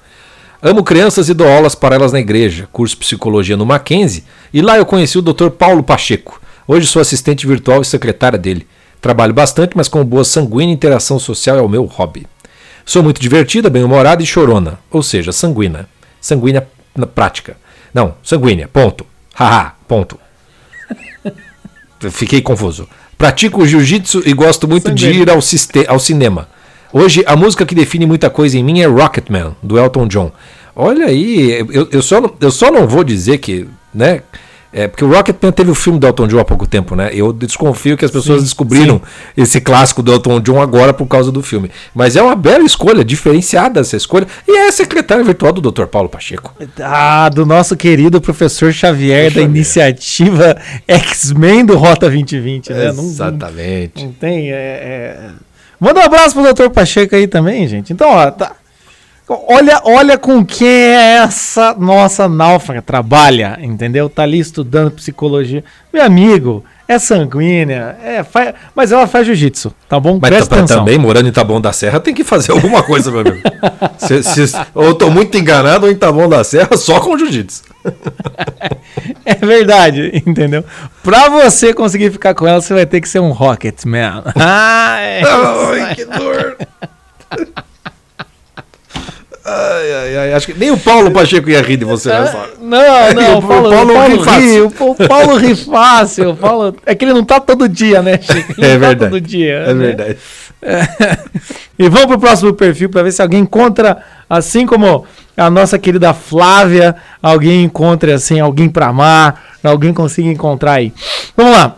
Amo 0.61 0.83
crianças 0.83 1.29
e 1.29 1.33
dou 1.33 1.47
aulas 1.47 1.73
para 1.75 1.95
elas 1.95 2.11
na 2.11 2.19
igreja, 2.19 2.67
curso 2.71 2.97
psicologia 2.97 3.57
no 3.57 3.65
Mackenzie, 3.65 4.23
e 4.53 4.61
lá 4.61 4.77
eu 4.77 4.85
conheci 4.85 5.17
o 5.17 5.21
Dr. 5.21 5.49
Paulo 5.49 5.81
Pacheco. 5.81 6.39
Hoje 6.67 6.85
sou 6.85 7.01
assistente 7.01 7.47
virtual 7.47 7.81
e 7.81 7.85
secretária 7.85 8.37
dele. 8.37 8.67
Trabalho 9.07 9.33
bastante, 9.33 9.71
mas 9.73 9.87
com 9.87 10.03
boa 10.03 10.25
sanguínea 10.25 10.73
interação 10.73 11.17
social 11.17 11.57
é 11.57 11.61
o 11.61 11.69
meu 11.69 11.85
hobby. 11.85 12.27
Sou 12.85 13.01
muito 13.01 13.21
divertida, 13.21 13.69
bem-humorada 13.69 14.21
e 14.21 14.25
chorona, 14.25 14.79
ou 14.91 15.01
seja, 15.01 15.31
sanguínea. 15.31 15.87
Sanguínea 16.19 16.67
na 16.93 17.07
prática. 17.07 17.55
Não, 17.93 18.15
sanguínea, 18.21 18.67
ponto. 18.67 19.05
Haha, 19.33 19.75
ponto. 19.87 20.19
Fiquei 22.11 22.41
confuso. 22.41 22.85
Pratico 23.17 23.65
jiu-jitsu 23.65 24.23
e 24.25 24.33
gosto 24.33 24.67
muito 24.67 24.93
de 24.93 25.09
ir 25.09 25.29
ao, 25.29 25.39
ao 25.87 25.99
cinema. 25.99 26.49
Hoje, 26.91 27.23
a 27.25 27.37
música 27.37 27.65
que 27.65 27.73
define 27.73 28.05
muita 28.05 28.29
coisa 28.29 28.57
em 28.57 28.63
mim 28.63 28.81
é 28.81 28.87
Rocketman, 28.87 29.55
do 29.63 29.77
Elton 29.79 30.05
John. 30.09 30.33
Olha 30.75 31.05
aí, 31.05 31.65
eu, 31.71 31.87
eu, 31.93 32.01
só, 32.01 32.19
não- 32.19 32.33
eu 32.41 32.51
só 32.51 32.69
não 32.69 32.85
vou 32.85 33.05
dizer 33.05 33.37
que, 33.37 33.69
né? 33.93 34.21
É, 34.77 34.87
porque 34.87 35.03
o 35.03 35.11
Rocketman 35.11 35.51
teve 35.51 35.71
o 35.71 35.75
filme 35.75 35.97
do 35.97 36.05
Elton 36.05 36.27
John 36.27 36.37
há 36.39 36.45
pouco 36.45 36.67
tempo, 36.67 36.95
né? 36.95 37.09
Eu 37.11 37.33
desconfio 37.33 37.97
que 37.97 38.05
as 38.05 38.11
pessoas 38.11 38.41
Sim, 38.41 38.43
descobriram 38.43 39.01
esse 39.35 39.59
clássico 39.59 40.03
do 40.03 40.11
Elton 40.11 40.39
John 40.39 40.61
agora 40.61 40.93
por 40.93 41.07
causa 41.07 41.31
do 41.31 41.41
filme. 41.41 41.71
Mas 41.95 42.15
é 42.15 42.21
uma 42.21 42.35
bela 42.35 42.63
escolha, 42.63 43.03
diferenciada 43.03 43.79
essa 43.79 43.97
escolha. 43.97 44.27
E 44.47 44.51
é 44.55 44.67
a 44.67 44.71
secretária 44.71 45.23
virtual 45.23 45.51
do 45.51 45.71
Dr. 45.71 45.85
Paulo 45.87 46.07
Pacheco. 46.07 46.53
Ah, 46.79 47.27
do 47.29 47.43
nosso 47.43 47.75
querido 47.75 48.21
professor 48.21 48.71
Xavier, 48.71 49.33
da 49.33 49.41
iniciativa 49.41 50.55
X-Men 50.87 51.65
do 51.65 51.75
Rota 51.75 52.07
2020, 52.07 52.71
né? 52.71 52.87
Não- 52.89 52.93
não- 52.97 53.03
Exatamente. 53.05 54.05
Não 54.05 54.11
tem. 54.11 54.51
É, 54.51 54.53
é- 54.55 55.29
Manda 55.79 56.01
um 56.01 56.03
abraço 56.03 56.35
pro 56.35 56.53
Dr. 56.53 56.69
Pacheco 56.69 57.15
aí 57.15 57.25
também, 57.27 57.67
gente. 57.67 57.91
Então, 57.93 58.09
ó, 58.09 58.29
tá. 58.29 58.51
Olha, 59.29 59.81
olha 59.83 60.17
com 60.17 60.45
quem 60.45 60.67
é 60.69 61.17
essa 61.17 61.75
nossa 61.77 62.29
náufraga 62.29 62.81
trabalha, 62.81 63.57
entendeu? 63.61 64.09
Tá 64.09 64.23
ali 64.23 64.39
estudando 64.39 64.91
psicologia. 64.91 65.65
Meu 65.93 66.01
amigo, 66.01 66.63
é 66.87 66.97
sanguínea, 66.97 67.97
é, 68.01 68.23
fa- 68.23 68.53
mas 68.73 68.93
ela 68.93 69.05
faz 69.05 69.25
jiu-jitsu, 69.25 69.73
tá 69.89 69.99
bom? 69.99 70.17
Mas 70.21 70.29
Presta 70.29 70.49
tá- 70.49 70.55
atenção. 70.55 70.77
também, 70.79 70.97
morando 70.97 71.27
em 71.27 71.31
Taboão 71.33 71.59
da 71.59 71.73
Serra, 71.73 71.99
tem 71.99 72.13
que 72.13 72.23
fazer 72.23 72.53
alguma 72.53 72.81
coisa, 72.83 73.11
meu 73.11 73.19
amigo. 73.19 73.37
Se- 73.99 74.23
se- 74.23 74.57
ou 74.73 74.85
eu 74.85 74.93
tô 74.93 75.09
muito 75.09 75.37
enganado 75.37 75.87
ou 75.87 75.91
em 75.91 75.95
Taboão 75.95 76.29
da 76.29 76.41
Serra 76.45 76.77
só 76.77 76.99
com 77.01 77.17
jiu-jitsu. 77.17 77.63
É 79.25 79.35
verdade, 79.35 80.23
entendeu? 80.25 80.63
Pra 81.03 81.29
você 81.29 81.73
conseguir 81.73 82.11
ficar 82.11 82.33
com 82.33 82.47
ela, 82.47 82.61
você 82.61 82.73
vai 82.73 82.85
ter 82.85 82.99
que 83.01 83.07
ser 83.09 83.19
um 83.19 83.31
Rocketman. 83.31 84.23
Ai, 84.35 85.21
aí. 85.21 85.95
que 85.95 86.05
dor. 86.05 86.57
Ai, 89.49 89.93
ai, 89.93 90.17
ai. 90.17 90.33
Acho 90.33 90.47
que 90.47 90.53
nem 90.53 90.71
o 90.71 90.77
Paulo 90.77 91.09
Pacheco 91.11 91.49
ia 91.49 91.61
rir 91.61 91.77
de 91.77 91.85
você 91.85 92.09
nessa 92.09 92.37
hora. 92.37 92.51
Não, 92.59 93.13
não, 93.13 93.35
O 93.35 93.39
o 93.39 93.41
Paulo, 93.47 93.69
Paulo 93.69 93.91
o 93.91 93.95
Paulo 93.95 94.39
ri 94.39 94.61
o 94.61 94.69
Pa- 94.71 94.85
o 94.85 95.07
Paulo 95.07 95.37
ri 95.37 95.55
fácil. 95.55 96.31
o 96.31 96.35
Paulo, 96.35 96.75
é 96.85 96.93
que 96.93 97.05
ele 97.05 97.13
não 97.13 97.23
tá 97.23 97.39
todo 97.39 97.69
dia, 97.69 98.01
né, 98.01 98.19
Chico? 98.21 98.53
Ele 98.57 98.67
É 98.67 98.73
tá 98.73 98.77
verdade. 98.77 99.11
todo 99.11 99.21
dia. 99.21 99.53
É 99.53 99.73
né? 99.73 99.85
verdade. 99.85 100.17
É. 100.61 100.87
E 101.79 101.87
vamos 101.89 102.07
pro 102.07 102.17
próximo 102.19 102.51
perfil 102.55 102.89
para 102.89 103.03
ver 103.03 103.11
se 103.11 103.21
alguém 103.21 103.41
encontra, 103.41 104.03
assim 104.27 104.65
como 104.65 105.05
a 105.37 105.47
nossa 105.47 105.77
querida 105.77 106.11
Flávia, 106.11 106.95
alguém 107.21 107.63
encontre 107.63 108.11
assim, 108.11 108.39
alguém 108.39 108.67
para 108.67 108.87
amar, 108.87 109.43
alguém 109.63 109.93
consiga 109.93 110.27
encontrar 110.27 110.71
aí. 110.73 110.91
Vamos 111.37 111.51
lá. 111.55 111.75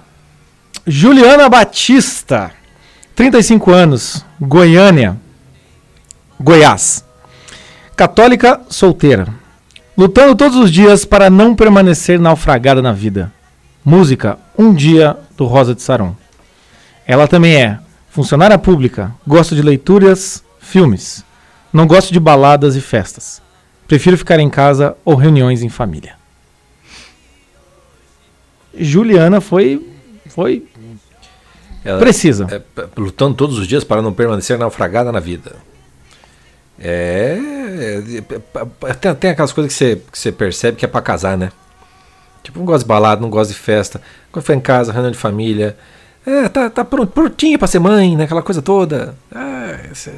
Juliana 0.87 1.49
Batista, 1.49 2.49
35 3.13 3.71
anos, 3.71 4.25
Goiânia, 4.39 5.17
Goiás. 6.39 7.03
Católica 8.03 8.61
solteira. 8.69 9.27
Lutando 9.97 10.33
todos 10.33 10.55
os 10.57 10.71
dias 10.71 11.03
para 11.03 11.29
não 11.29 11.53
permanecer 11.53 12.17
naufragada 12.17 12.81
na 12.81 12.93
vida. 12.93 13.29
Música 13.83 14.39
Um 14.57 14.73
Dia 14.73 15.17
do 15.35 15.43
Rosa 15.43 15.75
de 15.75 15.81
Saron. 15.81 16.15
Ela 17.05 17.27
também 17.27 17.57
é 17.61 17.77
funcionária 18.09 18.57
pública, 18.57 19.13
gosta 19.27 19.53
de 19.53 19.61
leituras, 19.61 20.41
filmes. 20.61 21.25
Não 21.73 21.85
gosto 21.85 22.13
de 22.13 22.21
baladas 22.21 22.77
e 22.77 22.79
festas. 22.79 23.41
Prefiro 23.85 24.17
ficar 24.17 24.39
em 24.39 24.49
casa 24.49 24.95
ou 25.03 25.15
reuniões 25.15 25.61
em 25.61 25.67
família. 25.67 26.13
Juliana 28.77 29.41
foi 29.41 29.85
foi 30.29 30.63
Ela- 31.83 31.99
Precisa. 31.99 32.47
é, 32.49 32.59
p- 32.59 32.87
lutando 32.95 33.35
todos 33.35 33.57
os 33.59 33.67
dias 33.67 33.83
para 33.83 34.01
não 34.01 34.13
permanecer 34.13 34.57
naufragada 34.57 35.11
na 35.11 35.19
vida. 35.19 35.57
É. 36.81 37.37
é, 37.39 38.89
é, 38.89 38.93
tem, 38.93 39.15
tem 39.15 39.29
aquelas 39.31 39.51
coisas 39.51 39.71
que 39.73 39.77
você, 39.77 39.95
que 40.11 40.17
você 40.17 40.31
percebe 40.31 40.77
que 40.77 40.85
é 40.85 40.87
pra 40.87 41.01
casar, 41.01 41.37
né? 41.37 41.51
Tipo, 42.41 42.59
não 42.59 42.65
gosta 42.65 42.83
de 42.83 42.87
balada, 42.87 43.21
não 43.21 43.29
gosta 43.29 43.53
de 43.53 43.59
festa, 43.59 44.01
de 44.33 44.41
ficar 44.41 44.53
em 44.55 44.59
casa, 44.61 44.91
reunião 44.91 45.11
de 45.11 45.17
família. 45.17 45.77
É, 46.25 46.47
tá, 46.47 46.69
tá 46.69 46.85
pron- 46.85 47.05
prontinha 47.05 47.57
pra 47.59 47.67
ser 47.67 47.79
mãe, 47.79 48.15
né? 48.15 48.23
Aquela 48.23 48.41
coisa 48.41 48.61
toda. 48.61 49.15
É, 49.33 49.89
essa, 49.91 50.11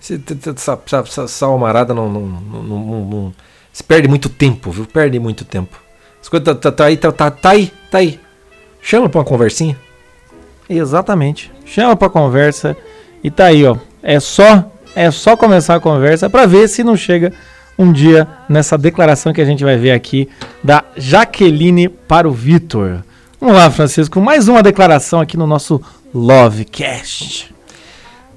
essa, 0.00 0.78
essa, 1.06 1.22
essa 1.24 1.46
almarada 1.46 1.94
não, 1.94 2.08
não- 2.08 2.22
não- 2.62 3.04
não- 3.04 3.34
Se 3.72 3.82
perde 3.84 4.08
muito 4.08 4.28
tempo, 4.28 4.70
viu? 4.70 4.86
Perde 4.86 5.18
muito 5.18 5.44
tempo. 5.44 5.80
As 6.20 6.28
coisas 6.28 6.44
tá, 6.44 6.54
tá, 6.54 6.72
tá 6.72 6.84
aí, 6.86 6.96
tá, 6.96 7.12
tá, 7.12 7.30
tá 7.30 7.50
aí, 7.50 7.72
tá 7.90 7.98
aí. 7.98 8.18
Chama 8.82 9.08
pra 9.08 9.20
uma 9.20 9.24
conversinha. 9.24 9.76
Exatamente. 10.68 11.50
Chama 11.64 11.96
pra 11.96 12.08
conversa 12.10 12.76
e 13.22 13.30
tá 13.30 13.46
aí, 13.46 13.64
ó. 13.64 13.76
É 14.02 14.18
só 14.20 14.69
é 14.94 15.10
só 15.10 15.36
começar 15.36 15.76
a 15.76 15.80
conversa 15.80 16.28
pra 16.28 16.46
ver 16.46 16.68
se 16.68 16.82
não 16.84 16.96
chega 16.96 17.32
um 17.78 17.92
dia 17.92 18.26
nessa 18.48 18.76
declaração 18.76 19.32
que 19.32 19.40
a 19.40 19.44
gente 19.44 19.64
vai 19.64 19.76
ver 19.76 19.92
aqui 19.92 20.28
da 20.62 20.84
Jaqueline 20.96 21.88
para 21.88 22.28
o 22.28 22.32
Vitor. 22.32 23.02
Vamos 23.40 23.56
lá, 23.56 23.70
Francisco, 23.70 24.20
mais 24.20 24.48
uma 24.48 24.62
declaração 24.62 25.20
aqui 25.20 25.36
no 25.36 25.46
nosso 25.46 25.80
Lovecast. 26.12 27.54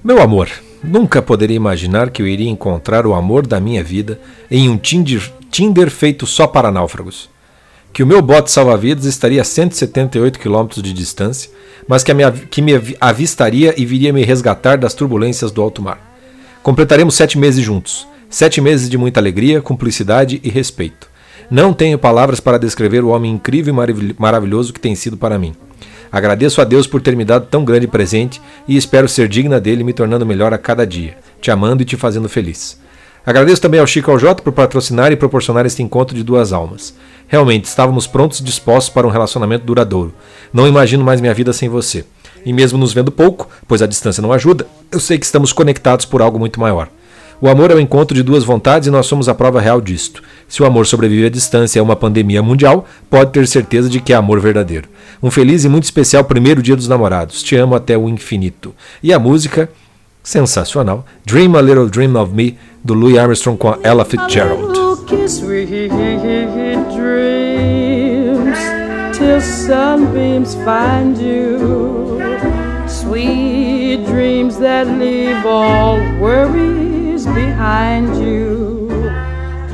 Meu 0.03 0.21
amor, 0.21 0.49
nunca 0.83 1.21
poderia 1.21 1.55
imaginar 1.57 2.09
que 2.09 2.21
eu 2.21 2.27
iria 2.27 2.49
encontrar 2.49 3.05
o 3.05 3.13
amor 3.13 3.45
da 3.45 3.59
minha 3.59 3.83
vida 3.83 4.19
em 4.49 4.69
um 4.69 4.77
Tinder, 4.77 5.29
Tinder 5.51 5.89
feito 5.89 6.25
só 6.25 6.47
para 6.47 6.71
náufragos. 6.71 7.29
Que 7.91 8.01
o 8.01 8.07
meu 8.07 8.21
bote 8.21 8.49
salva-vidas 8.51 9.05
estaria 9.05 9.41
a 9.41 9.45
178 9.45 10.39
km 10.39 10.67
de 10.81 10.93
distância, 10.93 11.51
mas 11.87 12.03
que, 12.03 12.13
minha- 12.13 12.31
que 12.31 12.61
me 12.61 12.75
avi- 12.75 12.97
avistaria 12.99 13.73
e 13.79 13.85
viria 13.85 14.11
me 14.13 14.23
resgatar 14.23 14.77
das 14.77 14.93
turbulências 14.93 15.51
do 15.51 15.61
alto 15.61 15.81
mar. 15.81 16.12
Completaremos 16.63 17.15
sete 17.15 17.37
meses 17.37 17.61
juntos. 17.61 18.07
Sete 18.29 18.61
meses 18.61 18.89
de 18.89 18.97
muita 18.97 19.19
alegria, 19.19 19.61
cumplicidade 19.61 20.39
e 20.41 20.49
respeito. 20.49 21.09
Não 21.51 21.73
tenho 21.73 21.99
palavras 21.99 22.39
para 22.39 22.57
descrever 22.57 23.03
o 23.03 23.09
homem 23.09 23.33
incrível 23.33 23.73
e 23.73 23.75
maravil- 23.75 24.15
maravilhoso 24.17 24.71
que 24.71 24.79
tem 24.79 24.95
sido 24.95 25.17
para 25.17 25.37
mim. 25.37 25.53
Agradeço 26.09 26.61
a 26.61 26.63
Deus 26.63 26.87
por 26.87 27.01
ter 27.01 27.17
me 27.17 27.25
dado 27.25 27.47
tão 27.47 27.65
grande 27.65 27.85
presente 27.85 28.41
e 28.65 28.77
espero 28.77 29.09
ser 29.09 29.27
digna 29.27 29.59
dele, 29.59 29.83
me 29.83 29.91
tornando 29.91 30.25
melhor 30.25 30.53
a 30.53 30.57
cada 30.57 30.87
dia, 30.87 31.17
te 31.41 31.51
amando 31.51 31.83
e 31.83 31.85
te 31.85 31.97
fazendo 31.97 32.29
feliz. 32.29 32.79
Agradeço 33.25 33.61
também 33.61 33.81
ao 33.81 33.87
Chico 33.87 34.11
Aljota 34.11 34.41
por 34.41 34.53
patrocinar 34.53 35.11
e 35.11 35.17
proporcionar 35.17 35.65
este 35.65 35.83
encontro 35.83 36.15
de 36.15 36.23
duas 36.23 36.53
almas. 36.53 36.95
Realmente, 37.27 37.65
estávamos 37.65 38.07
prontos 38.07 38.39
e 38.39 38.43
dispostos 38.43 38.93
para 38.93 39.05
um 39.05 39.09
relacionamento 39.09 39.65
duradouro. 39.65 40.13
Não 40.53 40.67
imagino 40.67 41.03
mais 41.03 41.19
minha 41.19 41.33
vida 41.33 41.51
sem 41.51 41.67
você. 41.67 42.05
E 42.45 42.53
mesmo 42.53 42.77
nos 42.77 42.93
vendo 42.93 43.11
pouco, 43.11 43.49
pois 43.67 43.81
a 43.81 43.87
distância 43.87 44.21
não 44.21 44.33
ajuda, 44.33 44.67
eu 44.91 44.99
sei 44.99 45.17
que 45.17 45.25
estamos 45.25 45.53
conectados 45.53 46.05
por 46.05 46.21
algo 46.21 46.39
muito 46.39 46.59
maior. 46.59 46.89
O 47.43 47.49
amor 47.49 47.71
é 47.71 47.75
o 47.75 47.79
encontro 47.79 48.15
de 48.15 48.23
duas 48.23 48.45
vontades 48.45 48.87
e 48.87 48.91
nós 48.91 49.05
somos 49.05 49.27
a 49.27 49.35
prova 49.35 49.59
real 49.59 49.81
disto. 49.81 50.23
Se 50.47 50.63
o 50.63 50.65
amor 50.65 50.85
sobrevive 50.85 51.25
à 51.25 51.29
distância 51.29 51.81
a 51.81 51.83
uma 51.83 51.95
pandemia 51.95 52.41
mundial, 52.41 52.85
pode 53.09 53.31
ter 53.31 53.45
certeza 53.47 53.89
de 53.89 53.99
que 53.99 54.13
é 54.13 54.15
amor 54.15 54.39
verdadeiro. 54.39 54.87
Um 55.21 55.29
feliz 55.29 55.65
e 55.65 55.69
muito 55.69 55.83
especial 55.83 56.23
primeiro 56.23 56.61
dia 56.61 56.75
dos 56.75 56.87
namorados. 56.87 57.43
Te 57.43 57.57
amo 57.57 57.75
até 57.75 57.97
o 57.97 58.07
infinito. 58.07 58.73
E 59.01 59.11
a 59.11 59.19
música, 59.19 59.69
sensacional, 60.23 61.05
Dream 61.25 61.57
a 61.57 61.61
Little 61.61 61.89
Dream 61.89 62.15
of 62.15 62.33
Me, 62.33 62.57
do 62.81 62.93
Louis 62.93 63.17
Armstrong 63.17 63.57
com 63.57 63.69
a 63.69 63.79
Ella 63.83 64.05
Fitzgerald. 64.05 64.73
That 74.63 74.87
leave 74.87 75.45
all 75.45 75.99
worries 76.19 77.25
behind 77.25 78.15
you. 78.15 78.87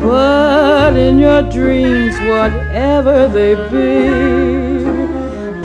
But 0.01 0.97
in 0.97 1.19
your 1.19 1.43
dreams, 1.43 2.15
whatever 2.27 3.27
they 3.27 3.53
be, 3.69 4.09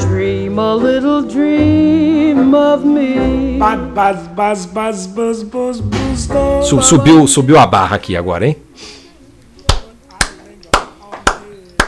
dream 0.04 0.58
a 0.58 0.74
little 0.74 1.22
dream 1.22 2.54
of 2.54 2.84
me. 2.84 3.58
Buzz, 3.58 3.80
buzz, 3.94 4.66
buzz, 4.66 4.66
buzz, 4.66 5.06
buzz, 5.06 5.80
buzz, 5.80 5.80
buzz. 6.26 6.68
Su- 6.68 6.82
subiu, 6.82 7.26
subiu 7.26 7.58
a 7.58 7.66
barra 7.66 7.96
aqui 7.96 8.16
agora, 8.16 8.46
hein? 8.46 8.56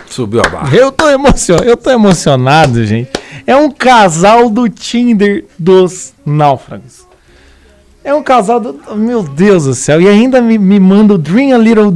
Subiu 0.08 0.40
a 0.40 0.48
barra. 0.48 0.74
Eu 0.74 0.90
tô, 0.90 1.10
emocion... 1.10 1.58
eu 1.58 1.76
tô 1.76 1.90
emocionado, 1.90 2.86
gente. 2.86 3.10
É 3.46 3.54
um 3.54 3.70
casal 3.70 4.48
do 4.48 4.68
Tinder 4.68 5.44
dos 5.58 6.14
náufragos. 6.24 7.05
É 8.06 8.14
um 8.14 8.22
casal 8.22 8.60
do. 8.60 8.94
Meu 8.94 9.24
Deus 9.24 9.64
do 9.64 9.74
céu. 9.74 10.00
E 10.00 10.06
ainda 10.06 10.40
me, 10.40 10.56
me 10.56 10.78
manda 10.78 11.14
o 11.14 11.18
Dream 11.18 11.52
a 11.52 11.58
Little 11.58 11.90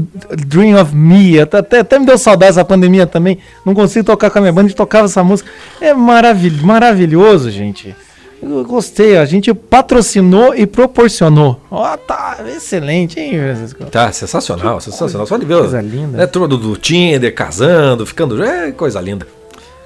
Dream 0.45 0.77
of 0.77 0.93
Me. 0.93 1.39
Até, 1.39 1.79
até, 1.79 1.99
me 2.01 2.05
deu 2.05 2.19
saudade 2.19 2.51
essa 2.51 2.65
pandemia 2.65 3.07
também. 3.07 3.39
Não 3.65 3.73
consigo 3.75 4.05
tocar 4.05 4.29
com 4.29 4.39
a 4.39 4.41
minha 4.41 4.53
banda. 4.53 4.67
A 4.67 4.69
gente 4.71 4.77
tocava 4.77 5.05
essa 5.05 5.23
música. 5.23 5.49
É 5.81 5.95
maravil... 5.95 6.53
maravilhoso, 6.65 7.49
gente. 7.53 7.95
Eu 8.43 8.65
gostei. 8.65 9.19
A 9.19 9.25
gente 9.25 9.55
patrocinou 9.55 10.53
e 10.53 10.67
proporcionou. 10.67 11.61
Ó, 11.71 11.97
tá 11.97 12.39
excelente, 12.57 13.21
hein, 13.21 13.39
Francisco? 13.39 13.85
Tá, 13.85 14.11
sensacional, 14.11 14.81
sensacional. 14.81 15.29
Só 15.29 15.37
de 15.37 15.47
ver. 15.47 15.59
coisa 15.59 15.81
linda. 15.81 16.19
Né, 16.19 16.27
turma 16.27 16.49
do, 16.49 16.59
do 16.59 16.77
Tinder, 16.77 17.33
casando, 17.33 18.05
ficando. 18.05 18.43
É 18.43 18.73
coisa 18.73 19.01
linda. 19.01 19.29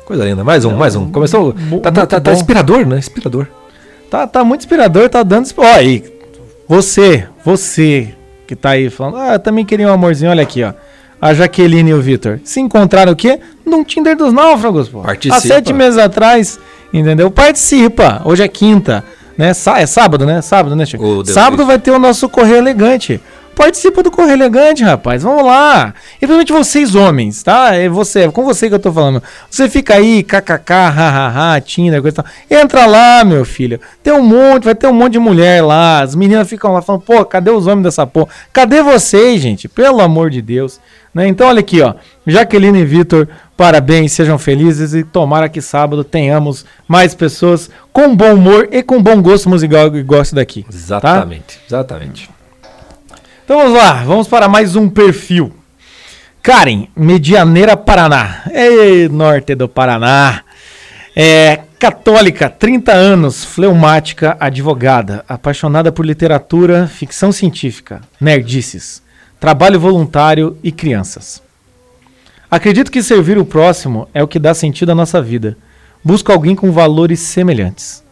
Coisa 0.06 0.24
linda. 0.24 0.42
Mais 0.42 0.64
um, 0.64 0.74
mais 0.74 0.96
um. 0.96 1.10
Começou. 1.10 1.54
Tá, 1.82 1.92
tá, 1.92 2.06
tá, 2.06 2.18
tá 2.18 2.32
inspirador, 2.32 2.86
né? 2.86 2.96
Inspirador. 2.96 3.46
Tá, 4.10 4.26
tá 4.26 4.44
muito 4.44 4.60
inspirador, 4.60 5.08
tá 5.08 5.22
dando. 5.22 5.48
Ó, 5.56 5.64
aí, 5.64 6.13
você, 6.68 7.26
você 7.44 8.14
que 8.46 8.54
tá 8.54 8.70
aí 8.70 8.90
falando, 8.90 9.16
ah, 9.16 9.32
eu 9.34 9.38
também 9.38 9.64
queria 9.64 9.88
um 9.88 9.92
amorzinho, 9.92 10.30
olha 10.30 10.42
aqui, 10.42 10.62
ó. 10.62 10.72
A 11.20 11.32
Jaqueline 11.32 11.90
e 11.90 11.94
o 11.94 12.00
Vitor 12.02 12.38
se 12.44 12.60
encontraram 12.60 13.12
o 13.12 13.16
quê? 13.16 13.40
Num 13.64 13.82
Tinder 13.82 14.14
dos 14.16 14.32
náufragos, 14.32 14.88
pô. 14.88 15.00
Participa. 15.00 15.36
Há 15.36 15.40
sete 15.40 15.72
meses 15.72 15.98
atrás, 15.98 16.58
entendeu? 16.92 17.30
Participa. 17.30 18.20
Hoje 18.26 18.42
é 18.42 18.48
quinta, 18.48 19.02
né? 19.38 19.54
Sá- 19.54 19.78
é 19.80 19.86
sábado, 19.86 20.26
né? 20.26 20.42
Sábado, 20.42 20.76
né, 20.76 20.84
Chico? 20.84 21.22
Deus 21.22 21.30
Sábado 21.30 21.56
Deus. 21.58 21.68
vai 21.68 21.78
ter 21.78 21.92
o 21.92 21.98
nosso 21.98 22.28
Correio 22.28 22.58
Elegante. 22.58 23.20
Participa 23.54 24.02
do 24.02 24.10
Correio 24.10 24.34
Elegante, 24.34 24.82
rapaz. 24.82 25.22
Vamos 25.22 25.44
lá. 25.44 25.94
E 26.16 26.26
principalmente 26.26 26.52
vocês, 26.52 26.94
homens, 26.94 27.42
tá? 27.42 27.74
É 27.74 27.88
você, 27.88 28.20
é 28.20 28.30
com 28.30 28.44
você 28.44 28.68
que 28.68 28.74
eu 28.74 28.78
tô 28.78 28.92
falando. 28.92 29.22
Você 29.48 29.68
fica 29.68 29.94
aí, 29.94 30.22
kkk, 30.22 30.72
hahaha, 30.72 31.60
Tinder, 31.60 32.02
coisa 32.02 32.22
tal. 32.22 32.24
Entra 32.50 32.84
lá, 32.86 33.24
meu 33.24 33.44
filho. 33.44 33.80
Tem 34.02 34.12
um 34.12 34.22
monte, 34.22 34.64
vai 34.64 34.74
ter 34.74 34.88
um 34.88 34.92
monte 34.92 35.12
de 35.12 35.18
mulher 35.18 35.62
lá. 35.62 36.00
As 36.00 36.14
meninas 36.14 36.48
ficam 36.48 36.72
lá 36.72 36.82
falando, 36.82 37.02
pô, 37.02 37.24
cadê 37.24 37.50
os 37.50 37.66
homens 37.66 37.84
dessa 37.84 38.06
porra? 38.06 38.28
Cadê 38.52 38.82
vocês, 38.82 39.40
gente? 39.40 39.68
Pelo 39.68 40.00
amor 40.00 40.30
de 40.30 40.42
Deus. 40.42 40.80
Né? 41.14 41.28
Então, 41.28 41.46
olha 41.46 41.60
aqui, 41.60 41.80
ó. 41.80 41.94
Jaqueline 42.26 42.80
e 42.80 42.84
Vitor, 42.84 43.28
parabéns, 43.56 44.12
sejam 44.12 44.36
felizes 44.36 44.94
e 44.94 45.04
tomara 45.04 45.48
que 45.48 45.60
sábado 45.60 46.02
tenhamos 46.02 46.66
mais 46.88 47.14
pessoas 47.14 47.70
com 47.92 48.16
bom 48.16 48.34
humor 48.34 48.68
e 48.72 48.82
com 48.82 49.00
bom 49.00 49.22
gosto 49.22 49.48
musical 49.48 49.94
igual 49.96 50.22
esse 50.22 50.34
daqui. 50.34 50.64
tá? 50.64 50.74
Exatamente, 50.74 51.60
exatamente. 51.68 52.33
Então 53.44 53.58
vamos 53.58 53.74
lá, 53.74 54.02
vamos 54.04 54.26
para 54.26 54.48
mais 54.48 54.74
um 54.74 54.88
perfil. 54.88 55.52
Karen, 56.42 56.88
Medianeira, 56.96 57.76
Paraná. 57.76 58.42
Ei, 58.50 59.06
norte 59.06 59.54
do 59.54 59.68
Paraná. 59.68 60.42
É, 61.14 61.60
católica, 61.78 62.48
30 62.48 62.92
anos, 62.92 63.44
fleumática, 63.44 64.34
advogada, 64.40 65.22
apaixonada 65.28 65.92
por 65.92 66.06
literatura, 66.06 66.86
ficção 66.86 67.30
científica, 67.30 68.00
nerdices, 68.18 69.02
trabalho 69.38 69.78
voluntário 69.78 70.56
e 70.62 70.72
crianças. 70.72 71.42
Acredito 72.50 72.90
que 72.90 73.02
servir 73.02 73.36
o 73.36 73.44
próximo 73.44 74.08
é 74.14 74.22
o 74.22 74.28
que 74.28 74.38
dá 74.38 74.54
sentido 74.54 74.92
à 74.92 74.94
nossa 74.94 75.20
vida. 75.20 75.54
Busco 76.02 76.32
alguém 76.32 76.56
com 76.56 76.72
valores 76.72 77.20
semelhantes. 77.20 78.03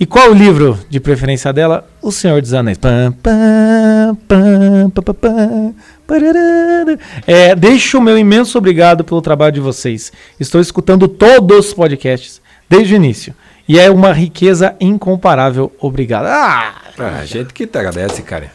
E 0.00 0.06
qual 0.06 0.30
o 0.30 0.34
livro 0.34 0.78
de 0.88 0.98
preferência 0.98 1.52
dela? 1.52 1.86
O 2.00 2.10
Senhor 2.10 2.40
dos 2.40 2.54
Anéis. 2.54 2.78
Pam, 2.78 3.12
pam, 3.22 4.16
pam, 4.26 4.90
pam, 4.94 5.02
pam, 5.02 5.14
pam, 5.14 5.74
pararara. 6.06 6.98
É, 7.26 7.54
deixo 7.54 7.98
o 7.98 8.00
meu 8.00 8.16
imenso 8.16 8.56
obrigado 8.56 9.04
pelo 9.04 9.20
trabalho 9.20 9.52
de 9.52 9.60
vocês. 9.60 10.10
Estou 10.38 10.58
escutando 10.58 11.06
todos 11.06 11.66
os 11.68 11.74
podcasts 11.74 12.40
desde 12.68 12.94
o 12.94 12.96
início. 12.96 13.34
E 13.68 13.78
é 13.78 13.90
uma 13.90 14.10
riqueza 14.12 14.74
incomparável. 14.80 15.70
Obrigado. 15.78 16.24
Ah, 16.26 16.74
Ah, 16.98 17.24
gente 17.26 17.52
que 17.52 17.66
te 17.66 17.78
agradece, 17.78 18.22
cara. 18.22 18.50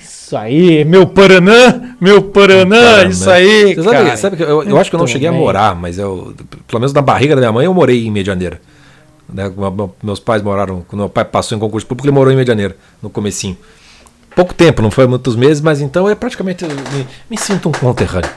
isso 0.00 0.36
aí, 0.36 0.84
meu 0.84 1.04
Paranã, 1.06 1.94
meu 2.00 2.22
Paranã, 2.22 2.80
Paraná. 2.80 3.10
isso 3.10 3.28
aí, 3.28 3.74
Você 3.74 3.82
sabe, 3.82 3.96
cara. 4.04 4.16
sabe 4.16 4.36
que 4.36 4.42
eu, 4.44 4.62
eu 4.62 4.78
acho 4.78 4.88
que 4.90 4.94
eu 4.96 5.00
não 5.00 5.06
cheguei 5.06 5.28
bem. 5.28 5.36
a 5.36 5.40
morar, 5.40 5.74
mas 5.74 5.98
eu, 5.98 6.32
pelo 6.68 6.80
menos 6.80 6.92
na 6.92 7.02
barriga 7.02 7.34
da 7.34 7.40
minha 7.40 7.52
mãe, 7.52 7.64
eu 7.66 7.74
morei 7.74 8.06
em 8.06 8.10
Medianeira. 8.10 8.60
Né, 9.32 9.50
meu- 9.56 9.70
meu- 9.70 9.96
meus 10.02 10.20
pais 10.20 10.40
moraram, 10.42 10.84
quando 10.88 11.00
meu 11.00 11.08
pai 11.08 11.24
passou 11.24 11.56
em 11.56 11.60
concurso 11.60 11.86
público, 11.86 12.06
ele 12.06 12.14
morou 12.14 12.32
em 12.32 12.36
Medianeira, 12.36 12.76
no 13.02 13.10
comecinho. 13.10 13.56
Pouco 14.34 14.52
tempo, 14.54 14.82
não 14.82 14.90
foi 14.90 15.06
muitos 15.06 15.34
meses, 15.34 15.60
mas 15.60 15.80
então 15.80 16.08
é 16.08 16.14
praticamente, 16.14 16.64
me, 16.64 17.06
me 17.30 17.38
sinto 17.38 17.68
um 17.68 17.72
conterrâneo. 17.72 18.30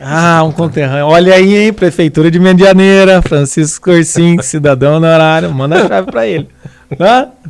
Ah, 0.00 0.42
um 0.42 0.50
conterrâneo. 0.50 1.06
Olha 1.06 1.34
aí, 1.34 1.56
hein? 1.56 1.72
Prefeitura 1.72 2.30
de 2.30 2.38
Medianeira, 2.40 3.22
Francisco 3.22 3.90
Corsim, 3.90 4.36
cidadão 4.42 4.96
honorário. 4.96 5.52
Manda 5.52 5.84
a 5.84 5.88
chave 5.88 6.10
pra 6.10 6.26
ele. 6.26 6.48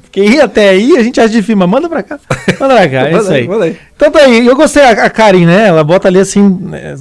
Porque 0.02 0.22
ir 0.22 0.40
até 0.40 0.68
aí, 0.70 0.96
a 0.96 1.02
gente 1.02 1.20
acha 1.20 1.30
difícil, 1.30 1.56
mas 1.56 1.68
manda 1.68 1.88
pra 1.88 2.02
cá. 2.02 2.18
Manda 2.60 2.74
pra 2.76 2.88
cá, 2.88 3.08
é 3.08 3.16
isso 3.18 3.32
aí. 3.32 3.48
Então 3.96 4.10
tá 4.10 4.20
aí. 4.20 4.46
Eu 4.46 4.54
gostei, 4.56 4.82
a, 4.84 4.90
a 4.90 5.10
Karen, 5.10 5.46
né? 5.46 5.68
Ela 5.68 5.82
bota 5.82 6.06
ali 6.08 6.18
assim, 6.18 6.42
né, 6.48 6.96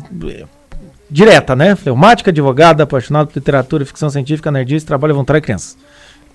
direta, 1.14 1.56
né? 1.56 1.76
Fleumática, 1.76 2.32
advogada, 2.32 2.84
apaixonada 2.84 3.28
por 3.28 3.36
literatura, 3.36 3.86
ficção 3.86 4.10
científica, 4.10 4.52
nerdista, 4.52 4.88
trabalho 4.88 5.14
voluntário 5.14 5.38
e 5.38 5.42
crianças. 5.42 5.78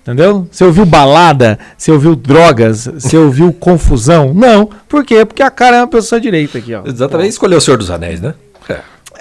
Entendeu? 0.01 0.47
Você 0.49 0.63
ouviu 0.63 0.85
balada? 0.85 1.59
Você 1.77 1.91
ouviu 1.91 2.15
drogas? 2.15 2.85
Você 2.87 3.17
ouviu 3.19 3.51
confusão? 3.51 4.33
Não. 4.33 4.69
Por 4.87 5.03
quê? 5.03 5.25
Porque 5.25 5.43
a 5.43 5.51
cara 5.51 5.77
é 5.77 5.81
uma 5.81 5.87
pessoa 5.87 6.21
direita 6.21 6.57
aqui, 6.57 6.73
ó. 6.73 6.83
Exatamente, 6.85 7.31
escolheu 7.31 7.57
o 7.57 7.61
Senhor 7.61 7.77
dos 7.77 7.91
Anéis, 7.91 8.21
né? 8.21 8.33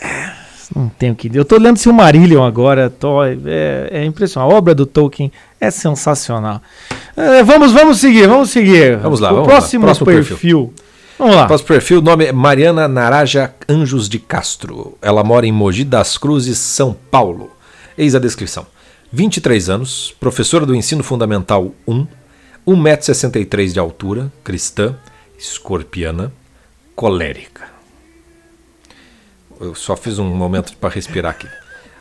É. 0.00 0.30
Não 0.74 0.88
tenho 0.98 1.14
que 1.14 1.30
Eu 1.34 1.44
tô 1.44 1.58
lendo 1.58 1.78
Silmarillion 1.78 2.44
agora. 2.44 2.88
Tô, 2.90 3.24
é, 3.24 3.88
é 3.90 4.04
impressionante. 4.04 4.52
A 4.52 4.56
obra 4.56 4.74
do 4.74 4.86
Tolkien 4.86 5.32
é 5.60 5.70
sensacional. 5.70 6.62
É, 7.16 7.42
vamos, 7.42 7.72
vamos 7.72 7.98
seguir, 7.98 8.28
vamos 8.28 8.50
seguir. 8.50 8.96
Vamos 8.98 9.18
lá, 9.18 9.32
O 9.32 9.36
vamos 9.36 9.48
lá. 9.48 9.54
próximo, 9.54 9.84
Próximo 9.86 10.06
perfil. 10.06 10.26
perfil. 10.36 10.74
Vamos 11.18 11.34
lá. 11.34 11.46
Próximo 11.46 11.66
perfil, 11.66 12.00
nome 12.00 12.26
é 12.26 12.32
Mariana 12.32 12.86
Naraja 12.86 13.52
Anjos 13.68 14.08
de 14.08 14.20
Castro. 14.20 14.96
Ela 15.02 15.24
mora 15.24 15.44
em 15.44 15.50
Mogi 15.50 15.82
das 15.82 16.16
Cruzes, 16.16 16.58
São 16.58 16.96
Paulo. 17.10 17.50
Eis 17.96 18.14
a 18.14 18.20
descrição. 18.20 18.64
23 19.10 19.68
anos, 19.68 20.14
professora 20.20 20.64
do 20.64 20.76
ensino 20.76 21.02
fundamental 21.02 21.74
1, 21.88 22.06
1,63m 22.68 23.72
de 23.72 23.80
altura, 23.80 24.32
cristã, 24.44 24.94
escorpiana, 25.36 26.32
colérica. 26.94 27.64
Eu 29.60 29.74
só 29.74 29.96
fiz 29.96 30.20
um 30.20 30.26
momento 30.26 30.76
para 30.76 30.94
respirar 30.94 31.32
aqui. 31.32 31.48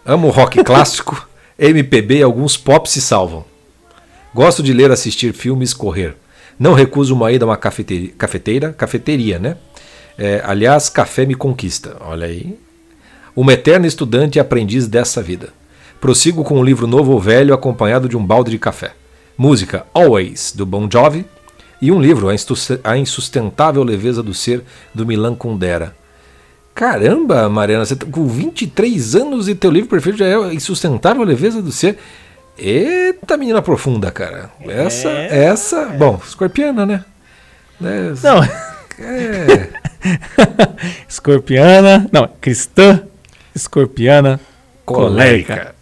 Amo 0.06 0.30
rock 0.30 0.62
clássico, 0.64 1.28
MPB 1.58 2.20
e 2.20 2.24
alguns 2.24 2.56
pop 2.56 2.88
se 2.88 3.02
salvam. 3.02 3.44
Gosto 4.32 4.62
de 4.62 4.74
ler, 4.74 4.92
assistir 4.92 5.34
filmes, 5.34 5.74
correr. 5.74 6.16
Não 6.60 6.74
recuso 6.74 7.14
uma 7.14 7.32
ida 7.32 7.46
a 7.46 7.48
uma 7.48 7.58
cafeteria, 7.58 8.12
cafeteira, 8.18 8.74
cafeteria, 8.74 9.38
né? 9.38 9.58
É, 10.18 10.42
aliás, 10.44 10.90
café 10.90 11.26
me 11.26 11.36
conquista. 11.36 11.98
Olha 12.02 12.26
aí. 12.26 12.58
Uma 13.36 13.54
eterna 13.54 13.86
estudante 13.86 14.38
e 14.38 14.40
aprendiz 14.40 14.88
dessa 14.88 15.22
vida. 15.22 15.50
Prossigo 16.02 16.44
com 16.44 16.60
um 16.60 16.64
livro 16.64 16.88
novo 16.88 17.12
ou 17.12 17.20
velho 17.20 17.54
acompanhado 17.54 18.10
de 18.10 18.18
um 18.18 18.26
balde 18.26 18.52
de 18.52 18.58
café. 18.58 18.94
Música 19.38 19.86
Always, 19.94 20.54
do 20.56 20.66
Bon 20.66 20.90
Jovi. 20.92 21.26
E 21.80 21.92
um 21.92 22.02
livro, 22.02 22.28
A 22.84 22.98
Insustentável 22.98 23.84
Leveza 23.84 24.24
do 24.24 24.34
Ser, 24.34 24.64
do 24.94 25.06
Milan 25.06 25.36
Kundera. 25.36 25.96
Caramba, 26.74 27.48
Mariana, 27.48 27.86
você 27.86 27.96
tá 27.96 28.06
com 28.06 28.28
23 28.28 29.16
anos 29.16 29.48
e 29.48 29.54
teu 29.56 29.70
livro 29.70 29.90
perfeito 29.90 30.18
já 30.18 30.26
é 30.26 30.36
A 30.36 30.54
Insustentável 30.54 31.24
Leveza 31.24 31.62
do 31.62 31.72
Ser. 31.72 31.98
Eita, 32.58 33.38
menina 33.38 33.62
profunda, 33.62 34.12
cara. 34.12 34.50
Essa, 34.68 35.10
essa. 35.10 35.86
Bom, 35.86 36.20
escorpiana, 36.26 36.86
né? 36.86 37.06
né? 37.80 38.14
Não. 38.24 38.44
É. 39.00 39.70
Escorpiana. 41.08 42.10
Não, 42.12 42.28
cristã, 42.42 43.04
escorpiana, 43.54 44.40
colérica. 44.86 45.54
Colérica. 45.54 45.78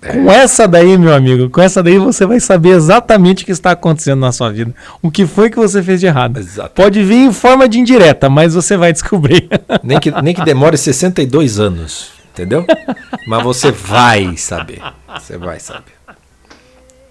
Com 0.00 0.30
essa 0.30 0.68
daí, 0.68 0.96
meu 0.96 1.12
amigo, 1.12 1.50
com 1.50 1.60
essa 1.60 1.82
daí 1.82 1.98
você 1.98 2.24
vai 2.24 2.38
saber 2.38 2.70
exatamente 2.70 3.42
o 3.42 3.46
que 3.46 3.52
está 3.52 3.72
acontecendo 3.72 4.20
na 4.20 4.30
sua 4.30 4.50
vida. 4.50 4.72
O 5.02 5.10
que 5.10 5.26
foi 5.26 5.50
que 5.50 5.56
você 5.56 5.82
fez 5.82 5.98
de 5.98 6.06
errado. 6.06 6.38
Exato. 6.38 6.70
Pode 6.70 7.02
vir 7.02 7.16
em 7.16 7.32
forma 7.32 7.68
de 7.68 7.80
indireta, 7.80 8.28
mas 8.28 8.54
você 8.54 8.76
vai 8.76 8.92
descobrir. 8.92 9.48
Nem 9.82 9.98
que, 9.98 10.10
nem 10.22 10.34
que 10.34 10.44
demore 10.44 10.76
62 10.78 11.58
anos, 11.58 12.12
entendeu? 12.32 12.64
Mas 13.26 13.42
você 13.42 13.72
vai 13.72 14.36
saber. 14.36 14.80
Você 15.18 15.36
vai 15.36 15.58
saber. 15.58 15.97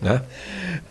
Né? 0.01 0.21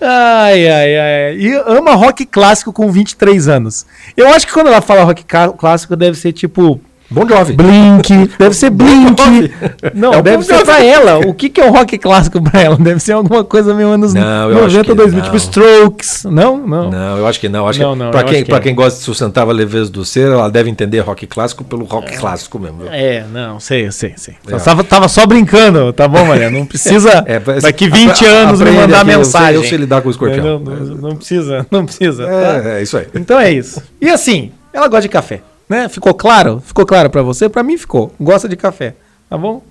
Ai, 0.00 0.68
ai, 0.68 0.98
ai. 0.98 1.36
E 1.36 1.54
ama 1.66 1.94
rock 1.94 2.26
clássico 2.26 2.72
com 2.72 2.90
23 2.90 3.48
anos. 3.48 3.86
Eu 4.16 4.28
acho 4.28 4.46
que 4.46 4.52
quando 4.52 4.66
ela 4.68 4.82
fala 4.82 5.04
rock 5.04 5.24
clássico, 5.58 5.96
deve 5.96 6.16
ser 6.18 6.32
tipo. 6.32 6.80
Bom 7.08 7.26
Jovi. 7.28 7.52
Blink, 7.52 8.30
deve 8.38 8.54
ser 8.54 8.70
Blink. 8.70 9.52
Não, 9.94 10.12
É 10.14 10.22
deve 10.22 10.38
Bon 10.38 10.42
ser 10.42 10.64
pra 10.64 10.84
ela. 10.84 11.18
O 11.26 11.32
que, 11.32 11.48
que 11.48 11.60
é 11.60 11.64
o 11.64 11.70
rock 11.72 11.96
clássico 11.98 12.42
pra 12.42 12.60
ela? 12.60 12.76
Deve 12.76 12.98
ser 13.00 13.12
alguma 13.12 13.44
coisa 13.44 13.72
meio 13.74 13.88
anos 13.90 14.12
Não, 14.12 14.50
eu 14.50 14.56
acho 14.64 14.76
90, 14.76 14.84
que 14.84 14.94
2000, 14.94 15.18
não. 15.18 15.24
tipo 15.24 15.36
Strokes. 15.36 16.24
Não, 16.24 16.56
não. 16.66 16.90
Não, 16.90 17.18
eu 17.18 17.26
acho 17.26 17.38
que 17.38 17.48
não. 17.48 17.68
Acho 17.68 17.80
Não, 17.80 17.92
que 17.92 17.98
não, 18.00 18.10
pra 18.10 18.20
eu 18.22 18.26
quem, 18.26 18.42
que 18.42 18.48
pra 18.50 18.58
é. 18.58 18.60
quem 18.60 18.74
gosta 18.74 18.98
de 18.98 19.04
sustentável 19.04 19.52
leveza 19.54 19.90
do 19.90 20.04
ser, 20.04 20.28
ela 20.32 20.50
deve 20.50 20.68
entender 20.68 20.98
rock 21.00 21.26
clássico 21.26 21.62
pelo 21.64 21.84
rock 21.84 22.16
clássico 22.16 22.58
mesmo. 22.58 22.78
viu? 22.78 22.88
É, 22.92 23.24
não, 23.32 23.60
sei, 23.60 23.90
sei, 23.92 24.14
sei. 24.16 24.34
É. 24.48 24.56
Tava, 24.58 24.82
tava 24.82 25.08
só 25.08 25.26
brincando, 25.26 25.92
tá 25.92 26.08
bom, 26.08 26.24
Maria? 26.26 26.50
Não 26.50 26.66
precisa 26.66 27.22
É, 27.26 27.38
daqui 27.60 27.88
20 27.88 28.10
apre- 28.10 28.26
anos 28.26 28.60
me 28.60 28.70
mandar 28.72 29.02
aqui, 29.02 29.10
eu 29.10 29.24
sei- 29.24 29.40
mensagem. 29.40 29.54
eu 29.54 29.64
sei 29.64 29.78
lidar 29.78 30.02
com 30.02 30.08
o 30.08 30.10
escorpião. 30.10 30.58
Não, 30.58 30.74
não, 30.96 31.16
precisa, 31.16 31.66
não 31.70 31.84
precisa. 31.86 32.26
tá? 32.26 32.32
É, 32.70 32.78
é 32.78 32.82
isso 32.82 32.96
aí. 32.98 33.06
Então 33.14 33.38
é 33.38 33.50
isso. 33.52 33.80
E 34.00 34.08
assim, 34.10 34.50
ela 34.72 34.88
gosta 34.88 35.02
de 35.02 35.08
café, 35.08 35.40
né? 35.68 35.88
Ficou 35.88 36.14
claro? 36.14 36.62
Ficou 36.64 36.86
claro 36.86 37.10
pra 37.10 37.22
você? 37.22 37.48
Pra 37.48 37.62
mim 37.62 37.76
ficou. 37.76 38.12
Gosta 38.20 38.48
de 38.48 38.56
café, 38.56 38.94
tá 39.28 39.36
bom? 39.36 39.62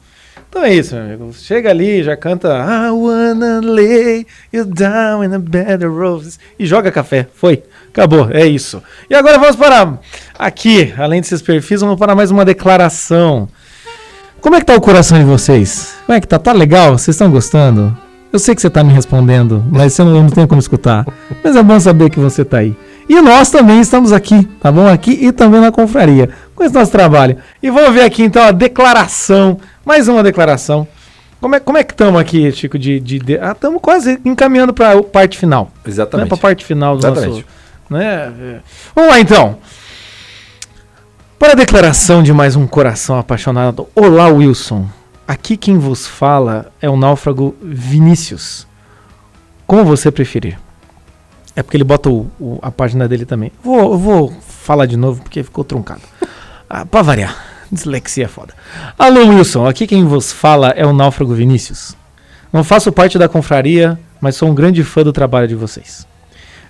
Então 0.50 0.64
é 0.64 0.74
isso, 0.74 0.96
meu 0.96 1.04
amigo. 1.04 1.34
Chega 1.34 1.70
ali, 1.70 2.02
já 2.02 2.16
canta 2.16 2.48
I 2.48 2.90
wanna 2.90 3.60
lay 3.62 4.26
you 4.54 4.64
down 4.64 5.24
in 5.24 5.34
a 5.34 5.40
bed 5.40 5.86
of 5.86 5.98
roses 5.98 6.40
e 6.58 6.66
joga 6.66 6.92
café. 6.92 7.28
Foi. 7.36 7.62
Acabou. 7.90 8.30
É 8.32 8.46
isso. 8.46 8.82
E 9.10 9.16
agora 9.16 9.38
vamos 9.38 9.56
para 9.56 10.00
aqui, 10.40 10.94
além 10.98 11.22
desses 11.22 11.42
perfis, 11.42 11.82
vamos 11.82 11.98
para 11.98 12.16
mais 12.16 12.32
uma 12.32 12.46
declaração. 12.46 13.50
Como 14.40 14.56
é 14.56 14.60
que 14.60 14.66
tá 14.66 14.76
o 14.76 14.82
coração 14.82 15.18
de 15.18 15.26
vocês? 15.26 15.96
Como 16.06 16.18
é 16.18 16.22
que 16.22 16.28
tá? 16.28 16.38
Tá 16.38 16.54
legal? 16.54 16.98
Vocês 16.98 17.16
estão 17.16 17.32
gostando? 17.32 17.98
Eu 18.32 18.40
sei 18.40 18.54
que 18.54 18.62
você 18.62 18.70
tá 18.70 18.84
me 18.84 18.94
respondendo, 18.94 19.64
mas 19.72 19.94
você 19.94 20.04
não, 20.04 20.24
não 20.24 20.30
tem 20.30 20.46
como 20.46 20.60
escutar. 20.60 21.06
Mas 21.44 21.56
é 21.56 21.64
bom 21.64 21.80
saber 21.80 22.10
que 22.10 22.20
você 22.20 22.46
tá 22.46 22.60
aí. 22.60 22.76
E 23.08 23.22
nós 23.22 23.50
também 23.52 23.80
estamos 23.80 24.12
aqui, 24.12 24.46
tá 24.60 24.72
bom? 24.72 24.88
Aqui 24.88 25.12
e 25.12 25.32
também 25.32 25.62
na 25.62 25.72
confraria, 25.72 26.30
com 26.56 26.64
esse 26.64 26.74
nosso 26.74 26.92
trabalho. 26.92 27.38
E 27.62 27.70
vamos 27.70 27.94
ver 27.94 28.02
aqui 28.02 28.24
então 28.24 28.42
a 28.44 28.52
declaração, 28.52 29.60
mais 29.86 30.08
uma 30.08 30.24
declaração. 30.24 30.88
Como 31.40 31.54
é, 31.56 31.60
como 31.60 31.78
é 31.78 31.84
que 31.84 31.94
estamos 31.94 32.20
aqui, 32.20 32.52
Chico? 32.52 32.80
De, 32.80 33.00
de, 33.00 33.20
de- 33.20 33.38
ah, 33.38 33.52
estamos 33.52 33.80
quase 33.82 34.20
encaminhando 34.26 34.74
para 34.74 34.94
a 34.98 35.04
parte 35.04 35.38
final. 35.38 35.72
Exatamente. 35.86 36.28
Para 36.30 36.38
a 36.38 36.42
parte 36.42 36.66
final 36.66 36.98
do 36.98 37.06
Exatamente. 37.06 37.30
nosso. 37.30 37.46
Né? 37.90 38.62
Vamos 38.96 39.12
lá 39.12 39.20
então. 39.20 39.60
Para 41.38 41.52
a 41.52 41.56
declaração 41.56 42.24
de 42.24 42.34
mais 42.34 42.56
um 42.56 42.66
coração 42.66 43.20
apaixonado. 43.20 43.88
Olá, 43.94 44.28
Wilson. 44.30 44.88
Aqui 45.28 45.56
quem 45.58 45.78
vos 45.78 46.08
fala 46.08 46.72
é 46.82 46.90
o 46.90 46.98
náufrago 46.98 47.56
Vinícius. 47.62 48.66
Como 49.68 49.84
você 49.86 50.10
preferir. 50.10 50.58
É 51.56 51.64
porque 51.64 51.78
ele 51.78 51.84
bota 51.84 52.10
o- 52.10 52.30
o- 52.40 52.60
a 52.62 52.70
página 52.70 53.08
dele 53.08 53.26
também. 53.26 53.52
Vou, 53.64 53.98
vou 53.98 54.34
falar 54.48 54.86
de 54.86 54.98
novo 54.98 55.22
porque 55.24 55.44
ficou 55.44 55.64
truncado. 55.64 56.02
Ah, 56.70 56.86
pra 56.86 57.02
variar. 57.02 57.36
Dislexia 57.72 58.26
é 58.26 58.28
foda. 58.28 58.54
Alô, 58.98 59.28
Wilson. 59.30 59.66
Aqui 59.66 59.88
quem 59.88 60.06
vos 60.06 60.32
fala 60.32 60.70
é 60.70 60.86
o 60.86 60.94
náufrago 60.94 61.34
Vinícius. 61.34 61.96
Não 62.52 62.64
faço 62.64 62.92
parte 62.92 63.18
da 63.18 63.28
confraria, 63.28 64.00
mas 64.22 64.36
sou 64.36 64.50
um 64.50 64.56
grande 64.56 64.84
fã 64.84 65.04
do 65.04 65.12
trabalho 65.14 65.48
de 65.48 65.56
vocês. 65.56 66.06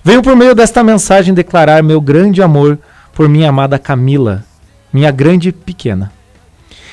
Venho 0.04 0.22
por 0.22 0.36
meio 0.36 0.54
desta 0.56 0.84
mensagem 0.84 1.34
declarar 1.34 1.82
meu 1.84 2.00
grande 2.00 2.42
amor 2.42 2.78
por 3.14 3.28
minha 3.28 3.50
amada 3.50 3.78
Camila, 3.80 4.44
minha 4.94 5.12
grande 5.12 5.52
pequena. 5.52 6.12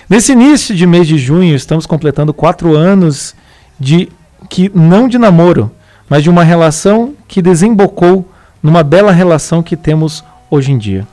Nesse 0.09 0.32
início 0.32 0.74
de 0.74 0.86
mês 0.86 1.06
de 1.06 1.16
junho, 1.19 1.55
estamos 1.55 1.86
completando 1.86 2.35
quatro 2.35 2.74
anos 2.74 3.35
de 3.78 4.09
que 4.48 4.70
não 4.74 5.09
de 5.09 5.16
namoro, 5.19 5.70
mas 6.12 6.22
de 6.22 6.28
uma 6.28 6.44
relação 6.44 7.14
que 7.26 7.40
desembocou 7.40 8.28
numa 8.62 8.82
bela 8.82 9.10
relação 9.10 9.62
que 9.62 9.74
temos 9.74 10.22
hoje 10.51 10.70
em 10.70 10.76
dia. 10.76 11.09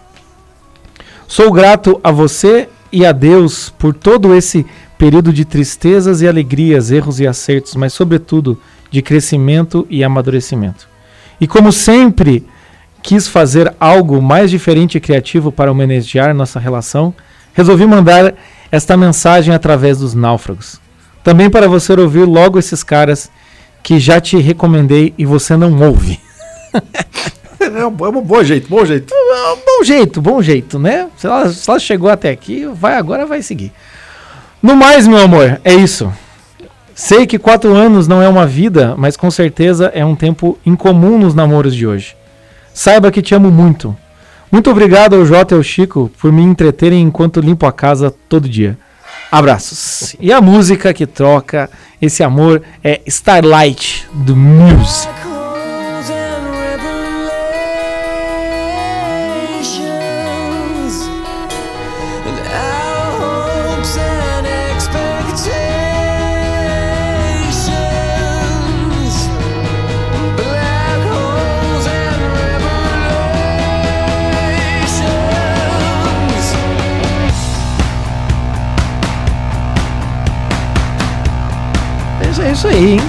Sou 1.26 1.54
grato 1.54 2.02
a 2.04 2.12
você 2.12 2.68
e 2.92 3.06
a 3.06 3.14
Deus 3.14 3.70
por 3.80 3.94
todo 3.94 4.36
esse 4.36 4.66
período 4.98 5.32
de 5.32 5.46
tristezas 5.46 6.22
e 6.22 6.28
alegrias, 6.28 6.92
erros 6.92 7.22
e 7.22 7.26
acertos, 7.26 7.76
mas 7.76 7.94
sobretudo 7.94 8.60
de 8.92 9.02
crescimento 9.02 9.88
e 9.90 10.04
amadurecimento. 10.04 10.86
E 11.40 11.48
como 11.48 11.72
sempre 11.72 12.46
quis 13.02 13.26
fazer 13.26 13.74
algo 13.80 14.22
mais 14.22 14.52
diferente 14.52 14.98
e 14.98 15.00
criativo 15.00 15.50
para 15.50 15.72
homenagear 15.72 16.36
nossa 16.36 16.60
relação, 16.60 17.14
resolvi 17.54 17.86
mandar 17.86 18.34
esta 18.70 18.98
mensagem 18.98 19.54
através 19.54 20.00
dos 20.00 20.14
náufragos. 20.14 20.78
Também 21.24 21.50
para 21.50 21.70
você 21.70 21.94
ouvir 21.94 22.26
logo 22.26 22.60
esses 22.60 22.84
caras 22.84 23.32
que 23.84 24.00
já 24.00 24.20
te 24.20 24.38
recomendei 24.38 25.14
e 25.18 25.26
você 25.26 25.56
não 25.56 25.80
ouve. 25.82 26.20
É 27.62 27.86
um, 27.86 28.06
é 28.06 28.10
um 28.10 28.22
bom 28.22 28.42
jeito, 28.42 28.70
bom 28.70 28.86
jeito. 28.86 29.14
Bom 29.66 29.84
jeito, 29.84 30.22
bom 30.22 30.42
jeito, 30.42 30.80
né? 30.80 31.08
Se 31.18 31.28
ela, 31.28 31.50
se 31.50 31.70
ela 31.70 31.78
chegou 31.78 32.10
até 32.10 32.30
aqui, 32.30 32.66
vai 32.66 32.96
agora 32.96 33.26
vai 33.26 33.42
seguir. 33.42 33.72
No 34.64 34.76
mais, 34.76 35.06
meu 35.06 35.20
amor, 35.20 35.60
é 35.64 35.74
isso. 35.74 36.12
Sei 36.96 37.28
que 37.28 37.38
quatro 37.38 37.74
anos 37.74 38.08
não 38.08 38.22
é 38.22 38.28
uma 38.28 38.46
vida, 38.46 38.96
mas 38.98 39.16
com 39.16 39.30
certeza 39.30 39.92
é 39.94 40.04
um 40.04 40.16
tempo 40.16 40.58
incomum 40.66 41.18
nos 41.20 41.36
namoros 41.36 41.76
de 41.76 41.86
hoje. 41.86 42.16
Saiba 42.74 43.12
que 43.12 43.22
te 43.22 43.36
amo 43.36 43.52
muito. 43.52 43.96
Muito 44.52 44.70
obrigado 44.72 45.16
ao 45.16 45.26
Jota 45.26 45.54
e 45.54 45.58
ao 45.58 45.64
Chico 45.64 46.12
por 46.20 46.32
me 46.32 46.42
entreterem 46.42 47.02
enquanto 47.02 47.40
limpo 47.40 47.66
a 47.66 47.72
casa 47.72 48.14
todo 48.28 48.50
dia. 48.50 48.78
Abraços. 49.32 50.16
E 50.20 50.34
a 50.34 50.42
música 50.42 50.94
que 50.94 51.06
troca 51.06 51.70
esse 52.02 52.24
amor 52.24 52.64
é 52.84 53.02
Starlight 53.06 54.08
do 54.12 54.36
Muse. 54.36 55.08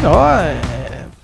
Ó, 0.04 0.34
é- 0.40 0.60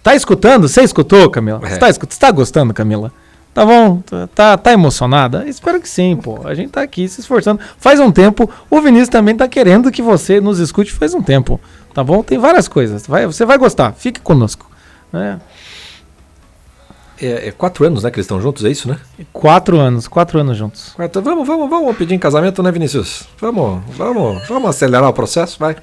Tá 0.03 0.15
escutando? 0.15 0.69
Você 0.69 0.83
escutou, 0.83 1.29
Camila? 1.31 1.61
É. 1.65 1.71
Você 1.71 1.79
tá, 1.79 1.89
escu- 1.91 2.07
você 2.09 2.21
tá 2.21 2.31
gostando, 2.31 2.73
Camila? 2.73 3.11
Tá 3.53 3.65
bom? 3.67 4.01
Tá- 4.03 4.29
Tá, 4.33 4.57
tá 4.57 4.73
emocionada? 4.73 5.49
Espero 5.49 5.81
que 5.81 5.89
sim, 5.89 6.15
pô. 6.17 6.41
A 6.47 6.55
gente 6.55 6.71
tá 6.71 6.83
aqui 6.83 7.09
se 7.09 7.21
esforçando. 7.21 7.59
Faz 7.79 7.99
um 7.99 8.13
tempo. 8.13 8.49
O 8.71 8.81
Vinícius 8.81 9.09
também 9.09 9.35
tá 9.35 9.49
querendo 9.49 9.91
que 9.91 10.03
você 10.03 10.41
nos 10.41 10.61
escute 10.61 10.93
faz 10.93 11.13
um 11.15 11.23
tempo. 11.23 11.59
Tá 11.93 12.05
bom? 12.05 12.23
Tem 12.23 12.39
várias 12.39 12.69
coisas. 12.69 13.05
Vai, 13.07 13.27
você 13.27 13.45
vai 13.45 13.59
gostar. 13.59 13.93
Fique 13.95 14.21
conosco. 14.21 14.71
né? 15.13 15.41
É, 17.21 17.49
é 17.49 17.51
quatro 17.51 17.85
anos, 17.87 18.03
né, 18.03 18.11
que 18.11 18.17
eles 18.17 18.27
estão 18.27 18.39
juntos, 18.43 18.63
é 18.65 18.69
isso, 18.69 18.89
né? 18.89 18.99
Quatro 19.33 19.79
anos. 19.81 20.07
Quatro 20.07 20.39
anos 20.39 20.57
juntos. 20.59 20.93
Quatro, 20.95 21.23
vamos, 21.23 21.47
vamos, 21.49 21.71
vamos 21.71 21.97
pedir 21.97 22.15
em 22.15 22.19
casamento, 22.19 22.63
né, 22.63 22.71
Vinícius? 22.71 23.25
Vamos, 23.41 23.81
vamos, 23.97 24.47
vamos 24.47 24.69
acelerar 24.69 25.09
o 25.09 25.13
processo, 25.15 25.57
vai. 25.59 25.77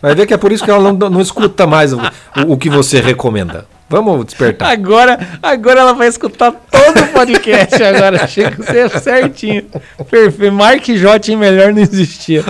Vai 0.00 0.14
ver 0.14 0.26
que 0.26 0.34
é 0.34 0.36
por 0.36 0.52
isso 0.52 0.64
que 0.64 0.70
ela 0.70 0.92
não, 0.92 1.10
não 1.10 1.20
escuta 1.20 1.66
mais 1.66 1.92
o, 1.92 2.00
o, 2.48 2.56
que 2.56 2.68
você 2.68 3.00
recomenda. 3.00 3.66
Vamos 3.88 4.24
despertar. 4.24 4.70
Agora, 4.70 5.18
agora 5.42 5.80
ela 5.80 5.92
vai 5.92 6.08
escutar 6.08 6.50
todo 6.50 7.04
o 7.04 7.08
podcast 7.08 7.82
agora. 7.82 8.26
Chico, 8.26 8.62
você 8.62 8.78
é 8.78 8.88
certinho. 8.88 9.64
Perfeito. 10.10 10.52
Mark 10.52 10.84
J 10.84 11.36
melhor 11.36 11.72
não 11.72 11.82
existia. 11.82 12.42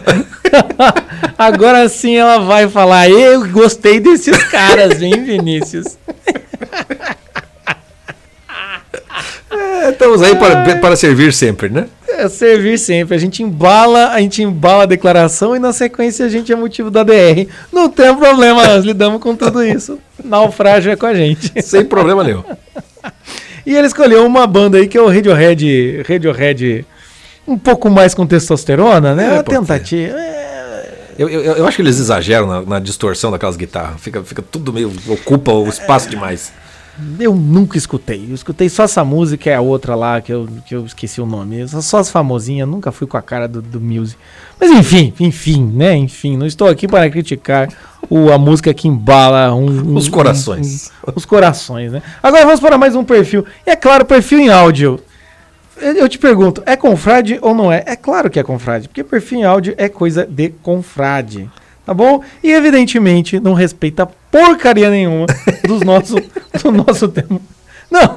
agora 1.36 1.88
sim 1.88 2.16
ela 2.16 2.38
vai 2.38 2.68
falar. 2.68 3.10
Eu 3.10 3.48
gostei 3.48 3.98
desses 3.98 4.40
caras, 4.44 5.02
hein, 5.02 5.24
Vinícius? 5.24 5.98
É, 9.82 9.90
estamos 9.90 10.22
aí 10.22 10.36
para, 10.36 10.76
para 10.76 10.94
servir 10.94 11.32
sempre, 11.32 11.68
né? 11.68 11.86
É 12.06 12.28
servir 12.28 12.78
sempre. 12.78 13.16
A 13.16 13.18
gente 13.18 13.42
embala, 13.42 14.10
a 14.10 14.20
gente 14.20 14.40
embala 14.40 14.84
a 14.84 14.86
declaração 14.86 15.56
e 15.56 15.58
na 15.58 15.72
sequência 15.72 16.24
a 16.24 16.28
gente 16.28 16.52
é 16.52 16.54
motivo 16.56 16.88
da 16.88 17.02
DR. 17.02 17.48
Não 17.72 17.88
tem 17.88 18.14
problema, 18.14 18.64
nós 18.64 18.84
lidamos 18.84 19.20
com 19.20 19.34
tudo 19.34 19.60
isso. 19.64 19.98
Naufrágio 20.22 20.92
é 20.92 20.96
com 20.96 21.06
a 21.06 21.14
gente. 21.14 21.52
Sem 21.60 21.84
problema 21.84 22.22
nenhum. 22.22 22.44
E 23.64 23.76
ele 23.76 23.86
escolheu 23.86 24.26
uma 24.26 24.44
banda 24.44 24.76
aí 24.76 24.88
que 24.88 24.98
é 24.98 25.00
o 25.00 25.06
Radiohead, 25.06 26.02
Radiohead 26.02 26.84
um 27.46 27.56
pouco 27.56 27.88
mais 27.88 28.12
com 28.12 28.26
testosterona, 28.26 29.14
né? 29.14 29.26
É, 29.28 29.32
uma 29.34 29.42
tentativa. 29.44 30.16
Eu, 31.16 31.28
eu, 31.28 31.42
eu 31.42 31.66
acho 31.66 31.76
que 31.76 31.82
eles 31.82 32.00
exageram 32.00 32.48
na, 32.48 32.62
na 32.62 32.78
distorção 32.80 33.30
daquelas 33.30 33.56
guitarras. 33.56 34.00
Fica, 34.00 34.20
fica 34.24 34.42
tudo 34.42 34.72
meio. 34.72 34.92
ocupa 35.06 35.52
o 35.52 35.68
espaço 35.68 36.10
demais. 36.10 36.52
Eu 37.18 37.34
nunca 37.34 37.78
escutei. 37.78 38.26
Eu 38.28 38.34
escutei 38.34 38.68
só 38.68 38.84
essa 38.84 39.02
música 39.04 39.48
e 39.48 39.54
a 39.54 39.60
outra 39.60 39.94
lá, 39.94 40.20
que 40.20 40.32
eu, 40.32 40.46
que 40.66 40.74
eu 40.74 40.84
esqueci 40.84 41.20
o 41.20 41.26
nome. 41.26 41.66
Só- 41.66 41.80
Só 41.80 41.98
as 41.98 42.10
famosinhas, 42.10 42.68
nunca 42.68 42.92
fui 42.92 43.06
com 43.06 43.16
a 43.16 43.22
cara 43.22 43.48
do, 43.48 43.62
do 43.62 43.80
music. 43.80 44.18
Mas 44.60 44.70
enfim, 44.70 45.12
enfim, 45.18 45.64
né? 45.74 45.96
Enfim, 45.96 46.36
não 46.36 46.46
estou 46.46 46.68
aqui 46.68 46.86
para 46.86 47.08
criticar 47.10 47.68
o, 48.10 48.30
a 48.30 48.36
música 48.38 48.72
que 48.74 48.86
embala 48.88 49.54
um, 49.54 49.64
um- 49.92 49.96
Os 49.96 50.08
corações. 50.08 50.90
um- 51.06 51.12
os 51.16 51.24
corações, 51.24 51.92
né? 51.92 52.02
Agora 52.22 52.44
vamos 52.44 52.60
para 52.60 52.76
mais 52.76 52.94
um 52.94 53.04
perfil. 53.04 53.44
E 53.66 53.70
é 53.70 53.76
claro, 53.76 54.04
perfil 54.04 54.40
em 54.40 54.48
áudio. 54.50 55.00
Eu 55.80 56.08
te 56.08 56.18
pergunto, 56.18 56.62
é 56.66 56.76
confrade 56.76 57.38
ou 57.42 57.54
não 57.54 57.72
é? 57.72 57.82
É 57.86 57.96
claro 57.96 58.30
que 58.30 58.38
é 58.38 58.42
confrade, 58.42 58.86
porque 58.86 59.02
perfil 59.02 59.40
em 59.40 59.44
áudio 59.44 59.74
é 59.78 59.88
coisa 59.88 60.24
de 60.26 60.50
confrade, 60.50 61.50
tá 61.84 61.94
bom? 61.94 62.22
E 62.42 62.52
evidentemente 62.52 63.40
não 63.40 63.54
respeita 63.54 64.06
porcaria 64.30 64.90
nenhuma 64.90 65.26
dos 65.66 65.82
nosso, 65.84 66.16
do 66.62 66.72
nosso 66.72 67.08
tema. 67.08 67.40
Não, 67.90 68.14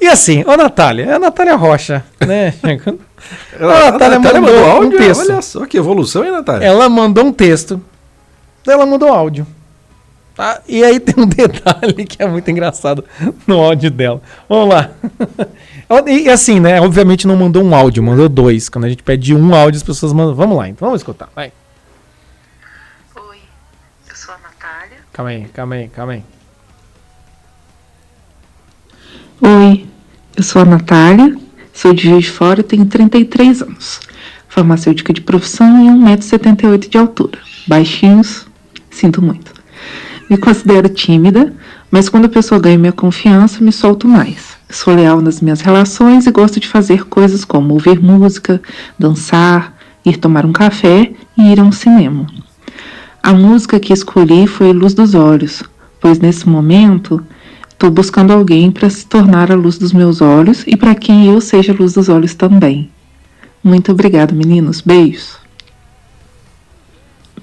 e 0.00 0.06
assim, 0.06 0.44
ô 0.46 0.56
Natália, 0.56 1.04
é 1.04 1.12
a 1.14 1.18
Natália 1.18 1.56
Rocha, 1.56 2.04
né? 2.24 2.54
A 3.58 3.90
Natália 3.90 4.20
mandou 4.20 4.82
um 4.84 4.90
texto. 4.90 5.28
Olha 5.28 5.42
só 5.42 5.66
que 5.66 5.76
evolução, 5.76 6.24
hein, 6.24 6.30
Natália? 6.30 6.64
Ela 6.64 6.88
mandou 6.88 7.24
um 7.24 7.32
texto, 7.32 7.82
ela 8.64 8.86
mandou 8.86 9.12
áudio. 9.12 9.44
Tá? 10.38 10.62
E 10.68 10.84
aí 10.84 11.00
tem 11.00 11.16
um 11.18 11.26
detalhe 11.26 12.06
que 12.06 12.22
é 12.22 12.26
muito 12.28 12.48
engraçado 12.48 13.04
no 13.44 13.58
áudio 13.58 13.90
dela. 13.90 14.22
Vamos 14.48 14.72
lá. 14.72 14.90
E 16.06 16.28
assim, 16.30 16.60
né? 16.60 16.80
Obviamente 16.80 17.26
não 17.26 17.34
mandou 17.34 17.60
um 17.60 17.74
áudio, 17.74 18.04
mandou 18.04 18.28
dois. 18.28 18.68
Quando 18.68 18.84
a 18.84 18.88
gente 18.88 19.02
pede 19.02 19.34
um 19.34 19.52
áudio, 19.52 19.78
as 19.78 19.82
pessoas 19.82 20.12
mandam. 20.12 20.36
Vamos 20.36 20.56
lá, 20.56 20.68
então 20.68 20.86
vamos 20.86 21.00
escutar. 21.00 21.28
Vai. 21.34 21.52
Oi, 23.16 23.38
eu 24.08 24.14
sou 24.14 24.32
a 24.32 24.38
Natália. 24.38 24.98
Calma 25.18 25.30
aí, 25.32 25.46
calma 25.52 25.74
aí, 25.74 25.88
calma 25.88 26.12
aí. 26.12 26.22
Oi, 29.40 29.84
eu 30.36 30.42
sou 30.44 30.62
a 30.62 30.64
Natália, 30.64 31.36
sou 31.74 31.92
de 31.92 32.04
Juiz 32.04 32.26
de 32.26 32.30
Fora 32.30 32.60
e 32.60 32.62
tenho 32.62 32.86
33 32.86 33.62
anos. 33.62 34.00
Farmacêutica 34.48 35.12
de 35.12 35.20
profissão 35.20 35.84
e 35.84 35.88
1,78m 35.88 36.88
de 36.88 36.96
altura. 36.96 37.36
Baixinhos, 37.66 38.46
sinto 38.92 39.20
muito. 39.20 39.52
Me 40.30 40.36
considero 40.36 40.88
tímida, 40.88 41.52
mas 41.90 42.08
quando 42.08 42.26
a 42.26 42.28
pessoa 42.28 42.60
ganha 42.60 42.78
minha 42.78 42.92
confiança, 42.92 43.60
me 43.60 43.72
solto 43.72 44.06
mais. 44.06 44.56
Sou 44.70 44.94
leal 44.94 45.20
nas 45.20 45.40
minhas 45.40 45.60
relações 45.60 46.28
e 46.28 46.30
gosto 46.30 46.60
de 46.60 46.68
fazer 46.68 47.06
coisas 47.06 47.44
como 47.44 47.74
ouvir 47.74 48.00
música, 48.00 48.62
dançar, 48.96 49.76
ir 50.04 50.16
tomar 50.18 50.46
um 50.46 50.52
café 50.52 51.10
e 51.36 51.50
ir 51.50 51.58
a 51.58 51.64
um 51.64 51.72
cinema. 51.72 52.24
A 53.28 53.32
música 53.34 53.78
que 53.78 53.92
escolhi 53.92 54.46
foi 54.46 54.72
Luz 54.72 54.94
dos 54.94 55.14
Olhos, 55.14 55.62
pois 56.00 56.18
nesse 56.18 56.48
momento 56.48 57.22
estou 57.68 57.90
buscando 57.90 58.32
alguém 58.32 58.70
para 58.70 58.88
se 58.88 59.04
tornar 59.04 59.52
a 59.52 59.54
luz 59.54 59.76
dos 59.76 59.92
meus 59.92 60.22
olhos 60.22 60.64
e 60.66 60.74
para 60.78 60.94
quem 60.94 61.26
eu 61.26 61.38
seja 61.38 61.74
a 61.74 61.76
luz 61.76 61.92
dos 61.92 62.08
olhos 62.08 62.32
também. 62.32 62.90
Muito 63.62 63.92
obrigada, 63.92 64.34
meninos. 64.34 64.80
Beijos. 64.80 65.36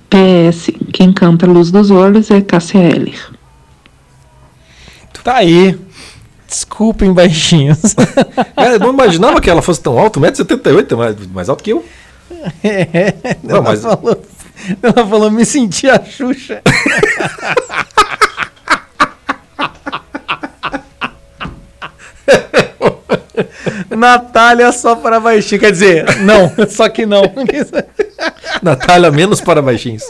PS, 0.09 0.71
quem 0.91 1.13
canta 1.13 1.45
a 1.45 1.49
luz 1.49 1.69
dos 1.69 1.91
olhos 1.91 2.31
é 2.31 2.41
Cássia 2.41 2.79
Eller. 2.79 3.19
Tá 5.23 5.35
aí. 5.35 5.77
Desculpem, 6.47 7.13
baixinhos. 7.13 7.93
Cara, 8.55 8.73
eu 8.73 8.79
não 8.79 8.91
imaginava 8.91 9.39
que 9.39 9.51
ela 9.51 9.61
fosse 9.61 9.81
tão 9.81 9.99
alta, 9.99 10.19
1,78m, 10.19 10.91
é 10.91 10.95
mais, 10.95 11.27
mais 11.27 11.47
alto 11.49 11.63
que 11.63 11.73
eu. 11.73 11.85
É, 12.63 13.37
Não, 13.43 13.61
mas- 13.61 13.83
falou, 13.83 14.19
ela 14.81 15.07
falou, 15.07 15.31
me 15.31 15.45
senti 15.45 15.89
a 15.89 16.03
Xuxa. 16.03 16.61
Natália 23.95 24.71
só 24.71 24.95
para 24.95 25.19
baixinho. 25.19 25.59
Quer 25.59 25.71
dizer, 25.71 26.17
não, 26.17 26.51
só 26.69 26.89
que 26.89 27.05
não. 27.05 27.23
Natália 28.61 29.11
menos 29.11 29.41
para 29.41 29.61
baixinhos. 29.61 30.03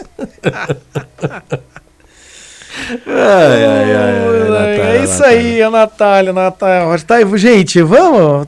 Ai, 3.07 3.65
ai, 3.65 3.95
ai, 3.95 4.81
é 4.81 5.03
isso 5.03 5.23
aí, 5.23 5.61
a 5.61 5.69
Natália, 5.69 6.33
Natália. 6.33 6.99
Tá 6.99 7.17
gente, 7.37 7.81
vamos. 7.81 8.47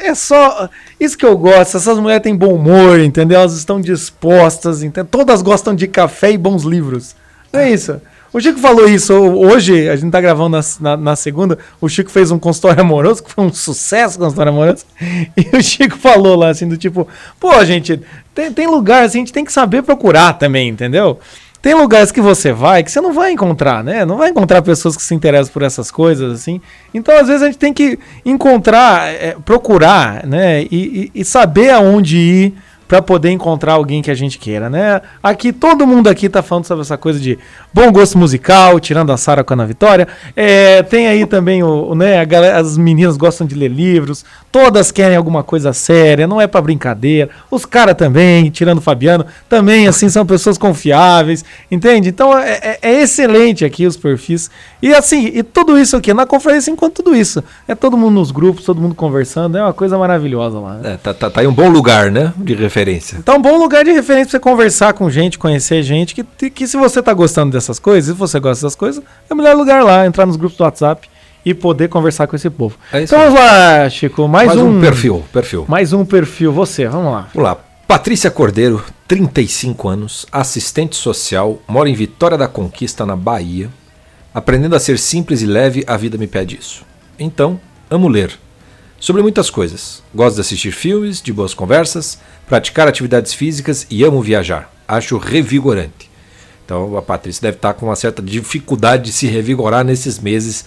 É 0.00 0.14
só. 0.14 0.68
Isso 0.98 1.16
que 1.16 1.24
eu 1.24 1.36
gosto. 1.36 1.76
Essas 1.76 1.98
mulheres 1.98 2.22
têm 2.22 2.36
bom 2.36 2.54
humor, 2.54 3.00
entendeu? 3.00 3.40
Elas 3.40 3.54
estão 3.54 3.80
dispostas, 3.80 4.82
entendeu? 4.82 5.08
Todas 5.10 5.42
gostam 5.42 5.74
de 5.74 5.86
café 5.86 6.32
e 6.32 6.38
bons 6.38 6.64
livros. 6.64 7.14
Não 7.52 7.60
é 7.60 7.70
isso? 7.70 8.00
O 8.32 8.40
Chico 8.40 8.58
falou 8.58 8.86
isso 8.86 9.14
hoje, 9.14 9.88
a 9.88 9.96
gente 9.96 10.10
tá 10.10 10.20
gravando 10.20 10.50
na, 10.50 10.60
na, 10.80 10.96
na 10.96 11.16
segunda. 11.16 11.58
O 11.80 11.88
Chico 11.88 12.10
fez 12.10 12.30
um 12.30 12.38
consultório 12.38 12.82
amoroso, 12.82 13.22
que 13.22 13.32
foi 13.32 13.44
um 13.44 13.52
sucesso 13.52 14.16
o 14.16 14.20
consultório 14.20 14.52
amoroso. 14.52 14.84
E 15.36 15.56
o 15.56 15.62
Chico 15.62 15.96
falou 15.96 16.36
lá 16.36 16.50
assim: 16.50 16.68
do 16.68 16.76
tipo, 16.76 17.08
pô, 17.40 17.64
gente, 17.64 18.00
tem, 18.34 18.52
tem 18.52 18.66
lugar 18.66 19.04
assim, 19.04 19.18
a 19.18 19.20
gente 19.20 19.32
tem 19.32 19.44
que 19.44 19.52
saber 19.52 19.82
procurar 19.82 20.34
também, 20.34 20.68
entendeu? 20.68 21.18
Tem 21.60 21.74
lugares 21.74 22.12
que 22.12 22.20
você 22.20 22.52
vai 22.52 22.84
que 22.84 22.90
você 22.90 23.00
não 23.00 23.12
vai 23.12 23.32
encontrar, 23.32 23.82
né? 23.82 24.04
Não 24.04 24.16
vai 24.16 24.30
encontrar 24.30 24.62
pessoas 24.62 24.96
que 24.96 25.02
se 25.02 25.14
interessam 25.14 25.52
por 25.52 25.62
essas 25.62 25.90
coisas, 25.90 26.32
assim. 26.40 26.60
Então, 26.94 27.14
às 27.18 27.26
vezes, 27.26 27.42
a 27.42 27.46
gente 27.46 27.58
tem 27.58 27.72
que 27.74 27.98
encontrar, 28.24 29.08
é, 29.08 29.36
procurar, 29.44 30.24
né? 30.26 30.62
E, 30.62 30.66
e- 30.70 31.10
e 31.20 31.24
saber 31.24 31.70
aonde 31.70 32.16
ir 32.16 32.54
para 32.88 33.02
poder 33.02 33.30
encontrar 33.30 33.74
alguém 33.74 34.00
que 34.00 34.10
a 34.10 34.14
gente 34.14 34.38
queira, 34.38 34.70
né? 34.70 35.02
Aqui, 35.22 35.52
todo 35.52 35.86
mundo 35.86 36.08
aqui 36.08 36.26
tá 36.26 36.42
falando 36.42 36.64
sobre 36.64 36.80
essa 36.80 36.96
coisa 36.96 37.20
de 37.20 37.38
bom 37.72 37.92
gosto 37.92 38.16
musical, 38.16 38.80
tirando 38.80 39.12
a 39.12 39.16
Sara 39.18 39.44
com 39.44 39.52
a 39.52 39.56
Ana 39.56 39.66
Vitória. 39.66 40.08
É, 40.34 40.82
tem 40.82 41.06
aí 41.06 41.26
também 41.26 41.62
o, 41.62 41.90
o, 41.90 41.94
né? 41.94 42.24
galera- 42.24 42.56
as 42.58 42.78
meninas 42.78 43.18
gostam 43.18 43.46
de 43.46 43.54
ler 43.54 43.68
livros, 43.68 44.24
todas 44.50 44.90
querem 44.90 45.18
alguma 45.18 45.42
coisa 45.42 45.74
séria, 45.74 46.26
não 46.26 46.40
é 46.40 46.46
para 46.46 46.62
brincadeira. 46.62 47.28
Os 47.50 47.66
caras 47.66 47.94
também, 47.94 48.48
tirando 48.48 48.78
o 48.78 48.80
Fabiano, 48.80 49.26
também, 49.50 49.86
assim, 49.86 50.08
são 50.08 50.24
pessoas 50.24 50.56
confiáveis, 50.56 51.44
entende? 51.70 52.08
Então 52.08 52.36
é, 52.38 52.52
é- 52.62 52.78
é 52.80 53.02
excelente 53.02 53.66
aqui 53.66 53.86
os 53.86 53.98
perfis. 53.98 54.50
E 54.80 54.94
assim, 54.94 55.26
e 55.34 55.42
tudo 55.42 55.78
isso 55.78 55.94
aqui, 55.94 56.14
na 56.14 56.24
conferência, 56.24 56.70
enquanto 56.70 57.02
tudo 57.02 57.14
isso. 57.14 57.44
É 57.66 57.74
todo 57.74 57.98
mundo 57.98 58.14
nos 58.14 58.30
grupos, 58.30 58.64
todo 58.64 58.80
mundo 58.80 58.94
conversando, 58.94 59.58
é 59.58 59.62
uma 59.62 59.74
coisa 59.74 59.98
maravilhosa 59.98 60.58
lá. 60.58 60.74
né? 60.76 60.94
É, 60.94 60.96
tá, 60.96 61.12
tá, 61.12 61.28
tá 61.28 61.42
um 61.42 61.52
bom 61.52 61.68
lugar, 61.68 62.10
né? 62.10 62.32
De 62.36 62.54
referência. 62.54 62.77
Então, 63.18 63.40
bom 63.40 63.58
lugar 63.58 63.84
de 63.84 63.92
referência 63.92 64.30
pra 64.30 64.32
você 64.32 64.40
conversar 64.40 64.92
com 64.92 65.10
gente, 65.10 65.38
conhecer 65.38 65.82
gente, 65.82 66.14
que, 66.14 66.50
que 66.50 66.66
se 66.66 66.76
você 66.76 67.02
tá 67.02 67.12
gostando 67.12 67.52
dessas 67.52 67.78
coisas, 67.78 68.14
se 68.14 68.18
você 68.18 68.38
gosta 68.38 68.64
dessas 68.64 68.76
coisas, 68.76 69.02
é 69.28 69.34
o 69.34 69.36
melhor 69.36 69.56
lugar 69.56 69.82
lá, 69.82 70.06
entrar 70.06 70.26
nos 70.26 70.36
grupos 70.36 70.56
do 70.56 70.64
WhatsApp 70.64 71.08
e 71.44 71.54
poder 71.54 71.88
conversar 71.88 72.26
com 72.26 72.36
esse 72.36 72.50
povo. 72.50 72.76
É 72.92 73.02
então 73.02 73.18
vamos 73.18 73.34
lá, 73.34 73.88
Chico, 73.88 74.28
mais, 74.28 74.48
Mais 74.48 74.60
um, 74.60 74.76
um 74.76 74.80
perfil, 74.80 75.24
perfil. 75.32 75.64
Mais 75.68 75.92
um 75.92 76.04
perfil, 76.04 76.52
você, 76.52 76.86
vamos 76.86 77.12
lá. 77.12 77.28
Vamos 77.34 77.48
lá. 77.48 77.56
Patrícia 77.86 78.30
Cordeiro, 78.30 78.84
35 79.06 79.88
anos, 79.88 80.26
assistente 80.30 80.94
social, 80.94 81.62
mora 81.66 81.88
em 81.88 81.94
Vitória 81.94 82.36
da 82.36 82.46
Conquista, 82.46 83.06
na 83.06 83.16
Bahia. 83.16 83.70
Aprendendo 84.34 84.76
a 84.76 84.78
ser 84.78 84.98
simples 84.98 85.40
e 85.40 85.46
leve, 85.46 85.84
a 85.86 85.96
vida 85.96 86.18
me 86.18 86.26
pede 86.26 86.58
isso. 86.60 86.84
Então, 87.18 87.58
amo 87.90 88.08
ler. 88.08 88.38
Sobre 89.00 89.22
muitas 89.22 89.48
coisas. 89.48 90.02
Gosto 90.12 90.34
de 90.34 90.40
assistir 90.40 90.72
filmes, 90.72 91.22
de 91.22 91.32
boas 91.32 91.54
conversas, 91.54 92.18
praticar 92.48 92.88
atividades 92.88 93.32
físicas 93.32 93.86
e 93.88 94.02
amo 94.02 94.20
viajar. 94.20 94.72
Acho 94.88 95.18
revigorante. 95.18 96.10
Então 96.64 96.96
a 96.96 97.02
Patrícia 97.02 97.42
deve 97.42 97.58
estar 97.58 97.74
com 97.74 97.86
uma 97.86 97.94
certa 97.94 98.20
dificuldade 98.20 99.04
de 99.04 99.12
se 99.12 99.28
revigorar 99.28 99.84
nesses 99.84 100.18
meses 100.18 100.64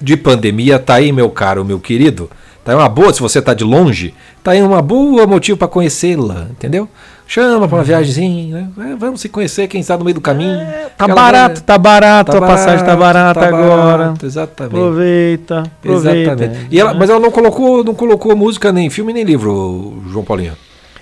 de 0.00 0.16
pandemia. 0.16 0.78
Tá 0.78 0.94
aí, 0.94 1.12
meu 1.12 1.28
caro, 1.28 1.62
meu 1.62 1.78
querido. 1.78 2.30
Tá 2.64 2.72
aí 2.72 2.78
uma 2.78 2.88
boa, 2.88 3.12
se 3.12 3.20
você 3.20 3.42
tá 3.42 3.52
de 3.52 3.64
longe, 3.64 4.14
tá 4.42 4.52
aí 4.52 4.62
uma 4.62 4.80
boa 4.80 5.26
motivo 5.26 5.58
para 5.58 5.68
conhecê-la, 5.68 6.48
entendeu? 6.50 6.88
Chama 7.26 7.66
para 7.66 7.78
uma 7.78 7.84
viagemzinha, 7.84 8.70
né? 8.76 8.92
É, 8.92 8.96
Vamos 8.96 9.20
se 9.20 9.28
conhecer, 9.28 9.66
quem 9.66 9.82
sabe 9.82 10.00
no 10.00 10.04
meio 10.04 10.14
do 10.14 10.20
caminho. 10.20 10.58
Tá 10.96 11.04
Aquela 11.04 11.14
barato, 11.14 11.62
tá 11.62 11.78
barato, 11.78 12.32
Tá 12.32 12.38
a 12.38 12.40
passagem 12.40 12.84
tá 12.84 12.94
barato, 12.94 13.40
barata 13.40 13.40
tá 13.40 13.46
agora. 13.48 13.98
barato, 13.98 14.26
exatamente. 14.26 14.76
Aproveita, 14.76 15.58
aproveita. 15.60 16.32
Exatamente. 16.32 16.66
E 16.70 16.78
ela, 16.78 16.94
mas 16.94 17.08
ela 17.10 17.18
não 17.18 17.30
colocou, 17.30 17.82
não 17.82 17.94
colocou 17.94 18.36
música, 18.36 18.70
nem 18.70 18.90
filme, 18.90 19.12
nem 19.12 19.24
livro, 19.24 20.02
João 20.10 20.24
Paulinho. 20.24 20.52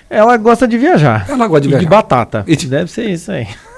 Ela 0.09 0.37
gosta 0.37 0.67
de 0.67 0.77
viajar. 0.77 1.25
Ela 1.29 1.47
gosta 1.47 1.61
de 1.61 1.67
e 1.67 1.69
viajar. 1.71 1.83
de 1.83 1.89
batata. 1.89 2.45
Deve 2.67 2.89
ser 2.89 3.09
isso 3.09 3.31
aí. 3.31 3.47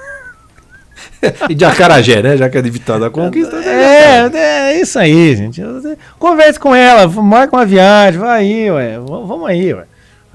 E 1.48 1.54
de 1.54 1.64
Acarajé, 1.64 2.22
né? 2.22 2.36
Já 2.36 2.48
que 2.48 2.58
é 2.58 2.62
de 2.62 2.70
Vitória 2.70 3.00
da 3.02 3.10
Conquista. 3.10 3.56
É, 3.56 4.30
é 4.32 4.80
isso 4.80 4.98
aí, 4.98 5.34
gente. 5.34 5.62
Converse 6.18 6.58
com 6.58 6.74
ela, 6.74 7.08
marca 7.08 7.56
uma 7.56 7.66
viagem, 7.66 8.20
vai 8.20 8.40
aí, 8.40 8.70
ué. 8.70 8.98
Vamos 8.98 9.48
aí, 9.48 9.74
ué. 9.74 9.84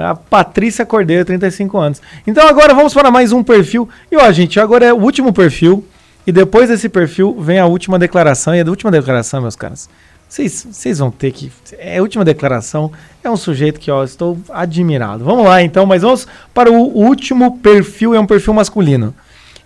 A 0.02 0.16
Patrícia 0.16 0.86
Cordeiro, 0.86 1.26
35 1.26 1.78
anos. 1.78 2.02
Então 2.26 2.48
agora 2.48 2.74
vamos 2.74 2.94
para 2.94 3.12
mais 3.12 3.32
um 3.32 3.44
perfil. 3.44 3.88
E 4.12 4.18
ó, 4.18 4.32
gente, 4.32 4.60
agora 4.60 4.86
é 4.86 4.94
o 4.94 4.98
último 4.98 5.32
perfil. 5.32 5.86
E 6.26 6.32
depois 6.32 6.70
desse 6.70 6.88
perfil 6.88 7.36
vem 7.40 7.60
a 7.60 7.66
última 7.66 7.98
declaração. 7.98 8.56
E 8.56 8.62
a 8.62 8.66
última 8.66 8.92
declaração, 8.92 9.42
meus 9.42 9.56
caras, 9.56 9.90
Vocês 10.28 10.68
vocês 10.72 11.00
vão 11.00 11.12
ter 11.12 11.32
que. 11.32 11.52
É 11.78 11.98
a 11.98 12.02
última 12.02 12.24
declaração. 12.24 12.92
É 13.24 13.30
um 13.30 13.38
sujeito 13.38 13.80
que, 13.80 13.90
ó, 13.92 14.04
estou 14.04 14.38
admirado. 14.50 15.24
Vamos 15.24 15.46
lá, 15.46 15.62
então, 15.62 15.86
mas 15.86 16.02
vamos 16.02 16.28
para 16.54 16.72
o 16.72 16.76
último 16.76 17.58
perfil, 17.60 18.14
é 18.14 18.20
um 18.20 18.26
perfil 18.26 18.54
masculino. 18.54 19.14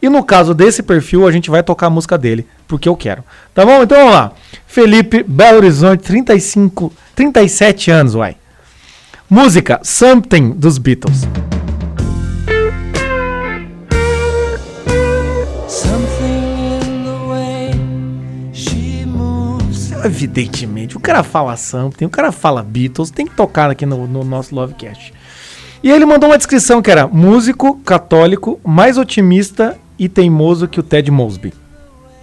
E 0.01 0.09
no 0.09 0.23
caso 0.23 0.53
desse 0.53 0.83
perfil, 0.83 1.27
a 1.27 1.31
gente 1.31 1.49
vai 1.49 1.63
tocar 1.63 1.87
a 1.87 1.89
música 1.89 2.17
dele, 2.17 2.45
porque 2.67 2.87
eu 2.87 2.95
quero. 2.95 3.23
Tá 3.53 3.65
bom? 3.65 3.81
Então 3.81 3.97
vamos 3.97 4.13
lá. 4.13 4.31
Felipe 4.67 5.23
Belo 5.23 5.57
Horizonte, 5.57 6.03
35, 6.03 6.91
37 7.15 7.91
anos, 7.91 8.13
uai. 8.13 8.35
Música 9.27 9.79
Something 9.81 10.51
dos 10.51 10.77
Beatles. 10.77 11.23
Evidentemente, 20.03 20.95
o 20.95 20.99
cara 20.99 21.23
fala 21.23 21.57
Something, 21.57 22.05
o 22.05 22.09
cara 22.09 22.31
fala 22.31 22.61
Beatles, 22.61 23.09
tem 23.09 23.25
que 23.25 23.35
tocar 23.35 23.71
aqui 23.71 23.87
no, 23.87 24.05
no 24.05 24.23
nosso 24.23 24.53
Lovecast. 24.53 25.11
E 25.81 25.89
ele 25.89 26.05
mandou 26.05 26.29
uma 26.29 26.37
descrição 26.37 26.79
que 26.79 26.91
era 26.91 27.07
músico, 27.07 27.79
católico, 27.79 28.59
mais 28.63 28.99
otimista 28.99 29.75
e 29.97 30.07
teimoso 30.07 30.67
que 30.67 30.79
o 30.79 30.83
Ted 30.83 31.09
Mosby. 31.09 31.51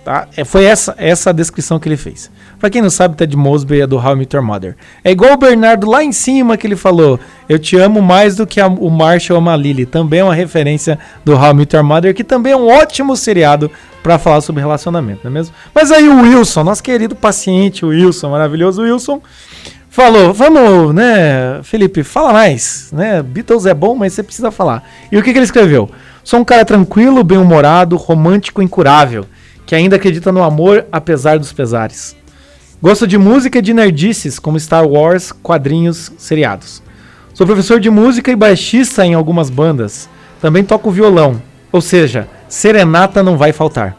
Tá? 0.05 0.29
É, 0.37 0.45
foi 0.45 0.65
essa, 0.65 0.95
essa 0.97 1.35
descrição 1.35 1.81
que 1.81 1.89
ele 1.89 1.97
fez. 1.97 2.31
Pra 2.63 2.71
quem 2.71 2.81
não 2.81 2.91
sabe, 2.91 3.17
Ted 3.17 3.37
Mosby 3.37 3.81
é 3.81 3.87
do 3.89 3.97
How 3.97 4.13
I 4.13 4.17
Met 4.19 4.37
Your 4.37 4.47
Mother. 4.47 4.77
É 5.03 5.11
igual 5.11 5.33
o 5.33 5.37
Bernardo 5.37 5.91
lá 5.91 6.05
em 6.05 6.13
cima 6.13 6.57
que 6.57 6.65
ele 6.65 6.77
falou: 6.77 7.19
Eu 7.49 7.59
te 7.59 7.77
amo 7.77 8.01
mais 8.01 8.37
do 8.37 8.47
que 8.47 8.61
a- 8.61 8.69
o 8.69 8.89
Marshall 8.89 9.39
ama 9.39 9.53
a 9.53 9.57
Lily. 9.57 9.85
Também 9.85 10.21
é 10.21 10.25
uma 10.25 10.33
referência 10.33 10.97
do 11.25 11.35
How 11.35 11.51
I 11.51 11.55
Met 11.55 11.75
Your 11.75 11.85
Mother, 11.85 12.15
que 12.15 12.23
também 12.23 12.53
é 12.53 12.57
um 12.57 12.69
ótimo 12.69 13.17
seriado 13.17 13.69
pra 14.01 14.17
falar 14.17 14.41
sobre 14.43 14.63
relacionamento, 14.63 15.23
não 15.25 15.31
é 15.33 15.35
mesmo? 15.35 15.53
Mas 15.75 15.91
aí 15.91 16.09
o 16.09 16.23
Wilson, 16.23 16.63
nosso 16.63 16.85
querido 16.85 17.17
paciente 17.17 17.85
Wilson, 17.85 18.31
maravilhoso 18.31 18.83
Wilson, 18.83 19.21
falou: 19.91 20.33
Vamos, 20.33 20.95
né, 20.95 21.59
Felipe, 21.65 22.05
fala 22.05 22.33
mais. 22.33 22.91
Né? 22.93 23.25
Beatles 23.25 23.67
é 23.67 23.75
bom, 23.75 23.97
mas 23.97 24.13
você 24.13 24.23
precisa 24.23 24.53
falar. 24.53 24.85
E 25.11 25.19
o 25.19 25.23
que, 25.25 25.33
que 25.33 25.39
ele 25.41 25.45
escreveu? 25.45 25.91
Sou 26.23 26.39
um 26.39 26.45
cara 26.45 26.65
tranquilo, 26.65 27.25
bem-humorado, 27.25 27.97
romântico, 27.97 28.63
incurável, 28.63 29.27
que 29.67 29.75
ainda 29.75 29.97
acredita 29.97 30.31
no 30.31 30.45
amor 30.45 30.87
apesar 30.93 31.41
dos 31.41 31.53
pesares. 31.53 32.22
Gosto 32.83 33.07
de 33.07 33.17
música 33.17 33.61
e 33.61 33.63
de 33.63 33.73
nerdices, 33.73 34.41
como 34.41 34.59
Star 34.59 34.85
Wars, 34.85 35.31
quadrinhos, 35.31 36.11
seriados. 36.19 36.83
Sou 37.33 37.47
professor 37.47 37.79
de 37.79 37.89
música 37.89 38.33
e 38.33 38.35
baixista 38.35 39.07
em 39.07 39.15
algumas 39.15 39.49
bandas. 39.49 40.09
Também 40.41 40.65
toco 40.65 40.91
violão, 40.91 41.41
ou 41.71 41.81
seja, 41.81 42.29
serenata 42.49 43.23
não 43.23 43.39
vai 43.39 43.53
faltar. 43.53 43.97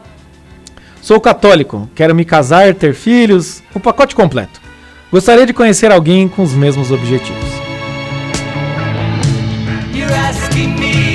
Sou 1.00 1.18
católico, 1.18 1.88
quero 1.94 2.14
me 2.14 2.26
casar, 2.26 2.74
ter 2.74 2.92
filhos, 2.92 3.62
o 3.74 3.80
pacote 3.80 4.14
completo. 4.14 4.60
Gostaria 5.10 5.46
de 5.46 5.54
conhecer 5.54 5.90
alguém 5.90 6.28
com 6.28 6.42
os 6.42 6.52
mesmos 6.52 6.90
objetivos. 6.90 7.48
You're 9.94 10.12
asking 10.12 10.78
me, 10.78 11.13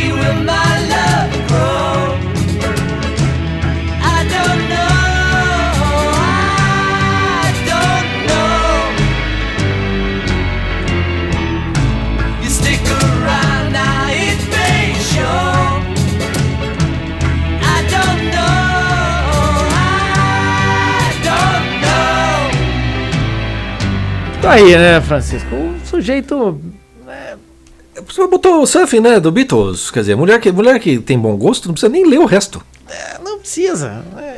Tá 24.41 24.51
aí, 24.51 24.75
né, 24.77 25.01
Francisco? 25.01 25.53
O 25.55 25.75
sujeito. 25.85 26.59
Você 28.07 28.27
botou 28.27 28.61
o 28.61 28.65
surfing, 28.65 29.01
né, 29.01 29.19
do 29.19 29.31
Beatles. 29.31 29.91
Quer 29.91 29.99
dizer, 30.01 30.15
mulher 30.15 30.39
que, 30.39 30.51
mulher 30.51 30.79
que 30.79 30.99
tem 30.99 31.19
bom 31.19 31.35
gosto 31.35 31.67
não 31.67 31.73
precisa 31.73 31.91
nem 31.91 32.05
ler 32.07 32.19
o 32.19 32.25
resto. 32.25 32.61
Não 33.23 33.39
precisa. 33.39 34.01
é. 34.17 34.37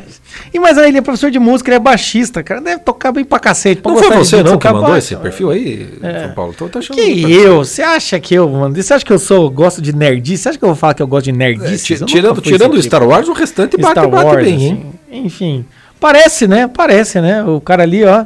E 0.53 0.59
mas 0.59 0.77
aí 0.77 0.89
ele 0.89 0.97
é 0.97 1.01
professor 1.01 1.29
de 1.31 1.37
música, 1.39 1.69
ele 1.69 1.75
é 1.77 1.79
baixista, 1.79 2.41
cara. 2.43 2.59
Deve 2.59 2.81
tocar 2.81 3.11
bem 3.11 3.23
pra 3.23 3.39
cacete. 3.39 3.81
pra 3.81 3.91
Não 3.91 3.99
foi 3.99 4.09
você 4.17 4.41
não 4.43 4.57
que 4.57 4.67
mandou 4.67 4.81
baixo. 4.89 4.97
esse 4.97 5.15
perfil 5.15 5.51
aí, 5.51 5.87
É. 6.01 6.25
São 6.25 6.33
Paulo? 6.33 6.53
Tô, 6.57 6.67
tô 6.67 6.79
achando 6.79 6.95
Que 6.97 7.31
eu? 7.31 7.59
Você 7.63 7.81
acha 7.83 8.19
que 8.19 8.33
eu, 8.33 8.49
mano? 8.49 8.75
Você 8.75 8.93
acha 8.93 9.05
que 9.05 9.13
eu 9.13 9.19
sou, 9.19 9.49
gosto 9.49 9.81
de 9.81 9.93
nerdice? 9.95 10.43
Você 10.43 10.49
acha 10.49 10.57
que 10.57 10.65
eu 10.65 10.69
vou 10.69 10.75
falar 10.75 10.93
que 10.95 11.01
eu 11.01 11.07
gosto 11.07 11.25
de 11.25 11.31
nerdice? 11.31 11.93
É, 11.93 11.97
ti- 11.97 12.05
tirando 12.05 12.41
tirando 12.41 12.73
o 12.73 12.81
Star 12.81 13.03
Wars, 13.07 13.27
o 13.29 13.33
restante 13.33 13.77
bate, 13.77 14.07
bate 14.07 14.35
bem, 14.43 14.61
hein? 14.63 14.93
assim. 15.09 15.19
Enfim. 15.25 15.65
Parece, 15.99 16.47
né? 16.47 16.67
Parece, 16.67 17.21
né? 17.21 17.43
O 17.43 17.61
cara 17.61 17.83
ali, 17.83 18.03
ó. 18.03 18.25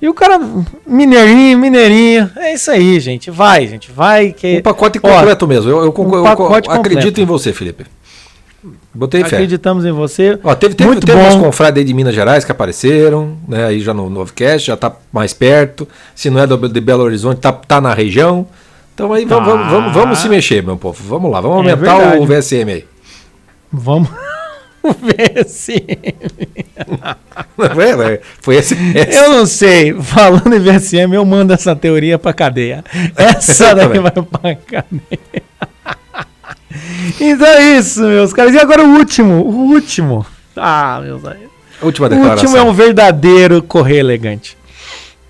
E 0.00 0.08
o 0.08 0.14
cara, 0.14 0.40
mineirinho, 0.86 1.58
mineirinho. 1.58 2.30
É 2.36 2.54
isso 2.54 2.70
aí, 2.70 3.00
gente. 3.00 3.30
Vai, 3.30 3.66
gente. 3.66 3.90
Vai. 3.90 4.32
Que... 4.32 4.58
Um 4.58 4.62
pacote 4.62 5.00
Ó, 5.02 5.08
completo 5.08 5.46
mesmo. 5.48 5.70
Eu, 5.70 5.84
eu, 5.86 5.94
um 5.96 6.14
eu 6.14 6.26
acredito 6.26 6.70
completo. 6.70 7.20
em 7.20 7.24
você, 7.24 7.52
Felipe. 7.52 7.84
Botei 8.94 9.22
fé. 9.22 9.36
Acreditamos 9.36 9.84
em 9.84 9.92
você. 9.92 10.38
Ó, 10.42 10.54
teve 10.54 10.74
teve, 10.74 10.88
Muito 10.90 11.06
teve 11.06 11.18
uns 11.20 11.34
bom. 11.36 11.44
confrades 11.44 11.78
aí 11.80 11.84
de 11.84 11.94
Minas 11.94 12.14
Gerais 12.14 12.44
que 12.44 12.50
apareceram, 12.52 13.36
né? 13.46 13.66
Aí 13.66 13.80
já 13.80 13.92
no 13.94 14.08
Novecast, 14.10 14.66
já 14.68 14.76
tá 14.76 14.92
mais 15.12 15.32
perto. 15.32 15.86
Se 16.14 16.30
não 16.30 16.40
é 16.40 16.46
do, 16.46 16.68
de 16.68 16.80
Belo 16.80 17.02
Horizonte, 17.04 17.40
tá, 17.40 17.52
tá 17.52 17.80
na 17.80 17.92
região. 17.94 18.46
Então 18.94 19.12
aí 19.12 19.24
vamos, 19.24 19.46
Tá. 19.48 19.54
vamos, 19.54 19.70
vamos, 19.72 19.92
vamos 19.94 20.18
se 20.18 20.28
mexer, 20.28 20.62
meu 20.64 20.76
povo. 20.76 21.00
Vamos 21.08 21.30
lá, 21.30 21.40
vamos 21.40 21.66
É 21.66 21.70
aumentar 21.72 21.96
o 21.96 22.26
verdade. 22.26 22.40
VSM 22.40 22.70
aí. 22.72 22.84
Vamos 23.72 24.08
ver 25.02 25.44
se. 25.46 25.84
Foi, 27.56 27.68
foi- 27.94 28.20
foi 28.40 28.56
esse, 28.56 28.74
esse. 28.94 29.18
Eu 29.18 29.30
não 29.30 29.46
sei. 29.46 29.94
Falando 30.02 30.54
em 30.54 30.60
VSM, 30.60 31.12
eu 31.14 31.24
mando 31.24 31.52
essa 31.52 31.74
teoria 31.76 32.18
pra 32.18 32.32
cadeia. 32.32 32.84
Essa 33.16 33.74
daí 33.74 33.98
vai 33.98 34.10
pra 34.12 34.54
cadeia. 34.54 35.42
Então 37.20 37.46
é 37.46 37.78
isso, 37.78 38.02
meus 38.02 38.32
caras. 38.32 38.54
E 38.54 38.58
agora 38.58 38.84
o 38.84 38.96
último. 38.98 39.34
O 39.42 39.70
último. 39.72 40.24
Ah, 40.56 41.00
meus 41.02 41.24
amigos. 41.24 41.48
Última 41.82 42.06
O 42.06 42.10
declaração. 42.10 42.44
último 42.44 42.56
é 42.56 42.62
um 42.62 42.72
verdadeiro 42.72 43.62
correio 43.62 44.00
elegante. 44.00 44.56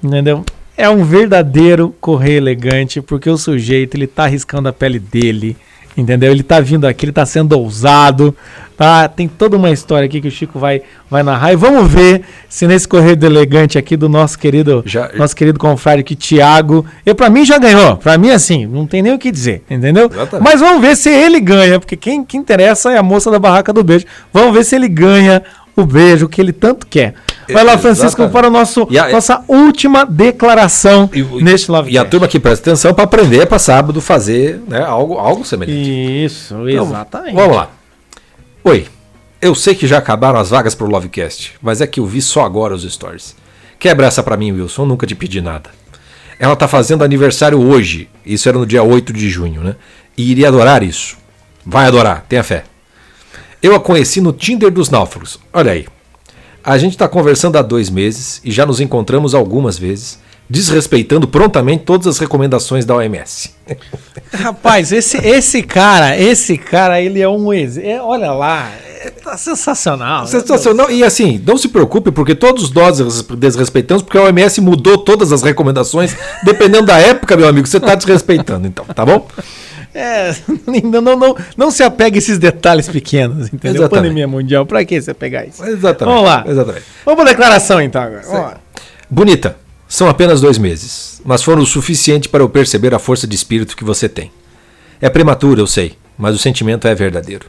Entendeu? 0.03 0.45
É 0.77 0.89
um 0.89 1.05
verdadeiro 1.05 1.95
correio 2.01 2.37
elegante, 2.39 3.01
porque 3.01 3.29
o 3.29 3.37
sujeito, 3.37 3.97
ele 3.97 4.07
tá 4.07 4.25
arriscando 4.25 4.69
a 4.69 4.73
pele 4.73 4.99
dele. 4.99 5.57
Entendeu? 5.99 6.31
Ele 6.31 6.45
tá 6.45 6.61
vindo 6.61 6.87
aqui, 6.87 7.07
ele 7.07 7.13
tá 7.13 7.27
sendo 7.27 7.59
ousado. 7.59 8.35
Tá? 8.77 9.09
Tem 9.09 9.27
toda 9.27 9.57
uma 9.57 9.73
história 9.73 10.07
aqui 10.07 10.21
que 10.21 10.29
o 10.29 10.31
Chico 10.31 10.57
vai, 10.57 10.83
vai 11.11 11.25
narrar. 11.25 11.53
E 11.53 11.57
vamos 11.57 11.91
ver 11.91 12.23
se 12.49 12.65
nesse 12.69 12.87
correio 12.87 13.19
elegante 13.21 13.77
aqui 13.77 13.97
do 13.97 14.09
nosso 14.09 14.39
querido, 14.39 14.85
nosso 15.17 15.35
querido 15.35 15.59
confrade 15.59 16.03
aqui, 16.03 16.15
Tiago. 16.15 16.87
E 17.05 17.13
pra 17.13 17.29
mim 17.29 17.45
já 17.45 17.59
ganhou. 17.59 17.97
Pra 17.97 18.17
mim, 18.17 18.31
assim, 18.31 18.65
não 18.67 18.87
tem 18.87 19.03
nem 19.03 19.13
o 19.13 19.19
que 19.19 19.33
dizer. 19.33 19.65
Entendeu? 19.69 20.09
Exatamente. 20.09 20.49
Mas 20.49 20.61
vamos 20.61 20.81
ver 20.81 20.97
se 20.97 21.11
ele 21.11 21.41
ganha, 21.41 21.81
porque 21.81 21.97
quem 21.97 22.25
que 22.25 22.37
interessa 22.37 22.93
é 22.93 22.97
a 22.97 23.03
moça 23.03 23.29
da 23.33 23.39
barraca 23.41 23.73
do 23.73 23.83
beijo. 23.83 24.07
Vamos 24.33 24.55
ver 24.55 24.65
se 24.65 24.77
ele 24.77 24.89
ganha 24.89 25.43
o 25.75 25.85
beijo 25.85 26.29
que 26.29 26.41
ele 26.41 26.53
tanto 26.53 26.87
quer. 26.87 27.15
Vai 27.53 27.65
lá, 27.65 27.79
Francisco, 27.79 28.07
Exatamente. 28.23 28.33
para 28.33 28.49
o 28.49 28.51
nosso, 28.51 28.87
E 28.91 28.99
a- 28.99 29.09
nossa 29.11 29.43
última 29.49 30.05
declaração 30.05 31.09
neste 31.41 31.71
Love 31.71 31.91
E 31.91 31.99
a 31.99 32.05
turma 32.05 32.29
que 32.29 32.39
presta 32.39 32.71
atenção 32.71 32.93
para 32.95 33.05
aprender 33.05 33.47
para 33.47 33.59
sábado 33.59 34.01
fazer 34.01 34.61
né, 34.69 34.83
algo, 34.85 35.15
algo 35.15 35.45
semelhante. 35.45 36.25
Isso, 36.25 36.55
Então, 36.69 36.85
exatamente. 36.87 37.35
Vamos 37.35 37.57
lá. 37.57 37.71
Oi, 38.65 38.87
eu 39.41 39.55
sei 39.55 39.75
que 39.75 39.87
já 39.87 39.99
acabaram 39.99 40.39
as 40.39 40.51
vagas 40.51 40.75
pro 40.75 40.87
Lovecast, 40.87 41.55
mas 41.63 41.81
é 41.81 41.87
que 41.87 42.01
eu 42.01 42.07
vi 42.07 42.21
só 42.21 42.45
agora 42.45 42.75
os 42.75 42.83
stories. 42.91 43.35
Quebra 43.79 44.07
essa 44.07 44.23
pra 44.23 44.37
mim, 44.37 44.53
Wilson, 44.53 44.85
nunca 44.85 45.07
te 45.07 45.15
pedi 45.15 45.41
nada. 45.41 45.71
Ela 46.39 46.55
tá 46.57 46.69
fazendo 46.69 47.03
aniversário 47.05 47.61
hoje, 47.61 48.09
isso 48.25 48.49
era 48.49 48.59
no 48.59 48.67
dia 48.67 48.83
8 48.83 49.13
de 49.13 49.29
junho, 49.29 49.61
né? 49.63 49.77
E 50.17 50.31
iria 50.31 50.49
adorar 50.49 50.83
isso. 50.83 51.17
Vai 51.65 51.87
adorar, 51.87 52.25
tenha 52.29 52.43
fé. 52.43 52.65
Eu 53.63 53.75
a 53.75 53.81
conheci 53.81 54.21
no 54.21 54.33
Tinder 54.33 54.71
dos 54.71 54.89
Náufragos. 54.91 55.39
Olha 55.53 55.73
aí. 55.73 55.87
A 56.69 56.77
gente 56.77 56.99
tá 56.99 57.09
conversando 57.09 57.57
há 57.57 57.63
dois 57.63 57.89
meses 57.89 58.43
e 58.45 58.51
já 58.51 58.67
nos 58.67 58.79
encontramos 58.79 59.35
algumas 59.35 59.79
vezes, 59.79 60.19
desrespeitando 60.51 61.29
prontamente 61.29 61.85
todas 61.85 62.07
as 62.07 62.19
recomendações 62.19 62.85
da 62.85 62.95
OMS. 62.97 63.51
Rapaz, 64.33 64.93
esse, 64.93 65.19
esse 65.19 65.63
cara, 65.63 66.17
esse 66.19 66.57
cara, 66.57 67.01
ele 67.01 67.21
é 67.21 67.29
um 67.29 67.53
ex. 67.53 67.77
é, 67.77 68.01
olha 68.01 68.33
lá, 68.33 68.71
é, 69.03 69.11
tá 69.11 69.37
sensacional. 69.37 70.27
Sensacional. 70.27 70.91
E 70.91 71.05
assim, 71.05 71.43
não 71.47 71.59
se 71.59 71.69
preocupe, 71.69 72.11
porque 72.11 72.35
todos 72.35 72.73
nós 72.73 72.97
des- 72.99 73.23
desrespeitamos, 73.39 74.03
porque 74.03 74.17
a 74.17 74.23
OMS 74.23 74.61
mudou 74.61 74.99
todas 74.99 75.33
as 75.33 75.43
recomendações. 75.43 76.17
Dependendo 76.43 76.87
da 76.87 76.99
época, 76.99 77.37
meu 77.37 77.47
amigo, 77.49 77.67
você 77.67 77.77
está 77.77 77.95
desrespeitando, 77.95 78.67
então, 78.67 78.85
tá 78.87 79.05
bom? 79.05 79.27
É, 79.95 80.35
não, 80.85 81.01
não, 81.01 81.17
não, 81.17 81.37
não 81.57 81.71
se 81.71 81.83
apegue 81.83 82.17
a 82.17 82.19
esses 82.19 82.39
detalhes 82.39 82.89
pequenos, 82.89 83.49
entendeu? 83.53 83.83
Exatamente. 83.83 84.03
Pandemia 84.05 84.29
mundial, 84.29 84.65
pra 84.65 84.85
que 84.85 85.01
você 85.01 85.13
pegar 85.13 85.45
isso? 85.47 85.65
Exatamente. 85.65 86.15
Vamos 86.15 86.29
lá. 86.29 86.45
Exatamente. 86.47 86.85
Vamos 87.05 87.21
pra 87.23 87.31
declaração 87.31 87.81
então 87.81 88.03
agora. 88.03 88.59
Bonita, 89.11 89.57
são 89.89 90.07
apenas 90.07 90.43
dois 90.43 90.59
meses, 90.59 91.23
mas 91.25 91.43
foram 91.43 91.63
o 91.63 91.67
suficiente 91.67 92.29
para 92.29 92.43
eu 92.43 92.49
perceber 92.49 92.95
a 92.95 92.99
força 92.99 93.27
de 93.27 93.35
espírito 93.35 93.75
que 93.75 93.85
você 93.85 94.07
tem. 94.07 94.31
É 95.01 95.09
prematuro, 95.09 95.63
eu 95.63 95.67
sei, 95.67 95.97
mas 96.19 96.35
o 96.35 96.39
sentimento 96.39 96.87
é 96.87 96.95
verdadeiro. 96.95 97.47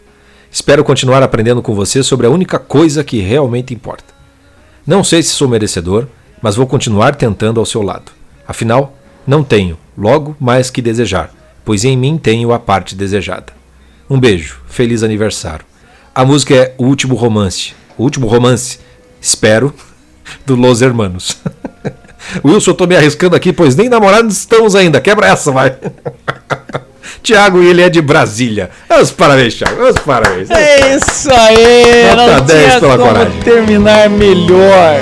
Espero 0.49 0.83
continuar 0.83 1.21
aprendendo 1.21 1.61
com 1.61 1.75
você 1.75 2.01
sobre 2.01 2.25
a 2.25 2.29
única 2.29 2.57
coisa 2.57 3.03
que 3.03 3.19
realmente 3.19 3.73
importa. 3.73 4.13
Não 4.87 5.03
sei 5.03 5.21
se 5.21 5.29
sou 5.31 5.49
merecedor, 5.49 6.07
mas 6.41 6.55
vou 6.55 6.65
continuar 6.65 7.15
tentando 7.15 7.59
ao 7.59 7.65
seu 7.65 7.81
lado. 7.81 8.11
Afinal, 8.47 8.97
não 9.27 9.43
tenho, 9.43 9.77
logo, 9.97 10.33
mais 10.39 10.69
que 10.69 10.81
desejar, 10.81 11.31
pois 11.65 11.83
em 11.83 11.97
mim 11.97 12.17
tenho 12.17 12.53
a 12.53 12.57
parte 12.57 12.95
desejada. 12.95 13.51
Um 14.09 14.17
beijo, 14.17 14.61
feliz 14.65 15.03
aniversário. 15.03 15.65
A 16.15 16.23
música 16.23 16.55
é 16.55 16.73
O 16.77 16.85
Último 16.85 17.15
Romance. 17.15 17.73
O 17.97 18.03
Último 18.03 18.27
Romance, 18.27 18.79
espero, 19.21 19.73
do 20.45 20.55
Los 20.55 20.81
Hermanos. 20.81 21.37
Wilson, 22.43 22.71
eu 22.71 22.75
tô 22.75 22.87
me 22.87 22.95
arriscando 22.95 23.35
aqui, 23.35 23.51
pois 23.53 23.75
nem 23.75 23.89
namorados 23.89 24.37
estamos 24.37 24.75
ainda. 24.75 24.99
Quebra 25.01 25.27
essa, 25.27 25.51
vai. 25.51 25.75
Tiago, 27.23 27.61
ele 27.61 27.81
é 27.81 27.89
de 27.89 28.01
Brasília. 28.01 28.69
Os 29.01 29.11
parabéns, 29.11 29.55
Tiago. 29.55 29.81
Os 29.83 29.97
parabéns. 29.99 30.49
É 30.49 30.95
isso 30.95 31.29
aí! 31.31 32.15
Nota 32.15 32.37
não 32.37 32.45
10 32.45 32.63
tinha 32.65 32.79
pela 32.79 32.97
como 32.97 33.09
coragem. 33.09 33.39
terminar 33.41 34.09
melhor. 34.09 34.99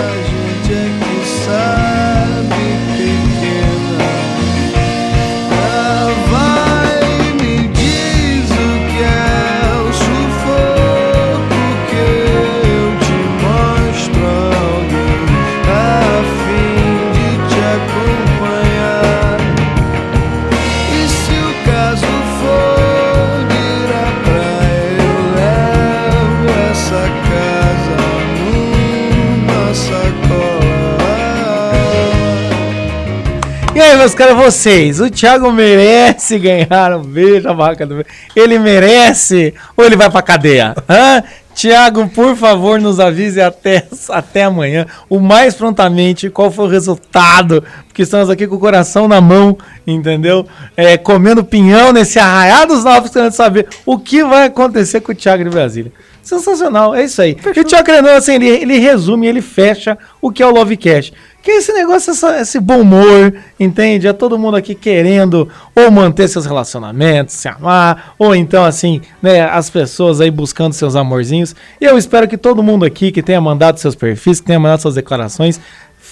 E 33.78 33.80
aí, 33.80 33.96
meus 33.96 34.16
caras, 34.16 34.36
vocês, 34.36 35.00
o 35.00 35.08
Thiago 35.08 35.52
merece 35.52 36.40
ganhar 36.40 36.98
um 36.98 37.04
beijo 37.04 37.48
a 37.48 37.54
barraca 37.54 37.86
do 37.86 38.04
Ele 38.36 38.58
merece 38.58 39.54
ou 39.78 39.86
ele 39.86 39.96
vai 39.96 40.10
pra 40.10 40.24
cadeia? 40.24 40.74
Hã? 40.90 41.24
Tiago, 41.54 42.08
por 42.08 42.36
favor, 42.36 42.82
nos 42.82 43.00
avise 43.00 43.40
até, 43.40 43.88
até 44.10 44.46
amanhã, 44.46 44.88
o 45.08 45.20
mais 45.20 45.54
prontamente, 45.54 46.28
qual 46.28 46.50
foi 46.50 46.66
o 46.66 46.68
resultado, 46.68 47.64
porque 47.98 48.04
estamos 48.04 48.30
aqui 48.30 48.46
com 48.46 48.58
o 48.58 48.60
coração 48.60 49.08
na 49.08 49.20
mão, 49.20 49.58
entendeu? 49.88 50.46
É, 50.76 50.98
comendo 51.00 51.44
pinhão 51.44 51.92
nesse 51.92 52.20
arraial 52.20 52.68
dos 52.68 52.84
novos, 52.84 53.10
querendo 53.10 53.32
saber 53.32 53.68
o 53.88 53.98
que 53.98 54.24
vai 54.24 54.46
acontecer 54.46 55.02
com 55.02 55.14
o 55.14 55.16
Thiago 55.16 55.44
de 55.44 55.50
Brasília. 55.50 55.92
Sensacional, 56.22 56.94
é 56.94 57.06
isso 57.06 57.20
aí. 57.22 57.36
E 57.56 57.60
o 57.60 57.64
Thiago 57.64 57.90
Renan, 57.90 58.18
assim, 58.18 58.34
ele, 58.36 58.48
ele 58.50 58.78
resume, 58.78 59.26
ele 59.26 59.42
fecha 59.42 59.98
o 60.22 60.30
que 60.30 60.44
é 60.44 60.46
o 60.46 60.52
Lovecast. 60.52 61.12
Que 61.42 61.52
é 61.52 61.58
esse 61.58 61.72
negócio, 61.72 62.12
essa- 62.12 62.42
esse 62.42 62.60
bom 62.60 62.82
humor, 62.82 63.34
entende? 63.58 64.06
É 64.08 64.12
todo 64.14 64.38
mundo 64.38 64.58
aqui 64.58 64.76
querendo 64.76 65.48
ou 65.74 65.90
manter 65.90 66.28
seus 66.28 66.46
relacionamentos, 66.46 67.34
se 67.34 67.48
amar, 67.48 68.14
ou 68.20 68.36
então, 68.36 68.66
assim, 68.66 69.00
né, 69.22 69.42
as 69.50 69.70
pessoas 69.70 70.20
aí 70.20 70.30
buscando 70.30 70.74
seus 70.74 70.96
amorzinhos. 70.98 71.56
E 71.80 71.86
eu 71.86 71.98
espero 71.98 72.28
que 72.28 72.38
todo 72.38 72.62
mundo 72.62 72.84
aqui 72.86 73.10
que 73.12 73.24
tenha 73.24 73.40
mandado 73.40 73.80
seus 73.80 73.96
perfis, 73.96 74.42
que 74.42 74.48
tenha 74.48 74.60
mandado 74.60 74.82
suas 74.82 74.96
declarações, 74.96 75.62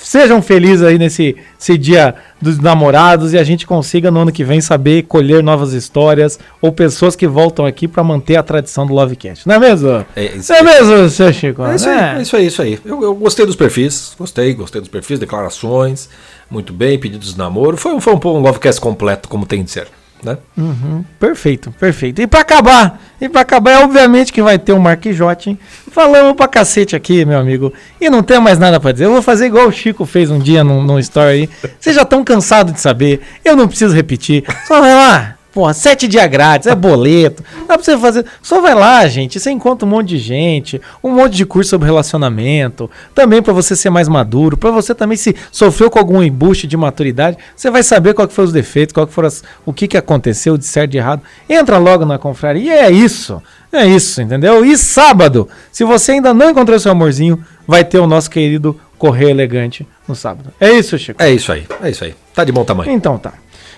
sejam 0.08 0.42
felizes 0.42 0.84
aí 0.84 0.98
nesse 0.98 1.36
esse 1.60 1.78
dia 1.78 2.14
dos 2.42 2.60
namorados 2.60 3.34
e 3.34 3.38
a 3.38 3.44
gente 3.44 3.66
consiga 3.66 4.12
no 4.12 4.20
ano 4.20 4.32
que 4.32 4.44
vem 4.44 4.62
saber 4.62 5.04
colher 5.04 5.42
novas 5.42 5.74
histórias 5.74 6.38
ou 6.62 6.72
pessoas 6.72 7.16
que 7.16 7.26
voltam 7.28 7.66
aqui 7.66 7.88
para 7.88 8.04
manter 8.04 8.36
a 8.36 8.44
tradição 8.44 8.86
do 8.86 8.94
Lovecast. 8.94 9.48
Não 9.48 9.56
é 9.56 9.60
mesmo? 9.60 10.06
É, 10.16 10.26
isso 10.36 10.52
não 10.54 10.60
é 10.60 10.62
aí. 10.62 10.66
mesmo, 10.86 11.10
seu 11.10 11.34
Chico? 11.34 11.64
É 11.66 11.76
isso 11.76 11.90
aí, 11.90 11.98
É. 11.98 12.18
é 12.18 12.22
isso 12.22 12.36
aí, 12.36 12.46
isso 12.46 12.62
aí. 12.62 12.80
Eu, 12.86 13.02
eu 13.02 13.16
gostei 13.16 13.46
dos 13.46 13.56
perfis, 13.56 14.14
gostei, 14.18 14.54
gostei 14.54 14.80
dos 14.80 14.90
perfis, 14.90 15.18
declarações, 15.18 16.08
muito 16.50 16.72
bem, 16.72 17.00
pedidos 17.00 17.34
de 17.34 17.38
namoro. 17.40 17.76
Foi, 17.78 17.94
um- 17.94 18.00
foi 18.00 18.14
um, 18.14 18.20
um 18.24 18.40
Lovecast 18.42 18.80
completo, 18.80 19.28
como 19.28 19.46
tem 19.46 19.64
de 19.64 19.72
ser, 19.72 19.88
né? 20.26 20.38
Uhum, 20.58 21.06
perfeito, 21.20 21.72
perfeito. 21.80 22.22
E 22.22 22.28
pra 22.28 22.42
acabar, 22.42 23.00
e 23.22 23.30
pra 23.30 23.42
acabar, 23.42 23.72
é 23.72 23.84
obviamente 23.84 24.34
que 24.34 24.42
vai 24.42 24.58
ter 24.60 24.74
um 24.74 24.80
Marquijote. 24.80 25.58
Falamos 25.92 26.34
pra 26.34 26.48
cacete 26.48 26.96
aqui, 26.96 27.24
meu 27.24 27.40
amigo. 27.40 27.72
E 28.02 28.10
não 28.10 28.22
tem 28.22 28.40
mais 28.40 28.60
nada 28.60 28.80
pra 28.80 28.92
dizer. 28.92 29.06
Eu 29.06 29.12
vou 29.12 29.22
fazer 29.22 29.46
igual 29.46 29.68
o 29.68 29.72
Chico 29.72 30.06
fez 30.06 30.30
um 30.30 30.40
dia 30.40 30.64
num, 30.64 30.84
num 30.84 31.00
story 31.00 31.30
aí. 31.30 31.50
Vocês 31.80 31.96
já 31.96 32.02
estão 32.02 32.24
cansados 32.24 32.74
de 32.74 32.82
saber. 32.82 33.22
Eu 33.44 33.56
não 33.56 33.68
preciso 33.68 33.96
repetir. 33.96 34.44
Só 34.68 34.82
vai 34.82 34.94
lá. 34.94 35.35
Porra, 35.56 35.74
sete 35.74 36.06
dias 36.06 36.28
grátis, 36.28 36.68
é 36.68 36.76
boleto. 36.76 37.42
Dá 37.66 37.76
pra 37.78 37.84
você 37.84 37.98
fazer. 37.98 38.26
Só 38.44 38.60
vai 38.60 38.76
lá, 38.76 39.08
gente. 39.08 39.40
Você 39.40 39.50
encontra 39.50 39.88
um 39.88 39.90
monte 39.90 40.10
de 40.10 40.18
gente, 40.18 40.82
um 41.02 41.12
monte 41.12 41.34
de 41.38 41.46
curso 41.46 41.70
sobre 41.70 41.86
relacionamento. 41.86 42.92
Também 43.16 43.42
pra 43.42 43.54
você 43.54 43.74
ser 43.74 43.90
mais 43.90 44.10
maduro, 44.10 44.58
pra 44.58 44.70
você 44.70 44.94
também 44.94 45.16
se 45.16 45.34
sofreu 45.54 45.90
com 45.90 45.98
algum 45.98 46.22
embuste 46.22 46.68
de 46.68 46.76
maturidade, 46.76 47.38
você 47.56 47.72
vai 47.72 47.84
saber 47.84 48.14
qual 48.14 48.28
que 48.28 48.34
foram 48.34 48.48
os 48.48 48.52
defeitos, 48.54 48.92
qual 48.92 49.08
que 49.08 49.14
foram 49.14 49.28
as- 49.28 49.44
o 49.66 49.72
que, 49.72 49.88
que 49.88 49.96
aconteceu 49.96 50.58
de 50.58 50.66
certo 50.66 50.90
e 50.90 50.92
de 50.92 50.98
errado. 50.98 51.22
Entra 51.50 51.78
logo 51.78 52.06
na 52.06 52.18
confraria 52.18 52.76
e 52.76 52.78
é 52.78 52.92
isso. 52.92 53.42
É 53.72 53.86
isso, 53.88 54.22
entendeu? 54.22 54.66
E 54.66 54.78
sábado, 54.78 55.48
se 55.72 55.86
você 55.86 56.12
ainda 56.14 56.34
não 56.34 56.50
encontrou 56.50 56.78
seu 56.78 56.92
amorzinho, 56.92 57.42
vai 57.66 57.84
ter 57.86 58.00
o 58.00 58.08
nosso 58.08 58.30
querido 58.30 58.78
Correio 58.98 59.30
Elegante 59.30 59.88
no 60.08 60.16
sábado. 60.16 60.54
É 60.60 60.72
isso, 60.72 60.98
Chico? 60.98 61.22
É 61.22 61.32
isso 61.32 61.52
aí, 61.52 61.66
é 61.82 61.90
isso 61.90 62.04
aí. 62.04 62.14
Tá 62.34 62.44
de 62.44 62.52
bom 62.52 62.64
tamanho. 62.66 62.92
Então 62.92 63.18
tá. 63.18 63.34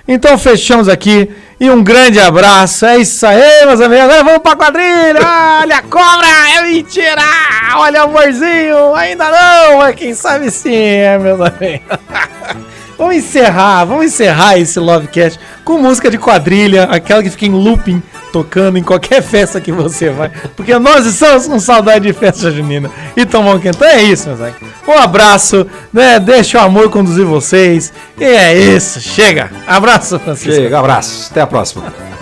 Então 0.07 0.37
fechamos 0.37 0.87
aqui 0.87 1.29
e 1.59 1.69
um 1.69 1.83
grande 1.83 2.19
abraço. 2.19 2.85
É 2.85 2.97
isso 2.97 3.25
aí, 3.25 3.65
meus 3.65 3.81
amigos. 3.81 4.05
Agora 4.05 4.23
vamos 4.23 4.39
pra 4.39 4.55
quadrilha. 4.55 5.19
Olha 5.61 5.77
a 5.77 5.81
cobra, 5.81 6.27
é 6.55 6.61
mentira. 6.63 7.21
Olha 7.75 8.01
o 8.01 8.03
amorzinho, 8.05 8.95
ainda 8.95 9.29
não, 9.29 9.79
mas 9.79 9.95
quem 9.95 10.13
sabe 10.13 10.49
sim, 10.49 10.75
é, 10.75 11.17
meus 11.17 11.41
amigos. 11.41 11.97
vamos 12.97 13.15
encerrar, 13.15 13.85
vamos 13.85 14.05
encerrar 14.05 14.57
esse 14.57 14.79
Lovecast 14.79 15.39
com 15.63 15.77
música 15.77 16.09
de 16.09 16.17
quadrilha, 16.17 16.85
aquela 16.85 17.21
que 17.21 17.29
fica 17.29 17.45
em 17.45 17.51
looping, 17.51 18.01
tocando 18.31 18.77
em 18.77 18.83
qualquer 18.83 19.21
festa 19.23 19.61
que 19.61 19.71
você 19.71 20.09
vai. 20.09 20.31
Porque 20.55 20.77
nós 20.79 21.05
estamos 21.05 21.47
com 21.47 21.59
saudade 21.59 22.07
de 22.07 22.13
festa 22.13 22.51
junina 22.51 22.89
e 23.15 23.25
tomar 23.25 23.55
um 23.55 23.59
quentão. 23.59 23.87
É 23.87 24.01
isso, 24.01 24.27
meus 24.27 24.41
amigos. 24.41 24.67
Um 24.87 24.93
abraço, 24.93 25.67
né? 25.93 26.19
Deixa 26.19 26.57
o 26.57 26.61
amor 26.61 26.89
conduzir 26.89 27.25
vocês. 27.25 27.93
E 28.17 28.23
é 28.23 28.57
isso, 28.57 28.99
chega. 28.99 29.51
Abraço, 29.67 30.19
Francisco. 30.19 30.53
Chega, 30.53 30.79
abraço. 30.79 31.27
Até 31.31 31.41
a 31.41 31.47
próxima. 31.47 32.16